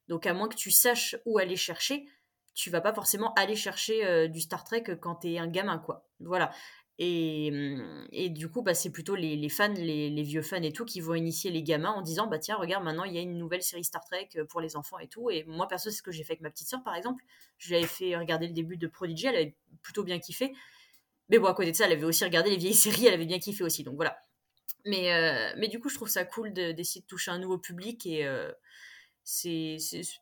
Donc, 0.08 0.26
à 0.26 0.34
moins 0.34 0.48
que 0.48 0.56
tu 0.56 0.72
saches 0.72 1.16
où 1.26 1.38
aller 1.40 1.56
chercher, 1.56 2.06
tu 2.54 2.70
vas 2.70 2.82
pas 2.82 2.94
forcément 2.94 3.34
aller 3.34 3.56
chercher 3.56 4.06
euh, 4.06 4.28
du 4.28 4.40
Star 4.40 4.64
Trek 4.64 4.84
quand 5.02 5.16
t'es 5.16 5.38
un 5.40 5.48
gamin, 5.48 5.78
quoi. 5.78 6.08
Voilà. 6.20 6.52
Et, 7.00 7.50
mmh, 7.52 8.08
et 8.12 8.30
du 8.30 8.50
coup, 8.50 8.62
bah, 8.62 8.74
c'est 8.76 8.92
plutôt 8.92 9.16
les, 9.16 9.50
fans, 9.50 9.74
les, 9.76 10.24
vieux 10.24 10.42
fans 10.44 10.62
et 10.62 10.72
tout, 10.72 10.86
qui 10.86 11.02
vont 11.02 11.16
initier 11.16 11.52
les 11.52 11.64
gamins 11.64 11.92
en 11.92 12.02
disant 12.02 12.28
Bah 12.28 12.38
tiens, 12.40 12.56
regarde, 12.56 12.84
maintenant 12.84 13.04
il 13.04 13.14
y 13.14 13.18
a 13.18 13.22
une 13.22 13.38
nouvelle 13.38 13.64
série 13.64 13.84
Star 13.84 14.06
Trek 14.06 14.30
pour 14.50 14.62
les 14.62 14.76
enfants 14.76 15.00
et 15.00 15.08
tout. 15.08 15.30
Et 15.32 15.44
moi, 15.46 15.68
perso, 15.68 15.90
c'est 15.90 15.98
ce 15.98 16.04
que 16.04 16.12
j'ai 16.12 16.24
fait 16.24 16.34
avec 16.34 16.42
ma 16.42 16.52
petite 16.52 16.70
soeur, 16.70 16.84
par 16.84 16.96
exemple. 16.96 17.24
Je 17.58 17.70
lui 17.70 17.78
avais 17.78 17.88
fait 17.88 18.16
regarder 18.16 18.48
le 18.48 18.54
début 18.54 18.78
de 18.78 18.88
Prodigy, 18.88 19.28
elle 19.28 19.36
avait 19.36 19.56
plutôt 19.82 20.04
bien 20.04 20.20
kiffé. 20.20 20.54
Mais 21.30 21.40
bon, 21.40 21.48
à 21.48 21.54
côté 21.54 21.72
de 21.72 21.76
ça, 21.76 21.86
elle 21.86 21.94
avait 21.94 22.04
aussi 22.04 22.24
regardé 22.24 22.50
les 22.50 22.58
vieilles 22.58 22.74
séries, 22.74 23.08
elle 23.08 23.14
avait 23.14 23.26
bien 23.26 23.40
kiffé 23.40 23.64
aussi. 23.64 23.84
Donc 23.84 23.96
voilà. 23.96 24.18
Mais, 24.86 25.14
euh, 25.14 25.54
mais 25.58 25.68
du 25.68 25.80
coup, 25.80 25.90
je 25.90 25.96
trouve 25.96 26.10
ça 26.10 26.26
cool 26.26 26.52
d'essayer 26.54 27.02
de, 27.02 27.08
toucher 27.08 27.32
un 27.32 27.40
nouveau 27.40 27.58
public 27.58 28.06
et 28.06 28.26
euh, 28.26 28.52
c'est 29.24 29.78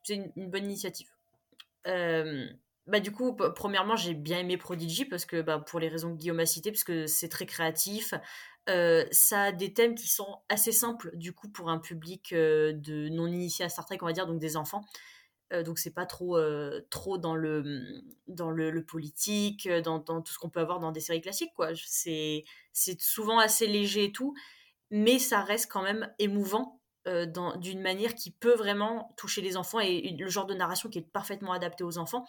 une, 0.10 0.32
bonne 0.36 0.66
initiative. 0.66 1.10
Euh, 1.88 2.46
bah, 2.86 3.00
du 3.00 3.12
coup, 3.12 3.36
premièrement, 3.56 3.96
j'ai 3.96 4.14
bien 4.14 4.40
aimé 4.40 4.58
Prodigy 4.58 5.06
parce 5.06 5.26
que, 5.26 5.42
bah, 5.42 5.60
pour 5.60 5.80
les 5.80 5.90
raisons 5.90 6.14
que 6.14 6.18
Guillaume 6.18 6.40
a 6.40 6.46
citées, 6.46 6.72
parce 6.72 6.84
que 6.84 7.08
c'est 7.08 7.30
très 7.30 7.46
créatif. 7.48 8.14
Euh, 8.70 9.06
ça 9.12 9.46
a 9.46 9.52
des 9.52 9.74
thèmes 9.74 9.96
qui 9.96 10.08
sont 10.08 10.38
assez 10.48 10.72
simples, 10.72 11.10
du 11.16 11.34
coup, 11.34 11.50
pour 11.50 11.70
un 11.70 11.80
public 11.80 12.32
de 12.32 13.10
non 13.10 13.26
initié 13.28 13.66
à 13.66 13.70
Star 13.70 13.86
Trek, 13.86 13.98
on 14.02 14.06
va 14.06 14.14
dire, 14.14 14.28
donc 14.28 14.40
des 14.40 14.58
enfants. 14.58 14.82
Euh, 15.52 15.64
donc, 15.64 15.80
c'est 15.80 15.94
pas 15.94 16.06
trop, 16.06 16.40
trop 16.90 17.18
dans, 17.18 17.36
le, 17.36 18.04
dans 18.28 18.52
le, 18.52 18.84
politique, 18.86 19.70
dans, 19.70 20.00
dans, 20.00 20.22
tout 20.22 20.34
ce 20.34 20.40
qu'on 20.40 20.50
peut 20.50 20.62
avoir 20.62 20.80
dans 20.80 20.92
des 20.92 21.02
séries 21.02 21.22
classiques, 21.22 21.54
quoi. 21.56 21.70
C'est 21.86 22.44
souvent 23.00 23.40
assez 23.40 23.68
léger 23.68 24.06
et 24.06 24.12
tout, 24.12 24.34
mais 24.90 25.20
ça 25.20 25.42
reste 25.42 25.72
quand 25.72 25.84
même 25.84 26.12
émouvant 26.20 26.80
d'une 27.06 27.82
manière 27.82 28.14
qui 28.14 28.30
peut 28.30 28.54
vraiment 28.54 29.12
toucher 29.18 29.42
les 29.42 29.58
enfants 29.58 29.80
et 29.80 30.16
le 30.20 30.30
genre 30.30 30.46
de 30.46 30.54
narration 30.54 30.88
qui 30.88 31.00
est 31.00 31.12
parfaitement 31.12 31.52
adapté 31.52 31.84
aux 31.84 31.98
enfants. 31.98 32.28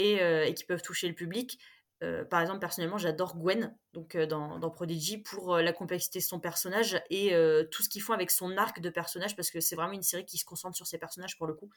Euh, 0.00 0.44
et, 0.44 0.54
qui 0.54 0.64
peuvent 0.64 0.82
toucher 0.82 1.06
le 1.08 1.14
public. 1.14 1.58
Euh, 2.02 2.24
par 2.24 2.40
exemple, 2.40 2.58
personnellement, 2.58 2.98
j'adore 2.98 3.36
Gwen 3.36 3.76
donc, 3.92 4.16
euh, 4.16 4.26
dans, 4.26 4.58
dans, 4.58 4.70
Prodigy 4.70 5.18
pour 5.18 5.56
la 5.58 5.72
complexité 5.72 6.18
de 6.18 6.24
son 6.24 6.40
personnage 6.40 7.00
et 7.10 7.32
tout 7.70 7.82
ce 7.82 7.88
qu'ils 7.88 8.02
font 8.02 8.12
avec 8.12 8.30
son 8.30 8.56
arc 8.56 8.80
de 8.80 8.90
personnage 8.90 9.36
parce 9.36 9.50
que 9.50 9.60
c'est 9.60 9.76
vraiment 9.76 9.92
une 9.92 10.02
série 10.02 10.26
qui 10.26 10.36
se 10.36 10.44
concentre 10.44 10.76
sur 10.76 10.86
ses 10.86 10.98
personnages 10.98 11.38
pour 11.38 11.46
le 11.46 11.54
coup. 11.54 11.70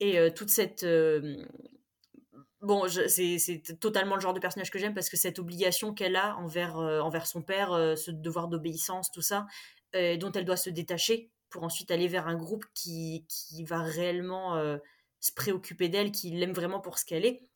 Et 0.00 0.18
toute 0.34 0.50
cette. 0.50 0.86
Bon, 2.60 2.88
c'est 2.88 3.62
totalement 3.78 4.14
le 4.14 4.20
genre 4.20 4.32
de 4.32 4.40
personnage 4.40 4.70
que 4.70 4.78
j'aime 4.78 4.94
parce 4.94 5.10
que 5.10 5.16
cette 5.16 5.38
obligation 5.38 5.92
qu'elle 5.92 6.16
a 6.16 6.36
envers, 6.36 6.76
envers 6.76 7.26
son 7.26 7.42
père, 7.42 7.70
ce 7.96 8.10
devoir 8.10 8.48
d'obéissance, 8.48 9.10
tout 9.10 9.22
ça, 9.22 9.46
dont 9.92 10.32
elle 10.32 10.44
doit 10.44 10.56
se 10.56 10.70
détacher 10.70 11.30
pour 11.50 11.62
ensuite 11.62 11.90
aller 11.90 12.08
vers 12.08 12.26
un 12.26 12.34
groupe 12.34 12.64
qui, 12.74 13.26
qui 13.28 13.64
va 13.64 13.82
réellement 13.82 14.56
se 15.20 15.32
préoccuper 15.32 15.88
d'elle, 15.88 16.10
qui 16.10 16.30
l'aime 16.30 16.52
vraiment 16.52 16.80
pour 16.80 16.98
ce 16.98 17.04
qu'elle 17.04 17.24
est. 17.24 17.46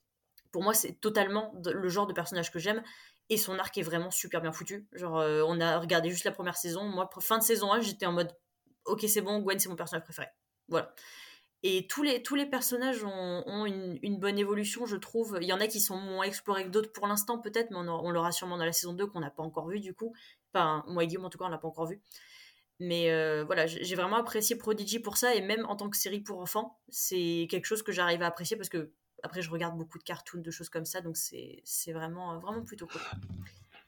Pour 0.52 0.62
moi, 0.62 0.74
c'est 0.74 1.00
totalement 1.00 1.54
le 1.64 1.88
genre 1.88 2.06
de 2.06 2.12
personnage 2.12 2.50
que 2.50 2.58
j'aime. 2.58 2.82
Et 3.30 3.36
son 3.36 3.58
arc 3.58 3.76
est 3.76 3.82
vraiment 3.82 4.10
super 4.10 4.40
bien 4.40 4.52
foutu. 4.52 4.88
Genre, 4.92 5.14
on 5.46 5.60
a 5.60 5.78
regardé 5.78 6.10
juste 6.10 6.24
la 6.24 6.32
première 6.32 6.56
saison. 6.56 6.84
Moi, 6.84 7.08
fin 7.20 7.38
de 7.38 7.42
saison 7.42 7.72
1, 7.72 7.80
j'étais 7.80 8.06
en 8.06 8.12
mode 8.12 8.34
Ok, 8.84 9.04
c'est 9.06 9.20
bon, 9.20 9.40
Gwen, 9.40 9.58
c'est 9.58 9.68
mon 9.68 9.76
personnage 9.76 10.04
préféré. 10.04 10.28
Voilà. 10.68 10.94
Et 11.64 11.88
tous 11.88 12.04
les, 12.04 12.22
tous 12.22 12.36
les 12.36 12.46
personnages 12.46 13.02
ont, 13.02 13.66
une, 13.66 14.18
bonne 14.18 14.38
évolution, 14.38 14.86
je 14.86 14.96
trouve. 14.96 15.38
Il 15.40 15.48
y 15.48 15.52
en 15.52 15.60
a 15.60 15.66
qui 15.66 15.80
sont 15.80 15.96
moins 15.96 16.24
explorés 16.24 16.64
que 16.64 16.70
d'autres 16.70 16.92
pour 16.92 17.08
l'instant, 17.08 17.38
peut-être, 17.38 17.70
mais 17.70 17.78
on, 17.78 17.88
on 17.88 18.10
l'aura 18.10 18.30
sûrement 18.30 18.56
dans 18.58 18.64
la 18.64 18.72
saison 18.72 18.92
2 18.92 19.06
qu'on 19.06 19.20
n'a 19.20 19.30
pas 19.30 19.42
encore 19.42 19.68
vu, 19.68 19.80
du 19.80 19.92
coup. 19.92 20.14
Enfin, 20.54 20.84
moi 20.86 21.04
et 21.04 21.06
Guillaume, 21.08 21.24
en 21.24 21.30
tout 21.30 21.38
cas, 21.38 21.46
on 21.46 21.48
l'a 21.48 21.58
pas 21.58 21.68
encore 21.68 21.86
vu. 21.86 22.00
Mais 22.80 23.10
euh, 23.10 23.44
voilà, 23.44 23.66
j'ai 23.66 23.94
vraiment 23.96 24.16
apprécié 24.16 24.54
Prodigy 24.54 25.00
pour 25.00 25.16
ça, 25.16 25.34
et 25.34 25.40
même 25.40 25.66
en 25.66 25.74
tant 25.74 25.90
que 25.90 25.96
série 25.96 26.20
pour 26.20 26.38
enfants, 26.38 26.78
c'est 26.88 27.48
quelque 27.50 27.64
chose 27.64 27.82
que 27.82 27.90
j'arrive 27.90 28.22
à 28.22 28.26
apprécier 28.26 28.56
parce 28.56 28.68
que, 28.68 28.92
après, 29.24 29.42
je 29.42 29.50
regarde 29.50 29.76
beaucoup 29.76 29.98
de 29.98 30.04
cartoons, 30.04 30.40
de 30.40 30.50
choses 30.52 30.68
comme 30.68 30.84
ça, 30.84 31.00
donc 31.00 31.16
c'est 31.16 31.92
vraiment, 31.92 32.38
vraiment 32.38 32.62
plutôt 32.62 32.86
cool. 32.86 33.00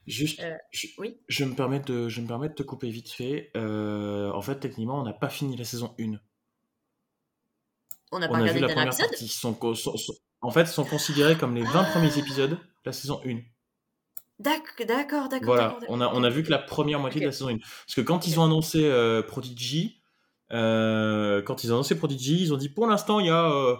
Juste, 0.07 0.41
euh, 0.41 0.57
je, 0.71 0.87
oui 0.97 1.19
je, 1.27 1.45
me 1.45 1.55
permets 1.55 1.79
de, 1.79 2.09
je 2.09 2.21
me 2.21 2.27
permets 2.27 2.49
de 2.49 2.53
te 2.53 2.63
couper 2.63 2.89
vite 2.89 3.09
fait. 3.09 3.51
Euh, 3.55 4.31
en 4.31 4.41
fait, 4.41 4.59
techniquement, 4.59 4.99
on 4.99 5.03
n'a 5.03 5.13
pas 5.13 5.29
fini 5.29 5.55
la 5.55 5.63
saison 5.63 5.95
1. 5.99 6.19
On 8.11 8.19
n'a 8.19 8.27
pas 8.27 8.35
regardé 8.35 8.59
vu 8.59 8.59
la 8.59 8.73
première 8.73 8.97
partie. 8.97 9.27
Sont, 9.27 9.57
sont, 9.75 9.95
en 10.41 10.51
fait, 10.51 10.65
sont 10.65 10.85
considérés 10.85 11.37
comme 11.37 11.55
les 11.55 11.63
20 11.63 11.83
premiers 11.85 12.17
épisodes 12.17 12.51
de 12.51 12.57
la 12.85 12.91
saison 12.91 13.21
1. 13.25 13.39
D'accord, 14.39 15.29
d'accord. 15.29 15.29
Voilà, 15.43 15.77
on 15.87 16.01
a, 16.01 16.07
on 16.07 16.23
a 16.23 16.29
vu 16.29 16.41
que 16.43 16.49
la 16.49 16.57
première 16.57 16.99
moitié 16.99 17.21
de 17.21 17.27
la 17.27 17.31
saison 17.31 17.49
1. 17.49 17.57
Parce 17.57 17.95
que 17.95 18.01
quand 18.01 18.25
ils 18.25 18.39
ont 18.39 18.43
annoncé 18.43 18.83
euh, 18.83 19.21
Prodigy, 19.21 20.01
euh, 20.51 21.43
quand 21.43 21.63
ils 21.63 21.71
ont 21.71 21.75
annoncé 21.75 21.95
Prodigy, 21.95 22.41
ils 22.41 22.53
ont 22.53 22.57
dit 22.57 22.69
pour 22.69 22.87
l'instant, 22.87 23.19
il 23.19 23.27
y, 23.27 23.29
euh, 23.29 23.75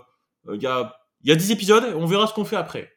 il 0.54 0.62
y, 0.62 0.68
a, 0.68 0.96
il 1.24 1.30
y 1.30 1.32
a 1.34 1.36
10 1.36 1.52
épisodes, 1.52 1.96
on 1.96 2.06
verra 2.06 2.28
ce 2.28 2.34
qu'on 2.34 2.46
fait 2.46 2.58
après. 2.58 2.92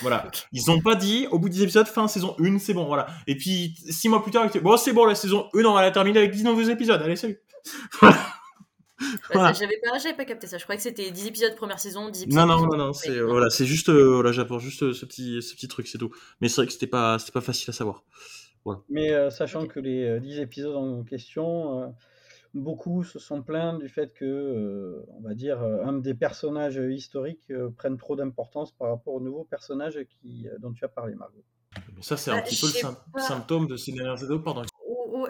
Voilà. 0.00 0.26
Ils 0.52 0.62
n'ont 0.68 0.80
pas 0.80 0.94
dit 0.94 1.28
au 1.30 1.38
bout 1.38 1.48
de 1.48 1.54
10 1.54 1.62
épisodes, 1.62 1.86
fin 1.86 2.08
saison 2.08 2.34
1, 2.40 2.58
c'est 2.58 2.74
bon, 2.74 2.86
voilà. 2.86 3.06
Et 3.26 3.36
puis 3.36 3.76
6 3.88 4.08
mois 4.08 4.22
plus 4.22 4.32
tard, 4.32 4.44
ils 4.44 4.48
disaient 4.48 4.60
bon, 4.60 4.76
c'est 4.76 4.92
bon, 4.92 5.04
la 5.04 5.14
saison 5.14 5.48
1, 5.54 5.64
on 5.64 5.74
va 5.74 5.82
la 5.82 5.90
terminer 5.90 6.18
avec 6.18 6.32
10 6.32 6.44
nouveaux 6.44 6.62
épisodes. 6.62 7.00
Allez, 7.00 7.16
salut. 7.16 7.38
J'avais 9.32 9.80
pas, 9.82 10.14
pas 10.16 10.24
capté 10.24 10.46
ça. 10.46 10.58
Je 10.58 10.64
croyais 10.64 10.78
que 10.78 10.82
c'était 10.82 11.10
10 11.10 11.26
épisodes 11.26 11.54
première 11.54 11.78
saison, 11.78 12.08
10 12.08 12.22
épisodes. 12.24 12.46
Non, 12.46 12.46
non, 12.46 12.66
non, 12.66 12.76
non. 12.76 12.92
C'est 12.92 13.20
voilà, 13.20 13.50
c'est 13.50 13.66
juste, 13.66 13.88
euh, 13.88 14.14
voilà, 14.14 14.32
j'apporte 14.32 14.62
juste 14.62 14.82
euh, 14.82 14.92
ce 14.92 15.04
petit, 15.04 15.42
ce 15.42 15.54
petit 15.54 15.68
truc, 15.68 15.86
c'est 15.86 15.98
tout. 15.98 16.10
Mais 16.40 16.48
c'est 16.48 16.56
vrai 16.56 16.66
que 16.66 16.72
c'était 16.72 16.86
pas, 16.86 17.18
c'était 17.18 17.32
pas 17.32 17.40
facile 17.40 17.70
à 17.70 17.72
savoir. 17.72 18.04
Voilà. 18.64 18.80
Mais 18.88 19.12
euh, 19.12 19.30
sachant 19.30 19.66
que 19.66 19.80
les 19.80 20.18
10 20.20 20.40
épisodes 20.40 20.76
en 20.76 21.04
question, 21.04 21.94
beaucoup 22.54 23.04
se 23.04 23.18
sont 23.18 23.42
plaints 23.42 23.78
du 23.78 23.88
fait 23.88 24.12
que, 24.14 25.04
on 25.10 25.20
va 25.20 25.34
dire, 25.34 25.62
un 25.62 25.92
des 25.92 26.14
personnages 26.14 26.76
historiques 26.76 27.52
prennent 27.76 27.98
trop 27.98 28.16
d'importance 28.16 28.72
par 28.72 28.88
rapport 28.88 29.14
aux 29.14 29.20
nouveaux 29.20 29.44
personnages 29.44 29.98
qui, 30.08 30.48
dont 30.60 30.72
tu 30.72 30.84
as 30.84 30.88
parlé, 30.88 31.14
Margot. 31.14 31.44
Mais 31.94 32.02
ça, 32.02 32.16
c'est 32.16 32.30
un 32.30 32.36
bah, 32.36 32.42
petit 32.42 32.56
peu 32.56 32.66
le 33.14 33.20
symptôme 33.20 33.66
de 33.66 33.76
ces 33.76 33.92
dernières 33.92 34.22
années. 34.24 34.40
Pardon, 34.42 34.62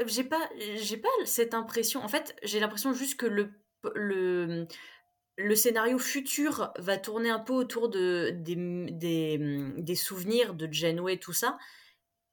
j'ai 0.07 0.24
pas, 0.24 0.49
j'ai 0.76 0.97
pas 0.97 1.09
cette 1.24 1.55
impression. 1.55 2.03
En 2.03 2.09
fait, 2.09 2.36
j'ai 2.42 2.61
l'impression 2.61 2.92
juste 2.92 3.18
que 3.18 3.26
le, 3.26 3.51
le, 3.94 4.66
le 5.36 5.55
scénario 5.55 5.99
futur 5.99 6.72
va 6.78 6.97
tourner 6.97 7.30
un 7.30 7.38
peu 7.38 7.53
autour 7.53 7.88
de, 7.88 8.30
des, 8.34 8.57
des, 8.90 9.38
des 9.76 9.94
souvenirs 9.94 10.55
de 10.55 10.68
Janeway, 10.70 11.18
tout 11.18 11.32
ça. 11.32 11.59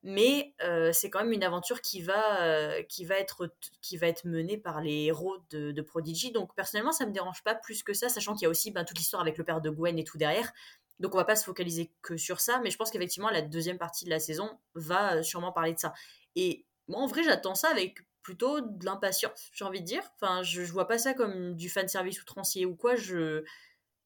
Mais 0.05 0.53
euh, 0.61 0.91
c'est 0.91 1.09
quand 1.09 1.23
même 1.23 1.31
une 1.31 1.45
aventure 1.45 1.79
qui 1.79 2.01
va, 2.01 2.43
euh, 2.43 2.83
qui, 2.83 3.05
va 3.05 3.17
être, 3.17 3.53
qui 3.81 3.95
va 3.95 4.07
être 4.07 4.25
menée 4.25 4.57
par 4.57 4.81
les 4.81 5.05
héros 5.05 5.37
de, 5.49 5.71
de, 5.71 5.81
Prodigy. 5.81 6.31
Donc 6.33 6.53
personnellement, 6.55 6.91
ça 6.91 7.05
me 7.05 7.13
dérange 7.13 7.41
pas 7.43 7.55
plus 7.55 7.83
que 7.83 7.93
ça, 7.93 8.09
sachant 8.09 8.33
qu'il 8.33 8.43
y 8.43 8.45
a 8.45 8.49
aussi 8.49 8.71
ben, 8.71 8.83
toute 8.83 8.97
l'histoire 8.97 9.21
avec 9.21 9.37
le 9.37 9.45
père 9.45 9.61
de 9.61 9.69
Gwen 9.69 9.97
et 9.97 10.03
tout 10.03 10.17
derrière. 10.17 10.51
Donc 10.99 11.15
on 11.15 11.17
va 11.17 11.23
pas 11.23 11.37
se 11.37 11.45
focaliser 11.45 11.93
que 12.01 12.17
sur 12.17 12.41
ça, 12.41 12.59
mais 12.63 12.69
je 12.69 12.77
pense 12.77 12.91
qu'effectivement 12.91 13.29
la 13.29 13.41
deuxième 13.41 13.77
partie 13.77 14.03
de 14.03 14.09
la 14.09 14.19
saison 14.19 14.59
va 14.75 15.15
euh, 15.15 15.23
sûrement 15.23 15.53
parler 15.53 15.73
de 15.73 15.79
ça. 15.79 15.93
Et 16.35 16.65
moi, 16.87 17.01
en 17.01 17.07
vrai, 17.07 17.23
j'attends 17.23 17.55
ça 17.55 17.69
avec 17.69 17.99
plutôt 18.23 18.61
de 18.61 18.85
l'impatience, 18.85 19.49
j'ai 19.53 19.65
envie 19.65 19.81
de 19.81 19.85
dire. 19.85 20.03
Enfin, 20.15 20.43
je, 20.43 20.63
je 20.63 20.71
vois 20.71 20.87
pas 20.87 20.97
ça 20.97 21.13
comme 21.13 21.55
du 21.55 21.69
fan 21.69 21.87
service 21.87 22.21
outrancier 22.21 22.65
ou 22.65 22.75
quoi. 22.75 22.95
Je, 22.95 23.43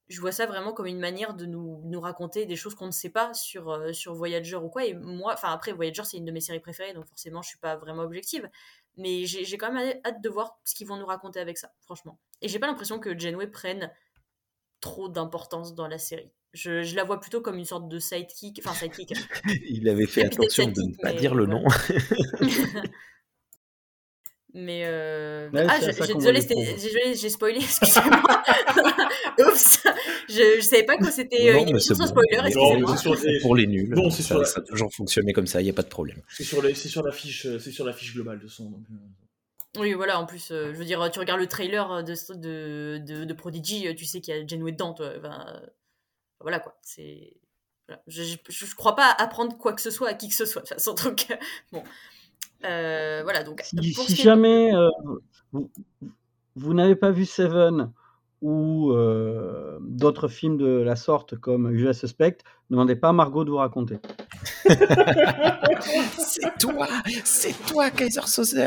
je 0.07 0.21
vois 0.21 0.32
ça 0.32 0.45
vraiment 0.45 0.73
comme 0.73 0.86
une 0.88 0.99
manière 0.99 1.34
de 1.34 1.45
nous, 1.45 1.82
nous 1.86 1.99
raconter 1.99 2.45
des 2.45 2.55
choses 2.55 2.75
qu'on 2.75 2.88
ne 2.88 2.91
sait 2.91 3.09
pas 3.09 3.34
sur, 3.34 3.69
euh, 3.69 3.93
sur 3.93 4.13
Voyager 4.13 4.55
ou 4.55 4.69
quoi. 4.69 4.86
Et 4.86 4.93
moi, 4.93 5.34
enfin, 5.34 5.51
après, 5.51 5.73
Voyager, 5.73 6.03
c'est 6.05 6.17
une 6.17 6.25
de 6.25 6.32
mes 6.32 6.41
séries 6.41 6.59
préférées, 6.59 6.93
donc 6.93 7.05
forcément, 7.07 7.41
je 7.41 7.49
suis 7.49 7.59
pas 7.59 7.75
vraiment 7.75 8.03
objective. 8.03 8.49
Mais 8.95 9.25
j'ai 9.25 9.57
quand 9.57 9.71
même 9.71 9.99
hâte 10.05 10.21
de 10.21 10.30
voir 10.30 10.59
ce 10.65 10.73
qu'ils 10.73 10.88
vont 10.88 10.97
nous 10.97 11.05
raconter 11.05 11.39
avec 11.39 11.57
ça, 11.59 11.71
franchement. 11.82 12.19
Et 12.41 12.47
j'ai 12.47 12.57
pas 12.57 12.65
l'impression 12.65 12.99
que 12.99 13.17
Janeway 13.17 13.47
prenne 13.47 13.91
trop 14.82 15.07
d'importance 15.09 15.75
dans 15.75 15.88
la 15.88 15.99
série. 15.99 16.32
Je, 16.54 16.82
je, 16.84 16.95
la 16.95 17.04
vois 17.04 17.20
plutôt 17.20 17.41
comme 17.41 17.58
une 17.58 17.66
sorte 17.66 17.88
de 17.88 18.00
sidekick. 18.00 18.62
Enfin, 18.64 18.74
sidekick. 18.74 19.14
Il 19.70 19.88
avait 19.89 20.08
fait 20.08 20.26
attention 20.32 20.68
de 20.68 20.82
ne 20.82 20.95
pas 21.02 21.14
dire 21.14 21.36
le 21.36 21.45
nom. 21.45 21.64
mais. 24.54 24.84
Euh... 24.86 25.50
ah, 25.54 25.80
désolé, 25.80 26.41
j'ai 27.16 27.30
spoilé, 27.30 27.60
excusez-moi. 27.60 28.22
Oups, 29.39 29.84
je, 30.30 30.56
je 30.58 30.62
savais 30.62 30.84
pas 30.84 30.98
que 30.98 31.12
c'était 31.12 31.52
euh, 31.52 31.62
une 31.62 31.70
émission 31.70 31.95
sans 31.95 32.08
spoiler, 32.08 32.39
excusez-moi. 32.45 32.95
Pour 33.41 33.56
les 33.56 33.68
nuls, 33.68 33.93
bon, 33.93 34.10
ça, 34.10 34.24
sur 34.24 34.45
ça, 34.45 34.60
a 34.60 34.64
toujours 34.64 34.91
fonctionné 34.93 35.32
comme 35.34 35.48
ça, 35.48 35.62
il 35.62 35.66
n'y 35.66 35.70
a 35.70 35.74
pas 35.74 35.84
de 35.84 35.89
problème. 35.89 36.22
C'est 36.30 36.43
sur, 36.43 36.62
les, 36.62 36.74
sur 36.74 37.04
la 37.04 37.12
fiche, 37.12 37.45
euh, 37.45 37.60
c'est 37.60 37.72
sur 37.72 37.86
la 37.86 37.93
fiche 37.93 38.14
globale 38.14 38.39
de 38.39 38.48
son. 38.48 38.66
Euh. 38.66 39.80
Oui, 39.80 39.93
voilà, 39.93 40.20
en 40.20 40.26
plus, 40.26 40.50
euh, 40.52 40.74
je 40.74 40.78
veux 40.80 40.86
dire, 40.86 41.08
tu 41.12 41.20
regardes 41.20 41.39
le 41.39 41.48
trailer 41.48 42.04
de, 42.04 42.16
de, 42.34 42.98
de, 42.98 43.26
de 43.26 43.34
Prodigy, 43.34 43.93
tu 43.95 44.06
sais 44.06 44.22
qu'il 44.22 44.36
y 44.36 44.38
a 44.38 44.45
Janeway 44.45 44.72
dedans, 44.72 44.93
toi. 44.93 45.12
Enfin, 45.18 45.45
voilà 46.39 46.59
quoi. 46.59 46.77
C'est. 46.81 47.33
Je, 48.07 48.35
je, 48.49 48.75
crois 48.75 48.95
pas 48.95 49.15
apprendre 49.17 49.57
quoi 49.57 49.71
que 49.71 49.81
ce 49.81 49.91
soit 49.91 50.09
à 50.09 50.13
qui 50.13 50.27
que 50.27 50.35
ce 50.35 50.45
soit 50.45 50.61
de 50.61 50.67
toute 50.67 50.75
façon. 50.75 50.93
Donc, 50.93 51.27
bon. 51.71 51.83
Euh, 52.65 53.21
voilà, 53.23 53.43
donc. 53.43 53.61
Si, 53.63 54.15
jamais 54.15 54.73
euh, 54.75 54.89
vous, 55.51 55.71
vous 56.55 56.73
n'avez 56.73 56.95
pas 56.95 57.11
vu 57.11 57.25
Seven 57.25 57.91
ou 58.41 58.91
euh, 58.91 59.79
d'autres 59.81 60.27
films 60.27 60.57
de 60.57 60.67
la 60.67 60.95
sorte 60.95 61.38
comme 61.38 61.75
Je 61.75 61.91
Suspect, 61.91 62.38
ne 62.69 62.75
demandez 62.75 62.95
pas 62.95 63.09
à 63.09 63.13
Margot 63.13 63.43
de 63.45 63.49
vous 63.49 63.57
raconter. 63.57 63.99
c'est 66.17 66.57
toi, 66.59 66.88
c'est 67.23 67.65
toi, 67.65 67.89
Kaiser 67.89 68.21
Soze. 68.27 68.59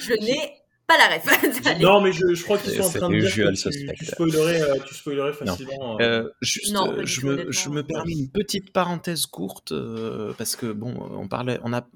je 0.00 0.14
n'ai 0.14 0.61
pas 0.96 1.08
la 1.08 1.14
ref. 1.16 1.80
Non, 1.80 2.00
mais 2.00 2.12
je, 2.12 2.34
je 2.34 2.42
crois 2.44 2.58
qu'ils 2.58 2.72
sont 2.72 2.82
en 2.82 2.90
train 2.90 3.08
de 3.08 3.14
dire 3.16 3.24
usual 3.26 3.54
que 3.54 3.60
tu, 3.60 3.72
suspect. 3.72 3.94
tu 3.94 4.04
spoilerais, 4.06 4.62
euh, 4.62 4.74
tu 4.86 4.94
spoilerais 4.94 5.32
facilement. 5.32 5.98
euh, 6.00 6.24
Euh, 6.24 6.30
juste, 6.40 6.72
Non, 6.72 6.94
je, 7.04 7.26
me, 7.26 7.50
je 7.52 7.68
me 7.68 7.82
permets 7.82 8.12
une 8.12 8.28
petite 8.30 8.72
parenthèse 8.72 9.26
courte 9.26 9.72
euh, 9.72 10.32
parce 10.38 10.56
que 10.56 10.66
bon, 10.72 10.94
on 11.12 11.28
parlait, 11.28 11.58
on 11.64 11.72
a 11.72 11.86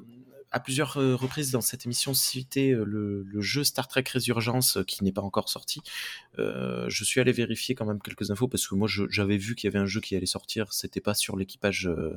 à 0.56 0.60
plusieurs 0.60 0.96
euh, 0.96 1.14
reprises 1.14 1.50
dans 1.50 1.60
cette 1.60 1.84
émission 1.84 2.14
cité 2.14 2.70
euh, 2.70 2.82
le, 2.84 3.22
le 3.24 3.40
jeu 3.42 3.62
Star 3.62 3.88
Trek 3.88 4.04
Résurgence 4.10 4.78
euh, 4.78 4.84
qui 4.84 5.04
n'est 5.04 5.12
pas 5.12 5.20
encore 5.20 5.50
sorti. 5.50 5.82
Euh, 6.38 6.86
je 6.88 7.04
suis 7.04 7.20
allé 7.20 7.32
vérifier 7.32 7.74
quand 7.74 7.84
même 7.84 8.00
quelques 8.00 8.30
infos 8.30 8.48
parce 8.48 8.66
que 8.66 8.74
moi 8.74 8.88
j'avais 9.10 9.36
vu 9.36 9.54
qu'il 9.54 9.68
y 9.68 9.70
avait 9.70 9.82
un 9.82 9.86
jeu 9.86 10.00
qui 10.00 10.16
allait 10.16 10.24
sortir. 10.24 10.72
C'était 10.72 11.00
pas 11.00 11.12
sur 11.14 11.36
l'équipage, 11.36 11.86
euh, 11.86 12.16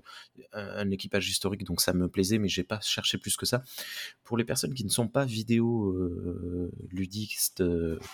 un 0.53 0.89
équipage 0.91 1.29
historique, 1.29 1.65
donc 1.65 1.81
ça 1.81 1.91
me 1.91 2.07
plaisait, 2.07 2.37
mais 2.37 2.47
j'ai 2.47 2.63
pas 2.63 2.79
cherché 2.81 3.17
plus 3.17 3.35
que 3.35 3.45
ça. 3.45 3.61
Pour 4.23 4.37
les 4.37 4.45
personnes 4.45 4.73
qui 4.73 4.85
ne 4.85 4.89
sont 4.89 5.09
pas 5.09 5.25
vidéo 5.25 5.91
euh, 5.91 6.71
ludistes 6.91 7.63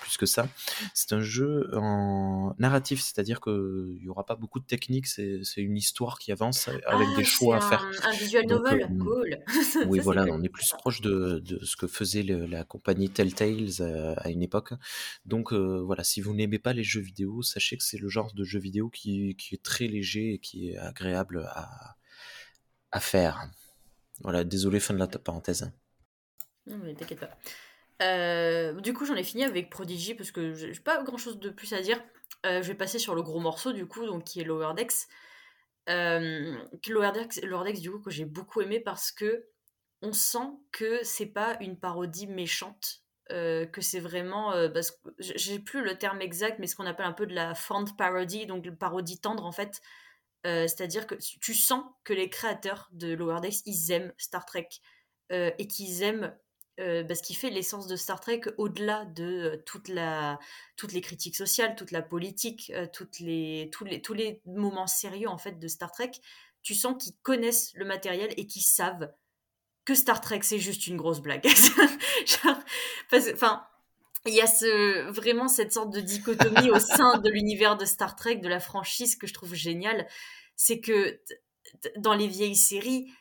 plus 0.02 0.18
que 0.18 0.26
ça, 0.26 0.48
c'est 0.96 1.14
un 1.14 1.22
jeu 1.22 1.70
en 1.74 2.56
narratif, 2.58 3.00
c'est-à-dire 3.02 3.42
qu'il 3.42 4.00
n'y 4.02 4.08
aura 4.08 4.26
pas 4.26 4.36
beaucoup 4.36 4.60
de 4.60 4.66
techniques, 4.66 5.08
c'est 5.08 5.44
une 5.58 5.78
histoire 5.78 6.18
qui 6.18 6.32
avance 6.32 6.68
avec 6.68 6.84
Ah, 7.12 7.16
des 7.16 7.24
choix 7.24 7.58
à 7.58 7.62
faire. 7.62 7.86
Un, 8.04 8.12
visual 8.12 8.46
Donc, 8.48 8.64
novel, 8.64 8.88
cool. 9.00 9.38
Oui, 9.88 10.00
Ça, 10.00 10.12
c'est 10.12 10.15
voilà, 10.16 10.34
on 10.34 10.42
est 10.42 10.50
plus 10.50 10.70
proche 10.74 11.02
de, 11.02 11.40
de 11.40 11.64
ce 11.64 11.76
que 11.76 11.88
faisait 11.88 12.24
le- 12.24 12.46
la 12.46 12.64
compagnie 12.64 13.10
Telltales 13.10 13.82
euh, 13.82 14.14
à 14.18 14.30
une 14.30 14.42
époque. 14.42 14.74
Donc 15.26 15.54
euh, 15.54 15.82
voilà, 15.82 16.04
si 16.04 16.22
vous 16.22 16.34
n'aimez 16.34 16.60
pas 16.60 16.74
les 16.74 16.84
jeux 16.84 17.02
vidéo, 17.02 17.42
sachez 17.42 17.78
que 17.78 17.84
c'est 17.84 17.98
le 17.98 18.10
genre 18.10 18.34
de 18.34 18.44
jeu 18.44 18.60
vidéo 18.60 18.90
qui, 18.90 19.36
qui 19.36 19.56
est 19.56 19.64
très 19.64 19.88
léger 19.88 20.34
et 20.34 20.40
qui 20.40 20.70
est 20.70 20.78
agréable 20.78 21.46
à, 21.50 21.98
à 22.92 23.00
faire. 23.00 23.50
Voilà, 24.22 24.44
désolé, 24.44 24.80
fin 24.80 24.94
de 24.94 25.00
la 25.00 25.08
parenthèse. 25.08 25.72
Non, 26.68 26.78
mais 26.78 26.94
t'inquiète 26.96 27.20
pas. 27.20 27.38
Euh, 28.02 28.80
du 28.82 28.94
coup, 28.94 29.06
j'en 29.06 29.16
ai 29.16 29.24
fini 29.24 29.44
avec 29.44 29.70
Prodigy 29.70 30.16
parce 30.16 30.32
que 30.32 30.54
j'ai 30.54 30.72
pas 30.80 31.04
grand 31.04 31.18
chose 31.18 31.40
de 31.40 31.50
plus 31.50 31.74
à 31.74 31.82
dire. 31.82 32.02
Euh, 32.46 32.62
je 32.62 32.68
vais 32.68 32.76
passer 32.76 33.00
sur 33.00 33.16
le 33.16 33.22
gros 33.22 33.40
morceau, 33.40 33.72
du 33.74 33.86
coup, 33.86 34.06
donc 34.06 34.24
qui 34.24 34.42
est 34.42 34.44
Lower 34.44 34.74
Decks. 34.76 35.08
Euh, 35.90 36.58
que 36.82 36.92
Lower 36.92 37.12
Decks, 37.14 37.44
Lower 37.44 37.64
Decks, 37.66 37.82
du 37.82 37.92
coup, 37.92 38.00
que 38.00 38.10
j'ai 38.10 38.26
beaucoup 38.26 38.62
aimé 38.62 38.80
parce 38.80 39.12
que 39.12 39.46
on 40.02 40.14
sent 40.14 40.48
que 40.72 41.04
c'est 41.04 41.26
pas 41.28 41.58
une 41.62 41.80
parodie 41.80 42.28
méchante, 42.28 43.04
euh, 43.32 43.66
que 43.66 43.82
c'est 43.82 44.00
vraiment. 44.00 44.54
euh, 44.54 44.70
parce 44.70 44.94
j'ai 45.20 45.60
plus 45.60 45.84
le 45.84 45.98
terme 45.98 46.22
exact, 46.22 46.60
mais 46.60 46.68
ce 46.68 46.76
qu'on 46.76 46.86
appelle 46.86 47.06
un 47.06 47.14
peu 47.14 47.26
de 47.28 47.34
la 47.36 47.56
fond 47.56 47.86
parody, 47.98 48.46
donc 48.46 48.70
parodie 48.72 49.20
tendre 49.20 49.46
en 49.46 49.52
fait. 49.52 49.82
Euh, 50.46 50.68
C'est-à-dire 50.68 51.08
que 51.08 51.16
tu 51.16 51.54
sens 51.56 51.84
que 52.04 52.14
les 52.14 52.30
créateurs 52.30 52.90
de 52.92 53.14
Lower 53.14 53.42
Decks, 53.42 53.66
ils 53.66 53.92
aiment 53.92 54.14
Star 54.18 54.46
Trek 54.46 54.70
euh, 55.32 55.50
et 55.58 55.68
qu'ils 55.68 56.04
aiment 56.04 56.36
euh, 56.80 57.04
bah, 57.04 57.16
ce 57.16 57.24
qui 57.24 57.34
fait 57.34 57.50
l'essence 57.50 57.88
de 57.88 57.96
Star 57.96 58.20
Trek 58.20 58.42
au-delà 58.58 59.06
de 59.06 59.64
toute 59.66 59.88
la, 59.88 60.38
toutes 60.78 60.94
les 60.94 61.02
critiques 61.02 61.36
sociales, 61.36 61.76
toute 61.76 61.92
la 61.92 62.04
politique, 62.04 62.72
toutes 62.94 63.20
les, 63.20 63.70
tous, 63.72 63.86
les, 63.86 64.02
tous 64.02 64.14
les 64.14 64.42
moments 64.46 64.88
sérieux 64.88 65.30
en 65.30 65.38
fait 65.40 65.58
de 65.58 65.68
Star 65.68 65.92
Trek. 65.92 66.12
Tu 66.62 66.76
sens 66.76 67.02
qu'ils 67.04 67.16
connaissent 67.24 67.72
le 67.76 67.86
matériel 67.86 68.32
et 68.38 68.46
qu'ils 68.46 68.62
savent 68.62 69.12
que 69.86 69.96
Star 69.96 70.22
Trek 70.22 70.42
c'est 70.44 70.60
juste 70.60 70.88
une 70.88 70.98
grosse 70.98 71.22
blague. 71.22 71.48
Enfin, 73.14 73.66
il 74.26 74.34
y 74.34 74.42
a 74.42 75.12
vraiment 75.12 75.48
cette 75.48 75.72
sorte 75.72 75.92
de 75.92 76.02
dichotomie 76.02 76.72
au 76.72 76.80
sein 76.80 77.20
de 77.20 77.30
l'univers 77.30 77.78
de 77.78 77.86
Star 77.86 78.16
Trek, 78.16 78.38
de 78.38 78.50
la 78.50 78.60
franchise 78.60 79.16
que 79.16 79.28
je 79.28 79.34
trouve 79.34 79.54
géniale. 79.54 80.08
C'est 80.56 80.80
que 80.80 81.22
dans 81.98 82.14
les 82.16 82.28
vieilles 82.28 82.56
séries, 82.56 83.12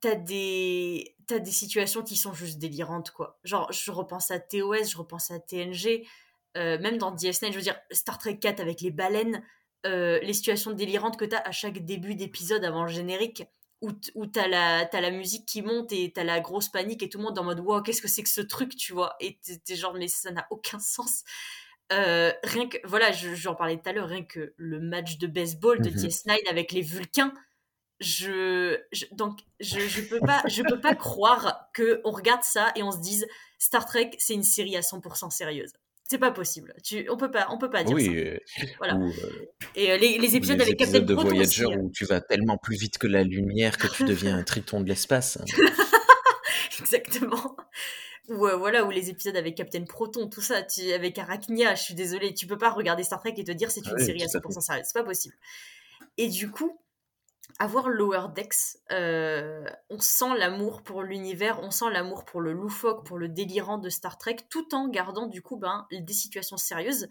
t'as 0.00 0.14
des, 0.14 1.16
des 1.28 1.50
situations 1.50 2.02
qui 2.02 2.16
sont 2.16 2.34
juste 2.34 2.58
délirantes, 2.58 3.10
quoi. 3.10 3.38
Genre, 3.44 3.70
je 3.72 3.90
repense 3.90 4.30
à 4.30 4.38
TOS, 4.38 4.90
je 4.90 4.96
repense 4.98 5.30
à 5.30 5.38
TNG, 5.38 6.06
euh, 6.56 6.78
même 6.78 6.98
dans 6.98 7.14
DS9, 7.14 7.50
je 7.50 7.56
veux 7.56 7.62
dire, 7.62 7.78
Star 7.90 8.18
Trek 8.18 8.38
4 8.38 8.60
avec 8.60 8.80
les 8.80 8.90
baleines, 8.90 9.42
euh, 9.86 10.18
les 10.20 10.32
situations 10.32 10.72
délirantes 10.72 11.18
que 11.18 11.24
t'as 11.24 11.40
à 11.40 11.52
chaque 11.52 11.84
début 11.84 12.14
d'épisode 12.14 12.64
avant 12.64 12.82
le 12.82 12.92
générique, 12.92 13.44
où, 13.82 13.90
où 14.14 14.26
t'as 14.26 14.48
la, 14.48 14.86
t'as 14.86 15.00
la 15.00 15.10
musique 15.10 15.46
qui 15.46 15.62
monte 15.62 15.92
et 15.92 16.12
t'as 16.12 16.24
la 16.24 16.40
grosse 16.40 16.68
panique 16.68 17.02
et 17.02 17.08
tout 17.08 17.18
le 17.18 17.24
monde 17.24 17.38
en 17.38 17.44
mode 17.44 17.60
wow, 17.60 17.82
qu'est-ce 17.82 18.02
que 18.02 18.08
c'est 18.08 18.22
que 18.22 18.28
ce 18.30 18.40
truc, 18.40 18.76
tu 18.76 18.92
vois? 18.92 19.14
Et 19.20 19.38
t'es 19.64 19.76
genre, 19.76 19.94
mais 19.94 20.08
ça 20.08 20.30
n'a 20.30 20.46
aucun 20.50 20.78
sens. 20.78 21.24
Euh, 21.92 22.32
rien 22.44 22.68
que, 22.68 22.78
voilà, 22.84 23.12
je- 23.12 23.34
j'en 23.34 23.54
parlais 23.54 23.76
tout 23.76 23.88
à 23.88 23.92
l'heure, 23.92 24.08
rien 24.08 24.24
que 24.24 24.54
le 24.56 24.80
match 24.80 25.18
de 25.18 25.26
baseball 25.26 25.80
de 25.82 25.90
Mhm. 25.90 25.90
DS9 25.90 26.38
avec 26.50 26.72
les 26.72 26.80
Vulcains, 26.82 27.34
je, 28.00 28.80
je- 28.92 29.06
donc 29.12 29.40
je, 29.60 29.86
je 29.88 30.02
peux 30.02 30.22
pas 30.24 30.44
je 30.48 30.62
peux 30.62 30.80
pas 30.80 30.94
croire 30.94 31.68
que 31.74 32.00
on 32.04 32.10
regarde 32.12 32.42
ça 32.42 32.72
et 32.76 32.82
on 32.82 32.92
se 32.92 32.98
dise 33.00 33.26
Star 33.58 33.86
Trek 33.86 34.12
c'est 34.18 34.34
une 34.34 34.42
série 34.44 34.76
à 34.76 34.82
100% 34.82 35.30
sérieuse. 35.30 35.72
C'est 36.06 36.18
pas 36.18 36.30
possible. 36.30 36.74
Tu, 36.84 37.06
on 37.10 37.16
peut 37.16 37.30
pas 37.30 37.46
on 37.50 37.56
peut 37.58 37.70
pas 37.70 37.82
dire 37.82 37.94
Oui, 37.96 38.04
ça. 38.06 38.12
euh, 38.12 38.38
Voilà. 38.78 38.96
ou, 38.96 39.08
euh, 39.08 39.46
Et 39.74 39.90
euh, 39.90 39.96
les, 39.96 40.18
les 40.18 40.36
épisodes 40.36 40.56
les 40.58 40.62
avec 40.64 40.76
Captain 40.78 40.84
épisodes 40.98 41.06
de 41.06 41.14
Proton 41.14 41.28
Voyager 41.30 41.64
aussi. 41.64 41.74
euh. 41.74 41.78
où 41.80 41.90
tu 41.90 42.04
vas 42.04 42.20
tellement 42.20 42.58
plus 42.58 42.76
vite 42.76 42.98
que 42.98 43.06
la 43.06 43.22
lumière 43.24 43.78
que 43.78 43.86
tu 43.86 44.04
deviens 44.04 44.36
un 44.36 44.42
triton 44.44 44.80
de 44.82 44.88
l'espace. 44.88 45.38
Exactement. 46.80 47.56
Ou 48.28 48.46
euh, 48.46 48.56
voilà, 48.56 48.84
ou 48.84 48.90
les 48.90 49.10
épisodes 49.10 49.36
avec 49.36 49.54
Captain 49.54 49.84
Proton, 49.84 50.28
tout 50.28 50.40
ça, 50.40 50.62
tu- 50.62 50.92
avec 50.92 51.18
Arachnia, 51.18 51.74
je 51.74 51.82
suis 51.82 51.94
désolée, 51.94 52.32
tu 52.34 52.46
peux 52.46 52.56
pas 52.58 52.70
regarder 52.70 53.02
Star 53.02 53.20
Trek 53.20 53.34
et 53.36 53.44
te 53.44 53.52
dire 53.52 53.70
c'est 53.70 53.82
Ah 53.86 53.90
une 53.98 54.04
série 54.04 54.22
à 54.22 54.26
tout 54.26 54.38
à 54.38 54.40
fait. 54.40 54.48
100% 54.48 54.60
sérieuse, 54.60 54.86
c'est 54.86 54.98
pas 54.98 55.04
possible. 55.04 55.34
Et 56.16 56.28
du 56.28 56.50
coup, 56.50 56.78
avoir 57.58 57.88
Lower 57.88 58.26
Decks, 58.34 58.78
euh, 58.90 59.64
on 59.90 60.00
sent 60.00 60.36
l'amour 60.38 60.82
pour 60.82 61.02
l'univers, 61.02 61.60
on 61.62 61.70
sent 61.70 61.90
l'amour 61.92 62.24
pour 62.24 62.40
le 62.40 62.52
loufoque, 62.52 63.06
pour 63.06 63.18
le 63.18 63.28
délirant 63.28 63.78
de 63.78 63.88
Star 63.88 64.18
Trek, 64.18 64.36
tout 64.50 64.74
en 64.74 64.88
gardant 64.88 65.26
du 65.26 65.42
coup 65.42 65.56
ben, 65.56 65.86
des 65.90 66.12
situations 66.12 66.56
sérieuses. 66.56 67.08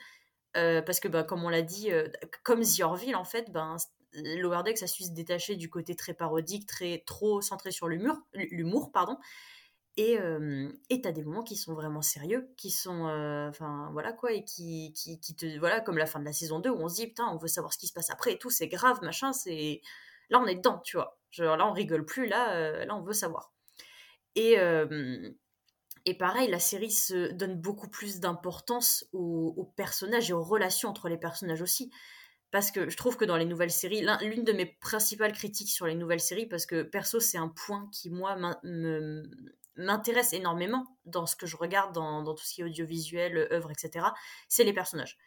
Euh, 0.56 0.82
parce 0.82 1.00
que, 1.00 1.08
ben, 1.08 1.24
comme 1.24 1.44
on 1.44 1.50
l'a 1.50 1.64
dit, 1.64 1.92
euh, 1.92 2.08
comme 2.44 2.62
The 2.62 2.84
en 2.84 3.24
fait, 3.24 3.52
ben, 3.52 3.78
Lower 4.14 4.62
Decks 4.64 4.84
a 4.84 4.88
su 4.88 5.04
se 5.04 5.12
détacher 5.12 5.56
du 5.56 5.70
côté 5.70 5.96
très 5.96 6.14
parodique, 6.14 6.68
très 6.68 7.04
trop 7.08 7.42
centré 7.42 7.72
sur 7.72 7.88
l'humour, 7.88 8.92
pardon. 8.92 9.18
Et 9.98 10.20
t'as 11.02 11.12
des 11.12 11.24
moments 11.24 11.44
qui 11.44 11.56
sont 11.56 11.74
vraiment 11.74 12.02
sérieux, 12.02 12.52
qui 12.58 12.70
sont, 12.70 13.06
enfin 13.50 13.90
voilà 13.94 14.12
quoi, 14.12 14.32
et 14.32 14.44
qui, 14.44 14.94
qui, 14.94 15.20
qui 15.20 15.36
te, 15.36 15.58
voilà, 15.58 15.82
comme 15.82 15.98
la 15.98 16.06
fin 16.06 16.20
de 16.20 16.26
la 16.26 16.34
saison 16.34 16.60
2 16.60 16.70
où 16.70 16.78
on 16.78 16.90
se 16.90 16.96
dit 16.96 17.08
putain, 17.08 17.28
on 17.32 17.38
veut 17.38 17.48
savoir 17.48 17.74
ce 17.74 17.80
qui 17.80 17.88
se 17.88 17.94
passe 17.94 18.12
après 18.12 18.38
tout, 18.38 18.50
c'est 18.52 18.68
grave, 18.68 19.00
machin, 19.02 19.34
c'est, 19.34 19.82
là 20.30 20.40
on 20.40 20.46
est 20.48 20.56
dedans, 20.56 20.80
tu 20.84 20.98
vois. 20.98 21.20
Genre 21.32 21.58
là 21.58 21.68
on 21.68 21.74
rigole 21.74 22.06
plus, 22.06 22.28
là, 22.28 22.54
euh, 22.56 22.86
là 22.86 22.96
on 22.96 23.02
veut 23.02 23.14
savoir. 23.14 23.54
Et, 24.36 24.58
pareil, 26.20 26.50
la 26.50 26.60
série 26.60 26.92
se 26.92 27.32
donne 27.32 27.56
beaucoup 27.60 27.88
plus 27.90 28.20
d'importance 28.20 29.06
aux, 29.14 29.72
personnages 29.76 30.30
et 30.30 30.34
aux 30.34 30.44
relations 30.44 30.90
entre 30.90 31.10
les 31.10 31.18
personnages 31.18 31.62
aussi. 31.62 31.92
Parce 32.52 32.72
que 32.72 32.90
je 32.90 32.98
trouve 32.98 33.18
que 33.18 33.26
dans 33.26 33.38
les 33.38 33.46
nouvelles 33.46 33.72
séries, 33.72 34.02
l'un- 34.02 34.20
l'une 34.20 34.44
de 34.44 34.54
mes 34.54 34.66
principales 34.66 35.34
critiques 35.34 35.70
sur 35.70 35.88
les 35.88 35.96
nouvelles 35.96 36.20
séries, 36.20 36.46
parce 36.46 36.66
que 36.68 36.84
perso 36.84 37.20
c'est 37.20 37.38
un 37.40 37.48
point 37.50 37.90
qui 37.92 38.12
moi 38.12 38.38
m'intéresse 39.76 40.34
énormément 40.34 40.86
dans 41.06 41.26
ce 41.26 41.36
que 41.36 41.48
je 41.48 41.58
regarde, 41.58 41.94
dans, 41.94 42.22
dans 42.22 42.36
tout 42.36 42.44
ce 42.46 42.54
qui 42.54 42.62
est 42.62 42.66
audiovisuel, 42.66 43.48
œuvre, 43.52 43.72
etc., 43.72 44.14
c'est 44.50 44.64
les 44.64 44.74
personnages. 44.74 45.18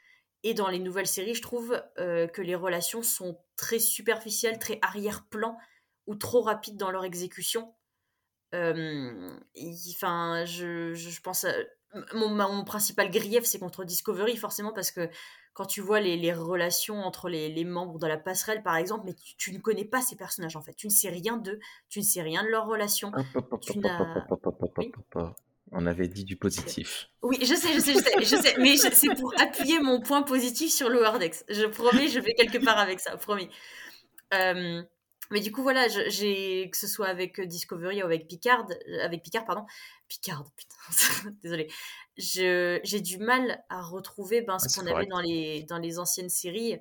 Et 0.47 0.55
dans 0.55 0.69
les 0.69 0.79
nouvelles 0.79 1.09
séries, 1.09 1.35
je 1.35 1.43
trouve 1.43 1.83
euh, 1.99 2.29
que 2.29 2.41
les 2.41 2.55
relations 2.55 3.03
sont 3.03 3.37
très 3.57 3.81
superficielles, 3.81 4.61
très 4.61 4.79
arrière-plan, 4.81 5.59
ou 6.07 6.15
trop 6.15 6.41
rapides 6.41 6.77
dans 6.77 6.93
leur 6.93 7.05
exécution. 7.05 7.75
Euh, 8.55 9.37
Enfin, 9.91 10.45
je, 10.45 11.21
pense 11.21 11.43
à... 11.43 11.53
Mon, 12.15 12.63
principal 12.63 13.11
grief, 13.11 13.43
c'est 13.43 13.59
contre 13.59 13.83
Discovery, 13.83 14.37
forcément, 14.37 14.73
parce 14.73 14.93
que 14.93 15.11
quand 15.53 15.67
tu 15.67 15.81
vois 15.81 15.99
les, 15.99 16.17
les 16.17 16.33
relations 16.33 17.01
entre 17.01 17.29
les, 17.29 17.49
les 17.49 17.65
membres 17.65 17.99
de 17.99 18.07
la 18.07 18.17
passerelle, 18.17 18.63
par 18.63 18.77
exemple, 18.77 19.03
mais 19.05 19.15
tu, 19.15 19.35
tu 19.37 19.53
ne 19.53 19.59
connais 19.59 19.85
pas 19.85 20.01
ces 20.01 20.15
personnages, 20.15 20.55
en 20.55 20.63
fait. 20.63 20.75
Tu 20.75 20.87
ne 20.87 20.93
sais 20.93 21.09
rien 21.09 21.39
d'eux, 21.39 21.59
tu 21.89 21.99
ne 21.99 22.05
sais 22.05 22.23
rien 22.23 22.45
de 22.45 22.49
leurs 22.51 22.67
relations. 22.69 23.11
Tu 23.63 23.81
n'as- 23.81 24.25
Oui. 24.79 24.93
On 25.73 25.87
avait 25.87 26.09
dit 26.09 26.25
du 26.25 26.37
positif. 26.37 27.09
Oui, 27.23 27.39
je 27.41 27.55
sais, 27.55 27.73
je 27.75 27.81
sais, 27.81 27.95
je 27.95 27.99
sais, 27.99 28.13
je 28.21 28.37
sais, 28.37 28.55
mais 28.59 28.77
c'est 28.77 29.15
pour 29.15 29.33
appuyer 29.41 29.81
mon 29.81 30.01
point 30.01 30.23
positif 30.23 30.71
sur 30.71 30.89
le 30.89 31.05
Hardex. 31.05 31.45
Je 31.49 31.65
promets, 31.67 32.09
je 32.09 32.21
vais 32.21 32.35
quelque 32.35 32.59
part 32.59 32.79
avec 32.79 33.01
ça, 33.01 33.17
promis. 33.17 33.49
Euh, 34.33 34.83
mais 35.31 35.41
du 35.41 35.51
coup, 35.51 35.63
voilà, 35.63 35.89
j'ai 35.89 36.71
que 36.71 36.77
ce 36.77 36.87
soit 36.87 37.09
avec 37.09 37.41
Discovery 37.41 38.03
ou 38.03 38.07
avec 38.07 38.29
Picard, 38.29 38.67
euh, 38.71 39.05
avec 39.05 39.23
Picard, 39.23 39.45
pardon, 39.45 39.65
Picard, 40.09 40.45
putain, 40.57 41.31
désolé. 41.43 41.69
J'ai 42.17 43.01
du 43.01 43.19
mal 43.19 43.63
à 43.69 43.83
retrouver 43.83 44.43
ben, 44.43 44.59
ce 44.59 44.69
c'est 44.69 44.81
qu'on 44.81 44.87
avait 44.87 45.07
dans 45.07 45.21
les 45.21 45.65
dans 45.65 45.79
les 45.79 45.99
anciennes 45.99 46.31
séries. 46.31 46.79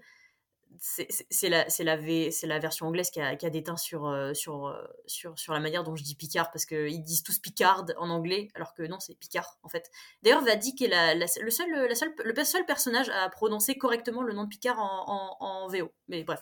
C'est 0.80 1.50
la 1.50 1.66
la 1.80 1.98
la 1.98 2.60
version 2.60 2.88
anglaise 2.88 3.10
qui 3.12 3.20
a, 3.22 3.36
qui 3.36 3.46
a 3.46 3.50
déteint 3.50 3.78
sur 3.78 4.08
euh, 4.08 4.34
sur 4.34 4.68
euh, 4.68 4.84
sur 5.06 5.38
sur 5.38 5.54
la 5.54 5.60
manière 5.60 5.84
dont 5.84 5.96
je 5.96 6.04
dis 6.04 6.16
Picard 6.16 6.52
parce 6.52 6.66
que 6.66 6.88
ils 6.90 7.02
disent 7.02 7.24
tous 7.24 7.40
Picard 7.40 7.86
en 7.98 8.10
anglais 8.10 8.50
alors 8.56 8.74
que 8.74 8.84
non 8.84 9.00
c'est 9.00 9.18
Picard 9.18 9.58
en 9.64 9.70
fait. 9.70 9.90
D'ailleurs 10.24 10.44
Vadik 10.44 10.82
est 10.82 10.88
la, 10.88 11.16
le 11.16 11.28
seul 11.28 11.88
la 11.88 11.96
seule 11.96 12.14
le 12.24 12.44
seul 12.44 12.66
personnage 12.66 13.10
à 13.10 13.30
prononcer 13.30 13.76
correctement 13.76 14.22
le 14.22 14.34
nom 14.34 14.44
de 14.44 14.50
Picard 14.50 14.80
en, 14.80 15.38
en, 15.40 15.46
en 15.46 15.68
VO. 15.68 15.92
Mais 16.08 16.24
bref. 16.24 16.42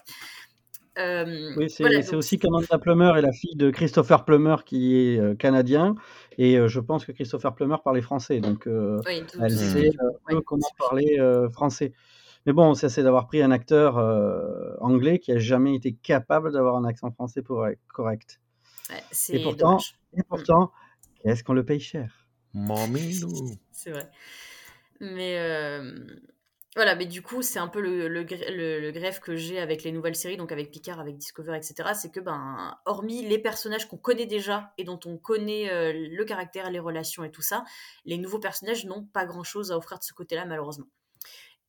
Euh, 0.99 1.53
Oui, 1.57 1.69
c'est 1.69 1.83
voilà, 1.83 2.01
c'est 2.01 2.11
donc 2.11 2.19
aussi 2.19 2.37
qu'Amanda 2.37 2.77
Plummer 2.77 3.11
est 3.17 3.21
la 3.21 3.31
fille 3.31 3.55
de 3.55 3.71
Christopher 3.71 4.25
Plummer 4.25 4.57
qui 4.63 4.95
est 4.95 5.19
euh, 5.19 5.33
canadien 5.33 5.95
et 6.37 6.57
euh, 6.57 6.67
je 6.67 6.79
pense 6.79 7.03
que 7.03 7.11
Christopher 7.11 7.55
Plummer 7.55 7.77
parlait 7.83 8.03
français 8.03 8.39
donc 8.39 8.67
oui, 8.67 9.23
elle 9.41 9.51
sait 9.51 9.91
comment 10.45 10.67
parler 10.77 11.17
français. 11.51 11.93
Mais 12.45 12.53
bon, 12.53 12.73
ça 12.73 12.89
c'est 12.89 13.03
d'avoir 13.03 13.27
pris 13.27 13.41
un 13.41 13.51
acteur 13.51 13.97
euh, 13.97 14.75
anglais 14.81 15.19
qui 15.19 15.31
a 15.31 15.37
jamais 15.39 15.75
été 15.75 15.93
capable 15.93 16.51
d'avoir 16.53 16.75
un 16.75 16.85
accent 16.85 17.11
français 17.11 17.41
pour 17.41 17.65
correct. 17.87 18.41
ouais, 18.89 19.03
Et 19.31 19.39
c'est 19.39 19.39
pourtant, 19.39 19.85
dommage. 19.85 19.95
et 20.17 20.23
pourtant, 20.23 20.71
qu'est-ce 21.23 21.43
qu'on 21.43 21.53
le 21.53 21.65
paye 21.65 21.79
cher? 21.81 22.29
C'est 23.71 23.91
vrai. 23.91 24.09
Mais 24.99 25.39
euh, 25.39 25.95
voilà, 26.75 26.95
mais 26.95 27.05
du 27.05 27.21
coup, 27.21 27.41
c'est 27.41 27.59
un 27.59 27.67
peu 27.67 27.81
le, 27.81 28.07
le, 28.07 28.23
gr- 28.23 28.51
le- 28.51 28.79
le 28.81 28.91
greffe 28.91 29.19
que 29.19 29.35
j'ai 29.35 29.59
avec 29.59 29.83
les 29.83 29.91
nouvelles 29.91 30.15
séries, 30.15 30.37
donc 30.37 30.51
avec 30.51 30.71
Picard, 30.71 30.99
avec 30.99 31.17
Discover, 31.17 31.57
etc. 31.57 31.93
C'est 31.95 32.11
que, 32.11 32.19
ben, 32.19 32.77
hormis 32.85 33.27
les 33.27 33.39
personnages 33.39 33.87
qu'on 33.87 33.97
connaît 33.97 34.25
déjà 34.27 34.73
et 34.77 34.83
dont 34.85 34.99
on 35.05 35.17
connaît 35.17 35.71
euh, 35.71 35.93
le 35.93 36.25
caractère, 36.25 36.71
les 36.71 36.79
relations 36.79 37.23
et 37.23 37.31
tout 37.31 37.41
ça, 37.43 37.65
les 38.05 38.17
nouveaux 38.17 38.39
personnages 38.39 38.85
n'ont 38.85 39.03
pas 39.05 39.25
grand-chose 39.25 39.71
à 39.71 39.77
offrir 39.77 39.99
de 39.99 40.03
ce 40.03 40.13
côté-là, 40.13 40.45
malheureusement. 40.45 40.87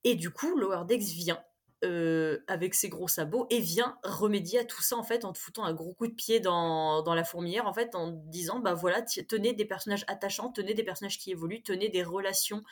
Et 0.05 0.14
du 0.14 0.30
coup, 0.30 0.57
Lower 0.57 0.84
Decks 0.86 1.02
vient 1.02 1.42
euh, 1.84 2.38
avec 2.46 2.74
ses 2.74 2.88
gros 2.88 3.09
sabots 3.09 3.46
et 3.50 3.61
vient 3.61 3.98
remédier 4.05 4.61
à 4.61 4.64
tout 4.64 4.80
ça 4.80 4.96
en 4.96 5.02
fait 5.02 5.24
en 5.24 5.32
te 5.34 5.38
foutant 5.38 5.64
un 5.64 5.74
gros 5.74 5.92
coup 5.92 6.07
de 6.07 6.14
pied 6.14 6.40
dans, 6.40 7.02
dans 7.02 7.14
la 7.14 7.24
fourmilière 7.24 7.66
en 7.66 7.74
fait 7.74 7.94
en 7.94 8.09
disant 8.09 8.59
bah 8.59 8.72
voilà 8.72 9.02
tenez 9.02 9.52
des 9.52 9.66
personnages 9.66 10.05
attachants 10.07 10.50
tenez 10.50 10.72
des 10.72 10.84
personnages 10.84 11.18
qui 11.18 11.30
évoluent 11.30 11.62
tenez 11.62 11.90
des 11.90 12.02
relations 12.02 12.62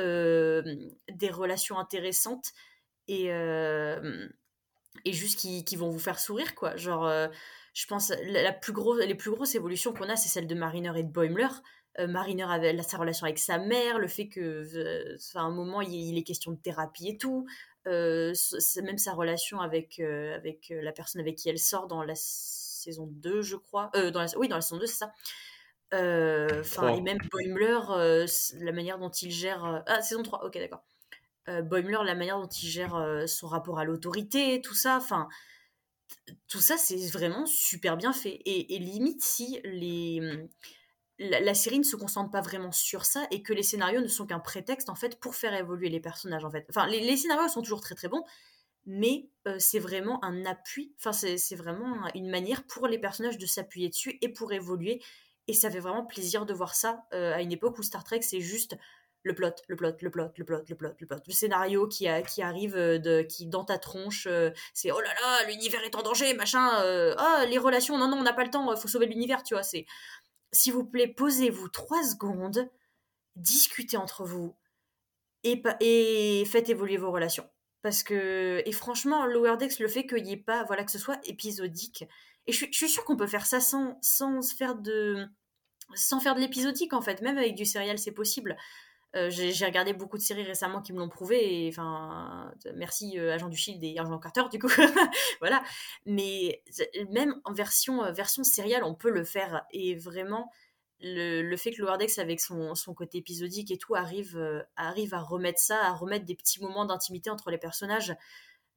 euh, 0.00 0.62
des 1.10 1.28
relations 1.28 1.78
intéressantes 1.78 2.52
et 3.06 3.32
euh, 3.32 4.28
et 5.04 5.12
juste 5.12 5.38
qui, 5.38 5.64
qui 5.64 5.76
vont 5.76 5.90
vous 5.90 5.98
faire 5.98 6.18
sourire 6.18 6.54
quoi. 6.54 6.74
Genre 6.76 7.10
je 7.74 7.86
pense 7.86 8.14
la, 8.22 8.44
la 8.44 8.52
plus 8.52 8.72
grosse 8.72 9.04
les 9.04 9.16
plus 9.16 9.30
grosses 9.30 9.54
évolutions 9.56 9.92
qu'on 9.92 10.08
a 10.08 10.16
c'est 10.16 10.30
celle 10.30 10.46
de 10.46 10.54
Mariner 10.54 10.92
et 10.96 11.02
de 11.02 11.10
Boimler 11.10 11.48
euh, 12.00 12.06
Mariner 12.06 12.44
avait 12.44 12.80
sa 12.82 12.98
relation 12.98 13.24
avec 13.24 13.38
sa 13.38 13.58
mère 13.58 13.98
le 13.98 14.08
fait 14.08 14.28
que 14.28 14.40
euh, 14.74 15.16
à 15.34 15.40
un 15.40 15.50
moment 15.50 15.80
il, 15.80 15.94
il 15.94 16.18
est 16.18 16.22
question 16.24 16.52
de 16.52 16.56
thérapie 16.56 17.08
et 17.08 17.18
tout. 17.18 17.46
Euh, 17.86 18.32
même 18.82 18.98
sa 18.98 19.12
relation 19.12 19.60
avec 19.60 20.00
avec 20.00 20.72
la 20.74 20.92
personne 20.92 21.20
avec 21.20 21.36
qui 21.36 21.48
elle 21.48 21.58
sort 21.58 21.86
dans 21.86 22.02
la 22.02 22.14
saison 22.16 23.06
2 23.10 23.42
je 23.42 23.56
crois. 23.56 23.90
Dans 23.94 24.20
la, 24.20 24.26
oui 24.38 24.48
dans 24.48 24.56
la 24.56 24.62
saison 24.62 24.78
2 24.78 24.86
c'est 24.86 25.04
ça. 25.04 25.12
Enfin 25.92 26.88
et 26.94 27.00
même 27.00 27.18
Boimler 27.30 27.78
la 28.60 28.72
manière 28.72 28.98
dont 28.98 29.10
il 29.10 29.30
gère 29.30 29.84
ah 29.86 30.02
saison 30.02 30.22
3 30.22 30.44
ok 30.46 30.58
d'accord. 30.58 30.82
Boimler, 31.46 31.98
la 32.06 32.14
manière 32.14 32.40
dont 32.40 32.48
il 32.48 32.68
gère 32.70 33.24
son 33.26 33.46
rapport 33.48 33.78
à 33.78 33.84
l'autorité, 33.84 34.62
tout 34.62 34.72
ça, 34.72 34.96
enfin, 34.96 35.28
tout 36.48 36.60
ça, 36.60 36.78
c'est 36.78 36.96
vraiment 37.08 37.44
super 37.44 37.98
bien 37.98 38.14
fait. 38.14 38.40
Et, 38.46 38.74
et 38.74 38.78
limite, 38.78 39.22
si 39.22 39.60
les, 39.62 40.22
la, 41.18 41.54
série 41.54 41.78
ne 41.78 41.84
se 41.84 41.96
concentre 41.96 42.30
pas 42.30 42.40
vraiment 42.40 42.72
sur 42.72 43.04
ça 43.04 43.26
et 43.30 43.42
que 43.42 43.52
les 43.52 43.62
scénarios 43.62 44.00
ne 44.00 44.08
sont 44.08 44.26
qu'un 44.26 44.40
prétexte, 44.40 44.88
en 44.88 44.94
fait, 44.94 45.18
pour 45.20 45.34
faire 45.34 45.54
évoluer 45.54 45.88
les 45.88 46.00
personnages, 46.00 46.44
en 46.44 46.50
fait. 46.50 46.66
Enfin, 46.68 46.86
les, 46.86 47.16
scénarios 47.16 47.48
sont 47.48 47.62
toujours 47.62 47.80
très 47.80 47.94
très 47.94 48.08
bons, 48.08 48.24
mais 48.86 49.28
euh, 49.46 49.56
c'est 49.58 49.78
vraiment 49.78 50.22
un 50.24 50.44
appui, 50.44 50.92
enfin, 50.98 51.12
c'est 51.12 51.54
vraiment 51.54 52.08
une 52.14 52.28
manière 52.28 52.64
pour 52.66 52.88
les 52.88 52.98
personnages 52.98 53.38
de 53.38 53.46
s'appuyer 53.46 53.88
dessus 53.88 54.18
et 54.22 54.28
pour 54.28 54.52
évoluer. 54.52 55.00
Et 55.46 55.52
ça 55.52 55.70
fait 55.70 55.80
vraiment 55.80 56.04
plaisir 56.04 56.46
de 56.46 56.54
voir 56.54 56.74
ça 56.74 57.04
euh, 57.12 57.34
à 57.34 57.42
une 57.42 57.52
époque 57.52 57.78
où 57.78 57.82
Star 57.82 58.02
Trek, 58.02 58.22
c'est 58.22 58.40
juste 58.40 58.76
le 59.22 59.34
plot, 59.34 59.54
le 59.68 59.76
plot, 59.76 59.92
le 60.00 60.10
plot, 60.10 60.32
le 60.36 60.44
plot, 60.44 60.62
le 60.68 60.74
plot, 60.74 60.92
le 60.98 61.06
plot. 61.06 61.16
Le 61.26 61.32
scénario 61.32 61.86
qui, 61.86 62.08
a, 62.08 62.22
qui 62.22 62.42
arrive 62.42 62.76
euh, 62.76 62.98
de, 62.98 63.22
qui, 63.22 63.46
dans 63.46 63.64
ta 63.64 63.78
tronche, 63.78 64.26
c'est 64.74 64.90
oh 64.90 65.00
là 65.00 65.14
là, 65.22 65.46
l'univers 65.46 65.82
est 65.84 65.94
en 65.94 66.02
danger, 66.02 66.34
machin. 66.34 66.66
Ah, 67.16 67.44
les 67.48 67.58
relations, 67.58 67.96
non, 67.96 68.08
non, 68.08 68.18
on 68.18 68.22
n'a 68.22 68.32
pas 68.32 68.44
le 68.44 68.50
temps, 68.50 68.74
faut 68.76 68.88
sauver 68.88 69.06
l'univers, 69.06 69.42
tu 69.42 69.54
vois. 69.54 69.62
C'est, 69.62 69.86
s'il 70.54 70.72
vous 70.72 70.84
plaît, 70.84 71.08
posez-vous 71.08 71.68
trois 71.68 72.02
secondes, 72.02 72.70
discutez 73.36 73.96
entre 73.96 74.24
vous 74.24 74.54
et, 75.42 76.44
faites 76.46 76.70
évoluer 76.70 76.96
vos 76.96 77.10
relations. 77.10 77.48
Parce 77.82 78.02
que, 78.02 78.62
et 78.64 78.72
franchement, 78.72 79.26
Lower 79.26 79.56
Decks, 79.58 79.78
le 79.78 79.88
fait 79.88 80.06
qu'il 80.06 80.22
n'y 80.22 80.32
ait 80.32 80.36
pas, 80.38 80.64
voilà, 80.64 80.84
que 80.84 80.90
ce 80.90 80.98
soit 80.98 81.20
épisodique. 81.24 82.04
Et 82.46 82.52
je 82.52 82.56
suis, 82.56 82.72
je 82.72 82.76
suis 82.76 82.88
sûre 82.88 83.04
qu'on 83.04 83.16
peut 83.16 83.26
faire 83.26 83.44
ça 83.44 83.60
sans, 83.60 83.98
sans 84.00 84.40
faire 84.56 84.74
de, 84.74 85.26
sans 85.94 86.20
faire 86.20 86.34
de 86.34 86.40
l'épisodique, 86.40 86.94
en 86.94 87.02
fait. 87.02 87.20
Même 87.20 87.36
avec 87.36 87.54
du 87.54 87.66
serial, 87.66 87.98
c'est 87.98 88.12
possible. 88.12 88.56
Euh, 89.14 89.30
j'ai 89.30 89.64
regardé 89.64 89.92
beaucoup 89.92 90.18
de 90.18 90.22
séries 90.22 90.42
récemment 90.42 90.82
qui 90.82 90.92
me 90.92 90.98
l'ont 90.98 91.08
prouvé. 91.08 91.66
Et, 91.66 91.68
enfin, 91.68 92.52
merci 92.74 93.18
euh, 93.18 93.32
Agent 93.32 93.48
du 93.48 93.56
Shield 93.56 93.82
et 93.84 93.98
Agent 93.98 94.18
Carter, 94.18 94.42
du 94.50 94.58
coup. 94.58 94.68
voilà. 95.40 95.62
Mais 96.04 96.62
euh, 96.80 97.04
même 97.10 97.40
en 97.44 97.52
version, 97.52 98.04
euh, 98.04 98.12
version 98.12 98.42
serial, 98.42 98.82
on 98.84 98.94
peut 98.94 99.10
le 99.10 99.24
faire. 99.24 99.64
Et 99.72 99.94
vraiment, 99.94 100.50
le, 101.00 101.42
le 101.42 101.56
fait 101.56 101.72
que 101.72 101.82
Lower 101.82 101.98
Decks, 101.98 102.18
avec 102.18 102.40
son, 102.40 102.74
son 102.74 102.94
côté 102.94 103.18
épisodique 103.18 103.70
et 103.70 103.78
tout, 103.78 103.94
arrive, 103.94 104.36
euh, 104.36 104.62
arrive 104.76 105.14
à 105.14 105.20
remettre 105.20 105.60
ça, 105.60 105.84
à 105.84 105.92
remettre 105.92 106.24
des 106.24 106.34
petits 106.34 106.60
moments 106.62 106.84
d'intimité 106.84 107.30
entre 107.30 107.50
les 107.50 107.58
personnages, 107.58 108.14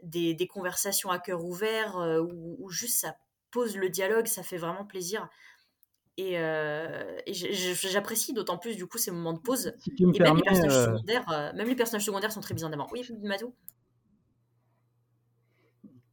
des, 0.03 0.33
des 0.33 0.47
conversations 0.47 1.09
à 1.09 1.19
cœur 1.19 1.43
ouvert, 1.43 1.97
euh, 1.97 2.19
où, 2.19 2.57
où 2.59 2.69
juste 2.69 2.99
ça 2.99 3.15
pose 3.51 3.77
le 3.77 3.89
dialogue, 3.89 4.27
ça 4.27 4.43
fait 4.43 4.57
vraiment 4.57 4.85
plaisir. 4.85 5.29
Et, 6.17 6.39
euh, 6.39 7.15
et 7.27 7.33
j'apprécie 7.33 8.33
d'autant 8.33 8.57
plus 8.57 8.75
du 8.75 8.87
coup 8.87 8.97
ces 8.97 9.11
moments 9.11 9.33
de 9.33 9.39
pause. 9.39 9.73
Si 9.77 9.93
tu 9.93 10.07
me 10.07 10.15
Et 10.15 10.19
même 10.19 10.35
les 10.35 10.41
permets, 10.41 10.41
personnages 10.41 10.73
euh, 10.73 10.85
secondaires, 10.85 11.29
euh, 11.31 11.53
même 11.53 11.67
les 11.67 11.75
personnages 11.75 12.05
secondaires 12.05 12.31
sont 12.31 12.41
très 12.41 12.55
bien 12.55 12.67
en 12.67 12.73
avant. 12.73 12.87
Oui, 12.91 13.07
Matou? 13.21 13.53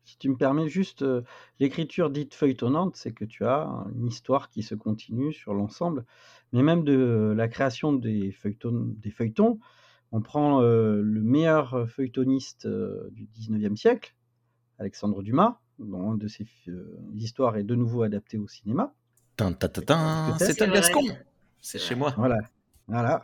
Si 0.04 0.18
tu 0.18 0.28
me 0.28 0.36
permets 0.36 0.68
juste, 0.68 1.00
euh, 1.00 1.22
l'écriture 1.58 2.10
dite 2.10 2.34
feuilletonnante, 2.34 2.96
c'est 2.96 3.12
que 3.12 3.24
tu 3.24 3.46
as 3.46 3.66
une 3.96 4.06
histoire 4.06 4.50
qui 4.50 4.62
se 4.62 4.74
continue 4.74 5.32
sur 5.32 5.54
l'ensemble. 5.54 6.04
Mais 6.52 6.62
même 6.62 6.84
de 6.84 7.32
la 7.34 7.48
création 7.48 7.94
des 7.94 8.30
feuilletons, 8.30 8.94
des 8.98 9.10
feuilletons 9.10 9.58
on 10.12 10.20
prend 10.20 10.62
euh, 10.62 11.00
le 11.02 11.22
meilleur 11.22 11.90
feuilletoniste 11.90 12.68
du 12.68 13.26
19e 13.26 13.74
siècle, 13.74 14.14
Alexandre 14.78 15.22
Dumas, 15.24 15.58
dont 15.80 16.12
une 16.12 16.18
de 16.18 16.28
ses 16.28 16.46
histoires 17.16 17.56
est 17.56 17.64
de 17.64 17.74
nouveau 17.74 18.02
adaptée 18.02 18.38
au 18.38 18.46
cinéma. 18.46 18.94
C'est 20.38 20.62
un 20.62 20.68
gascon. 20.72 21.00
C'est 21.60 21.78
chez 21.78 21.94
moi. 21.94 22.12
Voilà. 22.16 22.38
Voilà. 22.88 23.22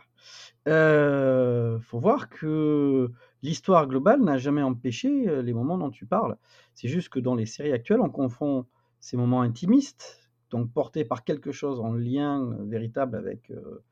Euh, 0.67 1.79
faut 1.79 1.99
voir 1.99 2.29
que 2.29 3.09
l'histoire 3.41 3.87
globale 3.87 4.21
n'a 4.21 4.37
jamais 4.37 4.61
empêché 4.61 5.27
euh, 5.27 5.41
les 5.41 5.53
moments 5.53 5.77
dont 5.77 5.89
tu 5.89 6.05
parles. 6.05 6.37
C'est 6.73 6.87
juste 6.87 7.09
que 7.09 7.19
dans 7.19 7.35
les 7.35 7.45
séries 7.45 7.71
actuelles, 7.71 8.01
on 8.01 8.09
confond 8.09 8.65
ces 8.99 9.17
moments 9.17 9.41
intimistes, 9.41 10.29
donc 10.51 10.71
portés 10.71 11.05
par 11.05 11.23
quelque 11.23 11.51
chose 11.51 11.79
en 11.79 11.93
lien 11.93 12.43
euh, 12.43 12.63
véritable 12.65 13.17
avec 13.17 13.49
euh, 13.51 13.83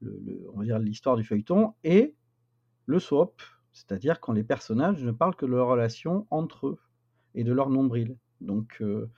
le, 0.00 0.18
le- 0.24 0.50
on 0.52 0.58
va 0.58 0.64
dire 0.64 0.78
l'histoire 0.80 1.16
du 1.16 1.22
feuilleton, 1.24 1.74
et 1.84 2.14
le 2.86 2.98
soap, 2.98 3.40
c'est-à-dire 3.72 4.18
quand 4.20 4.32
les 4.32 4.42
personnages 4.44 5.02
ne 5.04 5.12
parlent 5.12 5.36
que 5.36 5.46
de 5.46 5.52
leur 5.52 5.68
relation 5.68 6.26
entre 6.30 6.66
eux 6.66 6.78
et 7.34 7.44
de 7.44 7.52
leur 7.52 7.70
nombril. 7.70 8.16
Donc, 8.40 8.78
euh, 8.80 9.08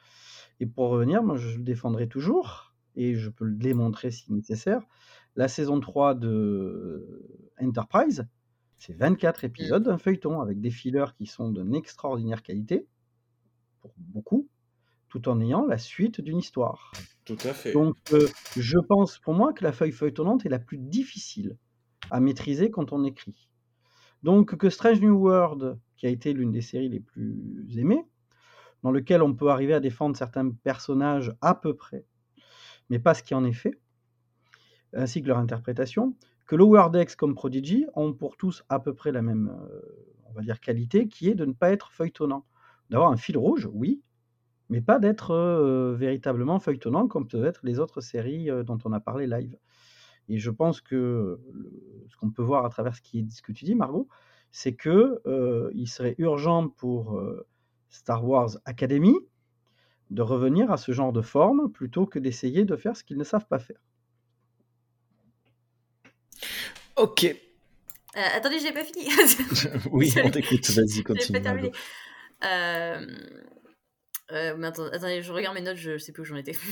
et 0.61 0.67
pour 0.67 0.89
revenir, 0.91 1.23
moi 1.23 1.37
je 1.37 1.57
le 1.57 1.63
défendrai 1.63 2.09
toujours, 2.09 2.75
et 2.97 3.15
je 3.15 3.31
peux 3.31 3.45
le 3.45 3.57
démontrer 3.57 4.11
si 4.11 4.33
nécessaire. 4.33 4.83
La 5.37 5.49
saison 5.49 5.81
3 5.81 6.15
de 6.15 7.51
Enterprise, 7.61 8.27
c'est 8.79 8.97
24 8.97 9.45
épisodes 9.45 9.83
d'un 9.83 9.99
feuilleton 9.99 10.41
avec 10.41 10.61
des 10.61 10.71
fillers 10.71 11.15
qui 11.17 11.27
sont 11.27 11.51
d'une 11.51 11.75
extraordinaire 11.75 12.43
qualité, 12.43 12.87
pour 13.81 13.93
beaucoup, 13.99 14.49
tout 15.09 15.29
en 15.29 15.41
ayant 15.41 15.67
la 15.67 15.79
suite 15.79 16.21
d'une 16.21 16.39
histoire. 16.39 16.93
Tout 17.25 17.39
à 17.45 17.53
fait. 17.53 17.73
Donc, 17.73 17.97
euh, 18.13 18.29
je 18.57 18.79
pense 18.79 19.19
pour 19.19 19.35
moi 19.35 19.53
que 19.53 19.65
la 19.65 19.73
feuille 19.73 19.93
feuilletonnante 19.93 20.47
est 20.47 20.51
la 20.51 20.59
plus 20.59 20.79
difficile 20.79 21.57
à 22.11 22.21
maîtriser 22.21 22.71
quand 22.71 22.93
on 22.93 23.05
écrit. 23.05 23.49
Donc, 24.23 24.57
que 24.57 24.71
Strange 24.71 25.01
New 25.01 25.17
World, 25.17 25.79
qui 25.97 26.07
a 26.07 26.11
été 26.11 26.33
l'une 26.33 26.53
des 26.53 26.61
séries 26.61 26.89
les 26.89 27.01
plus 27.01 27.79
aimées, 27.79 28.05
dans 28.85 28.93
lequel 28.93 29.23
on 29.23 29.35
peut 29.35 29.49
arriver 29.49 29.75
à 29.75 29.81
défendre 29.81 30.15
certains 30.17 30.51
personnages 30.51 31.35
à 31.41 31.55
peu 31.55 31.75
près, 31.75 32.05
mais 32.91 33.01
pas 33.01 33.15
ce 33.15 33.23
qui 33.23 33.35
en 33.35 33.43
est 33.43 33.53
fait, 33.53 33.81
ainsi 34.93 35.23
que 35.23 35.27
leur 35.27 35.39
interprétation, 35.39 36.15
que 36.47 36.55
Lower 36.55 36.91
Decks 36.93 37.17
comme 37.17 37.35
Prodigy 37.35 37.87
ont 37.95 38.13
pour 38.13 38.37
tous 38.37 38.63
à 38.69 38.79
peu 38.79 38.95
près 38.95 39.11
la 39.11 39.23
même, 39.23 39.49
euh, 39.49 39.81
on 40.27 40.35
va 40.35 40.43
dire, 40.43 40.61
qualité, 40.61 41.09
qui 41.09 41.31
est 41.31 41.35
de 41.35 41.47
ne 41.47 41.55
pas 41.55 41.71
être 41.71 41.91
feuilletonnant. 41.91 42.45
D'avoir 42.91 43.11
un 43.11 43.17
fil 43.17 43.39
rouge, 43.39 43.67
oui, 43.73 44.03
mais 44.69 44.83
pas 44.83 44.99
d'être 44.99 45.31
euh, 45.31 45.95
véritablement 45.95 46.61
feuilletonnant 46.61 47.09
comme 47.09 47.27
peuvent 47.27 47.47
être 47.47 47.61
les 47.65 47.79
autres 47.79 48.03
séries 48.03 48.51
euh, 48.51 48.63
dont 48.63 48.79
on 48.85 48.93
a 48.93 49.01
parlé 49.01 49.27
live. 49.27 49.57
Et 50.29 50.39
je 50.39 50.51
pense 50.51 50.83
que 50.83 51.41
ce 52.09 52.17
qu'on 52.19 52.31
peut 52.31 52.43
voir 52.43 52.67
à 52.67 52.69
travers 52.69 52.95
ce, 52.95 53.01
qui 53.01 53.27
ce 53.31 53.41
que 53.41 53.53
tu 53.53 53.65
dis, 53.65 53.75
Margot, 53.75 54.09
c'est 54.51 54.75
que 54.75 55.23
euh, 55.27 55.71
il 55.75 55.89
serait 55.89 56.15
urgent 56.19 56.69
pour 56.69 57.21
Star 57.95 58.25
Wars 58.27 58.59
Academy 58.65 59.15
de 60.11 60.23
revenir 60.23 60.71
à 60.71 60.77
ce 60.77 60.93
genre 60.93 61.13
de 61.13 61.23
forme 61.23 61.71
plutôt 61.73 62.07
que 62.07 62.19
d'essayer 62.19 62.65
de 62.65 62.77
faire 62.77 62.97
ce 62.97 63.05
qu'ils 63.05 63.17
ne 63.19 63.25
savent 63.25 63.47
pas 63.47 63.59
faire. 63.59 63.79
Ok. 66.97 67.25
Euh, 67.25 68.21
attendez, 68.37 68.59
j'ai 68.61 68.73
pas 68.73 68.85
fini. 68.85 69.09
oui, 69.93 70.13
on 70.23 70.31
t'écoute. 70.31 70.69
Vas-y, 70.71 71.03
continue. 71.03 71.39
pas 71.39 71.43
terminé. 71.45 71.73
Euh, 72.45 73.07
Euh, 74.33 74.55
mais 74.57 74.69
attends- 74.69 74.87
attendez, 74.87 75.21
je 75.23 75.31
regarde 75.33 75.55
mes 75.55 75.61
notes, 75.61 75.77
je 75.77 75.99
sais 75.99 76.11
plus 76.13 76.23
où 76.23 76.25
j'en 76.25 76.37
étais. 76.37 76.53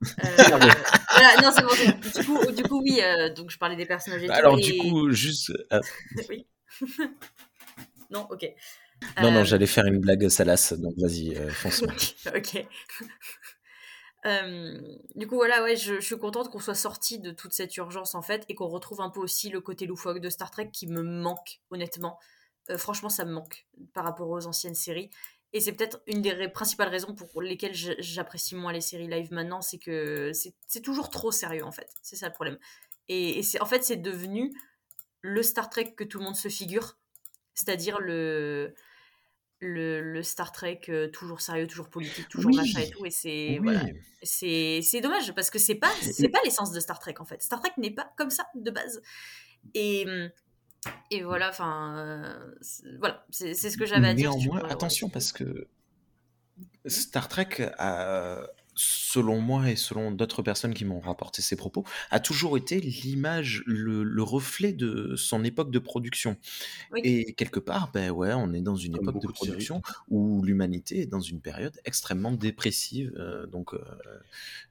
Euh, 0.00 0.36
voilà, 0.46 1.42
non, 1.42 1.50
c'est 1.52 1.62
bon. 1.64 2.20
Du 2.20 2.24
coup, 2.24 2.52
du 2.52 2.62
coup, 2.62 2.80
oui. 2.82 3.00
euh, 3.02 3.34
donc, 3.34 3.50
je 3.50 3.58
parlais 3.58 3.74
des 3.74 3.84
personnages 3.84 4.22
et 4.22 4.26
tout. 4.28 4.32
Alors, 4.32 4.56
et- 4.56 4.62
du 4.62 4.78
coup, 4.78 5.10
juste. 5.10 5.50
oui. 6.28 6.46
non, 8.08 8.24
ok. 8.30 8.46
Non, 9.22 9.30
non, 9.32 9.40
Euh, 9.40 9.44
j'allais 9.44 9.66
faire 9.66 9.86
une 9.86 9.98
blague 9.98 10.28
salace, 10.28 10.72
donc 10.72 10.94
vas-y, 10.96 11.36
euh, 11.36 11.50
fonce. 11.50 11.82
ok. 12.34 12.66
Euh, 14.26 14.80
du 15.14 15.28
coup, 15.28 15.36
voilà, 15.36 15.62
ouais, 15.62 15.76
je, 15.76 15.94
je 15.94 16.00
suis 16.00 16.18
contente 16.18 16.50
qu'on 16.50 16.58
soit 16.58 16.74
sorti 16.74 17.20
de 17.20 17.30
toute 17.30 17.52
cette 17.52 17.76
urgence 17.76 18.16
en 18.16 18.20
fait 18.20 18.44
et 18.48 18.56
qu'on 18.56 18.66
retrouve 18.66 19.00
un 19.00 19.10
peu 19.10 19.20
aussi 19.20 19.48
le 19.48 19.60
côté 19.60 19.86
loufoque 19.86 20.18
de 20.18 20.28
Star 20.28 20.50
Trek 20.50 20.70
qui 20.72 20.88
me 20.88 21.02
manque, 21.02 21.60
honnêtement. 21.70 22.18
Euh, 22.68 22.78
franchement, 22.78 23.10
ça 23.10 23.24
me 23.24 23.32
manque 23.32 23.66
par 23.94 24.02
rapport 24.02 24.28
aux 24.28 24.46
anciennes 24.46 24.74
séries. 24.74 25.10
Et 25.52 25.60
c'est 25.60 25.72
peut-être 25.72 26.02
une 26.08 26.20
des 26.20 26.48
principales 26.48 26.88
raisons 26.88 27.14
pour 27.14 27.40
lesquelles 27.40 27.74
j'apprécie 27.74 28.56
moins 28.56 28.72
les 28.72 28.80
séries 28.80 29.06
live 29.06 29.32
maintenant, 29.32 29.62
c'est 29.62 29.78
que 29.78 30.32
c'est 30.34 30.54
c'est 30.66 30.82
toujours 30.82 31.10
trop 31.10 31.30
sérieux 31.30 31.64
en 31.64 31.72
fait. 31.72 31.88
C'est 32.02 32.16
ça 32.16 32.26
le 32.26 32.34
problème. 32.34 32.58
Et, 33.06 33.38
et 33.38 33.42
c'est 33.44 33.60
en 33.62 33.66
fait, 33.66 33.84
c'est 33.84 33.96
devenu 33.96 34.52
le 35.22 35.42
Star 35.42 35.70
Trek 35.70 35.94
que 35.96 36.04
tout 36.04 36.18
le 36.18 36.24
monde 36.24 36.36
se 36.36 36.48
figure, 36.48 36.98
c'est-à-dire 37.54 37.98
le, 38.00 38.74
le, 39.60 40.00
le 40.00 40.22
Star 40.22 40.52
Trek 40.52 40.82
euh, 40.88 41.08
toujours 41.08 41.40
sérieux, 41.40 41.66
toujours 41.66 41.88
politique, 41.88 42.28
toujours 42.28 42.50
Oui. 42.52 42.56
machin 42.56 42.80
et 42.80 42.90
tout. 42.90 43.04
Et 43.04 43.10
c'est 43.10 43.58
Oui. 43.60 43.64
voilà, 43.64 43.82
c'est 44.22 45.00
dommage 45.02 45.34
parce 45.34 45.50
que 45.50 45.58
c'est 45.58 45.74
pas 45.74 45.90
c'est 46.00 46.28
pas 46.28 46.38
l'essence 46.44 46.72
de 46.72 46.80
Star 46.80 46.98
Trek 46.98 47.14
en 47.18 47.24
fait. 47.24 47.42
Star 47.42 47.60
Trek 47.60 47.72
n'est 47.76 47.90
pas 47.90 48.12
comme 48.16 48.30
ça 48.30 48.46
de 48.54 48.70
base. 48.70 49.02
Et 49.74 50.06
et 51.10 51.22
voilà, 51.22 51.48
enfin 51.50 51.96
euh, 51.98 52.54
c'est- 52.60 52.96
voilà, 52.98 53.26
c'est 53.30 53.54
ce 53.54 53.76
que 53.76 53.84
j'avais 53.86 54.08
à 54.08 54.14
dire. 54.14 54.30
Néanmoins, 54.34 54.60
euh, 54.62 54.68
attention, 54.72 55.08
ouais. 55.08 55.12
parce 55.12 55.32
que 55.32 55.66
Star 56.86 57.28
Trek, 57.28 57.48
a, 57.78 58.42
selon 58.78 59.40
moi 59.40 59.70
et 59.70 59.76
selon 59.76 60.12
d'autres 60.12 60.42
personnes 60.42 60.72
qui 60.74 60.84
m'ont 60.84 61.00
rapporté 61.00 61.42
ces 61.42 61.56
propos, 61.56 61.84
a 62.10 62.20
toujours 62.20 62.56
été 62.56 62.80
l'image, 62.80 63.62
le, 63.66 64.04
le 64.04 64.22
reflet 64.22 64.72
de 64.72 65.16
son 65.16 65.44
époque 65.44 65.70
de 65.70 65.78
production. 65.80 66.36
Oui. 66.92 67.00
Et 67.04 67.34
quelque 67.34 67.60
part, 67.60 67.90
ben 67.92 68.10
ouais, 68.10 68.32
on 68.34 68.52
est 68.54 68.62
dans 68.62 68.76
une 68.76 68.94
Comme 68.94 69.08
époque 69.08 69.22
de 69.22 69.28
production 69.28 69.82
où 70.08 70.42
l'humanité 70.44 71.00
est 71.02 71.06
dans 71.06 71.20
une 71.20 71.40
période 71.40 71.76
extrêmement 71.84 72.32
dépressive. 72.32 73.12
euh, 73.18 73.46
donc, 73.46 73.74
euh, 73.74 73.78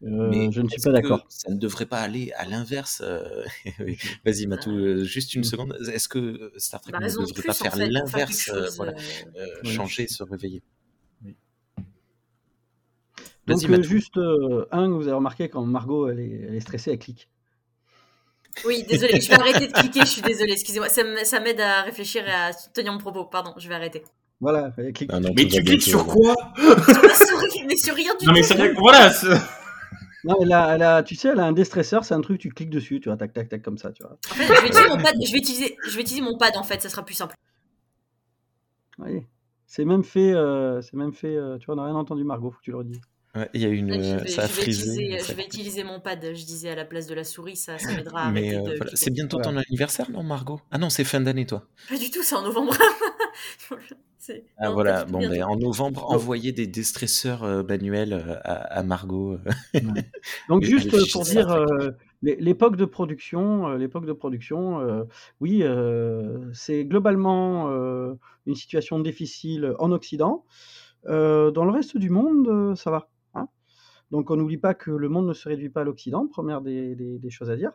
Euh, 0.04 0.30
mais 0.30 0.52
je 0.52 0.62
ne 0.62 0.70
suis 0.70 0.82
pas 0.82 0.92
d'accord. 0.92 1.26
Ça 1.30 1.52
ne 1.52 1.58
devrait 1.58 1.86
pas 1.86 2.00
aller 2.02 2.32
à 2.36 2.46
l'inverse. 2.46 3.02
euh. 3.04 3.44
Vas-y, 4.26 4.48
Matou, 4.48 4.72
euh, 4.78 5.04
juste 5.04 5.34
une 5.36 5.44
seconde. 5.44 5.78
Est-ce 5.92 6.08
que 6.10 6.52
Star 6.58 6.82
Trek 6.82 6.94
Bah, 6.94 7.00
ne 7.00 7.08
devrait 7.10 7.34
plus 7.34 7.44
pas 7.44 7.52
en 7.52 7.54
faire 7.56 7.74
fait 7.74 7.90
l'inverse, 7.90 8.50
euh, 8.50 8.66
chose. 8.66 8.76
voilà, 8.78 8.94
euh, 8.94 9.42
euh, 9.42 9.64
Oui. 9.64 9.74
changer, 9.74 10.08
se 10.08 10.24
réveiller? 10.24 10.64
Donc, 13.48 13.64
euh, 13.70 13.82
juste 13.82 14.18
euh, 14.18 14.66
un, 14.72 14.90
vous 14.90 15.04
avez 15.08 15.16
remarqué 15.16 15.50
quand 15.50 15.64
Margot 15.66 16.10
elle 16.10 16.20
est, 16.20 16.46
elle 16.50 16.56
est 16.56 16.60
stressée, 16.60 16.92
elle 16.92 17.00
clique. 17.00 17.30
Oui, 18.66 18.84
désolé, 18.90 19.22
je 19.22 19.30
vais 19.30 19.36
arrêter 19.36 19.68
de 19.68 19.72
cliquer, 19.74 20.02
je 20.02 20.06
suis 20.08 20.22
désolée, 20.22 20.54
excusez-moi, 20.54 20.90
ça 20.90 21.40
m'aide 21.40 21.62
à 21.62 21.84
réfléchir 21.84 22.28
et 22.28 22.32
à 22.32 22.52
tenir 22.74 22.92
mon 22.92 22.98
propos, 22.98 23.26
pardon, 23.26 23.54
je 23.58 23.70
vais 23.70 23.76
arrêter. 23.76 24.04
Voilà, 24.42 24.72
elle 24.78 24.94
clique. 24.94 25.10
Ah 25.14 25.20
non, 25.20 25.32
Mais 25.36 25.44
tout 25.44 25.56
tu 25.56 25.64
cliques 25.64 25.84
tout 25.84 25.90
sur 25.90 26.06
quoi? 26.06 26.36
Mais, 26.58 27.14
sur, 27.14 27.66
mais 27.68 27.76
sur 27.76 27.96
rien 27.96 28.14
du 28.20 28.26
Non 28.26 28.34
mais 28.34 28.42
tout. 28.42 28.48
ça 28.48 28.56
voilà. 28.78 29.12
Non, 30.24 30.36
elle 30.42 30.52
a, 30.52 30.76
elle 30.76 30.82
a- 30.84 31.04
tu 31.04 31.16
sais, 31.16 31.30
elle 31.30 31.40
a 31.40 31.46
un 31.46 31.54
déstresseur, 31.54 32.04
c'est 32.04 32.14
un 32.14 32.22
truc, 32.22 32.40
tu 32.40 32.50
cliques 32.50 32.70
dessus, 32.70 33.00
tu 33.00 33.10
vois, 33.10 33.18
tac, 33.18 33.34
tac, 33.34 33.50
tac, 33.50 33.62
comme 33.62 33.78
ça, 33.78 33.92
tu 33.92 34.04
vois. 34.04 34.18
En 34.32 34.34
fait, 34.34 34.44
je 34.46 34.62
vais 34.62 34.68
utiliser 34.68 34.90
mon 34.90 34.98
pad, 35.02 35.16
je 35.26 35.32
vais 35.32 35.38
utiliser, 35.38 35.78
je 35.88 35.96
vais 35.96 36.02
utiliser 36.02 36.22
mon 36.22 36.38
pad 36.38 36.58
en 36.58 36.64
fait, 36.64 36.82
ça 36.82 36.90
sera 36.90 37.06
plus 37.06 37.16
simple. 37.16 37.36
Oui. 39.00 39.22
C'est 39.68 39.86
même 39.86 40.04
fait, 40.04 40.34
euh, 40.34 40.82
c'est 40.82 40.96
même 40.96 41.14
fait, 41.14 41.36
euh, 41.36 41.58
tu 41.58 41.66
vois, 41.66 41.76
on 41.76 41.78
n'a 41.78 41.86
rien 41.86 41.96
entendu 41.96 42.24
Margot, 42.24 42.52
faut 42.52 42.58
que 42.58 42.64
tu 42.64 42.72
le 42.72 42.78
redis. 42.78 43.02
Ouais, 43.38 43.50
il 43.54 43.62
y 43.62 43.66
a 43.66 43.70
une, 43.70 43.94
Je 43.94 44.00
euh, 44.16 44.18
vais, 44.18 44.28
ça 44.30 44.44
a 44.44 44.48
frisé. 44.48 44.90
utiliser, 44.92 45.20
ça- 45.20 45.32
je 45.34 45.38
vais 45.38 45.44
utiliser 45.46 45.84
mon 45.84 46.00
pad, 46.00 46.20
je 46.24 46.46
disais 46.46 46.70
à 46.70 46.76
la 46.76 46.86
place 46.86 47.08
de 47.08 47.14
la 47.14 47.24
souris, 47.24 47.56
ça, 47.56 47.78
ça 47.78 47.88
m'aidera 48.08 48.24
à 48.24 48.32
Mais 48.32 48.56
euh, 48.56 48.62
voilà, 48.78 48.92
c'est 48.96 49.12
bientôt 49.12 49.40
ton 49.40 49.56
anniversaire, 49.58 50.10
non, 50.12 50.24
Margot? 50.24 50.60
Ah 50.72 50.78
non, 50.78 50.90
c'est 50.90 51.04
fin 51.04 51.22
d'année, 51.22 51.46
toi. 51.46 51.68
Pas 51.90 51.98
du 51.98 52.10
tout, 52.10 52.24
c'est 52.24 52.36
en 52.36 52.44
novembre. 52.44 52.74
Ah 54.58 54.68
non, 54.68 54.74
voilà, 54.74 55.06
bon 55.06 55.20
ben 55.20 55.42
en 55.44 55.56
novembre, 55.56 56.06
Oh. 56.10 56.16
envoyez 56.16 56.52
des 56.52 56.68
déstresseurs 56.68 57.44
euh, 57.46 57.64
manuels 57.64 58.12
euh, 58.12 58.36
à, 58.44 58.80
à 58.80 58.84
Margot. 58.84 59.38
Donc 60.50 60.64
juste 60.64 60.94
euh, 60.94 61.04
pour 61.14 61.24
dire 61.24 61.50
euh, 61.50 61.92
l'époque 62.24 62.76
de 62.76 62.84
production, 62.84 63.70
euh, 63.70 63.78
l'époque 63.78 64.06
de 64.06 64.12
production, 64.12 64.82
euh, 64.82 65.04
oui, 65.40 65.62
euh, 65.64 66.40
c'est 66.54 66.84
globalement 66.84 67.70
euh, 67.72 68.16
une 68.48 68.56
situation 68.56 69.00
difficile 69.00 69.74
en 69.80 69.92
Occident. 69.94 70.44
Euh, 71.06 71.52
dans 71.52 71.64
le 71.64 71.72
reste 71.72 71.96
du 71.98 72.10
monde, 72.10 72.50
euh, 72.50 72.76
ça 72.76 72.92
va. 72.92 73.10
Donc 74.12 74.32
on 74.32 74.38
n'oublie 74.38 74.58
pas 74.58 74.74
que 74.74 74.92
le 74.92 75.10
monde 75.10 75.28
ne 75.28 75.34
se 75.34 75.50
réduit 75.50 75.70
pas 75.70 75.82
à 75.82 75.84
l'Occident, 75.84 76.28
première 76.28 76.62
des, 76.62 77.20
choses 77.30 77.50
à 77.50 77.58
dire. 77.58 77.72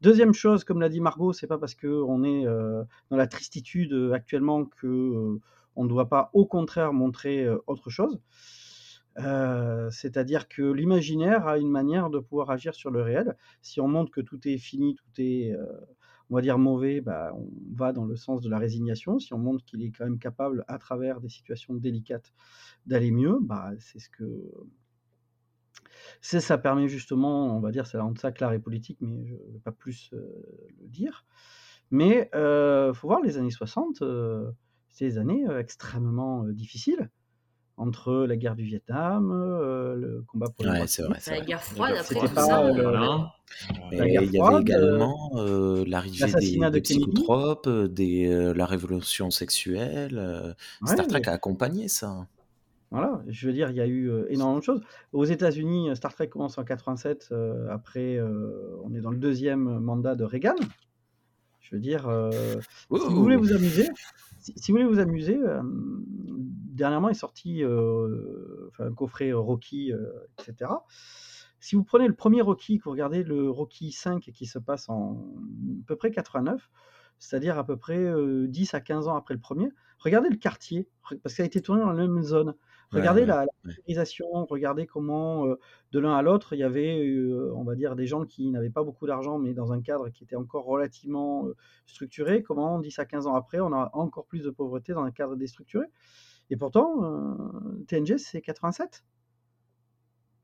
Deuxième 0.00 0.32
chose, 0.32 0.64
comme 0.64 0.80
l'a 0.80 0.88
dit 0.88 1.00
Margot, 1.00 1.32
c'est 1.32 1.46
pas 1.46 1.58
parce 1.58 1.74
qu'on 1.74 2.24
est 2.24 2.46
euh, 2.46 2.82
dans 3.10 3.16
la 3.16 3.26
tristitude 3.26 3.92
euh, 3.92 4.12
actuellement 4.12 4.64
que 4.64 4.86
euh, 4.86 5.40
on 5.74 5.84
ne 5.84 5.88
doit 5.88 6.08
pas 6.08 6.30
au 6.32 6.46
contraire 6.46 6.92
montrer 6.92 7.46
autre 7.66 7.90
chose. 7.90 8.20
C'est-à-dire 9.90 10.48
que 10.48 10.62
l'imaginaire 10.62 11.46
a 11.46 11.58
une 11.58 11.70
manière 11.70 12.10
de 12.10 12.18
pouvoir 12.18 12.50
agir 12.50 12.74
sur 12.74 12.90
le 12.90 13.02
réel. 13.02 13.36
Si 13.62 13.80
on 13.80 13.88
montre 13.88 14.10
que 14.10 14.20
tout 14.20 14.46
est 14.46 14.58
fini, 14.58 14.94
tout 14.94 15.20
est, 15.20 15.54
on 16.30 16.34
va 16.34 16.40
dire, 16.40 16.58
mauvais, 16.58 17.00
bah, 17.00 17.32
on 17.34 17.48
va 17.74 17.92
dans 17.92 18.04
le 18.04 18.16
sens 18.16 18.40
de 18.40 18.48
la 18.48 18.58
résignation. 18.58 19.18
Si 19.18 19.32
on 19.34 19.38
montre 19.38 19.64
qu'il 19.64 19.82
est 19.82 19.90
quand 19.90 20.04
même 20.04 20.18
capable, 20.18 20.64
à 20.68 20.78
travers 20.78 21.20
des 21.20 21.28
situations 21.28 21.74
délicates, 21.74 22.32
d'aller 22.86 23.10
mieux, 23.10 23.38
bah, 23.40 23.70
c'est 23.78 23.98
ce 23.98 24.08
que... 24.08 24.24
C'est, 26.20 26.40
ça 26.40 26.58
permet 26.58 26.88
justement, 26.88 27.56
on 27.56 27.60
va 27.60 27.70
dire, 27.72 27.86
c'est 27.86 27.98
en 27.98 28.14
ça 28.16 28.32
que 28.32 28.42
l'art 28.42 28.52
est 28.52 28.58
politique, 28.58 28.98
mais 29.00 29.26
je 29.26 29.34
ne 29.34 29.52
vais 29.52 29.58
pas 29.64 29.72
plus 29.72 30.10
euh, 30.12 30.42
le 30.80 30.88
dire. 30.88 31.24
Mais 31.90 32.30
il 32.34 32.92
faut 32.94 33.08
voir, 33.08 33.20
les 33.22 33.38
années 33.38 33.50
60, 33.50 34.02
euh, 34.02 34.50
c'est 34.88 35.06
des 35.06 35.18
années 35.18 35.46
euh, 35.48 35.60
extrêmement 35.60 36.44
euh, 36.44 36.52
difficiles 36.52 37.10
entre 37.76 38.24
la 38.26 38.36
guerre 38.36 38.56
du 38.56 38.64
Vietnam, 38.64 39.30
euh, 39.32 39.94
le 39.96 40.22
combat 40.26 40.48
pour 40.50 40.64
les 40.64 40.70
Ouais, 40.70 40.76
droits 40.76 40.86
c'est 40.86 41.02
civiques. 41.02 41.10
vrai, 41.10 41.20
c'est 41.20 41.34
La 41.34 41.36
vrai. 41.36 41.46
guerre 41.46 41.62
froide, 41.62 41.94
après 41.98 42.14
tout 42.16 42.34
pas, 42.34 42.42
ça. 42.42 42.64
euh, 42.66 42.72
euh. 42.72 43.18
Et 43.92 43.98
il 44.06 44.12
y 44.12 44.18
avait 44.18 44.26
froide, 44.28 44.54
euh, 44.72 44.98
également 44.98 45.30
euh, 45.36 45.84
l'arrivée 45.86 46.34
des, 46.34 46.56
de 46.58 46.68
des 46.70 46.80
psychotropes, 46.80 47.66
euh, 47.66 47.88
des, 47.88 48.26
euh, 48.26 48.52
la 48.54 48.66
révolution 48.66 49.30
sexuelle. 49.30 50.18
euh, 50.18 50.54
Star 50.84 51.06
Ouais, 51.06 51.06
Trek 51.06 51.22
a 51.26 51.32
accompagné 51.32 51.88
ça. 51.88 52.26
Voilà, 52.92 53.22
je 53.26 53.46
veux 53.46 53.52
dire, 53.52 53.70
il 53.70 53.76
y 53.76 53.80
a 53.80 53.86
eu 53.86 54.08
euh, 54.08 54.26
énormément 54.30 54.58
de 54.60 54.64
choses. 54.64 54.80
Aux 55.12 55.24
États-Unis, 55.24 55.94
Star 55.96 56.14
Trek 56.14 56.28
commence 56.28 56.56
en 56.58 56.64
87. 56.64 57.28
euh, 57.32 57.68
après, 57.70 58.16
euh, 58.16 58.76
on 58.84 58.94
est 58.94 59.00
dans 59.00 59.10
le 59.10 59.18
deuxième 59.18 59.80
mandat 59.80 60.14
de 60.14 60.24
Reagan. 60.24 60.54
Je 61.60 61.74
veux 61.74 61.80
dire, 61.80 62.08
euh, 62.08 62.30
si 62.30 62.86
vous 62.90 63.22
voulez 63.22 63.36
vous 63.36 63.52
amuser, 63.52 63.88
si, 64.38 64.52
si 64.56 64.70
vous 64.70 64.78
voulez 64.78 64.88
vous 64.88 65.00
amuser, 65.00 65.36
euh, 65.36 65.60
dernièrement 66.76 67.08
est 67.08 67.14
sorti 67.14 67.64
euh, 67.64 68.68
enfin, 68.68 68.86
un 68.86 68.94
coffret 68.94 69.32
Rocky, 69.32 69.92
euh, 69.92 70.06
etc. 70.38 70.70
Si 71.58 71.74
vous 71.74 71.82
prenez 71.82 72.06
le 72.06 72.14
premier 72.14 72.42
Rocky, 72.42 72.78
que 72.78 72.84
vous 72.84 72.90
regardez 72.92 73.24
le 73.24 73.50
Rocky 73.50 73.90
5 73.90 74.30
qui 74.32 74.46
se 74.46 74.58
passe 74.60 74.88
en 74.88 75.14
à 75.14 75.86
peu 75.86 75.96
près 75.96 76.12
89, 76.12 76.70
c'est-à-dire 77.18 77.58
à 77.58 77.64
peu 77.64 77.76
près 77.76 77.98
euh, 77.98 78.46
10 78.46 78.74
à 78.74 78.80
15 78.80 79.08
ans 79.08 79.16
après 79.16 79.34
le 79.34 79.40
premier, 79.40 79.70
regardez 79.98 80.28
le 80.28 80.36
quartier, 80.36 80.88
parce 81.22 81.34
ça 81.34 81.42
a 81.42 81.46
été 81.46 81.60
tourné 81.60 81.80
dans 81.82 81.92
la 81.92 82.06
même 82.06 82.22
zone. 82.22 82.54
Regardez 82.92 83.22
ouais, 83.22 83.26
la, 83.26 83.44
la 83.44 83.50
ouais. 83.64 84.46
regardez 84.48 84.86
comment 84.86 85.46
euh, 85.46 85.58
de 85.92 85.98
l'un 85.98 86.14
à 86.14 86.22
l'autre, 86.22 86.52
il 86.52 86.60
y 86.60 86.62
avait, 86.62 87.04
euh, 87.04 87.52
on 87.54 87.64
va 87.64 87.74
dire, 87.74 87.96
des 87.96 88.06
gens 88.06 88.24
qui 88.24 88.48
n'avaient 88.50 88.70
pas 88.70 88.84
beaucoup 88.84 89.06
d'argent, 89.06 89.38
mais 89.38 89.54
dans 89.54 89.72
un 89.72 89.80
cadre 89.80 90.08
qui 90.10 90.24
était 90.24 90.36
encore 90.36 90.64
relativement 90.64 91.46
euh, 91.46 91.56
structuré. 91.86 92.42
Comment 92.42 92.78
10 92.78 92.98
à 92.98 93.04
15 93.04 93.26
ans 93.26 93.34
après, 93.34 93.58
on 93.60 93.72
a 93.72 93.90
encore 93.92 94.26
plus 94.26 94.44
de 94.44 94.50
pauvreté 94.50 94.92
dans 94.92 95.02
un 95.02 95.10
cadre 95.10 95.36
déstructuré. 95.36 95.86
Et 96.50 96.56
pourtant, 96.56 97.36
TNG, 97.88 98.18
c'est 98.18 98.40
87. 98.40 99.04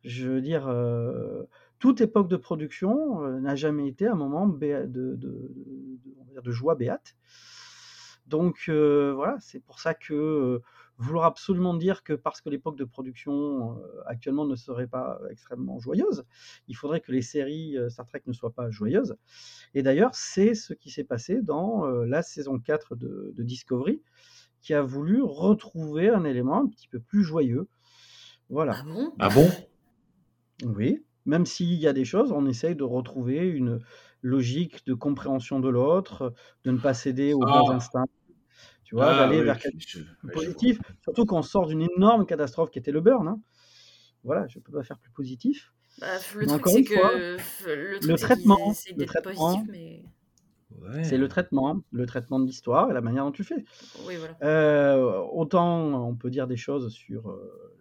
Je 0.03 0.29
veux 0.29 0.41
dire, 0.41 0.69
toute 1.79 2.01
époque 2.01 2.27
de 2.27 2.37
production 2.37 3.21
n'a 3.39 3.55
jamais 3.55 3.87
été 3.87 4.09
un 4.09 4.17
moment 4.17 4.49
de, 4.49 5.17
joie 6.47 6.75
béate. 6.75 7.15
Donc 8.27 8.65
voilà, 8.69 9.37
c'est 9.39 9.61
pour 9.61 9.79
ça 9.79 9.95
que 9.95 10.61
vouloir 11.03 11.25
absolument 11.27 11.75
dire 11.75 12.03
que 12.03 12.13
parce 12.13 12.41
que 12.41 12.49
l'époque 12.49 12.77
de 12.77 12.85
production 12.85 13.77
euh, 13.79 14.03
actuellement 14.07 14.47
ne 14.47 14.57
serait 14.57 14.87
pas 14.87 15.21
extrêmement 15.31 15.79
joyeuse, 15.79 16.25
il 16.69 16.77
faudrait 16.77 17.01
que 17.01 17.13
les 17.13 17.23
séries 17.23 17.77
euh, 17.77 17.91
Star 17.91 18.07
Trek 18.07 18.23
ne 18.27 18.33
soient 18.33 18.53
pas 18.53 18.71
joyeuses. 18.71 19.17
Et 19.75 19.83
d'ailleurs, 19.83 20.15
c'est 20.15 20.55
ce 20.55 20.73
qui 20.75 20.91
s'est 20.91 21.05
passé 21.05 21.43
dans 21.43 21.87
euh, 21.87 22.05
la 22.07 22.23
saison 22.23 22.59
4 22.59 22.97
de, 22.97 23.33
de 23.35 23.43
Discovery, 23.43 24.03
qui 24.61 24.75
a 24.75 24.83
voulu 24.83 25.23
retrouver 25.23 26.09
un 26.09 26.25
élément 26.25 26.59
un 26.63 26.69
petit 26.69 26.89
peu 26.89 27.01
plus 27.01 27.25
joyeux. 27.25 27.69
Voilà. 28.49 28.75
Ah 28.79 28.85
bon? 28.85 29.13
Ah 29.19 29.29
bon? 29.29 29.49
Oui, 30.65 31.05
même 31.27 31.47
s'il 31.47 31.75
y 31.75 31.87
a 31.89 31.93
des 31.93 32.05
choses, 32.05 32.33
on 32.33 32.47
essaye 32.47 32.77
de 32.77 32.85
retrouver 32.85 33.39
une 33.39 33.81
logique 34.23 34.87
de 34.87 34.95
compréhension 34.95 35.59
de 35.59 35.69
l'autre, 35.69 36.33
de 36.65 36.71
ne 36.71 36.79
pas 36.79 36.95
céder 36.95 37.35
aux 37.35 37.43
Ah. 37.45 37.73
instincts. 37.73 38.07
Tu 38.93 38.97
vois, 38.97 39.07
Ah, 39.07 39.19
d'aller 39.21 39.39
oui, 39.39 39.45
vers 39.47 39.59
quelque 39.59 39.81
chose 39.89 40.05
de 40.23 40.31
positif. 40.33 40.79
Surtout 41.03 41.25
qu'on 41.25 41.41
sort 41.41 41.67
d'une 41.67 41.81
énorme 41.97 42.27
catastrophe 42.27 42.71
qui 42.71 42.79
était 42.79 42.93
le 42.93 43.01
burn. 43.01 43.27
hein. 43.27 43.41
Voilà, 44.23 44.47
je 44.49 44.59
peux 44.59 44.71
pas 44.71 44.83
faire 44.83 44.99
plus 44.99 45.11
positif. 45.13 45.73
Bah, 45.99 46.09
le 46.37 46.47
truc, 46.47 46.61
encore 46.61 46.73
c'est 46.75 46.81
une 46.81 46.87
fois, 46.87 47.09
que. 47.09 47.37
Le 47.67 47.99
truc, 48.01 48.17
traitement, 48.19 48.71
essaient 48.71 48.91
le 48.93 48.97
d'être 48.99 49.09
traitement. 49.23 49.33
positifs, 49.55 49.69
mais. 49.73 50.03
Ouais. 50.79 51.05
C'est 51.05 51.17
le 51.17 51.27
traitement, 51.29 51.81
le 51.91 52.05
traitement 52.05 52.39
de 52.39 52.45
l'histoire 52.45 52.91
et 52.91 52.93
la 52.93 53.01
manière 53.01 53.25
dont 53.25 53.33
tu 53.33 53.45
fais. 53.45 53.65
Oui, 54.07 54.17
voilà. 54.17 54.37
Euh, 54.43 55.21
autant 55.33 56.07
on 56.09 56.15
peut 56.15 56.29
dire 56.31 56.47
des 56.47 56.57
choses 56.59 56.91
sur 56.93 57.31
euh, 57.31 57.81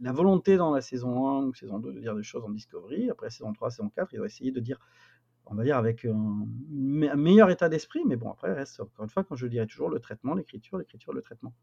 la 0.00 0.10
volonté 0.10 0.56
dans 0.56 0.72
la 0.74 0.80
saison 0.80 1.28
1 1.28 1.44
ou 1.44 1.54
saison 1.54 1.78
2 1.78 1.92
de 1.92 2.00
dire 2.00 2.16
des 2.16 2.22
choses 2.24 2.42
en 2.44 2.50
Discovery. 2.50 3.08
Après 3.08 3.30
saison 3.30 3.52
3, 3.52 3.70
saison 3.70 3.88
4, 3.88 4.12
ils 4.14 4.20
ont 4.20 4.24
essayé 4.24 4.50
de 4.50 4.58
dire, 4.60 4.78
on 5.46 5.54
va 5.54 5.64
dire, 5.64 5.76
avec 5.76 6.04
un, 6.04 6.46
me- 6.70 7.10
un 7.10 7.16
meilleur 7.16 7.50
état 7.50 7.68
d'esprit. 7.68 8.00
Mais 8.06 8.16
bon, 8.16 8.30
après, 8.30 8.52
reste 8.52 8.80
encore 8.80 9.04
une 9.04 9.10
fois, 9.10 9.24
quand 9.24 9.36
je 9.36 9.46
dirais 9.46 9.66
toujours, 9.66 9.90
le 9.90 10.00
traitement, 10.00 10.34
l'écriture, 10.34 10.78
l'écriture, 10.78 11.12
le 11.12 11.22
traitement. 11.22 11.54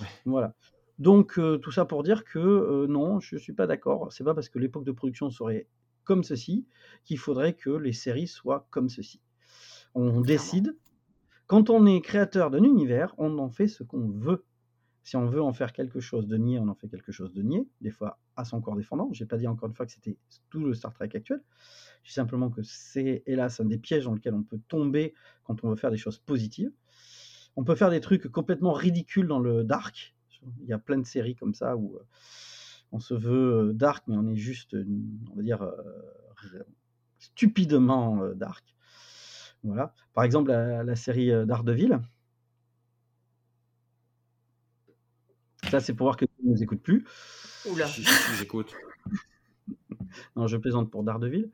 Ouais. 0.00 0.06
Voilà. 0.24 0.54
Donc, 0.98 1.38
euh, 1.38 1.58
tout 1.58 1.72
ça 1.72 1.84
pour 1.84 2.02
dire 2.02 2.24
que 2.24 2.38
euh, 2.38 2.86
non, 2.86 3.20
je 3.20 3.36
ne 3.36 3.40
suis 3.40 3.52
pas 3.52 3.66
d'accord. 3.66 4.12
C'est 4.12 4.24
pas 4.24 4.34
parce 4.34 4.48
que 4.48 4.58
l'époque 4.58 4.84
de 4.84 4.92
production 4.92 5.30
serait 5.30 5.66
comme 6.04 6.24
ceci 6.24 6.66
qu'il 7.04 7.18
faudrait 7.18 7.54
que 7.54 7.70
les 7.70 7.92
séries 7.92 8.26
soient 8.26 8.66
comme 8.70 8.88
ceci. 8.88 9.20
On 9.94 10.20
décide. 10.20 10.76
Quand 11.46 11.70
on 11.70 11.84
est 11.86 12.00
créateur 12.00 12.50
d'un 12.50 12.62
univers, 12.62 13.14
on 13.18 13.38
en 13.38 13.50
fait 13.50 13.66
ce 13.66 13.82
qu'on 13.82 14.08
veut. 14.08 14.44
Si 15.02 15.16
on 15.16 15.26
veut 15.26 15.42
en 15.42 15.52
faire 15.52 15.72
quelque 15.72 15.98
chose 15.98 16.26
de 16.28 16.36
niais, 16.36 16.58
on 16.58 16.68
en 16.68 16.74
fait 16.74 16.88
quelque 16.88 17.10
chose 17.10 17.32
de 17.32 17.42
niais, 17.42 17.66
des 17.80 17.90
fois 17.90 18.20
à 18.36 18.44
son 18.44 18.60
corps 18.60 18.76
défendant. 18.76 19.08
J'ai 19.12 19.24
pas 19.26 19.38
dit 19.38 19.48
encore 19.48 19.68
une 19.68 19.74
fois 19.74 19.86
que 19.86 19.92
c'était 19.92 20.18
tout 20.50 20.60
le 20.60 20.74
Star 20.74 20.92
Trek 20.92 21.08
actuel. 21.14 21.42
Je 22.02 22.08
dis 22.08 22.14
simplement 22.14 22.50
que 22.50 22.62
c'est 22.62 23.22
hélas 23.26 23.60
un 23.60 23.66
des 23.66 23.78
pièges 23.78 24.04
dans 24.04 24.14
lesquels 24.14 24.34
on 24.34 24.42
peut 24.42 24.60
tomber 24.68 25.14
quand 25.44 25.64
on 25.64 25.70
veut 25.70 25.76
faire 25.76 25.90
des 25.90 25.96
choses 25.96 26.18
positives. 26.18 26.72
On 27.56 27.64
peut 27.64 27.74
faire 27.74 27.90
des 27.90 28.00
trucs 28.00 28.28
complètement 28.28 28.72
ridicules 28.72 29.26
dans 29.26 29.40
le 29.40 29.64
dark. 29.64 30.14
Il 30.62 30.68
y 30.68 30.72
a 30.72 30.78
plein 30.78 30.98
de 30.98 31.04
séries 31.04 31.36
comme 31.36 31.54
ça 31.54 31.76
où 31.76 31.96
euh, 31.96 32.06
on 32.92 33.00
se 33.00 33.14
veut 33.14 33.70
euh, 33.70 33.72
dark, 33.72 34.04
mais 34.06 34.16
on 34.16 34.26
est 34.28 34.36
juste, 34.36 34.74
on 35.30 35.36
va 35.36 35.42
dire, 35.42 35.62
euh, 35.62 36.62
stupidement 37.18 38.26
dark. 38.34 38.74
Voilà. 39.62 39.92
Par 40.14 40.24
exemple, 40.24 40.50
la, 40.50 40.82
la 40.82 40.96
série 40.96 41.28
Daredevil. 41.46 42.00
Ça, 45.70 45.80
c'est 45.80 45.92
pour 45.92 46.06
voir 46.06 46.16
que 46.16 46.24
tu 46.24 46.32
ne 46.42 46.52
nous 46.52 46.62
écoutes 46.62 46.82
plus. 46.82 47.06
Oula. 47.66 47.86
Si, 47.86 48.02
si, 48.02 48.10
si, 48.10 48.36
j'écoute. 48.36 48.74
Non, 50.36 50.46
je 50.46 50.56
plaisante 50.56 50.90
pour 50.90 51.02
Daredevil. 51.02 51.50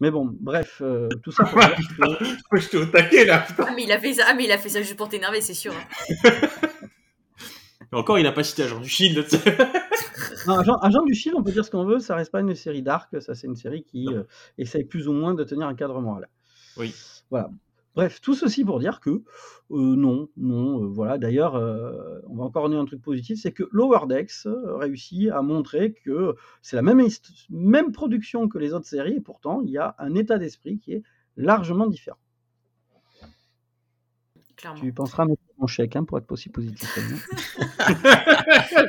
Mais 0.00 0.10
bon, 0.10 0.28
bref, 0.40 0.78
euh, 0.82 1.08
tout 1.22 1.30
ça 1.30 1.44
pour 1.44 1.60
dire 1.60 1.76
que 1.76 2.56
Je 2.58 2.68
t'ai 2.68 2.76
au 2.78 2.86
taquet 2.86 3.24
là, 3.24 3.38
putain. 3.40 3.66
Ah, 3.68 3.72
mais 3.76 3.84
il 3.84 3.92
a 3.92 3.98
fait 3.98 4.14
ça, 4.14 4.24
ah, 4.28 4.34
mais 4.34 4.44
il 4.44 4.52
a 4.52 4.58
fait 4.58 4.68
ça 4.68 4.80
juste 4.82 4.96
pour 4.96 5.08
t'énerver, 5.08 5.40
c'est 5.40 5.54
sûr. 5.54 5.72
hein. 5.72 6.30
Encore, 7.92 8.18
il 8.18 8.26
a 8.26 8.32
pas 8.32 8.42
cité 8.42 8.64
Agent 8.64 8.80
du 8.80 8.88
Shield. 8.88 9.24
Non, 10.48 10.58
Agent, 10.58 10.76
Agent 10.78 11.02
du 11.04 11.14
Shield, 11.14 11.36
on 11.38 11.44
peut 11.44 11.52
dire 11.52 11.64
ce 11.64 11.70
qu'on 11.70 11.84
veut, 11.84 12.00
ça 12.00 12.16
reste 12.16 12.32
pas 12.32 12.40
une 12.40 12.54
série 12.56 12.82
dark, 12.82 13.08
ça 13.22 13.34
c'est 13.36 13.46
une 13.46 13.54
série 13.54 13.84
qui 13.84 14.08
euh, 14.08 14.24
essaye 14.58 14.84
plus 14.84 15.06
ou 15.06 15.12
moins 15.12 15.32
de 15.34 15.44
tenir 15.44 15.68
un 15.68 15.74
cadre 15.76 16.00
moral. 16.00 16.28
Oui. 16.76 16.92
Voilà. 17.30 17.50
Bref, 17.94 18.20
tout 18.20 18.34
ceci 18.34 18.64
pour 18.64 18.80
dire 18.80 18.98
que 19.00 19.22
euh, 19.70 19.96
non, 19.96 20.28
non, 20.36 20.82
euh, 20.82 20.86
voilà. 20.86 21.16
D'ailleurs, 21.16 21.54
euh, 21.54 22.20
on 22.28 22.36
va 22.36 22.44
encore 22.44 22.68
donner 22.68 22.80
un 22.80 22.84
truc 22.84 23.00
positif, 23.00 23.40
c'est 23.40 23.52
que 23.52 23.68
Lower 23.70 24.06
Decks 24.08 24.46
réussit 24.46 25.30
à 25.30 25.42
montrer 25.42 25.92
que 25.92 26.34
c'est 26.60 26.76
la 26.76 26.82
même, 26.82 27.92
production 27.92 28.48
que 28.48 28.58
les 28.58 28.72
autres 28.72 28.86
séries, 28.86 29.14
et 29.14 29.20
pourtant 29.20 29.62
il 29.62 29.70
y 29.70 29.78
a 29.78 29.94
un 29.98 30.14
état 30.14 30.38
d'esprit 30.38 30.78
qui 30.78 30.92
est 30.92 31.02
largement 31.36 31.86
différent. 31.86 32.18
Clairement. 34.56 34.80
Tu 34.80 34.92
penseras 34.92 35.24
à 35.24 35.26
mon 35.58 35.66
chèque 35.66 35.96
hein, 35.96 36.04
pour 36.04 36.18
être 36.18 36.30
aussi 36.32 36.48
positif. 36.48 36.98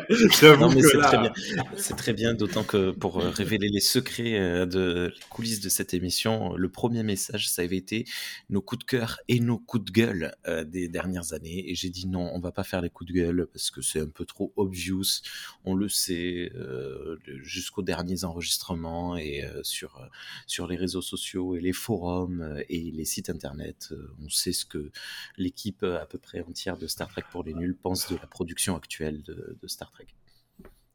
c'est 0.09 0.97
là- 0.97 1.07
très 1.07 1.17
bien. 1.19 1.33
C'est 1.77 1.95
très 1.95 2.13
bien, 2.13 2.33
d'autant 2.33 2.63
que 2.63 2.91
pour 2.91 3.19
euh, 3.19 3.29
révéler 3.29 3.69
les 3.69 3.79
secrets 3.79 4.39
euh, 4.39 4.65
de 4.65 5.13
les 5.15 5.21
coulisses 5.29 5.59
de 5.61 5.69
cette 5.69 5.93
émission, 5.93 6.55
le 6.55 6.69
premier 6.69 7.03
message, 7.03 7.49
ça 7.49 7.61
avait 7.61 7.77
été 7.77 8.05
nos 8.49 8.61
coups 8.61 8.79
de 8.79 8.85
cœur 8.85 9.19
et 9.27 9.39
nos 9.39 9.57
coups 9.57 9.85
de 9.85 9.91
gueule 9.91 10.35
euh, 10.47 10.63
des 10.63 10.87
dernières 10.87 11.33
années. 11.33 11.69
Et 11.69 11.75
j'ai 11.75 11.89
dit 11.89 12.07
non, 12.07 12.31
on 12.33 12.39
va 12.39 12.51
pas 12.51 12.63
faire 12.63 12.81
les 12.81 12.89
coups 12.89 13.11
de 13.11 13.15
gueule 13.15 13.47
parce 13.51 13.69
que 13.71 13.81
c'est 13.81 13.99
un 13.99 14.07
peu 14.07 14.25
trop 14.25 14.53
obvious. 14.55 15.21
On 15.65 15.75
le 15.75 15.89
sait 15.89 16.51
euh, 16.55 17.17
jusqu'aux 17.43 17.83
derniers 17.83 18.23
enregistrements 18.23 19.17
et 19.17 19.43
euh, 19.45 19.61
sur 19.63 19.99
sur 20.47 20.67
les 20.67 20.75
réseaux 20.75 21.01
sociaux 21.01 21.55
et 21.55 21.61
les 21.61 21.73
forums 21.73 22.55
et 22.69 22.91
les 22.91 23.05
sites 23.05 23.29
internet. 23.29 23.93
on 24.23 24.29
sait 24.29 24.53
ce 24.53 24.65
que 24.65 24.91
l'équipe 25.37 25.83
à 25.83 26.05
peu 26.05 26.17
près 26.17 26.41
de 26.77 26.87
Star 26.87 27.07
Trek 27.09 27.23
pour 27.31 27.43
les 27.43 27.53
nuls 27.53 27.75
pense 27.75 28.09
de 28.11 28.15
la 28.17 28.27
production 28.27 28.75
actuelle 28.75 29.21
de, 29.23 29.57
de 29.61 29.67
Star 29.67 29.91
Trek. 29.91 30.07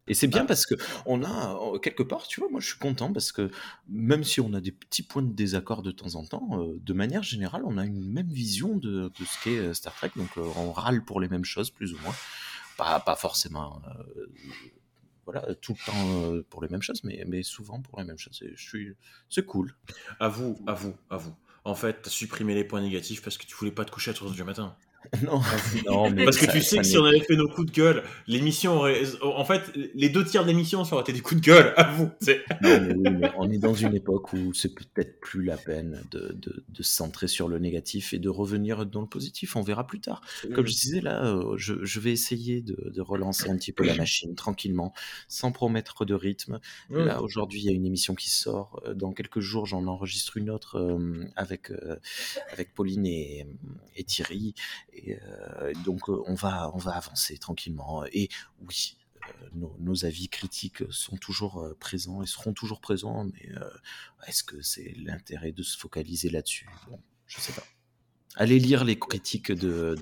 Et 0.06 0.14
c'est 0.14 0.26
bien 0.26 0.42
Ah. 0.42 0.46
parce 0.46 0.66
que 0.66 0.74
on 1.06 1.22
a 1.22 1.56
euh, 1.74 1.78
quelque 1.78 2.02
part, 2.02 2.26
tu 2.26 2.40
vois, 2.40 2.48
moi 2.48 2.60
je 2.60 2.66
suis 2.68 2.78
content 2.78 3.12
parce 3.12 3.30
que 3.30 3.50
même 3.88 4.24
si 4.24 4.40
on 4.40 4.52
a 4.54 4.60
des 4.60 4.72
petits 4.72 5.02
points 5.04 5.22
de 5.22 5.32
désaccord 5.32 5.82
de 5.82 5.92
temps 5.92 6.14
en 6.16 6.24
temps, 6.24 6.48
euh, 6.60 6.78
de 6.80 6.92
manière 6.92 7.22
générale, 7.22 7.62
on 7.64 7.78
a 7.78 7.84
une 7.84 8.10
même 8.10 8.28
vision 8.28 8.76
de, 8.76 9.08
de 9.16 9.24
ce 9.24 9.44
qu'est 9.44 9.58
euh, 9.58 9.74
Star 9.74 9.94
Trek. 9.94 10.10
Donc 10.16 10.30
euh, 10.36 10.42
on 10.56 10.72
râle 10.72 11.04
pour 11.04 11.20
les 11.20 11.28
mêmes 11.28 11.44
choses 11.44 11.70
plus 11.70 11.92
ou 11.94 11.98
moins, 11.98 12.14
pas 12.76 12.98
pas 12.98 13.14
forcément. 13.14 13.80
euh, 13.86 14.26
voilà, 15.26 15.54
tout 15.56 15.74
le 15.78 15.86
temps 15.86 16.42
pour 16.50 16.60
les 16.62 16.68
mêmes 16.68 16.82
choses, 16.82 17.04
mais, 17.04 17.22
mais 17.28 17.44
souvent 17.44 17.80
pour 17.80 17.98
les 18.00 18.04
mêmes 18.04 18.18
choses. 18.18 18.42
Et 18.42 18.52
je 18.56 18.62
suis, 18.68 18.94
c'est 19.28 19.44
cool. 19.46 19.76
À 20.18 20.28
vous, 20.28 20.58
à 20.66 20.72
vous, 20.72 20.96
à 21.08 21.18
vous. 21.18 21.36
En 21.62 21.74
fait, 21.76 22.02
t'as 22.02 22.10
supprimé 22.10 22.54
les 22.54 22.64
points 22.64 22.80
négatifs 22.80 23.22
parce 23.22 23.38
que 23.38 23.46
tu 23.46 23.54
voulais 23.54 23.70
pas 23.70 23.84
te 23.84 23.92
coucher 23.92 24.10
à 24.10 24.14
3h 24.14 24.32
du 24.34 24.42
matin. 24.42 24.76
non, 25.22 25.40
non, 25.86 26.10
mais 26.14 26.24
Parce 26.24 26.36
que 26.36 26.46
ça- 26.46 26.52
tu 26.52 26.60
sais 26.62 26.78
que 26.78 26.82
si 26.84 26.96
on 26.98 27.04
avait 27.04 27.20
fait 27.20 27.34
nos 27.36 27.48
coups 27.48 27.68
de 27.68 27.72
gueule, 27.72 28.02
l'émission 28.26 28.74
aurait. 28.76 29.02
En 29.22 29.44
fait, 29.44 29.62
les 29.94 30.08
deux 30.08 30.24
tiers 30.24 30.42
de 30.42 30.48
l'émission, 30.48 30.84
ça 30.84 30.94
aurait 30.94 31.02
été 31.02 31.12
des 31.12 31.20
coups 31.20 31.40
de 31.40 31.46
gueule, 31.46 31.72
à 31.76 31.90
vous. 31.90 32.04
Non, 32.04 32.80
mais 32.80 32.94
oui, 32.94 33.16
mais 33.20 33.30
on 33.38 33.50
est 33.50 33.58
dans 33.58 33.74
une 33.74 33.94
époque 33.94 34.32
où 34.32 34.52
c'est 34.54 34.74
peut-être 34.74 35.18
plus 35.20 35.42
la 35.42 35.56
peine 35.56 36.02
de, 36.10 36.32
de, 36.34 36.64
de 36.68 36.82
se 36.82 36.92
centrer 36.92 37.28
sur 37.28 37.48
le 37.48 37.58
négatif 37.58 38.12
et 38.12 38.18
de 38.18 38.28
revenir 38.28 38.86
dans 38.86 39.00
le 39.00 39.06
positif. 39.06 39.56
On 39.56 39.62
verra 39.62 39.86
plus 39.86 40.00
tard. 40.00 40.20
Comme 40.54 40.66
je 40.66 40.72
disais 40.74 41.00
là, 41.00 41.24
euh, 41.24 41.56
je, 41.56 41.74
je 41.84 42.00
vais 42.00 42.12
essayer 42.12 42.60
de, 42.60 42.90
de 42.94 43.00
relancer 43.00 43.48
un 43.48 43.56
petit 43.56 43.72
peu 43.72 43.84
la 43.84 43.94
machine 43.96 44.34
tranquillement, 44.34 44.92
sans 45.28 45.50
promettre 45.52 46.04
de 46.04 46.14
rythme. 46.14 46.60
Ouais. 46.90 47.04
Là, 47.04 47.22
aujourd'hui, 47.22 47.60
il 47.60 47.66
y 47.66 47.68
a 47.70 47.72
une 47.72 47.86
émission 47.86 48.14
qui 48.14 48.30
sort. 48.30 48.80
Euh, 48.86 48.94
Dans 48.94 49.12
quelques 49.12 49.40
jours, 49.40 49.66
j'en 49.66 49.86
enregistre 49.86 50.36
une 50.36 50.50
autre 50.50 50.76
euh, 50.78 51.24
avec, 51.36 51.70
euh, 51.70 51.96
avec 52.52 52.74
Pauline 52.74 53.06
et, 53.06 53.46
et 53.96 54.04
Thierry. 54.04 54.54
Et 54.92 54.99
euh, 55.08 55.72
donc, 55.84 56.08
euh, 56.08 56.22
on 56.26 56.34
va, 56.34 56.70
on 56.74 56.78
va 56.78 56.92
avancer 56.92 57.38
tranquillement. 57.38 58.04
Et 58.12 58.28
oui, 58.66 58.96
euh, 59.26 59.66
nos, 59.78 60.04
avis 60.04 60.28
critiques 60.28 60.82
sont 60.90 61.16
toujours 61.16 61.74
présents 61.78 62.22
et 62.22 62.26
seront 62.26 62.52
toujours 62.52 62.80
présents, 62.80 63.24
mais 63.24 63.50
est-ce 64.26 64.42
que 64.42 64.60
c'est 64.62 64.94
l'intérêt 64.96 65.52
de 65.52 65.62
se 65.62 65.78
focaliser 65.78 66.30
là-dessus? 66.30 66.68
Bon, 66.88 67.00
je 67.26 67.40
sais 67.40 67.52
pas. 67.52 67.64
Allez 68.36 68.60
lire 68.60 68.84
les 68.84 68.96
critiques 68.96 69.50
de, 69.50 69.96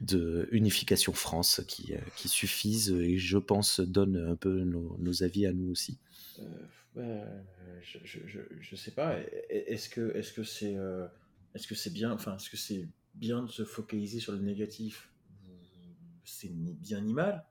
de, 0.00 0.48
Unification 0.52 1.14
France 1.14 1.62
qui, 1.66 1.94
suffisent 2.26 2.90
et 2.90 3.16
je 3.16 3.38
pense 3.38 3.80
donnent 3.80 4.32
un 4.32 4.36
peu 4.36 4.64
nos, 4.64 5.22
avis 5.22 5.46
à 5.46 5.52
nous 5.52 5.70
aussi. 5.70 5.98
Bah, 6.94 7.02
je, 7.82 7.98
je, 8.04 8.38
je, 8.60 8.76
sais 8.76 8.90
pas. 8.92 9.18
Est-ce 9.48 9.88
que 9.88 10.14
est-ce 10.14 10.32
que 10.32 10.44
c'est 10.44 10.76
est-ce 11.54 11.66
que 11.66 11.88
bien? 11.88 12.12
Enfin 12.12 12.36
est-ce 12.36 12.50
que 12.50 12.56
c'est 12.56 12.86
bien 13.14 13.42
de 13.42 13.50
se 13.50 13.64
focaliser 13.64 14.20
sur 14.20 14.32
le 14.32 14.38
négatif 14.38 15.10
C'est 16.24 16.48
ni 16.48 16.74
bien 16.74 17.00
ni 17.00 17.12
mal. 17.12 17.44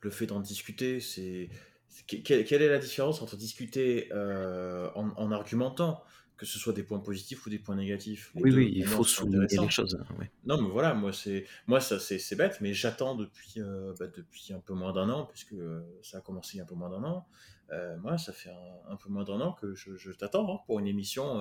Le 0.00 0.10
fait 0.10 0.26
d'en 0.26 0.40
discuter, 0.40 1.00
c'est 1.00 1.48
c'est- 1.88 2.06
que- 2.06 2.42
quelle, 2.42 2.62
est 2.62 2.68
la 2.68 2.78
différence 2.78 3.22
entre 3.22 3.36
discuter 3.36 4.08
euh, 4.12 4.90
en 4.94 5.30
argumentant, 5.32 6.02
que 6.36 6.46
ce 6.46 6.58
soit 6.58 6.72
des 6.72 6.82
points 6.82 6.98
positifs 6.98 7.46
ou 7.46 7.50
des 7.50 7.58
points 7.60 7.76
négatifs 7.76 8.32
Les 8.34 8.42
Oui, 8.42 8.50
deux, 8.50 8.56
oui, 8.58 8.72
il 8.74 8.84
faut 8.86 9.04
souligner 9.04 9.46
les 9.48 9.70
choses. 9.70 9.96
hein, 10.00 10.14
ouais. 10.18 10.30
Non, 10.44 10.60
mais 10.60 10.68
voilà, 10.68 10.92
moi, 10.94 11.12
c'est, 11.12 11.46
moi 11.66 11.80
ça, 11.80 12.00
c'est, 12.00 12.18
c'est 12.18 12.34
bête, 12.36 12.58
mais 12.60 12.74
j'attends 12.74 13.14
depuis, 13.14 13.54
euh, 13.58 13.94
bah, 14.00 14.06
depuis 14.08 14.52
un 14.52 14.58
peu 14.60 14.74
moins 14.74 14.92
d'un 14.92 15.08
an, 15.10 15.26
puisque 15.26 15.52
euh, 15.52 15.80
ça 16.02 16.18
a 16.18 16.20
commencé 16.20 16.54
il 16.54 16.58
y 16.58 16.60
a 16.60 16.64
un 16.64 16.66
peu 16.66 16.74
moins 16.74 16.90
d'un 16.90 17.04
an. 17.04 17.26
Euh, 17.70 17.96
moi, 17.98 18.18
ça 18.18 18.32
fait 18.32 18.50
un, 18.50 18.92
un 18.92 18.96
peu 18.96 19.08
moins 19.08 19.24
d'un 19.24 19.40
an 19.40 19.52
que 19.52 19.74
je, 19.74 19.96
je 19.96 20.10
t'attends 20.12 20.52
hein, 20.52 20.58
pour 20.66 20.80
une 20.80 20.86
émission. 20.88 21.40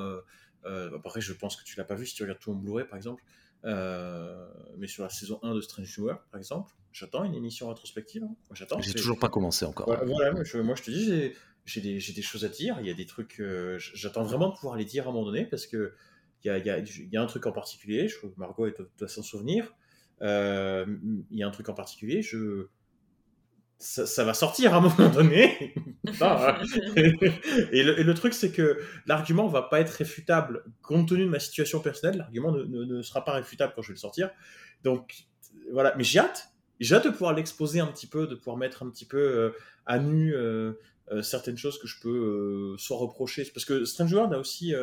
Après, 0.63 1.19
je 1.21 1.33
pense 1.33 1.55
que 1.57 1.63
tu 1.63 1.75
l'as 1.77 1.83
pas 1.85 1.95
vu 1.95 2.05
si 2.05 2.15
tu 2.15 2.23
regardes 2.23 2.39
tout 2.39 2.51
en 2.51 2.55
Blu-ray, 2.55 2.85
par 2.87 2.97
exemple. 2.97 3.23
Mais 4.77 4.87
sur 4.87 5.03
la 5.03 5.09
saison 5.09 5.39
1 5.43 5.55
de 5.55 5.61
Strange 5.61 5.97
New 5.97 6.05
World, 6.05 6.21
par 6.31 6.37
exemple, 6.39 6.71
j'attends 6.91 7.23
une 7.23 7.33
émission 7.35 7.67
rétrospective. 7.69 8.23
hein. 8.23 8.35
J'attends. 8.53 8.79
J'ai 8.81 8.93
toujours 8.93 9.19
pas 9.19 9.29
commencé 9.29 9.65
encore. 9.65 9.87
voilà, 9.87 10.05
voilà, 10.05 10.31
moi, 10.33 10.43
je, 10.43 10.57
moi, 10.59 10.75
je 10.75 10.83
te 10.83 10.91
dis, 10.91 11.33
j'ai, 11.65 11.81
des, 11.81 11.99
des 11.99 12.21
choses 12.21 12.45
à 12.45 12.49
dire. 12.49 12.77
Il 12.81 12.87
y 12.87 12.89
a 12.91 12.93
des 12.93 13.05
trucs. 13.05 13.39
euh, 13.39 13.77
j'attends 13.79 14.23
vraiment 14.23 14.49
de 14.49 14.55
pouvoir 14.55 14.75
les 14.75 14.85
dire 14.85 15.05
à 15.07 15.09
un 15.09 15.13
moment 15.13 15.25
donné 15.25 15.45
parce 15.45 15.67
que 15.67 15.93
il 16.43 16.47
y 16.47 16.51
a, 16.51 16.57
y 16.57 16.69
a- 16.69 16.79
y 16.79 17.17
a 17.17 17.21
un 17.21 17.25
truc 17.25 17.45
en 17.47 17.51
particulier. 17.53 18.07
Je 18.07 18.17
crois 18.17 18.29
que 18.29 18.39
Margot 18.39 18.69
doit, 18.69 18.85
doit 18.97 19.07
s'en 19.07 19.23
souvenir. 19.23 19.73
Euh, 20.21 20.85
il 21.31 21.37
y 21.39 21.43
a 21.43 21.47
un 21.47 21.51
truc 21.51 21.69
en 21.69 21.73
particulier. 21.73 22.21
Je, 22.21 22.67
ça, 23.79 24.23
va 24.23 24.33
sortir 24.33 24.73
à 24.73 24.77
un 24.77 24.81
moment 24.89 25.09
donné. 25.09 25.73
Hein. 26.19 26.57
et, 26.97 27.81
le, 27.81 27.97
et 27.97 28.03
le 28.03 28.13
truc, 28.13 28.33
c'est 28.33 28.51
que 28.51 28.77
l'argument 29.05 29.47
va 29.47 29.61
pas 29.61 29.79
être 29.79 29.89
réfutable 29.91 30.65
compte 30.81 31.07
tenu 31.07 31.23
de 31.23 31.29
ma 31.29 31.39
situation 31.39 31.79
personnelle. 31.79 32.17
L'argument 32.17 32.51
ne, 32.51 32.63
ne- 32.65 32.83
ne 32.83 33.01
sera 33.01 33.23
pas 33.23 33.31
réfutable 33.31 33.71
quand 33.73 33.81
je 33.81 33.87
vais 33.87 33.93
le 33.93 33.99
sortir. 33.99 34.29
Donc, 34.83 35.23
voilà, 35.71 35.93
mais 35.97 36.03
j'ai 36.03 36.19
hâte. 36.19 36.49
J'ai 36.81 36.95
hâte 36.95 37.05
de 37.05 37.09
pouvoir 37.09 37.33
l'exposer 37.33 37.79
un 37.79 37.87
petit 37.87 38.07
peu, 38.07 38.27
de 38.27 38.35
pouvoir 38.35 38.57
mettre 38.57 38.83
un 38.83 38.89
petit 38.89 39.05
peu 39.05 39.17
euh, 39.17 39.51
à 39.85 39.97
nu 39.97 40.35
certaines 41.21 41.57
choses 41.57 41.79
que 41.79 41.87
je 41.87 41.99
peux 41.99 42.75
soit 42.77 42.97
reprocher. 42.97 43.45
Parce 43.53 43.65
que 43.65 43.85
Strange 43.85 44.13
World 44.13 44.33
a 44.33 44.39
aussi. 44.39 44.73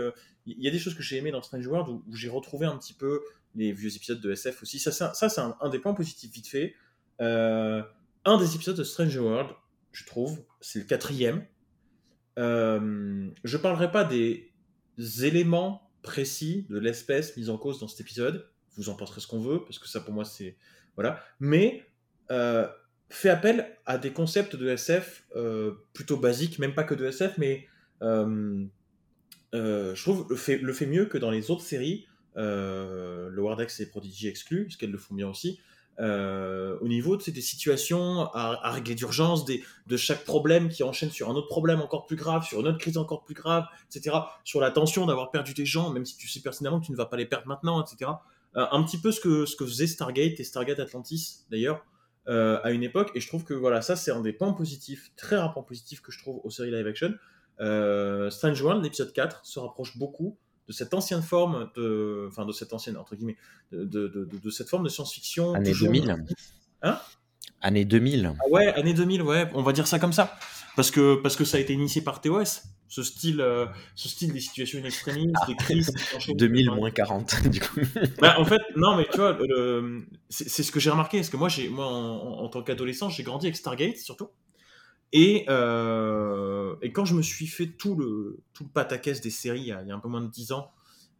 Il 0.46 0.62
y 0.62 0.68
a 0.68 0.70
des 0.70 0.78
choses 0.78 0.94
que 0.94 1.02
j'ai 1.02 1.16
aimées 1.16 1.30
dans 1.30 1.42
Strange 1.42 1.66
World 1.66 1.88
où, 1.88 2.04
j'ai 2.14 2.28
retrouvé 2.28 2.66
un 2.66 2.76
petit 2.76 2.94
peu 2.94 3.20
les 3.54 3.72
vieux 3.72 3.94
épisodes 3.94 4.20
de 4.20 4.32
SF 4.32 4.62
aussi. 4.62 4.78
Ça, 4.78 4.92
c'est 5.14 5.40
un, 5.40 5.68
des 5.70 5.78
points 5.78 5.94
positifs 5.94 6.32
vite 6.32 6.48
fait. 6.48 6.74
un 7.18 8.38
des 8.38 8.54
épisodes 8.54 8.76
de 8.76 8.84
Strange 8.84 9.16
World, 9.16 9.50
je 9.92 10.04
trouve, 10.04 10.42
c'est 10.60 10.80
le 10.80 10.84
quatrième. 10.84 11.46
je 12.36 13.56
parlerai 13.56 13.90
pas 13.90 14.04
des 14.04 14.52
éléments 15.22 15.90
précis 16.02 16.66
de 16.68 16.78
l'espèce 16.78 17.36
mise 17.36 17.50
en 17.50 17.58
cause 17.58 17.80
dans 17.80 17.88
cet 17.88 18.00
épisode. 18.00 18.48
Vous 18.76 18.88
en 18.88 18.94
penserez 18.94 19.20
ce 19.20 19.26
qu'on 19.26 19.40
veut, 19.40 19.62
parce 19.64 19.78
que 19.78 19.88
ça 19.88 20.00
pour 20.00 20.14
moi 20.14 20.24
c'est 20.24 20.56
voilà. 20.96 21.22
Mais 21.38 21.84
euh, 22.30 22.68
fait 23.10 23.28
appel 23.28 23.76
à 23.86 23.98
des 23.98 24.12
concepts 24.12 24.56
de 24.56 24.68
SF 24.68 25.24
euh, 25.36 25.72
plutôt 25.92 26.16
basiques, 26.16 26.58
même 26.58 26.74
pas 26.74 26.84
que 26.84 26.94
de 26.94 27.04
SF, 27.06 27.38
mais 27.38 27.66
euh, 28.02 28.64
je 29.52 30.02
trouve 30.02 30.26
le 30.30 30.36
fait, 30.36 30.58
le 30.58 30.72
fait 30.72 30.86
mieux 30.86 31.06
que 31.06 31.18
dans 31.18 31.30
les 31.30 31.50
autres 31.50 31.62
séries, 31.62 32.06
le 32.36 33.36
Wardex 33.36 33.80
et 33.80 33.90
Prodigy 33.90 34.28
exclus, 34.28 34.64
parce 34.64 34.76
qu'elles 34.76 34.92
le 34.92 34.98
font 34.98 35.14
bien 35.14 35.28
aussi. 35.28 35.60
au 35.98 36.88
niveau 36.88 37.16
de 37.16 37.30
des 37.30 37.40
situations 37.40 38.30
à, 38.32 38.70
régler 38.70 38.94
d'urgence, 38.94 39.44
de 39.44 39.96
chaque 39.96 40.24
problème 40.24 40.68
qui 40.68 40.82
enchaîne 40.82 41.10
sur 41.10 41.28
un 41.28 41.34
autre 41.34 41.48
problème 41.48 41.80
encore 41.80 42.06
plus 42.06 42.16
grave, 42.16 42.46
sur 42.46 42.60
une 42.60 42.68
autre 42.68 42.78
crise 42.78 42.96
encore 42.96 43.24
plus 43.24 43.34
grave, 43.34 43.64
etc. 43.90 44.16
Sur 44.44 44.60
la 44.60 44.70
tension 44.70 45.04
d'avoir 45.04 45.30
perdu 45.30 45.52
des 45.52 45.66
gens, 45.66 45.90
même 45.90 46.06
si 46.06 46.16
tu 46.16 46.28
sais 46.28 46.40
personnellement 46.40 46.80
que 46.80 46.86
tu 46.86 46.92
ne 46.92 46.96
vas 46.96 47.06
pas 47.06 47.16
les 47.16 47.26
perdre 47.26 47.48
maintenant, 47.48 47.84
etc. 47.84 48.12
Euh, 48.56 48.66
un 48.72 48.82
petit 48.82 48.98
peu 48.98 49.12
ce 49.12 49.20
que, 49.20 49.46
ce 49.46 49.54
que 49.54 49.64
faisait 49.64 49.86
Stargate 49.86 50.40
et 50.40 50.44
Stargate 50.44 50.80
Atlantis 50.80 51.44
d'ailleurs 51.50 51.84
euh, 52.28 52.60
à 52.62 52.70
une 52.70 52.82
époque. 52.82 53.10
Et 53.14 53.20
je 53.20 53.28
trouve 53.28 53.44
que 53.44 53.54
voilà, 53.54 53.82
ça 53.82 53.96
c'est 53.96 54.10
un 54.10 54.20
des 54.20 54.32
points 54.32 54.52
positifs, 54.52 55.12
très 55.16 55.36
rares 55.36 55.52
points 55.52 55.62
positifs 55.62 56.00
que 56.00 56.12
je 56.12 56.18
trouve 56.18 56.40
aux 56.44 56.50
séries 56.50 56.70
live 56.70 56.86
action. 56.86 57.14
Euh, 57.60 58.30
Strange 58.30 58.60
World, 58.62 58.82
l'épisode 58.82 59.12
4, 59.12 59.44
se 59.44 59.58
rapproche 59.58 59.98
beaucoup 59.98 60.38
de 60.68 60.72
cette 60.72 60.94
ancienne 60.94 61.22
forme 61.22 61.70
de, 61.76 62.26
enfin 62.28 62.46
de 62.46 62.52
cette 62.52 62.72
ancienne 62.72 62.96
entre 62.96 63.16
guillemets, 63.16 63.36
de, 63.72 63.84
de, 63.84 64.08
de, 64.08 64.50
cette 64.50 64.68
forme 64.68 64.84
de 64.84 64.88
science-fiction. 64.88 65.54
Année 65.54 65.72
2000. 65.72 66.16
Hein? 66.82 66.98
Année 67.60 67.84
2000. 67.84 68.32
Ah 68.38 68.48
ouais, 68.50 68.68
année 68.74 68.94
2000, 68.94 69.22
ouais, 69.22 69.50
on 69.54 69.62
va 69.62 69.72
dire 69.72 69.86
ça 69.86 69.98
comme 69.98 70.12
ça, 70.12 70.38
parce 70.76 70.90
que 70.90 71.16
parce 71.16 71.36
que 71.36 71.44
ça 71.44 71.56
a 71.56 71.60
été 71.60 71.72
initié 71.72 72.02
par 72.02 72.20
TOS 72.20 72.62
ce 72.90 73.04
style, 73.04 73.40
euh, 73.40 73.66
ce 73.94 74.08
style 74.08 74.32
des 74.32 74.40
situations 74.40 74.84
extrémistes, 74.84 75.36
des 75.46 75.54
crises. 75.54 75.92
2000 76.28 76.72
moins 76.72 76.90
40, 76.90 77.48
du 77.48 77.60
coup. 77.60 77.80
Bah, 78.18 78.34
en 78.38 78.44
fait, 78.44 78.60
non, 78.76 78.96
mais 78.96 79.06
tu 79.10 79.16
vois, 79.16 79.38
c'est 80.28 80.62
ce 80.64 80.72
que 80.72 80.80
j'ai 80.80 80.90
remarqué, 80.90 81.18
parce 81.18 81.30
que 81.30 81.36
moi, 81.36 81.48
moi 81.70 81.86
en, 81.86 82.48
tant 82.48 82.62
qu'adolescent, 82.62 83.08
j'ai 83.08 83.22
grandi 83.22 83.46
avec 83.46 83.56
Stargate, 83.56 83.96
surtout. 83.96 84.28
Et, 85.12 85.44
euh, 85.48 86.74
et 86.82 86.92
quand 86.92 87.04
je 87.04 87.14
me 87.14 87.22
suis 87.22 87.46
fait 87.46 87.68
tout 87.68 87.94
le, 87.94 88.40
tout 88.52 88.64
le 88.64 88.70
pataquès 88.70 89.20
des 89.20 89.30
séries 89.30 89.60
il 89.60 89.66
y, 89.66 89.72
a, 89.72 89.78
un 89.78 89.98
peu 90.00 90.08
moins 90.08 90.20
de 90.20 90.30
10 90.30 90.52
ans, 90.52 90.72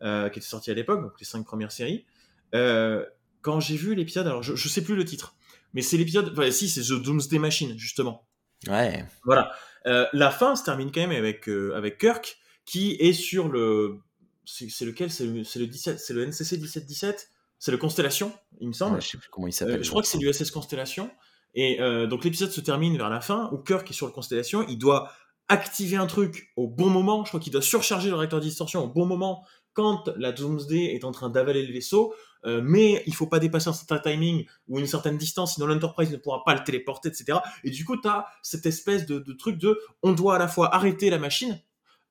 euh, 0.03 0.29
qui 0.29 0.41
était 0.41 0.49
sorti 0.49 0.73
à 0.73 0.75
l'époque, 0.75 1.03
donc 1.03 1.13
les 1.21 1.27
5 1.27 1.45
premières 1.47 1.73
séries, 1.73 2.05
quand 2.53 3.61
j'ai 3.61 3.77
vu 3.77 3.95
l'épisode, 3.95 4.27
alors 4.27 4.43
je, 4.43 4.57
je 4.57 4.69
sais 4.69 4.83
plus 4.83 4.97
le 4.97 5.05
titre, 5.05 5.37
mais 5.73 5.83
c'est 5.83 5.97
l'épisode, 5.97 6.31
enfin, 6.33 6.51
si, 6.51 6.69
c'est 6.69 6.83
The 6.83 7.01
Doomsday 7.01 7.39
Machine, 7.39 7.79
justement. 7.79 8.27
Ouais. 8.69 9.05
Voilà. 9.25 9.53
Euh, 9.87 10.07
la 10.13 10.31
fin 10.31 10.57
se 10.57 10.65
termine 10.65 10.93
quand 10.93 11.01
même 11.01 11.13
avec, 11.13 11.49
euh, 11.49 11.75
avec 11.75 11.99
Kirk 11.99 12.39
qui 12.65 12.97
est 13.01 13.13
sur 13.13 13.49
le. 13.49 13.99
C'est 14.45 14.85
lequel? 14.85 15.11
C'est 15.11 15.25
le, 15.25 15.33
le, 15.33 15.67
17, 15.67 15.99
c'est 16.01 16.13
le 16.13 16.27
NCC 16.27 16.57
1717 16.57 17.31
C'est 17.59 17.71
le 17.71 17.77
Constellation, 17.77 18.33
il 18.61 18.69
me 18.69 18.73
semble. 18.73 19.01
je 19.01 19.09
sais 19.09 19.19
plus 19.19 19.29
comment 19.31 19.47
il 19.47 19.53
s'appelle. 19.53 19.81
Euh, 19.81 19.83
je 19.83 19.89
crois 19.91 20.03
que 20.03 20.09
c'est 20.09 20.19
l'USS 20.19 20.51
Constellation. 20.51 21.11
Et 21.55 21.79
donc 22.09 22.25
l'épisode 22.25 22.53
se 22.53 22.61
termine 22.61 22.97
vers 22.97 23.11
la 23.11 23.21
fin 23.21 23.51
où 23.53 23.59
Kirk 23.59 23.91
est 23.91 23.93
sur 23.93 24.07
le 24.07 24.13
Constellation. 24.13 24.65
Il 24.69 24.79
doit 24.79 25.11
activer 25.49 25.97
un 25.97 26.07
truc 26.07 26.53
au 26.55 26.69
bon 26.69 26.89
moment. 26.89 27.25
Je 27.25 27.31
crois 27.31 27.41
qu'il 27.41 27.53
doit 27.53 27.61
surcharger 27.61 28.09
le 28.09 28.15
réacteur 28.15 28.39
de 28.39 28.45
distorsion 28.45 28.85
au 28.85 28.87
bon 28.87 29.05
moment 29.05 29.45
quand 29.73 30.09
la 30.17 30.33
Doomsday 30.33 30.95
est 30.95 31.05
en 31.05 31.13
train 31.13 31.31
d'avaler 31.31 31.67
le 31.67 31.73
vaisseau. 31.73 32.15
Euh, 32.47 32.63
mais 32.65 33.03
il 33.07 33.15
faut 33.15 33.27
pas 33.27 33.39
dépasser 33.39 33.69
un 33.69 33.75
certain 33.75 33.99
timing 33.99 34.47
ou 34.67 34.79
une 34.79 34.87
certaine 34.87 35.19
distance, 35.19 35.55
sinon 35.55 35.67
l'Enterprise 35.67 36.11
ne 36.11 36.17
pourra 36.17 36.43
pas 36.45 36.55
le 36.55 36.65
téléporter, 36.65 37.11
etc. 37.11 37.39
Et 37.65 37.71
du 37.71 37.85
coup, 37.85 38.01
tu 38.01 38.09
as 38.09 38.27
cette 38.43 38.65
espèce 38.65 39.05
de, 39.07 39.21
truc 39.35 39.59
de 39.59 39.79
on 40.03 40.13
doit 40.13 40.37
à 40.37 40.39
la 40.39 40.49
fois 40.49 40.75
arrêter 40.75 41.11
la 41.11 41.19
machine 41.19 41.61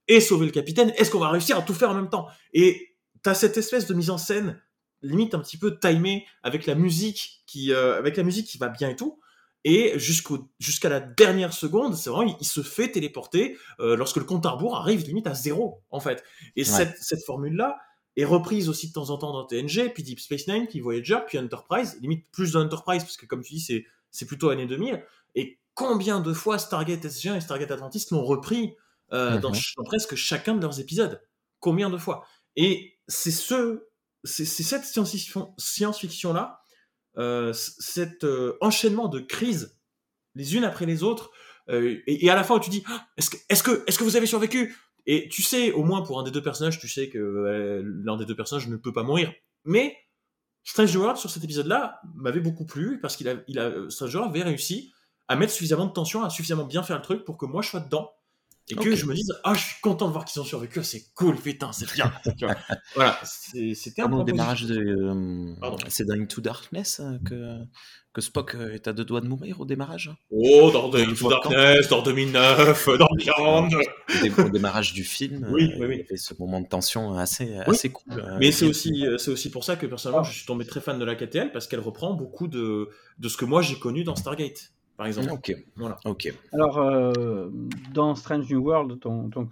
et 0.07 0.19
sauver 0.22 0.45
le 0.45 0.52
capitaine. 0.52 0.94
Est-ce 0.98 1.10
qu'on 1.10 1.19
va 1.19 1.30
réussir 1.30 1.57
à 1.57 1.61
tout 1.64 1.73
faire 1.73 1.90
en 1.90 1.95
même 1.95 2.10
temps? 2.10 2.27
Et 2.53 2.95
tu 3.23 3.30
as 3.30 3.34
cette 3.34 3.57
espèce 3.57 3.88
de 3.88 3.94
mise 3.94 4.11
en 4.11 4.18
scène 4.18 4.61
limite 5.02 5.34
un 5.34 5.40
petit 5.40 5.57
peu 5.57 5.80
timée 5.80 6.26
avec 6.44 6.65
la 6.65 6.76
musique 6.76 7.44
qui 7.48 7.72
euh, 7.72 7.98
avec 7.98 8.18
la 8.18 8.23
musique 8.23 8.48
qui 8.48 8.57
va 8.57 8.68
bien 8.68 8.90
et 8.90 8.95
tout 8.95 9.19
et 9.65 9.94
jusqu'à 9.98 10.90
la 10.90 10.99
dernière 10.99 11.53
seconde 11.53 11.95
c'est 11.95 12.10
vraiment 12.10 12.36
il, 12.40 12.45
se 12.45 12.61
fait 12.61 12.91
téléporter 12.91 13.57
euh, 13.80 13.95
lorsque 13.95 14.18
le 14.18 14.23
compte 14.23 14.45
à 14.45 14.52
rebours 14.52 14.77
arrive 14.77 15.06
limite 15.06 15.27
à 15.27 15.34
zéro 15.34 15.84
en 15.90 15.99
fait 15.99 16.23
et 16.56 16.64
cette, 16.64 16.95
cette 16.99 17.23
formule 17.26 17.56
là 17.56 17.77
est 18.15 18.26
reprise 18.26 18.69
aussi 18.69 18.90
de 18.90 18.94
temps 18.94 19.10
en 19.10 19.18
temps 19.18 19.31
dans 19.31 19.45
TNG, 19.45 19.94
puis 19.94 20.03
Deep 20.03 20.19
Space 20.19 20.48
Nine, 20.48 20.68
puis 20.68 20.80
Voyager, 20.80 21.19
puis 21.27 21.38
Enterprise, 21.38 21.98
limite 22.02 22.26
plus 22.31 22.52
d'Enterprise, 22.52 23.03
parce 23.03 23.18
que 23.18 23.26
comme 23.26 23.41
tu 23.41 23.53
dis, 23.53 23.61
c'est, 23.61 23.86
c'est 24.11 24.26
plutôt 24.26 24.49
année 24.49 24.65
2000. 24.65 25.03
Et 25.36 25.60
combien 25.73 26.19
de 26.19 26.34
fois 26.34 26.60
Stargate 26.60 27.03
SG1 27.06 27.38
et 27.38 27.41
Stargate 27.41 27.72
Atlantis 27.72 28.07
l'ont 28.11 28.23
repris 28.23 28.76
euh, 29.14 29.36
mhm. 29.36 29.41
dans, 29.41 29.52
presque 29.86 30.15
chacun 30.15 30.56
de 30.56 30.61
leurs 30.61 30.80
épisodes? 30.80 31.22
Combien 31.60 31.90
de 31.90 31.98
fois? 31.98 32.26
Et 32.56 32.98
c'est 33.07 33.31
ce, 33.31 33.88
c'est, 34.23 34.45
cette 34.45 34.86
science-fiction, 34.86 36.34
là, 36.34 36.61
euh, 37.18 37.53
cet 37.53 38.23
euh, 38.23 38.57
enchaînement 38.61 39.07
de 39.07 39.19
crises 39.19 39.77
les 40.36 40.56
unes 40.56 40.64
après 40.64 40.86
les 40.86 41.03
autres, 41.03 41.31
et, 41.72 42.27
à 42.31 42.36
la 42.36 42.44
fin 42.44 42.57
tu 42.57 42.72
dis 42.72 42.84
ah, 42.88 43.07
est-ce 43.15 43.30
que, 43.30 43.38
est-ce 43.48 43.61
que, 43.61 43.84
est-ce 43.86 43.99
que 43.99 44.03
vous 44.03 44.15
avez 44.15 44.26
survécu? 44.26 44.76
Et 45.06 45.27
tu 45.30 45.44
sais, 45.44 45.72
au 45.72 45.84
moins 45.84 46.02
pour 46.02 46.19
un 46.19 46.23
des 46.23 46.31
deux 46.31 46.41
personnages, 46.41 46.80
tu 46.80 46.88
sais 46.88 47.10
que 47.10 47.18
euh, 47.18 47.84
l'un 48.03 48.18
des 48.18 48.26
deux 48.26 48.36
personnages 48.36 48.68
ne 48.68 48.76
peut 48.76 48.94
pas 48.94 49.03
mourir. 49.03 49.31
Mais 49.65 49.95
Strange 50.64 50.95
World, 50.95 51.18
sur 51.18 51.30
cet 51.30 51.44
épisode-là, 51.44 51.99
m'avait 52.15 52.40
beaucoup 52.40 52.65
plu 52.65 52.99
parce 52.99 53.15
qu'il 53.15 53.27
a, 53.30 53.36
il 53.48 53.86
Strange 53.90 54.15
avait 54.15 54.44
réussi 54.44 54.91
à 55.27 55.36
mettre 55.36 55.53
suffisamment 55.53 55.86
de 55.86 55.94
tension, 55.94 56.23
à 56.23 56.30
suffisamment 56.30 56.65
bien 56.65 56.84
faire 56.84 56.98
le 56.98 57.02
truc 57.02 57.23
pour 57.23 57.38
que 57.38 57.45
moi 57.45 57.61
je 57.61 57.69
sois 57.69 57.80
dedans 57.80 58.11
et 58.71 58.75
que 58.75 58.95
je 58.95 59.05
me 59.05 59.13
dise 59.13 59.33
ah 59.43 59.53
je 59.53 59.59
suis 59.59 59.81
content 59.81 60.07
de 60.07 60.13
voir 60.13 60.25
qu'ils 60.25 60.41
ont 60.41 60.45
survécu 60.45 60.83
c'est 60.83 61.05
cool 61.15 61.35
putain 61.35 61.71
c'est 61.71 61.91
bien 61.93 62.11
voilà 62.95 63.19
c'était 63.23 64.01
un 64.01 64.23
démarrage 64.23 64.63
de 64.63 64.79
euh, 64.79 65.75
c'est 65.87 66.05
dans 66.05 66.13
Into 66.13 66.41
Darkness 66.41 66.99
euh, 66.99 67.17
que 67.25 67.57
que 68.11 68.21
Spock 68.21 68.55
euh, 68.55 68.73
est 68.73 68.87
à 68.87 68.93
deux 68.93 69.05
doigts 69.05 69.21
de 69.21 69.27
mourir 69.27 69.61
au 69.61 69.65
démarrage? 69.65 70.11
Oh 70.31 70.71
dans 70.73 70.91
Into 70.93 71.29
Darkness 71.29 71.87
dans 71.89 72.01
2009 72.01 72.89
dans 72.97 73.07
Beyond 73.15 73.69
au 74.37 74.49
démarrage 74.49 74.93
du 74.93 75.03
film 75.03 75.47
oui, 75.51 75.71
oui, 75.77 75.85
oui. 75.85 75.95
il 75.95 75.99
y 75.99 76.05
avait 76.05 76.17
ce 76.17 76.33
moment 76.39 76.61
de 76.61 76.67
tension 76.67 77.13
assez 77.17 77.55
assez 77.57 77.89
cool 77.89 78.23
mais 78.39 78.51
c'est 78.51 78.65
aussi 78.65 79.05
c'est 79.17 79.31
aussi 79.31 79.49
pour 79.51 79.63
ça 79.63 79.75
que 79.75 79.85
personnellement 79.85 80.23
je 80.23 80.33
suis 80.33 80.45
tombé 80.45 80.65
très 80.65 80.81
fan 80.81 80.99
de 80.99 81.05
la 81.05 81.15
KTL 81.15 81.51
parce 81.51 81.67
qu'elle 81.67 81.79
reprend 81.79 82.13
beaucoup 82.13 82.47
de 82.47 82.89
de 83.17 83.29
ce 83.29 83.37
que 83.37 83.45
moi 83.45 83.61
j'ai 83.61 83.77
connu 83.77 84.03
dans 84.03 84.15
Stargate 84.15 84.71
par 84.99 85.07
exemple. 85.07 85.31
Ok. 85.31 85.55
Voilà. 85.77 85.97
Ok. 86.03 86.34
Alors, 86.51 86.77
euh, 86.77 87.49
dans 87.93 88.15
Strange 88.15 88.49
New 88.49 88.59
World, 88.59 88.99
ton, 88.99 89.30
ton 89.30 89.47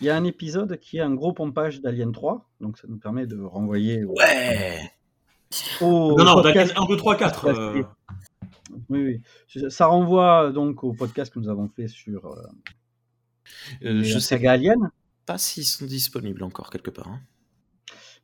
il 0.00 0.06
y 0.06 0.08
a 0.08 0.16
un 0.16 0.24
épisode 0.24 0.78
qui 0.78 0.96
est 0.96 1.02
un 1.02 1.12
gros 1.12 1.34
pompage 1.34 1.82
d'Alien 1.82 2.12
3, 2.12 2.48
donc 2.62 2.78
ça 2.78 2.88
nous 2.88 2.96
permet 2.96 3.26
de 3.26 3.38
renvoyer. 3.42 4.04
Ouais. 4.06 4.90
non, 5.82 6.16
non, 6.16 6.40
d'Alien 6.40 6.66
1, 6.74 6.86
2, 6.86 6.96
3, 6.96 7.16
4. 7.16 7.74
Oui, 8.88 9.20
oui. 9.54 9.70
Ça 9.70 9.84
renvoie 9.84 10.50
donc 10.50 10.82
au 10.82 10.94
podcast 10.94 11.30
que 11.30 11.38
nous 11.38 11.50
avons 11.50 11.68
fait 11.68 11.88
sur. 11.88 12.24
Euh, 12.24 12.42
euh 13.84 14.02
je 14.02 14.18
sais 14.18 14.46
Alien. 14.46 14.90
Pas 15.26 15.36
s'ils 15.36 15.66
sont 15.66 15.84
disponibles 15.84 16.42
encore 16.42 16.70
quelque 16.70 16.90
part. 16.90 17.08
Hein. 17.08 17.20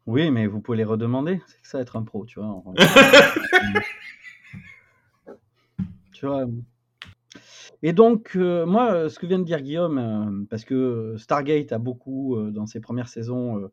Oui, 0.06 0.30
mais 0.30 0.46
vous 0.46 0.60
pouvez 0.60 0.78
les 0.78 0.84
redemander. 0.84 1.42
C'est 1.48 1.72
ça 1.72 1.80
être 1.80 1.96
un 1.96 2.02
pro, 2.02 2.24
tu 2.24 2.40
vois. 2.40 2.62
Et 7.82 7.92
donc, 7.92 8.32
euh, 8.36 8.64
moi, 8.64 9.08
ce 9.10 9.18
que 9.18 9.26
vient 9.26 9.38
de 9.38 9.44
dire 9.44 9.60
Guillaume, 9.60 9.98
euh, 9.98 10.46
parce 10.48 10.64
que 10.64 11.16
Stargate 11.18 11.72
a 11.72 11.78
beaucoup, 11.78 12.36
euh, 12.36 12.50
dans 12.50 12.66
ses 12.66 12.80
premières 12.80 13.08
saisons, 13.08 13.70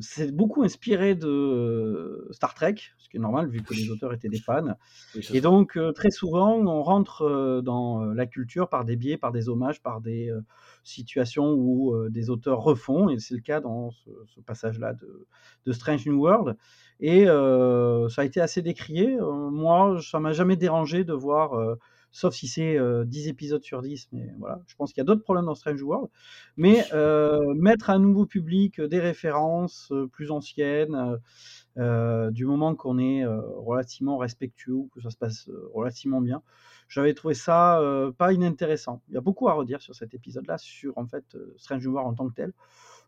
c'est 0.00 0.30
beaucoup 0.30 0.62
inspiré 0.62 1.14
de 1.14 2.28
Star 2.32 2.54
Trek, 2.54 2.74
ce 2.98 3.08
qui 3.08 3.16
est 3.16 3.20
normal 3.20 3.48
vu 3.48 3.62
que 3.62 3.72
les 3.72 3.90
auteurs 3.90 4.12
étaient 4.12 4.28
des 4.28 4.38
fans. 4.38 4.76
et 5.32 5.40
donc, 5.40 5.78
très 5.94 6.10
souvent, 6.10 6.56
on 6.58 6.82
rentre 6.82 7.62
dans 7.64 8.04
la 8.04 8.26
culture 8.26 8.68
par 8.68 8.84
des 8.84 8.96
biais, 8.96 9.16
par 9.16 9.32
des 9.32 9.48
hommages, 9.48 9.82
par 9.82 10.00
des 10.00 10.30
situations 10.82 11.54
où 11.54 11.94
des 12.10 12.28
auteurs 12.28 12.60
refont, 12.60 13.08
et 13.08 13.18
c'est 13.18 13.34
le 13.34 13.40
cas 13.40 13.60
dans 13.60 13.90
ce, 13.90 14.40
passage-là 14.44 14.92
de, 14.92 15.26
de, 15.64 15.72
Strange 15.72 16.06
New 16.06 16.20
World. 16.20 16.56
Et 17.00 17.24
ça 17.24 18.22
a 18.22 18.24
été 18.24 18.40
assez 18.40 18.60
décrié. 18.60 19.16
moi, 19.18 19.98
ça 20.02 20.20
m'a 20.20 20.32
jamais 20.32 20.56
dérangé 20.56 21.04
de 21.04 21.14
voir, 21.14 21.76
sauf 22.14 22.34
si 22.34 22.48
c'est 22.48 22.78
10 23.06 23.28
épisodes 23.28 23.62
sur 23.62 23.82
10, 23.82 24.08
mais 24.12 24.32
voilà, 24.38 24.60
je 24.66 24.74
pense 24.76 24.92
qu'il 24.92 25.00
y 25.00 25.02
a 25.02 25.04
d'autres 25.04 25.22
problèmes 25.22 25.46
dans 25.46 25.54
Strange 25.54 25.82
World. 25.82 26.08
Mais 26.56 26.84
mettre 27.54 27.90
à 27.90 27.94
un 27.94 27.98
nouveau 27.98 28.24
public 28.24 28.80
des 28.80 29.00
références 29.00 29.92
plus 30.12 30.30
anciennes, 30.30 31.18
euh, 31.78 32.30
du 32.30 32.46
moment 32.46 32.74
qu'on 32.76 32.98
est 32.98 33.24
euh, 33.24 33.40
relativement 33.56 34.16
respectueux, 34.16 34.88
que 34.94 35.00
ça 35.00 35.10
se 35.10 35.16
passe 35.16 35.48
euh, 35.48 35.68
relativement 35.74 36.20
bien. 36.20 36.42
J'avais 36.88 37.14
trouvé 37.14 37.34
ça 37.34 37.80
euh, 37.80 38.12
pas 38.12 38.32
inintéressant. 38.32 39.02
Il 39.08 39.14
y 39.14 39.16
a 39.16 39.20
beaucoup 39.20 39.48
à 39.48 39.54
redire 39.54 39.80
sur 39.82 39.94
cet 39.94 40.14
épisode-là, 40.14 40.58
sur 40.58 40.96
en 40.98 41.06
fait 41.06 41.24
euh, 41.34 41.52
Strange 41.56 41.86
World 41.86 42.08
en 42.12 42.14
tant 42.14 42.28
que 42.28 42.34
tel, 42.34 42.52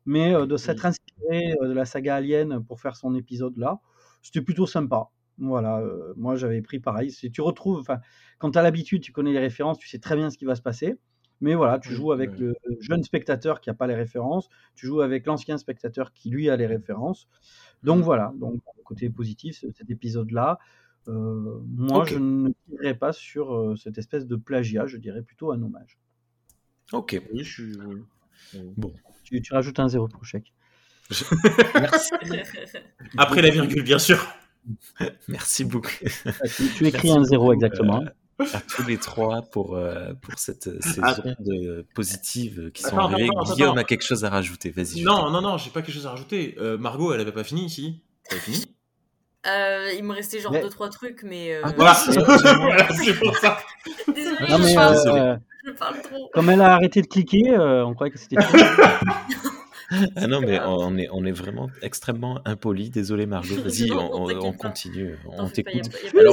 mais 0.07 0.35
euh, 0.35 0.47
de 0.47 0.57
s'être 0.57 0.87
inspiré 0.87 1.55
euh, 1.63 1.69
de 1.69 1.73
la 1.75 1.85
saga 1.87 2.17
Alien 2.17 2.65
pour 2.65 2.81
faire 2.81 2.97
son 2.97 3.15
épisode 3.15 3.57
là, 3.59 3.81
c'était 4.23 4.43
plutôt 4.43 4.67
sympa. 4.67 5.11
Voilà, 5.39 5.81
euh, 5.81 6.15
moi 6.17 6.37
j'avais 6.37 6.63
pris 6.63 6.79
pareil. 6.81 7.11
Si 7.11 7.31
tu 7.31 7.41
retrouves, 7.43 7.79
enfin, 7.79 8.01
quand 8.39 8.51
tu 8.53 8.59
as 8.59 8.63
l'habitude, 8.63 9.03
tu 9.03 9.13
connais 9.13 9.33
les 9.33 9.39
références, 9.39 9.79
tu 9.79 9.89
sais 9.89 9.99
très 9.99 10.17
bien 10.17 10.31
ce 10.31 10.39
qui 10.39 10.45
va 10.45 10.55
se 10.55 10.63
passer. 10.63 10.97
Mais 11.43 11.55
voilà, 11.55 11.79
tu 11.79 11.93
joues 11.93 12.13
avec 12.13 12.39
le 12.39 12.55
jeune 12.81 13.03
spectateur 13.03 13.61
qui 13.61 13.69
n'a 13.69 13.75
pas 13.75 13.87
les 13.87 13.95
références, 13.95 14.49
tu 14.75 14.87
joues 14.87 15.03
avec 15.03 15.27
l'ancien 15.27 15.59
spectateur 15.59 16.15
qui 16.15 16.31
lui 16.31 16.49
a 16.49 16.57
les 16.57 16.67
références. 16.67 17.29
Donc 17.83 17.99
Mhm. 17.99 18.03
voilà, 18.05 18.33
donc 18.37 18.63
côté 18.85 19.11
positif, 19.11 19.63
cet 19.77 19.91
épisode-là, 19.91 20.59
euh, 21.09 21.61
moi 21.67 22.05
je 22.07 22.19
ne 22.19 22.51
dirais 22.69 22.95
pas 22.95 23.13
sur 23.13 23.55
euh, 23.55 23.77
cette 23.77 23.99
espèce 23.99 24.27
de 24.27 24.37
plagiat, 24.37 24.87
je 24.87 24.97
dirais 24.97 25.21
plutôt 25.23 25.53
un 25.53 25.61
hommage. 25.63 25.99
Ok. 26.93 27.21
Oui, 27.33 27.45
je 27.45 27.53
suis. 27.53 27.79
Bon. 28.77 28.95
Tu, 29.23 29.43
tu 29.43 29.53
rajoutes 29.53 29.79
un 29.79 29.89
zéro 29.89 30.09
pour 30.09 30.25
chèque. 30.25 30.55
Merci. 31.75 32.11
Après 33.19 33.43
la 33.43 33.51
virgule, 33.51 33.83
bien 33.83 33.99
sûr. 33.99 34.27
Merci 35.29 35.65
beaucoup. 35.65 35.89
Tu, 36.57 36.69
tu 36.77 36.87
écris 36.87 37.09
Merci 37.09 37.11
un 37.11 37.25
zéro 37.25 37.53
exactement. 37.53 38.03
euh, 38.03 38.45
à 38.53 38.61
tous 38.61 38.85
les 38.87 38.99
trois 38.99 39.43
pour, 39.43 39.77
euh, 39.77 40.13
pour 40.21 40.39
cette, 40.39 40.65
ces 40.83 41.01
Ah. 41.03 41.17
ondes 41.25 41.85
positives 41.95 42.71
qui 42.73 42.83
sont 42.83 42.89
Attends, 42.89 42.99
arrivées. 43.13 43.29
attends, 43.31 43.41
attends, 43.43 43.55
Guillaume 43.55 43.71
attends. 43.71 43.81
a 43.81 43.85
quelque 43.85 44.05
chose 44.05 44.25
à 44.25 44.31
rajouter. 44.31 44.71
Vas-y. 44.71 45.03
Non, 45.03 45.31
non, 45.31 45.41
non, 45.41 45.57
j'ai 45.57 45.71
pas 45.71 45.81
quelque 45.83 45.95
chose 45.95 46.07
à 46.07 46.11
rajouter. 46.11 46.55
Euh, 46.61 46.77
Margot, 46.79 47.13
elle 47.15 47.21
avait 47.21 47.33
pas 47.33 47.45
fini 47.45 47.65
ici. 47.65 48.03
Elle 48.31 48.37
avait 48.37 48.45
fini? 48.45 48.67
Euh, 49.47 49.93
il 49.97 50.03
me 50.05 50.13
restait 50.13 50.41
genre 50.41 50.51
Mais- 50.53 50.61
deux 50.61 50.69
trois 50.71 50.89
trucs, 50.91 51.23
mais 51.23 51.55
euh, 51.55 51.61
Ah, 51.65 51.73
Voilà, 51.77 51.95
c'est- 51.95 53.15
pour 53.21 53.37
ça. 53.37 53.59
désolée, 54.13 54.37
Non, 54.51 54.59
je, 54.59 54.63
mais, 54.65 54.75
parle, 54.75 54.93
euh, 54.95 54.97
Désolé. 55.05 55.21
euh, 55.21 55.37
je 55.65 55.71
parle 55.71 56.03
trop. 56.03 56.31
comme 56.35 56.51
elle 56.51 56.61
a 56.63 56.75
arrêté 56.75 57.01
de 57.01 57.07
cliquer, 57.07 57.51
euh, 57.51 57.87
on 57.87 57.95
croyait 57.95 58.13
que 58.13 58.19
c'était. 58.19 58.37
Ah 60.17 60.27
non, 60.27 60.41
mais 60.41 60.59
on 60.61 60.97
est, 60.99 61.09
on 61.13 61.25
est 61.25 61.33
vraiment 61.33 61.69
extrêmement 61.83 62.41
impoli. 62.45 62.91
Désolé, 62.91 63.27
Margot. 63.27 63.55
Vas-y, 63.65 63.93
on, 63.93 64.53
continue. 64.53 65.17
On 65.27 65.49
t'écoute. 65.49 65.89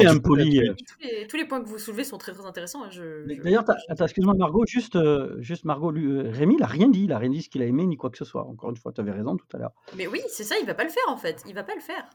impoli, 0.06 0.60
euh. 0.60 0.74
tous, 0.74 0.86
les, 1.02 1.28
tous 1.28 1.38
les 1.38 1.46
points 1.46 1.62
que 1.62 1.68
vous 1.68 1.78
soulevez 1.78 2.04
sont 2.04 2.18
très 2.18 2.32
très 2.34 2.46
intéressants. 2.46 2.84
hein, 2.84 2.90
Je, 2.92 3.26
Mais 3.26 3.36
je- 3.36 3.42
D'ailleurs, 3.44 3.66
excuse-moi 4.00 4.34
Margot, 4.34 4.66
juste, 4.66 4.96
euh, 4.96 5.36
juste 5.40 5.66
Margot, 5.66 5.92
lui, 5.92 6.06
euh, 6.06 6.32
Rémi, 6.32 6.56
il 6.58 6.64
a 6.64 6.68
rien 6.68 6.90
dit, 6.90 7.04
il 7.04 7.12
a 7.14 7.18
rien 7.18 7.30
dit 7.30 7.42
ce 7.42 7.50
qu'il 7.50 7.62
a 7.62 7.66
aimé 7.66 7.86
ni 7.86 7.96
quoi 7.98 8.10
que 8.10 8.18
ce 8.18 8.26
soit. 8.26 8.44
Encore 8.46 8.70
une 8.70 8.78
fois, 8.78 8.92
tu 8.92 9.02
avais 9.02 9.12
raison 9.12 9.36
tout 9.38 9.46
à 9.54 9.58
l'heure. 9.60 9.72
Mais 9.98 10.08
oui, 10.08 10.22
c'est 10.30 10.44
ça, 10.44 10.56
il 10.60 10.66
va 10.66 10.74
pas 10.74 10.84
le 10.84 10.90
faire 10.90 11.04
en 11.08 11.18
fait. 11.18 11.44
Il 11.48 11.54
va 11.54 11.64
pas 11.64 11.76
le 11.76 11.82
faire. 11.82 12.10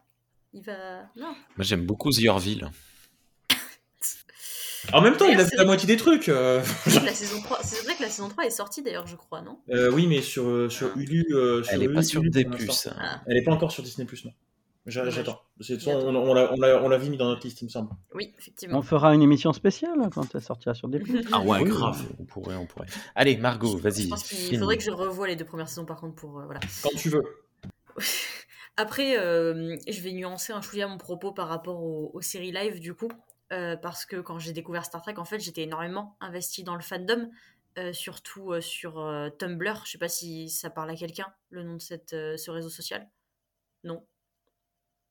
Il 0.52 0.62
va. 0.62 1.02
Non. 1.16 1.34
Moi, 1.56 1.60
j'aime 1.60 1.84
beaucoup 1.84 2.10
The 2.10 2.26
Orville. 2.28 2.68
En 4.92 5.00
même 5.02 5.16
temps, 5.16 5.26
il 5.26 5.38
a 5.38 5.44
fait 5.44 5.56
la 5.56 5.64
moitié 5.64 5.86
des 5.86 5.96
trucs. 5.96 6.28
euh. 6.28 6.62
La 7.04 7.12
saison 7.12 7.40
3, 7.42 7.58
c'est 7.62 7.84
vrai 7.84 7.94
que 7.94 8.02
la 8.02 8.08
saison 8.08 8.28
3 8.28 8.44
est 8.46 8.50
sortie 8.50 8.82
d'ailleurs, 8.82 9.06
je 9.06 9.16
crois, 9.16 9.42
non? 9.42 9.58
Euh, 9.70 9.90
oui, 9.90 10.06
mais 10.06 10.22
sur, 10.22 10.46
euh, 10.48 10.68
sur 10.70 10.88
Ah. 10.94 10.98
Hulu. 10.98 11.26
euh, 11.32 11.58
Elle 11.58 11.64
sur 11.64 11.82
est 11.82 11.86
pas 11.86 11.92
Hulu, 12.00 12.02
sur 12.04 12.20
Hulu, 12.22 12.30
des 12.30 12.44
pour 12.44 12.52
l'instant. 12.54 12.66
puces. 12.66 12.88
Ah. 12.98 13.20
Elle 13.26 13.36
est 13.36 13.42
pas 13.42 13.52
encore 13.52 13.70
sur 13.72 13.82
Disney 13.82 14.06
non. 14.24 14.30
J'a- 14.86 15.00
Dommage. 15.02 15.14
J'attends. 15.16 15.42
On, 15.88 16.16
on 16.16 16.32
l'a- 16.32 16.82
on 16.82 16.88
l'avait 16.88 17.10
mis 17.10 17.18
dans 17.18 17.26
notre 17.26 17.44
liste, 17.44 17.60
il 17.60 17.66
me 17.66 17.70
semble. 17.70 17.90
Oui, 18.14 18.32
effectivement. 18.38 18.78
On 18.78 18.82
fera 18.82 19.12
une 19.14 19.20
émission 19.20 19.52
spéciale 19.52 19.98
hein, 20.02 20.08
quand 20.14 20.34
elle 20.34 20.40
sortira 20.40 20.72
sur 20.72 20.88
des 20.88 20.98
plumes. 20.98 21.20
Ah 21.32 21.40
ouais, 21.42 21.60
Oui, 21.60 21.68
grave. 21.68 22.02
On 22.18 22.24
pourrait, 22.24 22.56
on 22.56 22.64
pourrait. 22.64 22.86
Allez, 23.14 23.36
Margot, 23.36 23.76
Je 23.76 23.82
vas-y. 23.82 24.08
pense 24.08 24.22
qu'il 24.22 24.58
faudrait 24.58 24.78
que 24.78 24.84
je 24.84 24.90
revoie 24.90 25.26
les 25.28 25.36
deux 25.36 25.44
premières 25.44 25.68
saisons 25.68 25.84
par 25.84 26.00
contre 26.00 26.14
pour. 26.14 26.40
euh, 26.40 26.44
voilà. 26.46 26.60
Quand 26.82 26.88
tu 26.96 27.10
veux. 27.10 27.22
Après, 28.78 29.18
euh, 29.18 29.76
je 29.88 30.00
vais 30.00 30.12
nuancer 30.12 30.52
un 30.52 30.62
chouïa 30.62 30.86
mon 30.86 30.98
propos 30.98 31.32
par 31.32 31.48
rapport 31.48 31.82
aux, 31.82 32.10
aux 32.14 32.20
séries 32.22 32.52
live 32.52 32.78
du 32.80 32.94
coup. 32.94 33.08
Euh, 33.52 33.76
parce 33.76 34.06
que 34.06 34.16
quand 34.16 34.38
j'ai 34.38 34.52
découvert 34.52 34.84
Star 34.84 35.02
Trek, 35.02 35.14
en 35.18 35.24
fait, 35.24 35.38
j'étais 35.40 35.62
énormément 35.62 36.16
investie 36.20 36.64
dans 36.64 36.74
le 36.74 36.82
fandom. 36.82 37.30
euh, 37.78 37.92
surtout 37.92 38.52
euh, 38.52 38.60
sur 38.60 38.94
Tumblr. 39.38 39.82
Je 39.84 39.92
sais 39.92 39.98
pas 39.98 40.08
si 40.08 40.50
ça 40.50 40.70
parle 40.70 40.90
à 40.90 40.96
quelqu'un, 40.96 41.32
le 41.50 41.62
nom 41.62 41.74
de 41.76 41.80
ce 41.80 42.50
réseau 42.50 42.70
social. 42.70 43.08
Non. 43.84 44.06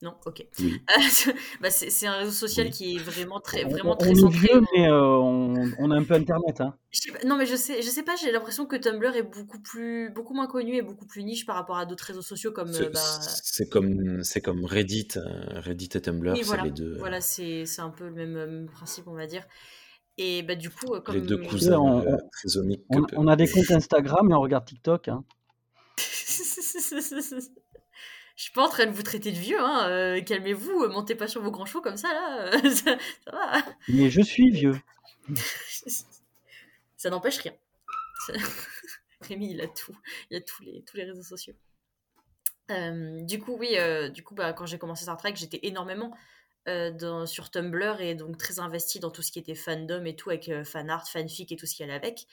Non, 0.03 0.13
ok. 0.27 0.45
Oui. 0.59 0.79
bah, 1.61 1.71
c'est 1.71 2.05
un 2.05 2.17
réseau 2.17 2.31
social 2.31 2.67
Oui. 2.67 2.71
qui 2.71 2.95
est 2.95 2.99
vraiment 2.99 3.39
très, 3.39 3.65
On, 3.65 3.69
vraiment 3.69 3.93
on 3.93 3.95
très 3.97 4.11
est 4.11 4.15
centré. 4.15 4.37
vieux, 4.37 4.61
mais 4.75 4.87
euh, 4.87 5.01
on, 5.17 5.55
on 5.79 5.89
a 5.89 5.95
un 5.95 6.03
peu 6.03 6.13
Internet. 6.13 6.61
Hein. 6.61 6.75
Pas- 7.11 7.25
non, 7.27 7.35
mais 7.35 7.47
je 7.47 7.55
sais, 7.55 7.81
je 7.81 7.87
sais 7.89 8.03
pas, 8.03 8.15
j'ai 8.15 8.31
l'impression 8.31 8.67
que 8.67 8.75
Tumblr 8.75 9.15
est 9.15 9.23
beaucoup, 9.23 9.59
plus, 9.59 10.11
beaucoup 10.11 10.35
moins 10.35 10.45
connu 10.45 10.75
et 10.75 10.83
beaucoup 10.83 11.07
plus 11.07 11.23
niche 11.23 11.47
par 11.47 11.55
rapport 11.55 11.77
à 11.77 11.87
d'autres 11.87 12.03
réseaux 12.05 12.21
sociaux 12.21 12.51
comme. 12.51 12.69
euh, 12.69 12.73
C'est 12.73 12.89
bah, 12.93 12.99
c'est 13.43 13.69
comme, 13.69 14.23
c'est 14.23 14.41
comme 14.41 14.65
Reddit. 14.65 15.07
euh, 15.17 15.59
Reddit 15.61 15.89
et 15.95 16.01
Tumblr, 16.01 16.31
oui, 16.33 16.37
c'est 16.41 16.45
voilà, 16.45 16.63
les 16.65 16.71
deux, 16.71 16.95
voilà 16.99 17.19
c'est 17.19 17.65
c'est 17.65 17.81
un 17.81 17.89
peu 17.89 18.03
le 18.05 18.11
même, 18.11 18.35
euh, 18.35 18.45
même 18.45 18.67
principe, 18.69 19.07
on 19.07 19.15
va 19.15 19.25
dire. 19.25 19.45
Et 20.19 20.43
bah, 20.43 20.53
du 20.53 20.69
coup, 20.69 20.93
euh, 20.93 20.99
comme. 21.01 21.15
les 21.15 21.21
deux 21.21 21.37
cousins 21.39 21.79
on- 21.79 22.01
euh, 22.05 22.17
on-. 22.91 23.01
On, 23.01 23.05
on 23.13 23.27
a 23.27 23.35
des 23.35 23.47
comptes 23.47 23.71
Instagram 23.71 24.29
et 24.29 24.33
on 24.35 24.41
regarde 24.41 24.65
TikTok. 24.65 25.07
Hein. 25.07 25.23
Je 28.37 28.43
suis 28.43 28.53
pas 28.53 28.63
en 28.65 28.69
train 28.69 28.85
de 28.85 28.91
vous 28.91 29.03
traiter 29.03 29.31
de 29.33 29.37
vieux, 29.37 29.59
hein. 29.59 29.89
euh, 29.89 30.21
calmez-vous, 30.21 30.83
euh, 30.83 30.89
montez 30.89 31.15
pas 31.15 31.27
sur 31.27 31.41
vos 31.41 31.51
grands 31.51 31.65
chevaux 31.65 31.81
comme 31.81 31.97
ça, 31.97 32.13
là. 32.13 32.53
euh, 32.53 32.69
ça, 32.71 32.97
ça 33.25 33.31
va. 33.31 33.63
Mais 33.89 34.09
je 34.09 34.21
suis 34.21 34.49
vieux. 34.51 34.79
ça 36.97 37.09
n'empêche 37.09 37.39
rien. 37.39 37.53
Ça- 38.27 38.33
Rémi, 39.21 39.51
il 39.51 39.61
a 39.61 39.67
tout. 39.67 39.97
Il 40.29 40.37
a 40.37 40.41
tous 40.41 40.63
les, 40.63 40.83
tous 40.83 40.97
les 40.97 41.03
réseaux 41.05 41.23
sociaux. 41.23 41.55
Euh, 42.71 43.21
du 43.23 43.39
coup, 43.39 43.55
oui, 43.57 43.77
euh, 43.77 44.09
du 44.09 44.23
coup, 44.23 44.35
bah, 44.35 44.53
quand 44.53 44.65
j'ai 44.65 44.77
commencé 44.77 45.03
Star 45.03 45.17
Trek, 45.17 45.33
j'étais 45.35 45.59
énormément 45.63 46.15
dans, 46.65 47.25
sur 47.25 47.49
Tumblr 47.49 48.01
et 48.01 48.13
donc 48.13 48.37
très 48.37 48.59
investie 48.59 48.99
dans 48.99 49.09
tout 49.09 49.21
ce 49.21 49.31
qui 49.31 49.39
était 49.39 49.55
fandom 49.55 50.03
et 50.03 50.17
tout, 50.17 50.29
avec 50.31 50.49
euh, 50.49 50.65
fan 50.65 50.89
art, 50.89 51.07
fanfic 51.07 51.49
et 51.53 51.55
tout 51.55 51.65
ce 51.65 51.73
qui 51.75 51.83
allait 51.83 51.93
avec. 51.93 52.27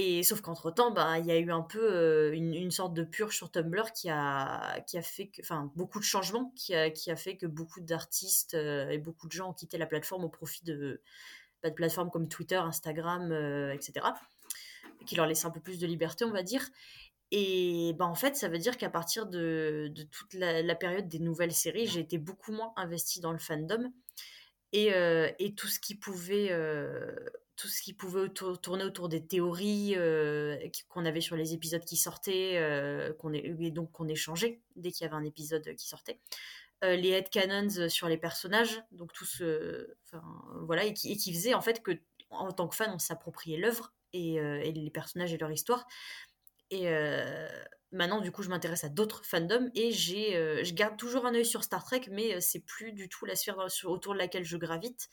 Et 0.00 0.22
sauf 0.22 0.42
qu'entre 0.42 0.70
temps, 0.70 0.92
bah, 0.92 1.18
il 1.18 1.26
y 1.26 1.32
a 1.32 1.38
eu 1.38 1.50
un 1.50 1.60
peu 1.60 1.82
euh, 1.82 2.32
une, 2.32 2.70
sorte 2.70 2.94
de 2.94 3.02
purge 3.02 3.34
sur 3.34 3.50
Tumblr 3.50 3.90
qui 3.92 4.08
a, 4.08 4.78
qui 4.86 4.96
a 4.96 5.02
fait 5.02 5.26
que, 5.26 5.42
enfin, 5.42 5.72
beaucoup 5.74 5.98
de 5.98 6.04
changements 6.04 6.52
qui 6.54 6.72
a, 6.72 6.88
qui 6.88 7.10
a 7.10 7.16
fait 7.16 7.36
que 7.36 7.46
beaucoup 7.46 7.80
d'artistes 7.80 8.54
euh, 8.54 8.88
et 8.90 8.98
beaucoup 8.98 9.26
de 9.26 9.32
gens 9.32 9.50
ont 9.50 9.52
quitté 9.52 9.76
la 9.76 9.86
plateforme 9.86 10.22
au 10.22 10.28
profit 10.28 10.62
de, 10.62 11.02
bah, 11.64 11.72
plateformes 11.72 12.12
comme 12.12 12.28
Twitter, 12.28 12.54
Instagram, 12.54 13.32
euh, 13.32 13.72
etc. 13.72 14.06
Qui 15.04 15.16
leur 15.16 15.26
laissent 15.26 15.44
un 15.44 15.50
peu 15.50 15.58
plus 15.58 15.80
de 15.80 15.86
liberté, 15.88 16.24
on 16.24 16.30
va 16.30 16.44
dire. 16.44 16.64
Et 17.32 17.92
bah, 17.98 18.06
en 18.06 18.14
fait, 18.14 18.36
ça 18.36 18.48
veut 18.48 18.58
dire 18.58 18.76
qu'à 18.76 18.90
partir 18.90 19.26
de, 19.26 19.92
toute 20.12 20.32
la, 20.34 20.76
période 20.76 21.08
des 21.08 21.18
nouvelles 21.18 21.52
séries, 21.52 21.88
j'ai 21.88 21.98
été 21.98 22.18
beaucoup 22.18 22.52
moins 22.52 22.72
investie 22.76 23.18
dans 23.18 23.32
le 23.32 23.38
fandom. 23.38 23.92
Et, 24.72 24.92
tout 25.56 25.66
ce 25.66 25.80
qui 25.80 25.96
pouvait, 25.96 26.52
tout 27.58 27.68
ce 27.68 27.82
qui 27.82 27.92
pouvait 27.92 28.28
tourner 28.28 28.84
autour 28.84 29.08
des 29.08 29.26
théories 29.26 29.94
euh, 29.96 30.56
qu'on 30.88 31.04
avait 31.04 31.20
sur 31.20 31.36
les 31.36 31.52
épisodes 31.52 31.84
qui 31.84 31.96
sortaient, 31.96 32.56
euh, 32.56 33.12
qu'on 33.14 33.32
et 33.32 33.70
donc 33.70 33.92
qu'on 33.92 34.08
échangeait 34.08 34.60
dès 34.76 34.92
qu'il 34.92 35.04
y 35.04 35.08
avait 35.08 35.16
un 35.16 35.24
épisode 35.24 35.74
qui 35.74 35.88
sortait. 35.88 36.20
Euh, 36.84 36.94
les 36.94 37.10
headcanons 37.10 37.88
sur 37.88 38.08
les 38.08 38.16
personnages, 38.16 38.80
donc 38.92 39.12
tout 39.12 39.24
ce, 39.24 39.96
voilà, 40.62 40.84
et 40.84 40.94
qui, 40.94 41.34
faisait 41.34 41.54
en 41.54 41.60
fait 41.60 41.82
que 41.82 41.90
en 42.30 42.52
tant 42.52 42.68
que 42.68 42.76
fan, 42.76 42.90
on 42.94 42.98
s'appropriait 42.98 43.58
l'œuvre 43.58 43.92
et, 44.12 44.38
euh, 44.40 44.60
les 44.60 44.90
personnages 44.90 45.32
et 45.32 45.38
leur 45.38 45.50
histoire. 45.50 45.86
Et 46.70 46.88
euh, 46.88 47.48
maintenant, 47.92 48.20
du 48.20 48.30
coup, 48.30 48.42
je 48.42 48.50
m'intéresse 48.50 48.84
à 48.84 48.88
d'autres 48.88 49.24
fandoms 49.24 49.70
et 49.74 49.90
euh, 50.34 50.62
je 50.62 50.74
garde 50.74 50.96
toujours 50.96 51.26
un 51.26 51.34
œil 51.34 51.46
sur 51.46 51.64
Star 51.64 51.84
Trek, 51.84 52.02
mais 52.10 52.34
euh, 52.34 52.40
c'est 52.40 52.60
plus 52.60 52.92
du 52.92 53.08
tout 53.08 53.24
la 53.24 53.36
sphère 53.36 53.58
autour 53.84 54.12
de 54.12 54.18
laquelle 54.18 54.44
je 54.44 54.56
gravite. 54.56 55.08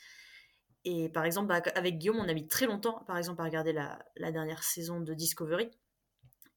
Et 0.86 1.10
par 1.10 1.26
exemple, 1.26 1.48
bah, 1.48 1.62
avec 1.76 1.98
Guillaume, 1.98 2.18
on 2.20 2.30
a 2.30 2.34
mis 2.34 2.48
très 2.48 2.68
longtemps, 2.68 3.04
par 3.08 3.18
exemple, 3.18 3.42
à 3.42 3.46
regarder 3.46 3.74
la, 3.74 4.00
la 4.18 4.32
dernière 4.32 4.64
saison 4.64 5.02
de 5.02 5.14
Discovery. 5.14 5.70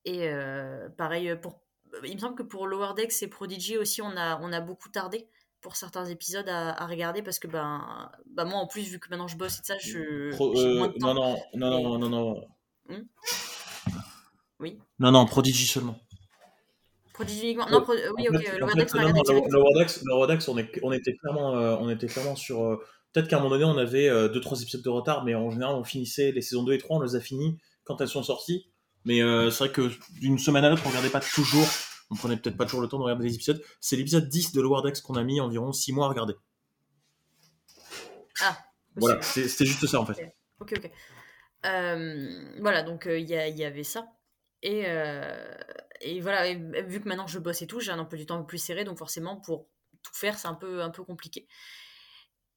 Et 0.04 0.28
euh, 0.28 0.88
pareil, 0.90 1.34
pour, 1.40 1.60
il 2.04 2.14
me 2.14 2.18
semble 2.20 2.34
que 2.36 2.42
pour 2.42 2.66
Lower 2.66 2.92
Decks 2.94 3.22
et 3.22 3.28
Prodigy 3.28 3.78
aussi, 3.78 4.02
on 4.02 4.16
a, 4.16 4.38
on 4.42 4.52
a 4.52 4.60
beaucoup 4.60 4.90
tardé 4.90 5.26
pour 5.60 5.76
certains 5.76 6.04
épisodes 6.04 6.48
à, 6.48 6.70
à 6.70 6.86
regarder 6.86 7.20
parce 7.22 7.38
que 7.38 7.48
ben, 7.48 8.10
bah 8.26 8.44
moi, 8.44 8.58
en 8.58 8.66
plus, 8.66 8.82
vu 8.88 8.98
que 9.00 9.08
maintenant 9.10 9.26
je 9.28 9.36
bosse 9.36 9.56
et 9.56 9.60
tout 9.60 9.66
ça, 9.66 9.78
je. 9.78 10.30
Pro- 10.34 10.56
euh, 10.58 10.76
moins 10.76 10.88
de 10.88 10.92
temps. 10.98 11.14
non, 11.14 11.36
non, 11.54 11.70
non, 11.82 11.98
non, 11.98 11.98
non, 11.98 12.08
non. 12.08 12.48
Hmm 12.88 13.02
Oui. 14.60 14.78
Non, 14.98 15.10
non, 15.10 15.26
Prodigy 15.26 15.66
seulement. 15.66 15.98
Prodigy 17.12 17.42
uniquement? 17.44 17.68
Non, 17.70 17.82
Pro- 17.82 17.92
euh, 17.94 18.12
oui, 18.16 18.28
En 18.28 18.34
ok, 18.34 18.40
fait- 18.42 18.50
euh, 18.54 18.58
Lower 18.58 18.74
Decks, 18.74 18.90
on 18.94 18.98
a 18.98 19.02
non, 19.02 19.08
regardé 19.08 19.18
non, 19.18 19.22
direct. 19.22 19.46
le, 19.50 19.52
le 19.58 19.62
Rodex, 19.62 20.02
le 20.04 20.14
Rodex, 20.14 20.48
on, 20.48 20.58
est- 20.58 20.80
on 20.82 20.92
était 20.92 21.14
clairement, 21.16 21.56
euh, 21.56 21.76
on 21.80 21.88
était 21.90 22.06
clairement 22.06 22.36
sur. 22.36 22.80
Euh, 23.18 23.20
Peut-être 23.20 23.28
qu'à 23.28 23.36
un 23.36 23.40
moment 23.40 23.50
donné, 23.50 23.64
on 23.64 23.78
avait 23.78 24.08
2-3 24.08 24.62
épisodes 24.62 24.82
de 24.82 24.88
retard, 24.88 25.24
mais 25.24 25.34
en 25.34 25.50
général, 25.50 25.74
on 25.74 25.84
finissait 25.84 26.32
les 26.32 26.42
saisons 26.42 26.62
2 26.62 26.72
et 26.74 26.78
3, 26.78 26.98
on 26.98 27.02
les 27.02 27.16
a 27.16 27.20
finis 27.20 27.58
quand 27.84 28.00
elles 28.00 28.08
sont 28.08 28.22
sorties. 28.22 28.70
Mais 29.04 29.22
euh, 29.22 29.50
c'est 29.50 29.64
vrai 29.64 29.72
que 29.72 29.90
d'une 30.20 30.38
semaine 30.38 30.64
à 30.64 30.70
l'autre, 30.70 30.82
on 30.84 30.88
regardait 30.88 31.10
pas 31.10 31.20
toujours, 31.20 31.66
on 32.10 32.14
prenait 32.14 32.36
peut-être 32.36 32.56
pas 32.56 32.64
toujours 32.64 32.82
le 32.82 32.88
temps 32.88 32.98
de 32.98 33.04
regarder 33.04 33.24
les 33.24 33.34
épisodes. 33.34 33.62
C'est 33.80 33.96
l'épisode 33.96 34.28
10 34.28 34.52
de 34.52 34.60
Lower 34.60 34.82
Decks 34.82 35.00
qu'on 35.02 35.14
a 35.14 35.24
mis 35.24 35.40
environ 35.40 35.72
6 35.72 35.92
mois 35.92 36.06
à 36.06 36.08
regarder. 36.10 36.34
Ah, 38.42 38.58
Voilà, 38.96 39.20
c'était 39.22 39.64
juste 39.64 39.86
ça 39.86 40.00
en 40.00 40.06
fait. 40.06 40.34
Ok, 40.60 40.74
ok. 40.76 40.90
Euh, 41.66 42.54
voilà, 42.60 42.82
donc 42.82 43.06
euh, 43.06 43.18
il 43.18 43.28
y, 43.28 43.64
avait 43.64 43.82
ça. 43.82 44.12
Et, 44.62 44.84
euh, 44.86 45.54
et 46.00 46.20
voilà, 46.20 46.46
et 46.46 46.56
vu 46.56 47.00
que 47.00 47.08
maintenant 47.08 47.26
je 47.26 47.38
bosse 47.38 47.62
et 47.62 47.66
tout, 47.66 47.80
j'ai 47.80 47.90
un 47.90 47.98
emploi 47.98 48.18
du 48.18 48.26
temps 48.26 48.42
plus 48.44 48.58
serré, 48.58 48.84
donc 48.84 48.98
forcément 48.98 49.36
pour 49.36 49.68
tout 50.02 50.14
faire, 50.14 50.38
c'est 50.38 50.48
un 50.48 50.54
peu, 50.54 50.82
un 50.82 50.90
peu 50.90 51.02
compliqué. 51.02 51.46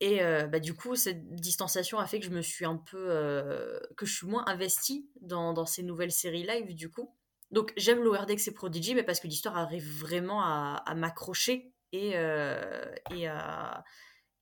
Et 0.02 0.24
euh, 0.24 0.48
bah, 0.48 0.60
du 0.60 0.74
coup, 0.74 0.96
cette 0.96 1.30
distanciation 1.36 2.00
a 2.00 2.08
fait 2.08 2.20
que 2.20 2.26
je 2.26 2.32
me 2.32 2.42
suis 2.42 2.66
un 2.66 2.76
peu. 2.76 3.06
Euh, 3.10 3.80
que 3.96 4.08
je 4.08 4.14
suis 4.14 4.28
moins 4.28 4.44
investie 4.48 5.08
dans, 5.22 5.54
dans, 5.54 5.68
ces 5.68 5.84
nouvelles 5.84 6.12
séries 6.12 6.44
live, 6.44 6.76
du 6.76 6.90
coup. 6.90 7.16
Donc, 7.52 7.72
j'aime 7.78 8.04
Lower 8.04 8.26
Decks 8.26 8.48
et 8.48 8.52
Prodigy, 8.52 8.96
mais 8.96 9.04
parce 9.04 9.20
que 9.20 9.28
l'histoire 9.28 9.58
arrive 9.58 9.88
vraiment 10.00 10.42
à, 10.42 10.96
m'accrocher 10.96 11.76
et, 11.92 12.14
euh, 12.16 12.92
et 13.12 13.28
à 13.28 13.84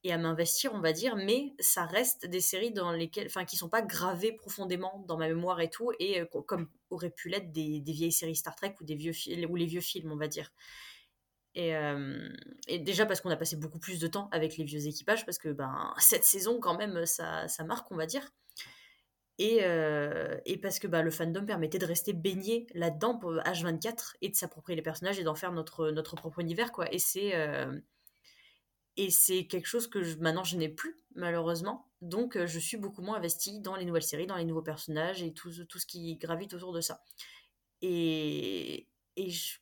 m'investir, 0.06 0.73
on 0.73 0.80
va 0.80 0.94
dire. 0.94 1.18
Mais 1.18 1.53
ça 1.60 1.86
reste 1.86 2.26
des 2.26 2.40
séries 2.40 2.72
dans 2.72 2.94
lesquelles. 2.94 3.27
Enfin, 3.27 3.44
qui 3.44 3.57
sont 3.57 3.69
pas 3.69 3.81
gravées 3.81 4.31
profondément 4.31 5.03
dans 5.10 5.18
ma 5.18 5.27
mémoire 5.27 5.60
et 5.60 5.69
tout, 5.69 5.91
et 5.99 6.22
comme 6.48 6.69
auraient 6.90 7.10
pu 7.10 7.27
l'être 7.27 7.52
des, 7.52 7.81
des, 7.81 7.91
vieilles 7.91 8.14
séries 8.14 8.38
Star 8.38 8.56
Trek 8.56 8.76
ou, 8.80 8.86
des 8.86 8.95
vieux 8.95 9.11
ou 9.49 9.56
les 9.57 9.65
vieux 9.65 9.81
films, 9.81 10.14
on 10.14 10.18
va 10.18 10.30
dire. 10.30 10.53
Et, 11.56 11.76
euh, 11.76 12.30
et, 12.68 12.80
déjà 12.80 13.06
parce 13.06 13.22
qu'on 13.22 13.30
a 13.30 13.36
passé 13.36 13.56
beaucoup 13.56 13.80
plus 13.80 14.00
de 14.00 14.08
temps 14.08 14.30
avec 14.32 14.58
les 14.58 14.64
vieux 14.64 14.88
équipages, 14.88 15.26
parce 15.26 15.38
que 15.38 15.50
ben, 15.50 15.94
cette 16.00 16.24
saison, 16.24 16.60
quand 16.60 16.78
même, 16.78 17.06
ça, 17.06 17.48
ça 17.48 17.64
marque, 17.64 17.92
on 17.92 17.96
va 17.96 18.06
dire. 18.06 18.30
Et, 19.40 19.60
euh, 19.62 20.38
et 20.46 20.58
parce 20.58 20.80
que 20.80 20.88
bah, 20.88 21.02
le 21.02 21.12
fandom 21.12 21.46
permettait 21.46 21.80
de 21.80 21.86
rester 21.86 22.12
baigné 22.12 22.68
là-dedans 22.74 23.18
pour 23.18 23.34
H24 23.36 24.16
et 24.22 24.30
de 24.30 24.36
s'approprier 24.36 24.76
les 24.76 24.82
personnages 24.82 25.18
et 25.18 25.24
d'en 25.24 25.36
faire 25.36 25.54
notre, 25.54 25.92
notre 25.92 26.16
propre 26.16 26.40
univers. 26.40 26.74
Quoi. 26.74 26.94
Et 26.94 27.00
c'est 27.00 27.36
euh, 27.36 27.80
quelque 28.98 29.66
chose 29.66 29.88
que 29.88 30.18
maintenant 30.20 30.44
je 30.44 30.58
n'ai 30.58 30.68
plus, 30.68 31.02
malheureusement. 31.16 31.90
Donc 32.02 32.38
je 32.38 32.60
suis 32.60 32.76
beaucoup 32.76 33.02
moins 33.02 33.16
investie 33.16 33.62
dans 33.62 33.78
les 33.78 33.86
nouvelles 33.86 34.04
séries, 34.04 34.28
dans 34.28 34.36
les 34.36 34.44
nouveaux 34.44 34.62
personnages 34.62 35.24
et 35.24 35.34
tout, 35.34 35.52
tout 35.70 35.80
ce 35.80 35.86
qui 35.86 36.18
gravite 36.18 36.54
autour 36.54 36.74
de 36.74 36.82
ça. 36.82 37.02
Et, 37.82 38.90
et 39.16 39.30
je 39.30 39.60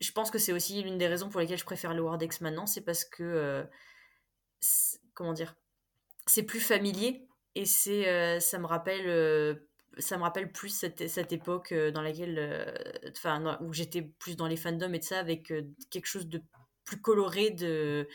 je 0.00 0.12
pense 0.12 0.30
que 0.30 0.38
c'est 0.38 0.52
aussi 0.52 0.82
l'une 0.82 0.98
des 0.98 1.08
raisons 1.08 1.28
pour 1.28 1.40
lesquelles 1.40 1.58
je 1.58 1.64
préfère 1.64 1.94
le 1.94 2.02
Wordex 2.02 2.40
maintenant, 2.40 2.66
c'est 2.66 2.82
parce 2.82 3.04
que 3.04 3.22
euh, 3.22 3.64
comment 5.14 5.32
dire, 5.32 5.56
c'est 6.26 6.44
plus 6.44 6.60
familier 6.60 7.26
et 7.54 7.66
c'est 7.66 8.08
euh, 8.08 8.40
ça 8.40 8.58
me 8.58 8.66
rappelle 8.66 9.08
euh, 9.08 9.54
ça 9.98 10.16
me 10.16 10.22
rappelle 10.22 10.52
plus 10.52 10.68
cette, 10.68 11.08
cette 11.08 11.32
époque 11.32 11.74
dans 11.74 12.02
laquelle 12.02 12.72
enfin 13.10 13.58
où 13.60 13.72
j'étais 13.72 14.02
plus 14.02 14.36
dans 14.36 14.46
les 14.46 14.56
fandoms 14.56 14.92
et 14.92 15.00
de 15.00 15.04
ça 15.04 15.18
avec 15.18 15.52
quelque 15.90 16.06
chose 16.06 16.28
de 16.28 16.40
plus 16.84 17.00
coloré 17.00 17.50
de 17.50 18.08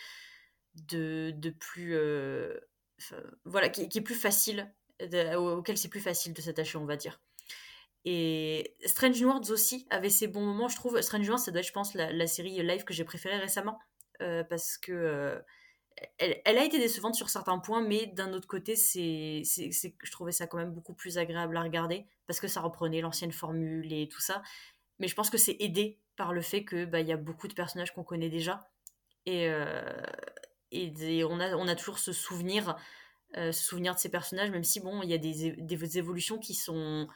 de, 0.76 1.34
de 1.36 1.50
plus 1.50 1.98
voilà 3.44 3.68
qui, 3.68 3.90
qui, 3.90 3.98
est 3.98 4.02
plus 4.02 4.16
facile 4.16 4.74
auquel 5.36 5.78
c'est 5.78 5.90
plus 5.90 6.00
facile 6.00 6.32
de 6.32 6.42
s'attacher 6.42 6.78
on 6.78 6.86
va 6.86 6.96
dire 6.96 7.20
et 8.06 8.76
Strange 8.86 9.22
New 9.22 9.28
Worlds 9.30 9.52
aussi 9.52 9.88
avait 9.90 10.10
ses 10.10 10.28
bons 10.28 10.42
moments, 10.42 10.68
je 10.68 10.76
trouve. 10.76 11.02
Strange 11.02 11.22
New 11.22 11.30
Worlds, 11.30 11.46
ça 11.46 11.52
doit 11.52 11.62
être, 11.62 11.68
je 11.68 11.74
pense, 11.74 11.94
la, 11.94 12.28
série 12.28 12.62
live 12.62 12.84
que 12.84 12.94
j'ai 12.94 13.06
préférée 13.06 13.38
récemment. 13.38 13.80
Euh, 14.22 14.44
parce 14.44 14.78
que 14.78 14.92
euh, 14.92 15.40
elle, 16.18 16.58
a 16.58 16.64
été 16.64 16.80
décevante 16.80 17.16
sur 17.16 17.30
certains 17.30 17.60
points, 17.60 17.82
mais 17.82 18.08
d'un 18.08 18.34
autre 18.34 18.48
côté, 18.48 18.76
c'est, 18.76 19.44
je 19.44 20.12
trouvais 20.12 20.32
ça 20.32 20.48
quand 20.48 20.58
même 20.58 20.72
beaucoup 20.72 20.94
plus 20.94 21.18
agréable 21.18 21.56
à 21.58 21.62
regarder 21.62 22.06
parce 22.28 22.40
que 22.40 22.48
ça 22.48 22.62
reprenait 22.62 23.02
l'ancienne 23.02 23.32
formule 23.32 23.92
et 23.92 24.08
tout 24.08 24.22
ça. 24.22 24.42
Mais 25.00 25.08
je 25.08 25.16
pense 25.16 25.30
que 25.30 25.38
c'est 25.38 25.58
aidé 25.60 26.00
par 26.16 26.34
le 26.34 26.42
fait 26.42 26.64
que 26.64 26.86
bah, 26.86 27.02
y 27.02 27.12
a 27.12 27.18
beaucoup 27.18 27.48
de 27.48 27.54
personnages 27.54 27.94
qu'on 27.94 28.04
connaît 28.04 28.30
déjà 28.30 28.70
et, 29.26 29.48
euh, 29.50 29.82
et, 30.72 31.24
on, 31.24 31.40
a, 31.40 31.56
on 31.56 31.68
a 31.68 31.76
toujours 31.76 32.00
ce 32.00 32.12
souvenir, 32.12 32.76
souvenir 33.52 33.96
de 33.96 34.00
ces 34.00 34.10
personnages, 34.10 34.52
même 34.52 34.64
si 34.64 34.80
bon, 34.80 35.02
il 35.02 35.10
y 35.10 35.14
a 35.14 35.18
des, 35.18 35.54
des 35.58 35.98
évolutions 35.98 36.38
qui 36.38 36.54
sont 36.54 37.08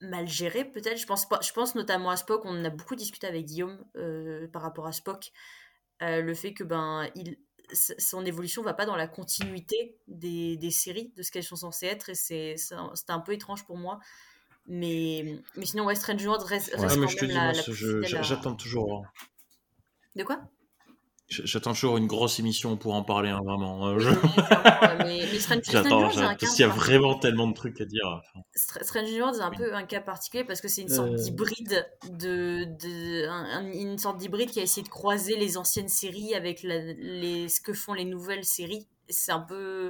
mal 0.00 0.26
géré 0.26 0.64
peut-être. 0.64 0.98
Je 0.98 1.06
pense, 1.06 1.26
je 1.42 1.52
pense 1.52 1.74
notamment 1.74 2.10
à 2.10 2.16
Spock, 2.16 2.44
on 2.44 2.60
en 2.60 2.64
a 2.64 2.70
beaucoup 2.70 2.96
discuté 2.96 3.26
avec 3.26 3.46
Guillaume 3.46 3.84
euh, 3.96 4.48
par 4.48 4.62
rapport 4.62 4.86
à 4.86 4.92
Spock. 4.92 5.32
Euh, 6.02 6.22
le 6.22 6.34
fait 6.34 6.54
que 6.54 6.64
ben, 6.64 7.08
il, 7.14 7.36
son 7.72 8.24
évolution 8.24 8.62
va 8.62 8.74
pas 8.74 8.86
dans 8.86 8.96
la 8.96 9.06
continuité 9.06 9.98
des, 10.08 10.56
des 10.56 10.70
séries, 10.70 11.12
de 11.16 11.22
ce 11.22 11.30
qu'elles 11.30 11.44
sont 11.44 11.56
censées 11.56 11.86
être, 11.86 12.08
et 12.08 12.14
c'est 12.14 12.56
un 13.08 13.20
peu 13.20 13.32
étrange 13.32 13.64
pour 13.64 13.76
moi. 13.76 14.00
Mais, 14.66 15.42
mais 15.56 15.66
sinon, 15.66 15.86
West 15.86 16.02
Strange 16.02 16.24
World 16.24 16.44
reste, 16.44 16.74
reste 16.74 16.96
ouais, 16.96 17.06
quand 17.18 17.26
même 17.26 18.00
la, 18.02 18.22
J'attends 18.22 18.54
toujours. 18.54 19.04
Hein. 19.04 19.10
De 20.16 20.22
quoi? 20.22 20.40
J'attends 21.30 21.74
toujours 21.74 21.96
une 21.96 22.08
grosse 22.08 22.40
émission 22.40 22.76
pour 22.76 22.94
en 22.94 23.04
parler, 23.04 23.30
hein, 23.30 23.40
vraiment. 23.44 23.86
Euh, 23.86 23.98
mais, 24.98 25.20
mais, 25.30 25.38
Strange, 25.38 25.62
J'attends, 25.70 26.10
parce 26.10 26.54
qu'il 26.54 26.60
y 26.60 26.68
a 26.68 26.72
vraiment 26.72 27.16
tellement 27.20 27.46
de 27.46 27.54
trucs 27.54 27.80
à 27.80 27.84
dire. 27.84 28.20
Strange 28.52 29.12
World 29.12 29.36
c'est 29.36 29.42
un 29.42 29.52
peu 29.52 29.72
un 29.72 29.84
cas 29.84 30.00
particulier 30.00 30.42
parce 30.42 30.60
que 30.60 30.66
c'est 30.66 30.82
une 30.82 30.88
sorte 30.88 31.12
euh. 31.12 31.16
d'hybride 31.16 31.88
de, 32.10 32.64
de 32.64 33.80
une 33.80 33.96
sorte 33.98 34.18
d'hybride 34.18 34.50
qui 34.50 34.58
a 34.58 34.64
essayé 34.64 34.82
de 34.82 34.88
croiser 34.88 35.36
les 35.36 35.56
anciennes 35.56 35.88
séries 35.88 36.34
avec 36.34 36.64
les, 36.64 37.48
ce 37.48 37.60
que 37.60 37.74
font 37.74 37.94
les 37.94 38.04
nouvelles 38.04 38.44
séries. 38.44 38.88
C'est 39.08 39.32
un 39.32 39.40
peu. 39.40 39.88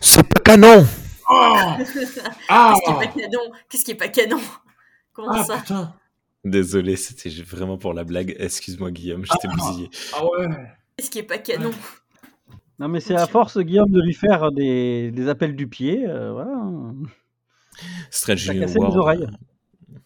C'est 0.00 0.26
pas 0.26 0.40
canon. 0.40 0.86
Oh 1.30 1.54
ah 2.48 2.74
Qu'est-ce 2.74 2.82
qui 2.82 2.90
est 2.90 2.94
pas 2.94 3.06
canon? 3.06 3.52
Qu'est-ce 3.68 3.84
qui 3.84 3.90
est 3.92 3.94
pas 3.94 4.08
canon? 4.08 4.40
Comment 5.12 5.30
ah, 5.32 5.44
ça? 5.44 5.58
putain. 5.58 5.94
Désolé, 6.44 6.96
c'était 6.96 7.30
vraiment 7.42 7.78
pour 7.78 7.94
la 7.94 8.04
blague. 8.04 8.34
Excuse-moi, 8.38 8.90
Guillaume, 8.90 9.24
je 9.24 9.30
t'ai 9.30 9.48
ah, 9.48 9.54
bousillé. 9.54 9.90
Ah 10.12 10.24
ouais 10.24 10.48
Ce 10.98 11.08
qui 11.08 11.20
est 11.20 11.24
pas 11.24 11.38
canon. 11.38 11.70
Non, 12.78 12.88
mais 12.88 13.00
c'est 13.00 13.14
à 13.14 13.26
force, 13.28 13.58
Guillaume, 13.58 13.90
de 13.90 14.00
lui 14.00 14.14
faire 14.14 14.50
des, 14.50 15.12
des 15.12 15.28
appels 15.28 15.54
du 15.54 15.68
pied. 15.68 16.04
Euh, 16.06 16.32
voilà. 16.32 16.52
Strange 18.10 18.50
New 18.50 18.68
World. 18.68 18.96
oreilles. 18.96 19.26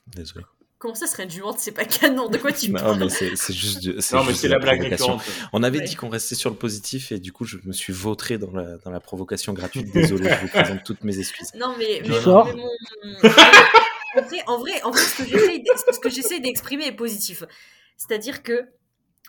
Désolé. 0.08 0.44
Comment 0.78 0.94
ça, 0.94 1.06
serait 1.06 1.24
du 1.24 1.40
World 1.40 1.58
C'est 1.58 1.72
pas 1.72 1.86
canon. 1.86 2.28
De 2.28 2.36
quoi 2.36 2.52
tu 2.52 2.70
parles? 2.70 2.98
Non, 2.98 3.06
mais 3.06 3.08
c'est 3.08 3.54
juste. 3.54 4.12
Non, 4.12 4.24
mais 4.24 4.34
c'est 4.34 4.48
la 4.48 4.58
blague 4.58 4.94
On 5.54 5.62
avait 5.62 5.80
dit 5.80 5.94
qu'on 5.94 6.10
restait 6.10 6.34
sur 6.34 6.50
le 6.50 6.56
positif 6.56 7.12
et 7.12 7.18
du 7.18 7.32
coup, 7.32 7.44
je 7.44 7.56
me 7.64 7.72
suis 7.72 7.94
vautré 7.94 8.36
dans 8.36 8.52
la, 8.52 8.76
dans 8.76 8.90
la 8.90 9.00
provocation 9.00 9.54
gratuite. 9.54 9.90
Désolé, 9.92 10.28
je 10.28 10.42
vous 10.42 10.48
présente 10.48 10.84
toutes 10.84 11.02
mes 11.02 11.18
excuses. 11.18 11.54
Non, 11.58 11.74
mais. 11.78 12.02
mais, 12.02 12.10
mais 12.10 12.52
mon... 12.52 13.30
en 14.47 14.59
vrai, 14.59 14.82
en 14.82 14.93
ce 14.93 16.01
que 16.01 16.10
j'essaie 16.10 16.40
d'exprimer 16.40 16.86
est 16.86 16.93
positif. 16.93 17.44
C'est-à-dire 17.97 18.43
que 18.43 18.68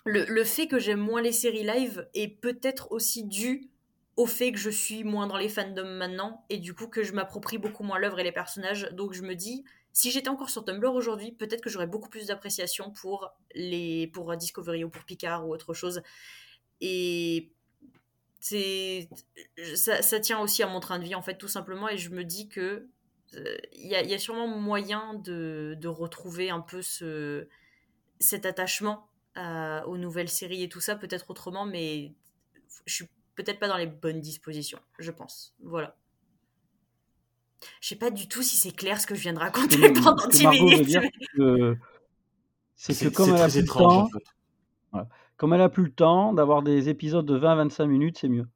le, 0.06 0.26
le, 0.26 0.44
fait 0.44 0.68
que 0.68 0.80
j'aime 0.80 1.00
moins 1.00 1.22
les 1.22 1.32
séries 1.32 1.64
live 1.64 2.08
est 2.14 2.28
peut-être 2.28 2.92
aussi 2.92 3.24
dû 3.24 3.70
au 4.18 4.26
fait 4.26 4.52
que 4.52 4.58
je 4.58 4.70
suis 4.70 5.04
moins 5.04 5.28
dans 5.28 5.38
les 5.38 5.48
fandoms 5.48 5.98
maintenant 5.98 6.44
et 6.50 6.58
du 6.58 6.74
coup 6.74 6.88
que 6.88 7.04
je 7.04 7.14
m'approprie 7.14 7.60
beaucoup 7.60 7.84
moins 7.84 8.00
l'œuvre 8.00 8.20
et 8.20 8.24
les 8.24 8.32
personnages. 8.32 8.90
Donc 8.92 9.14
je 9.14 9.22
me 9.22 9.36
dis, 9.36 9.64
si 9.94 10.12
j'étais 10.12 10.30
encore 10.30 10.50
sur 10.50 10.66
Tumblr 10.66 10.94
aujourd'hui, 10.94 11.32
peut-être 11.32 11.62
que 11.62 11.70
j'aurais 11.70 11.88
beaucoup 11.88 12.10
plus 12.10 12.28
d'appréciation 12.28 12.92
pour 12.92 13.32
les 13.54 14.08
pour 14.08 14.36
Discovery 14.36 14.84
ou 14.84 14.90
pour 14.90 15.04
Picard 15.04 15.48
ou 15.48 15.54
autre 15.54 15.74
chose. 15.74 16.02
Et 16.82 17.52
c'est 18.40 19.08
ça, 19.76 20.02
ça, 20.02 20.20
tient 20.20 20.40
aussi 20.40 20.64
à 20.64 20.68
mon 20.68 20.80
train 20.80 21.00
de 21.00 21.04
vie 21.04 21.16
en 21.16 21.22
fait 21.22 21.38
tout 21.38 21.48
simplement 21.48 21.90
et 21.90 21.98
je 21.98 22.10
me 22.10 22.24
dis 22.24 22.50
que 22.50 22.88
il 23.34 23.86
y, 23.86 23.90
y, 23.90 24.14
a 24.14 24.20
sûrement 24.20 24.48
moyen 24.48 25.14
de, 25.16 25.76
de, 25.80 25.88
retrouver 25.88 26.50
un 26.50 26.62
peu 26.62 26.82
ce, 26.82 27.48
cet 28.20 28.46
attachement 28.46 29.10
à, 29.36 29.86
aux 29.88 29.98
nouvelles 29.98 30.30
séries 30.30 30.64
et 30.64 30.70
tout 30.70 30.80
ça, 30.80 30.96
peut-être 30.96 31.30
autrement, 31.30 31.66
mais 31.66 32.14
je 32.86 32.94
suis 32.94 33.06
peut-être 33.36 33.60
pas 33.60 33.68
dans 33.68 33.78
les 33.78 33.88
bonnes 33.88 34.22
dispositions, 34.22 34.80
je 35.00 35.12
pense. 35.12 35.54
Voilà. 35.62 35.96
Je 37.82 37.90
sais 37.90 37.96
pas 37.96 38.12
du 38.12 38.28
tout 38.28 38.44
si 38.44 38.58
c'est 38.58 38.76
clair 38.76 39.00
ce 39.02 39.08
que 39.08 39.16
je 39.16 39.22
viens 39.22 39.34
de 39.34 39.40
raconter 39.40 39.92
pendant 39.94 40.28
10 40.28 40.48
minutes. 40.48 40.98
C'est 42.80 42.94
que 42.94 43.10
comme 43.10 43.34
elle 43.34 43.42
a 43.42 43.50
plus 43.50 43.62
le 43.62 43.68
temps, 43.68 44.04
en 44.04 44.08
fait. 44.08 44.24
voilà. 44.92 45.10
comme 45.36 45.54
elle 45.54 45.62
a 45.62 45.70
plus 45.70 45.86
le 45.86 45.92
temps 45.92 46.32
d'avoir 46.32 46.62
des 46.62 46.90
épisodes 46.90 47.26
de 47.26 47.40
20-25 47.40 47.86
minutes, 47.88 48.20
c'est 48.20 48.30
mieux. 48.30 48.48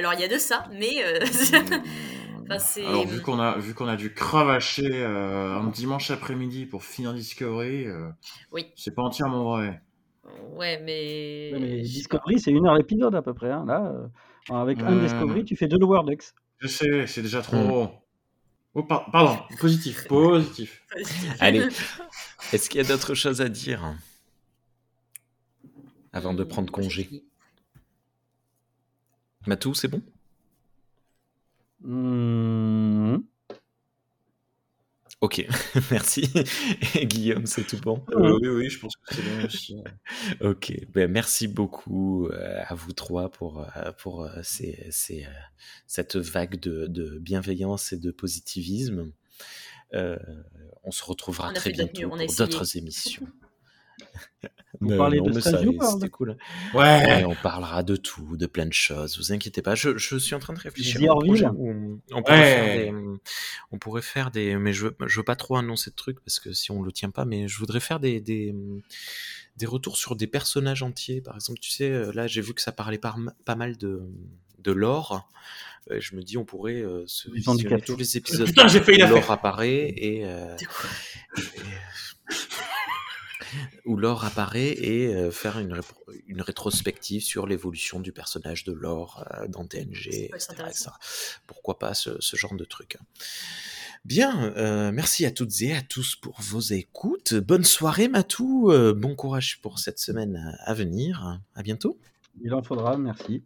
Alors 0.00 0.14
il 0.14 0.20
y 0.20 0.24
a 0.24 0.28
de 0.28 0.38
ça, 0.38 0.64
mais 0.72 1.04
euh... 1.04 1.18
enfin, 2.50 2.80
Alors 2.86 3.06
vu 3.06 3.20
qu'on 3.20 3.38
a 3.38 3.58
vu 3.58 3.74
qu'on 3.74 3.86
a 3.86 3.96
dû 3.96 4.14
cravacher 4.14 4.88
euh, 4.94 5.58
un 5.58 5.66
dimanche 5.66 6.10
après-midi 6.10 6.64
pour 6.64 6.84
finir 6.84 7.12
Discovery, 7.12 7.86
euh, 7.86 8.08
oui. 8.50 8.68
c'est 8.76 8.94
pas 8.94 9.02
entièrement 9.02 9.44
vrai. 9.44 9.82
Ouais, 10.54 10.80
mais, 10.82 11.50
ouais, 11.52 11.60
mais 11.60 11.82
Discovery 11.82 12.40
c'est 12.40 12.50
une 12.50 12.66
heure 12.66 12.76
l'épisode 12.76 13.14
à 13.14 13.20
peu 13.20 13.34
près. 13.34 13.50
Hein. 13.50 13.66
Là, 13.66 13.92
euh, 14.50 14.54
avec 14.54 14.80
un 14.80 15.02
Discovery, 15.02 15.44
tu 15.44 15.54
fais 15.54 15.68
deux 15.68 15.76
Lower 15.76 16.00
Decks. 16.06 16.32
Je 16.60 16.68
sais, 16.68 17.06
c'est 17.06 17.20
déjà 17.20 17.42
trop. 17.42 17.84
Mm. 17.84 17.90
Oh, 18.72 18.82
par 18.84 19.10
pardon, 19.10 19.36
positif, 19.58 20.04
positif. 20.08 20.82
Allez, 21.40 21.68
est-ce 22.54 22.70
qu'il 22.70 22.80
y 22.80 22.84
a 22.84 22.88
d'autres 22.88 23.12
choses 23.12 23.42
à 23.42 23.50
dire 23.50 23.94
avant 26.14 26.32
de 26.32 26.42
prendre 26.42 26.72
congé? 26.72 27.22
Matou, 29.50 29.74
c'est 29.74 29.88
bon? 29.88 30.00
Mmh. 31.80 33.16
Ok, 35.20 35.44
merci. 35.90 36.30
Et 36.94 37.04
Guillaume, 37.04 37.46
c'est 37.46 37.64
tout 37.64 37.78
bon? 37.78 38.00
Euh, 38.12 38.38
Oui, 38.40 38.48
oui, 38.48 38.70
je 38.70 38.78
pense 38.78 38.94
que 38.94 39.12
c'est 39.12 39.22
bon 39.22 39.44
aussi. 39.44 39.82
ok, 40.40 40.72
ben, 40.90 41.10
merci 41.10 41.48
beaucoup 41.48 42.28
euh, 42.28 42.62
à 42.64 42.76
vous 42.76 42.92
trois 42.92 43.28
pour, 43.28 43.66
euh, 43.76 43.90
pour 43.98 44.30
ces, 44.44 44.86
ces, 44.92 45.26
cette 45.88 46.14
vague 46.14 46.60
de, 46.60 46.86
de, 46.86 47.18
bienveillance 47.18 47.92
et 47.92 47.96
de 47.98 48.12
positivisme. 48.12 49.10
on 49.92 50.92
se 50.92 51.02
retrouvera 51.02 51.52
très 51.52 51.72
bientôt 51.72 52.08
pour 52.08 52.18
d'autres 52.18 52.76
émissions. 52.76 53.26
Vous 54.80 54.96
parlez 54.96 55.18
non, 55.18 55.26
de 55.26 55.40
C'était 55.40 56.08
cool. 56.08 56.36
Ouais. 56.72 56.80
Ouais, 56.80 57.24
on 57.24 57.34
parlera 57.34 57.82
de 57.82 57.96
tout, 57.96 58.36
de 58.36 58.46
plein 58.46 58.66
de 58.66 58.72
choses. 58.72 59.18
Vous 59.18 59.32
inquiétez 59.32 59.60
pas. 59.62 59.74
Je, 59.74 59.98
je 59.98 60.16
suis 60.16 60.34
en 60.34 60.38
train 60.38 60.54
de 60.54 60.60
réfléchir 60.60 61.00
The 61.00 61.04
à 61.04 61.12
un 61.12 61.16
projet 61.16 61.44
Orville. 61.44 61.60
où 61.60 61.70
on, 61.70 62.00
on 62.16 62.22
pourrait 62.22 62.38
Ouais. 62.38 62.44
faire 62.54 62.76
des, 62.92 62.92
on 63.72 63.78
pourrait 63.78 64.02
faire 64.02 64.30
des, 64.30 64.56
mais 64.56 64.72
je 64.72 64.86
veux, 64.86 64.96
je 65.06 65.16
veux 65.18 65.24
pas 65.24 65.36
trop 65.36 65.56
annoncer 65.56 65.90
de 65.90 65.96
trucs 65.96 66.20
parce 66.20 66.40
que 66.40 66.52
si 66.52 66.70
on 66.70 66.82
le 66.82 66.92
tient 66.92 67.10
pas, 67.10 67.24
mais 67.24 67.46
je 67.48 67.58
voudrais 67.58 67.80
faire 67.80 68.00
des, 68.00 68.20
des, 68.20 68.54
des 69.56 69.66
retours 69.66 69.96
sur 69.98 70.16
des 70.16 70.26
personnages 70.26 70.82
entiers. 70.82 71.20
Par 71.20 71.34
exemple, 71.34 71.58
tu 71.60 71.70
sais, 71.70 71.90
euh, 71.90 72.12
là, 72.14 72.26
j'ai 72.26 72.40
vu 72.40 72.54
que 72.54 72.62
ça 72.62 72.72
parlait 72.72 72.98
pas, 72.98 73.14
pas 73.44 73.56
mal 73.56 73.76
de, 73.76 74.00
de 74.60 74.72
lore. 74.72 75.28
Euh, 75.90 75.98
Je 76.00 76.14
me 76.14 76.22
dis, 76.22 76.38
on 76.38 76.44
pourrait 76.44 76.80
euh, 76.80 77.04
se 77.06 77.30
visionner 77.30 77.80
tous 77.82 77.96
les 77.96 78.16
épisodes 78.16 78.46
Putain, 78.46 78.68
j'ai 78.68 78.80
failli 78.80 78.98
la 78.98 79.08
faire. 79.08 79.30
apparaît 79.30 79.92
et, 79.96 80.24
euh, 80.24 80.56
où 83.84 83.96
Laure 83.96 84.24
apparaît 84.24 84.70
et 84.72 85.14
euh, 85.14 85.30
faire 85.30 85.58
une, 85.58 85.80
une 86.26 86.40
rétrospective 86.42 87.22
sur 87.22 87.46
l'évolution 87.46 88.00
du 88.00 88.12
personnage 88.12 88.64
de 88.64 88.72
Laure 88.72 89.24
euh, 89.34 89.46
dans 89.48 89.66
TNG. 89.66 90.30
Pourquoi 91.46 91.78
pas 91.78 91.94
ce, 91.94 92.20
ce 92.20 92.36
genre 92.36 92.54
de 92.54 92.64
truc. 92.64 92.96
hein. 93.00 93.04
Bien, 94.06 94.54
euh, 94.56 94.92
merci 94.92 95.26
à 95.26 95.30
toutes 95.30 95.60
et 95.60 95.76
à 95.76 95.82
tous 95.82 96.16
pour 96.16 96.40
vos 96.40 96.60
écoutes. 96.60 97.34
Bonne 97.34 97.64
soirée 97.64 98.08
Matou, 98.08 98.70
euh, 98.70 98.94
bon 98.94 99.14
courage 99.14 99.60
pour 99.60 99.78
cette 99.78 99.98
semaine 99.98 100.56
à 100.64 100.72
venir. 100.72 101.40
À 101.54 101.62
bientôt. 101.62 101.98
Il 102.42 102.54
en 102.54 102.62
faudra, 102.62 102.96
merci. 102.96 103.44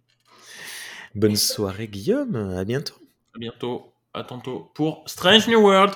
Bonne 1.16 1.34
soirée 1.36 1.88
Guillaume, 1.88 2.36
à 2.36 2.64
bientôt. 2.64 2.94
À 3.34 3.38
bientôt. 3.38 3.90
À 4.12 4.22
tantôt 4.22 4.70
pour 4.74 5.02
Strange 5.06 5.48
New 5.48 5.58
World. 5.60 5.92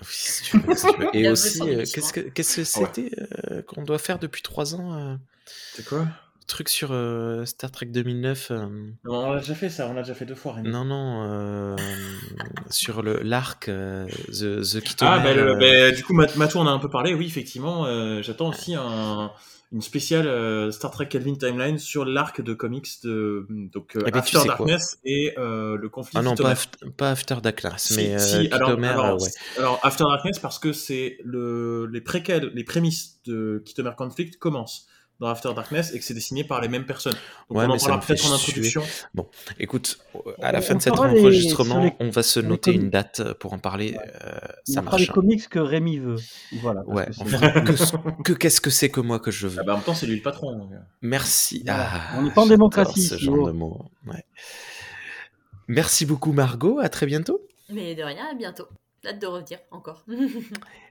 Oui, 0.00 0.06
si 0.10 0.42
tu 0.44 0.58
veux, 0.58 0.76
si 0.76 0.86
tu 0.86 1.00
veux? 1.00 1.08
Il 1.14 1.24
Et 1.24 1.28
aussi, 1.30 1.62
euh, 1.68 1.84
qu'est-ce 1.92 2.12
que 2.12 2.20
qu'est-ce 2.20 2.56
que 2.56 2.64
c'était 2.64 3.10
euh, 3.50 3.62
qu'on 3.62 3.82
doit 3.82 3.98
faire 3.98 4.18
depuis 4.18 4.42
trois 4.42 4.74
ans 4.74 4.94
euh, 4.96 5.16
C'est 5.74 5.84
quoi? 5.84 6.06
Truc 6.46 6.68
sur 6.70 6.92
euh, 6.92 7.44
Star 7.44 7.70
Trek 7.70 7.86
2009. 7.86 8.50
euh, 8.52 8.90
On 9.04 9.32
l'a 9.32 9.40
déjà 9.40 9.54
fait 9.54 9.68
ça, 9.68 9.86
on 9.88 9.92
l'a 9.94 10.02
déjà 10.02 10.14
fait 10.14 10.24
deux 10.24 10.34
fois. 10.34 10.54
Rémi. 10.54 10.68
Non, 10.70 10.84
non, 10.84 11.26
euh, 11.28 11.76
sur 12.70 13.02
le 13.02 13.20
l'arc 13.22 13.68
euh, 13.68 14.06
The, 14.28 14.62
The 14.62 15.02
Ah, 15.02 15.18
bah, 15.18 15.34
le- 15.34 15.50
euh, 15.50 15.54
bah, 15.90 15.90
du 15.90 16.02
coup, 16.04 16.14
Mat- 16.14 16.36
Matou 16.36 16.58
en 16.58 16.66
a 16.66 16.70
un 16.70 16.78
peu 16.78 16.88
parlé. 16.88 17.12
Oui, 17.12 17.26
effectivement, 17.26 17.84
euh, 17.84 18.22
j'attends 18.22 18.48
aussi 18.48 18.74
un, 18.76 19.30
une 19.70 19.82
spéciale 19.82 20.26
euh, 20.26 20.70
Star 20.70 20.90
Trek 20.90 21.08
Kelvin 21.08 21.34
Timeline 21.34 21.78
sur 21.78 22.04
l'arc 22.06 22.40
de 22.40 22.54
comics 22.54 22.88
de 23.04 23.46
donc 23.50 23.96
euh, 23.96 24.02
Eh 24.06 24.10
ben, 24.10 24.18
After 24.20 24.38
Darkness 24.46 24.98
et 25.04 25.34
euh, 25.36 25.76
le 25.76 25.88
conflit. 25.90 26.16
Ah 26.18 26.22
non, 26.22 26.34
pas, 26.34 26.50
After- 26.52 26.86
pas 26.96 27.10
After 27.10 27.36
Darkness, 27.42 27.92
mais 27.96 28.14
euh, 28.14 28.18
si, 28.18 28.48
alors, 28.50 28.70
Kitomer, 28.70 28.88
alors, 28.88 29.06
euh, 29.06 29.24
ouais. 29.24 29.30
alors, 29.58 29.78
After 29.82 30.04
Darkness 30.04 30.38
parce 30.38 30.58
que 30.58 30.72
c'est 30.72 31.18
le 31.22 31.86
les 31.92 32.00
préquels, 32.00 32.50
les 32.54 32.64
prémices 32.64 33.20
de 33.26 33.62
Kitomer 33.66 33.92
Conflict 33.96 34.38
commencent 34.38 34.86
dans 35.20 35.26
After 35.28 35.52
Darkness 35.54 35.92
et 35.94 35.98
que 35.98 36.04
c'est 36.04 36.14
dessiné 36.14 36.44
par 36.44 36.60
les 36.60 36.68
mêmes 36.68 36.86
personnes. 36.86 37.16
Donc 37.48 37.58
Ouais, 37.58 37.64
on 37.66 37.70
en 37.70 37.76
parlera 37.78 38.00
peut-être 38.00 38.24
en 38.32 38.36
suer. 38.36 38.50
introduction. 38.52 38.82
Écoute, 39.58 39.98
à 40.40 40.52
la 40.52 40.60
On- 40.60 40.62
fin 40.62 40.74
on 40.74 40.76
de 40.78 40.82
cet 40.82 40.92
les- 40.94 41.00
enregistrement, 41.00 41.82
les- 41.84 41.92
on 41.98 42.10
va 42.10 42.22
se 42.22 42.38
les 42.40 42.46
noter 42.48 42.72
une 42.72 42.88
date 42.90 43.32
pour 43.34 43.52
en 43.52 43.58
parler. 43.58 43.96
euh, 44.24 44.38
On 44.68 44.72
ça 44.72 44.80
les 44.80 44.84
marche. 44.84 45.10
hein. 45.10 45.12
comics 45.12 45.48
que 45.48 45.58
Rémi 45.58 45.98
veut. 45.98 46.16
Voilà. 46.60 46.82
Ouais, 46.86 47.06
que 47.06 47.96
on 48.08 48.22
que 48.22 48.32
qu'est-ce 48.32 48.60
que 48.60 48.70
c'est 48.70 48.90
que 48.90 49.00
moi 49.00 49.18
que 49.18 49.30
je 49.32 49.48
veux. 49.48 49.58
Ah 49.60 49.64
bah, 49.64 49.72
en 49.72 49.76
même 49.78 49.84
temps, 49.84 49.94
c'est 49.94 50.06
lui 50.06 50.16
le 50.16 50.22
patron. 50.22 50.56
donc, 50.56 50.72
euh. 50.72 50.76
Merci. 51.02 51.62
Voilà. 51.66 51.88
Ah, 51.92 52.14
On 52.18 52.22
n'est 52.22 52.30
pas 52.30 52.42
en 52.42 52.46
démocratie 52.46 53.02
ce 53.02 53.16
genre 53.18 53.46
de 53.46 53.52
mots. 53.52 53.86
Ouais. 54.06 54.24
Merci 55.66 56.06
beaucoup 56.06 56.32
Margot, 56.32 56.78
à 56.78 56.88
très 56.88 57.06
bientôt. 57.06 57.40
Mais 57.70 57.94
de 57.94 58.02
rien, 58.02 58.24
à 58.30 58.34
bientôt. 58.34 58.66
Hâte 59.06 59.20
de 59.20 59.26
revenir 59.26 59.58
encore. 59.70 60.04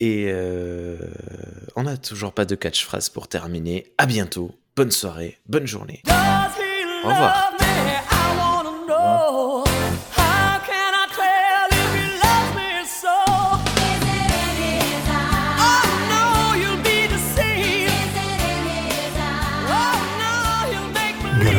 Et 0.00 0.26
euh, 0.28 0.98
on 1.76 1.84
n'a 1.84 1.96
toujours 1.96 2.32
pas 2.32 2.44
de 2.44 2.54
catchphrase 2.54 3.08
pour 3.08 3.28
terminer. 3.28 3.92
À 3.98 4.06
bientôt. 4.06 4.54
Bonne 4.76 4.90
soirée, 4.90 5.38
bonne 5.46 5.66
journée. 5.66 6.02
Au 6.08 7.08
revoir. 7.08 7.52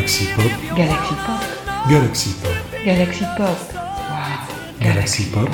Galaxy 0.06 0.28
Pop, 0.36 0.45
Galaxy 0.76 1.14
Pop, 1.26 1.90
Galaxy 1.90 2.30
Pop, 2.41 2.53
Galaxy 2.86 3.24
Pop. 3.38 3.57
Wow. 3.74 4.82
Galaxy 4.82 5.26
Pop, 5.26 5.49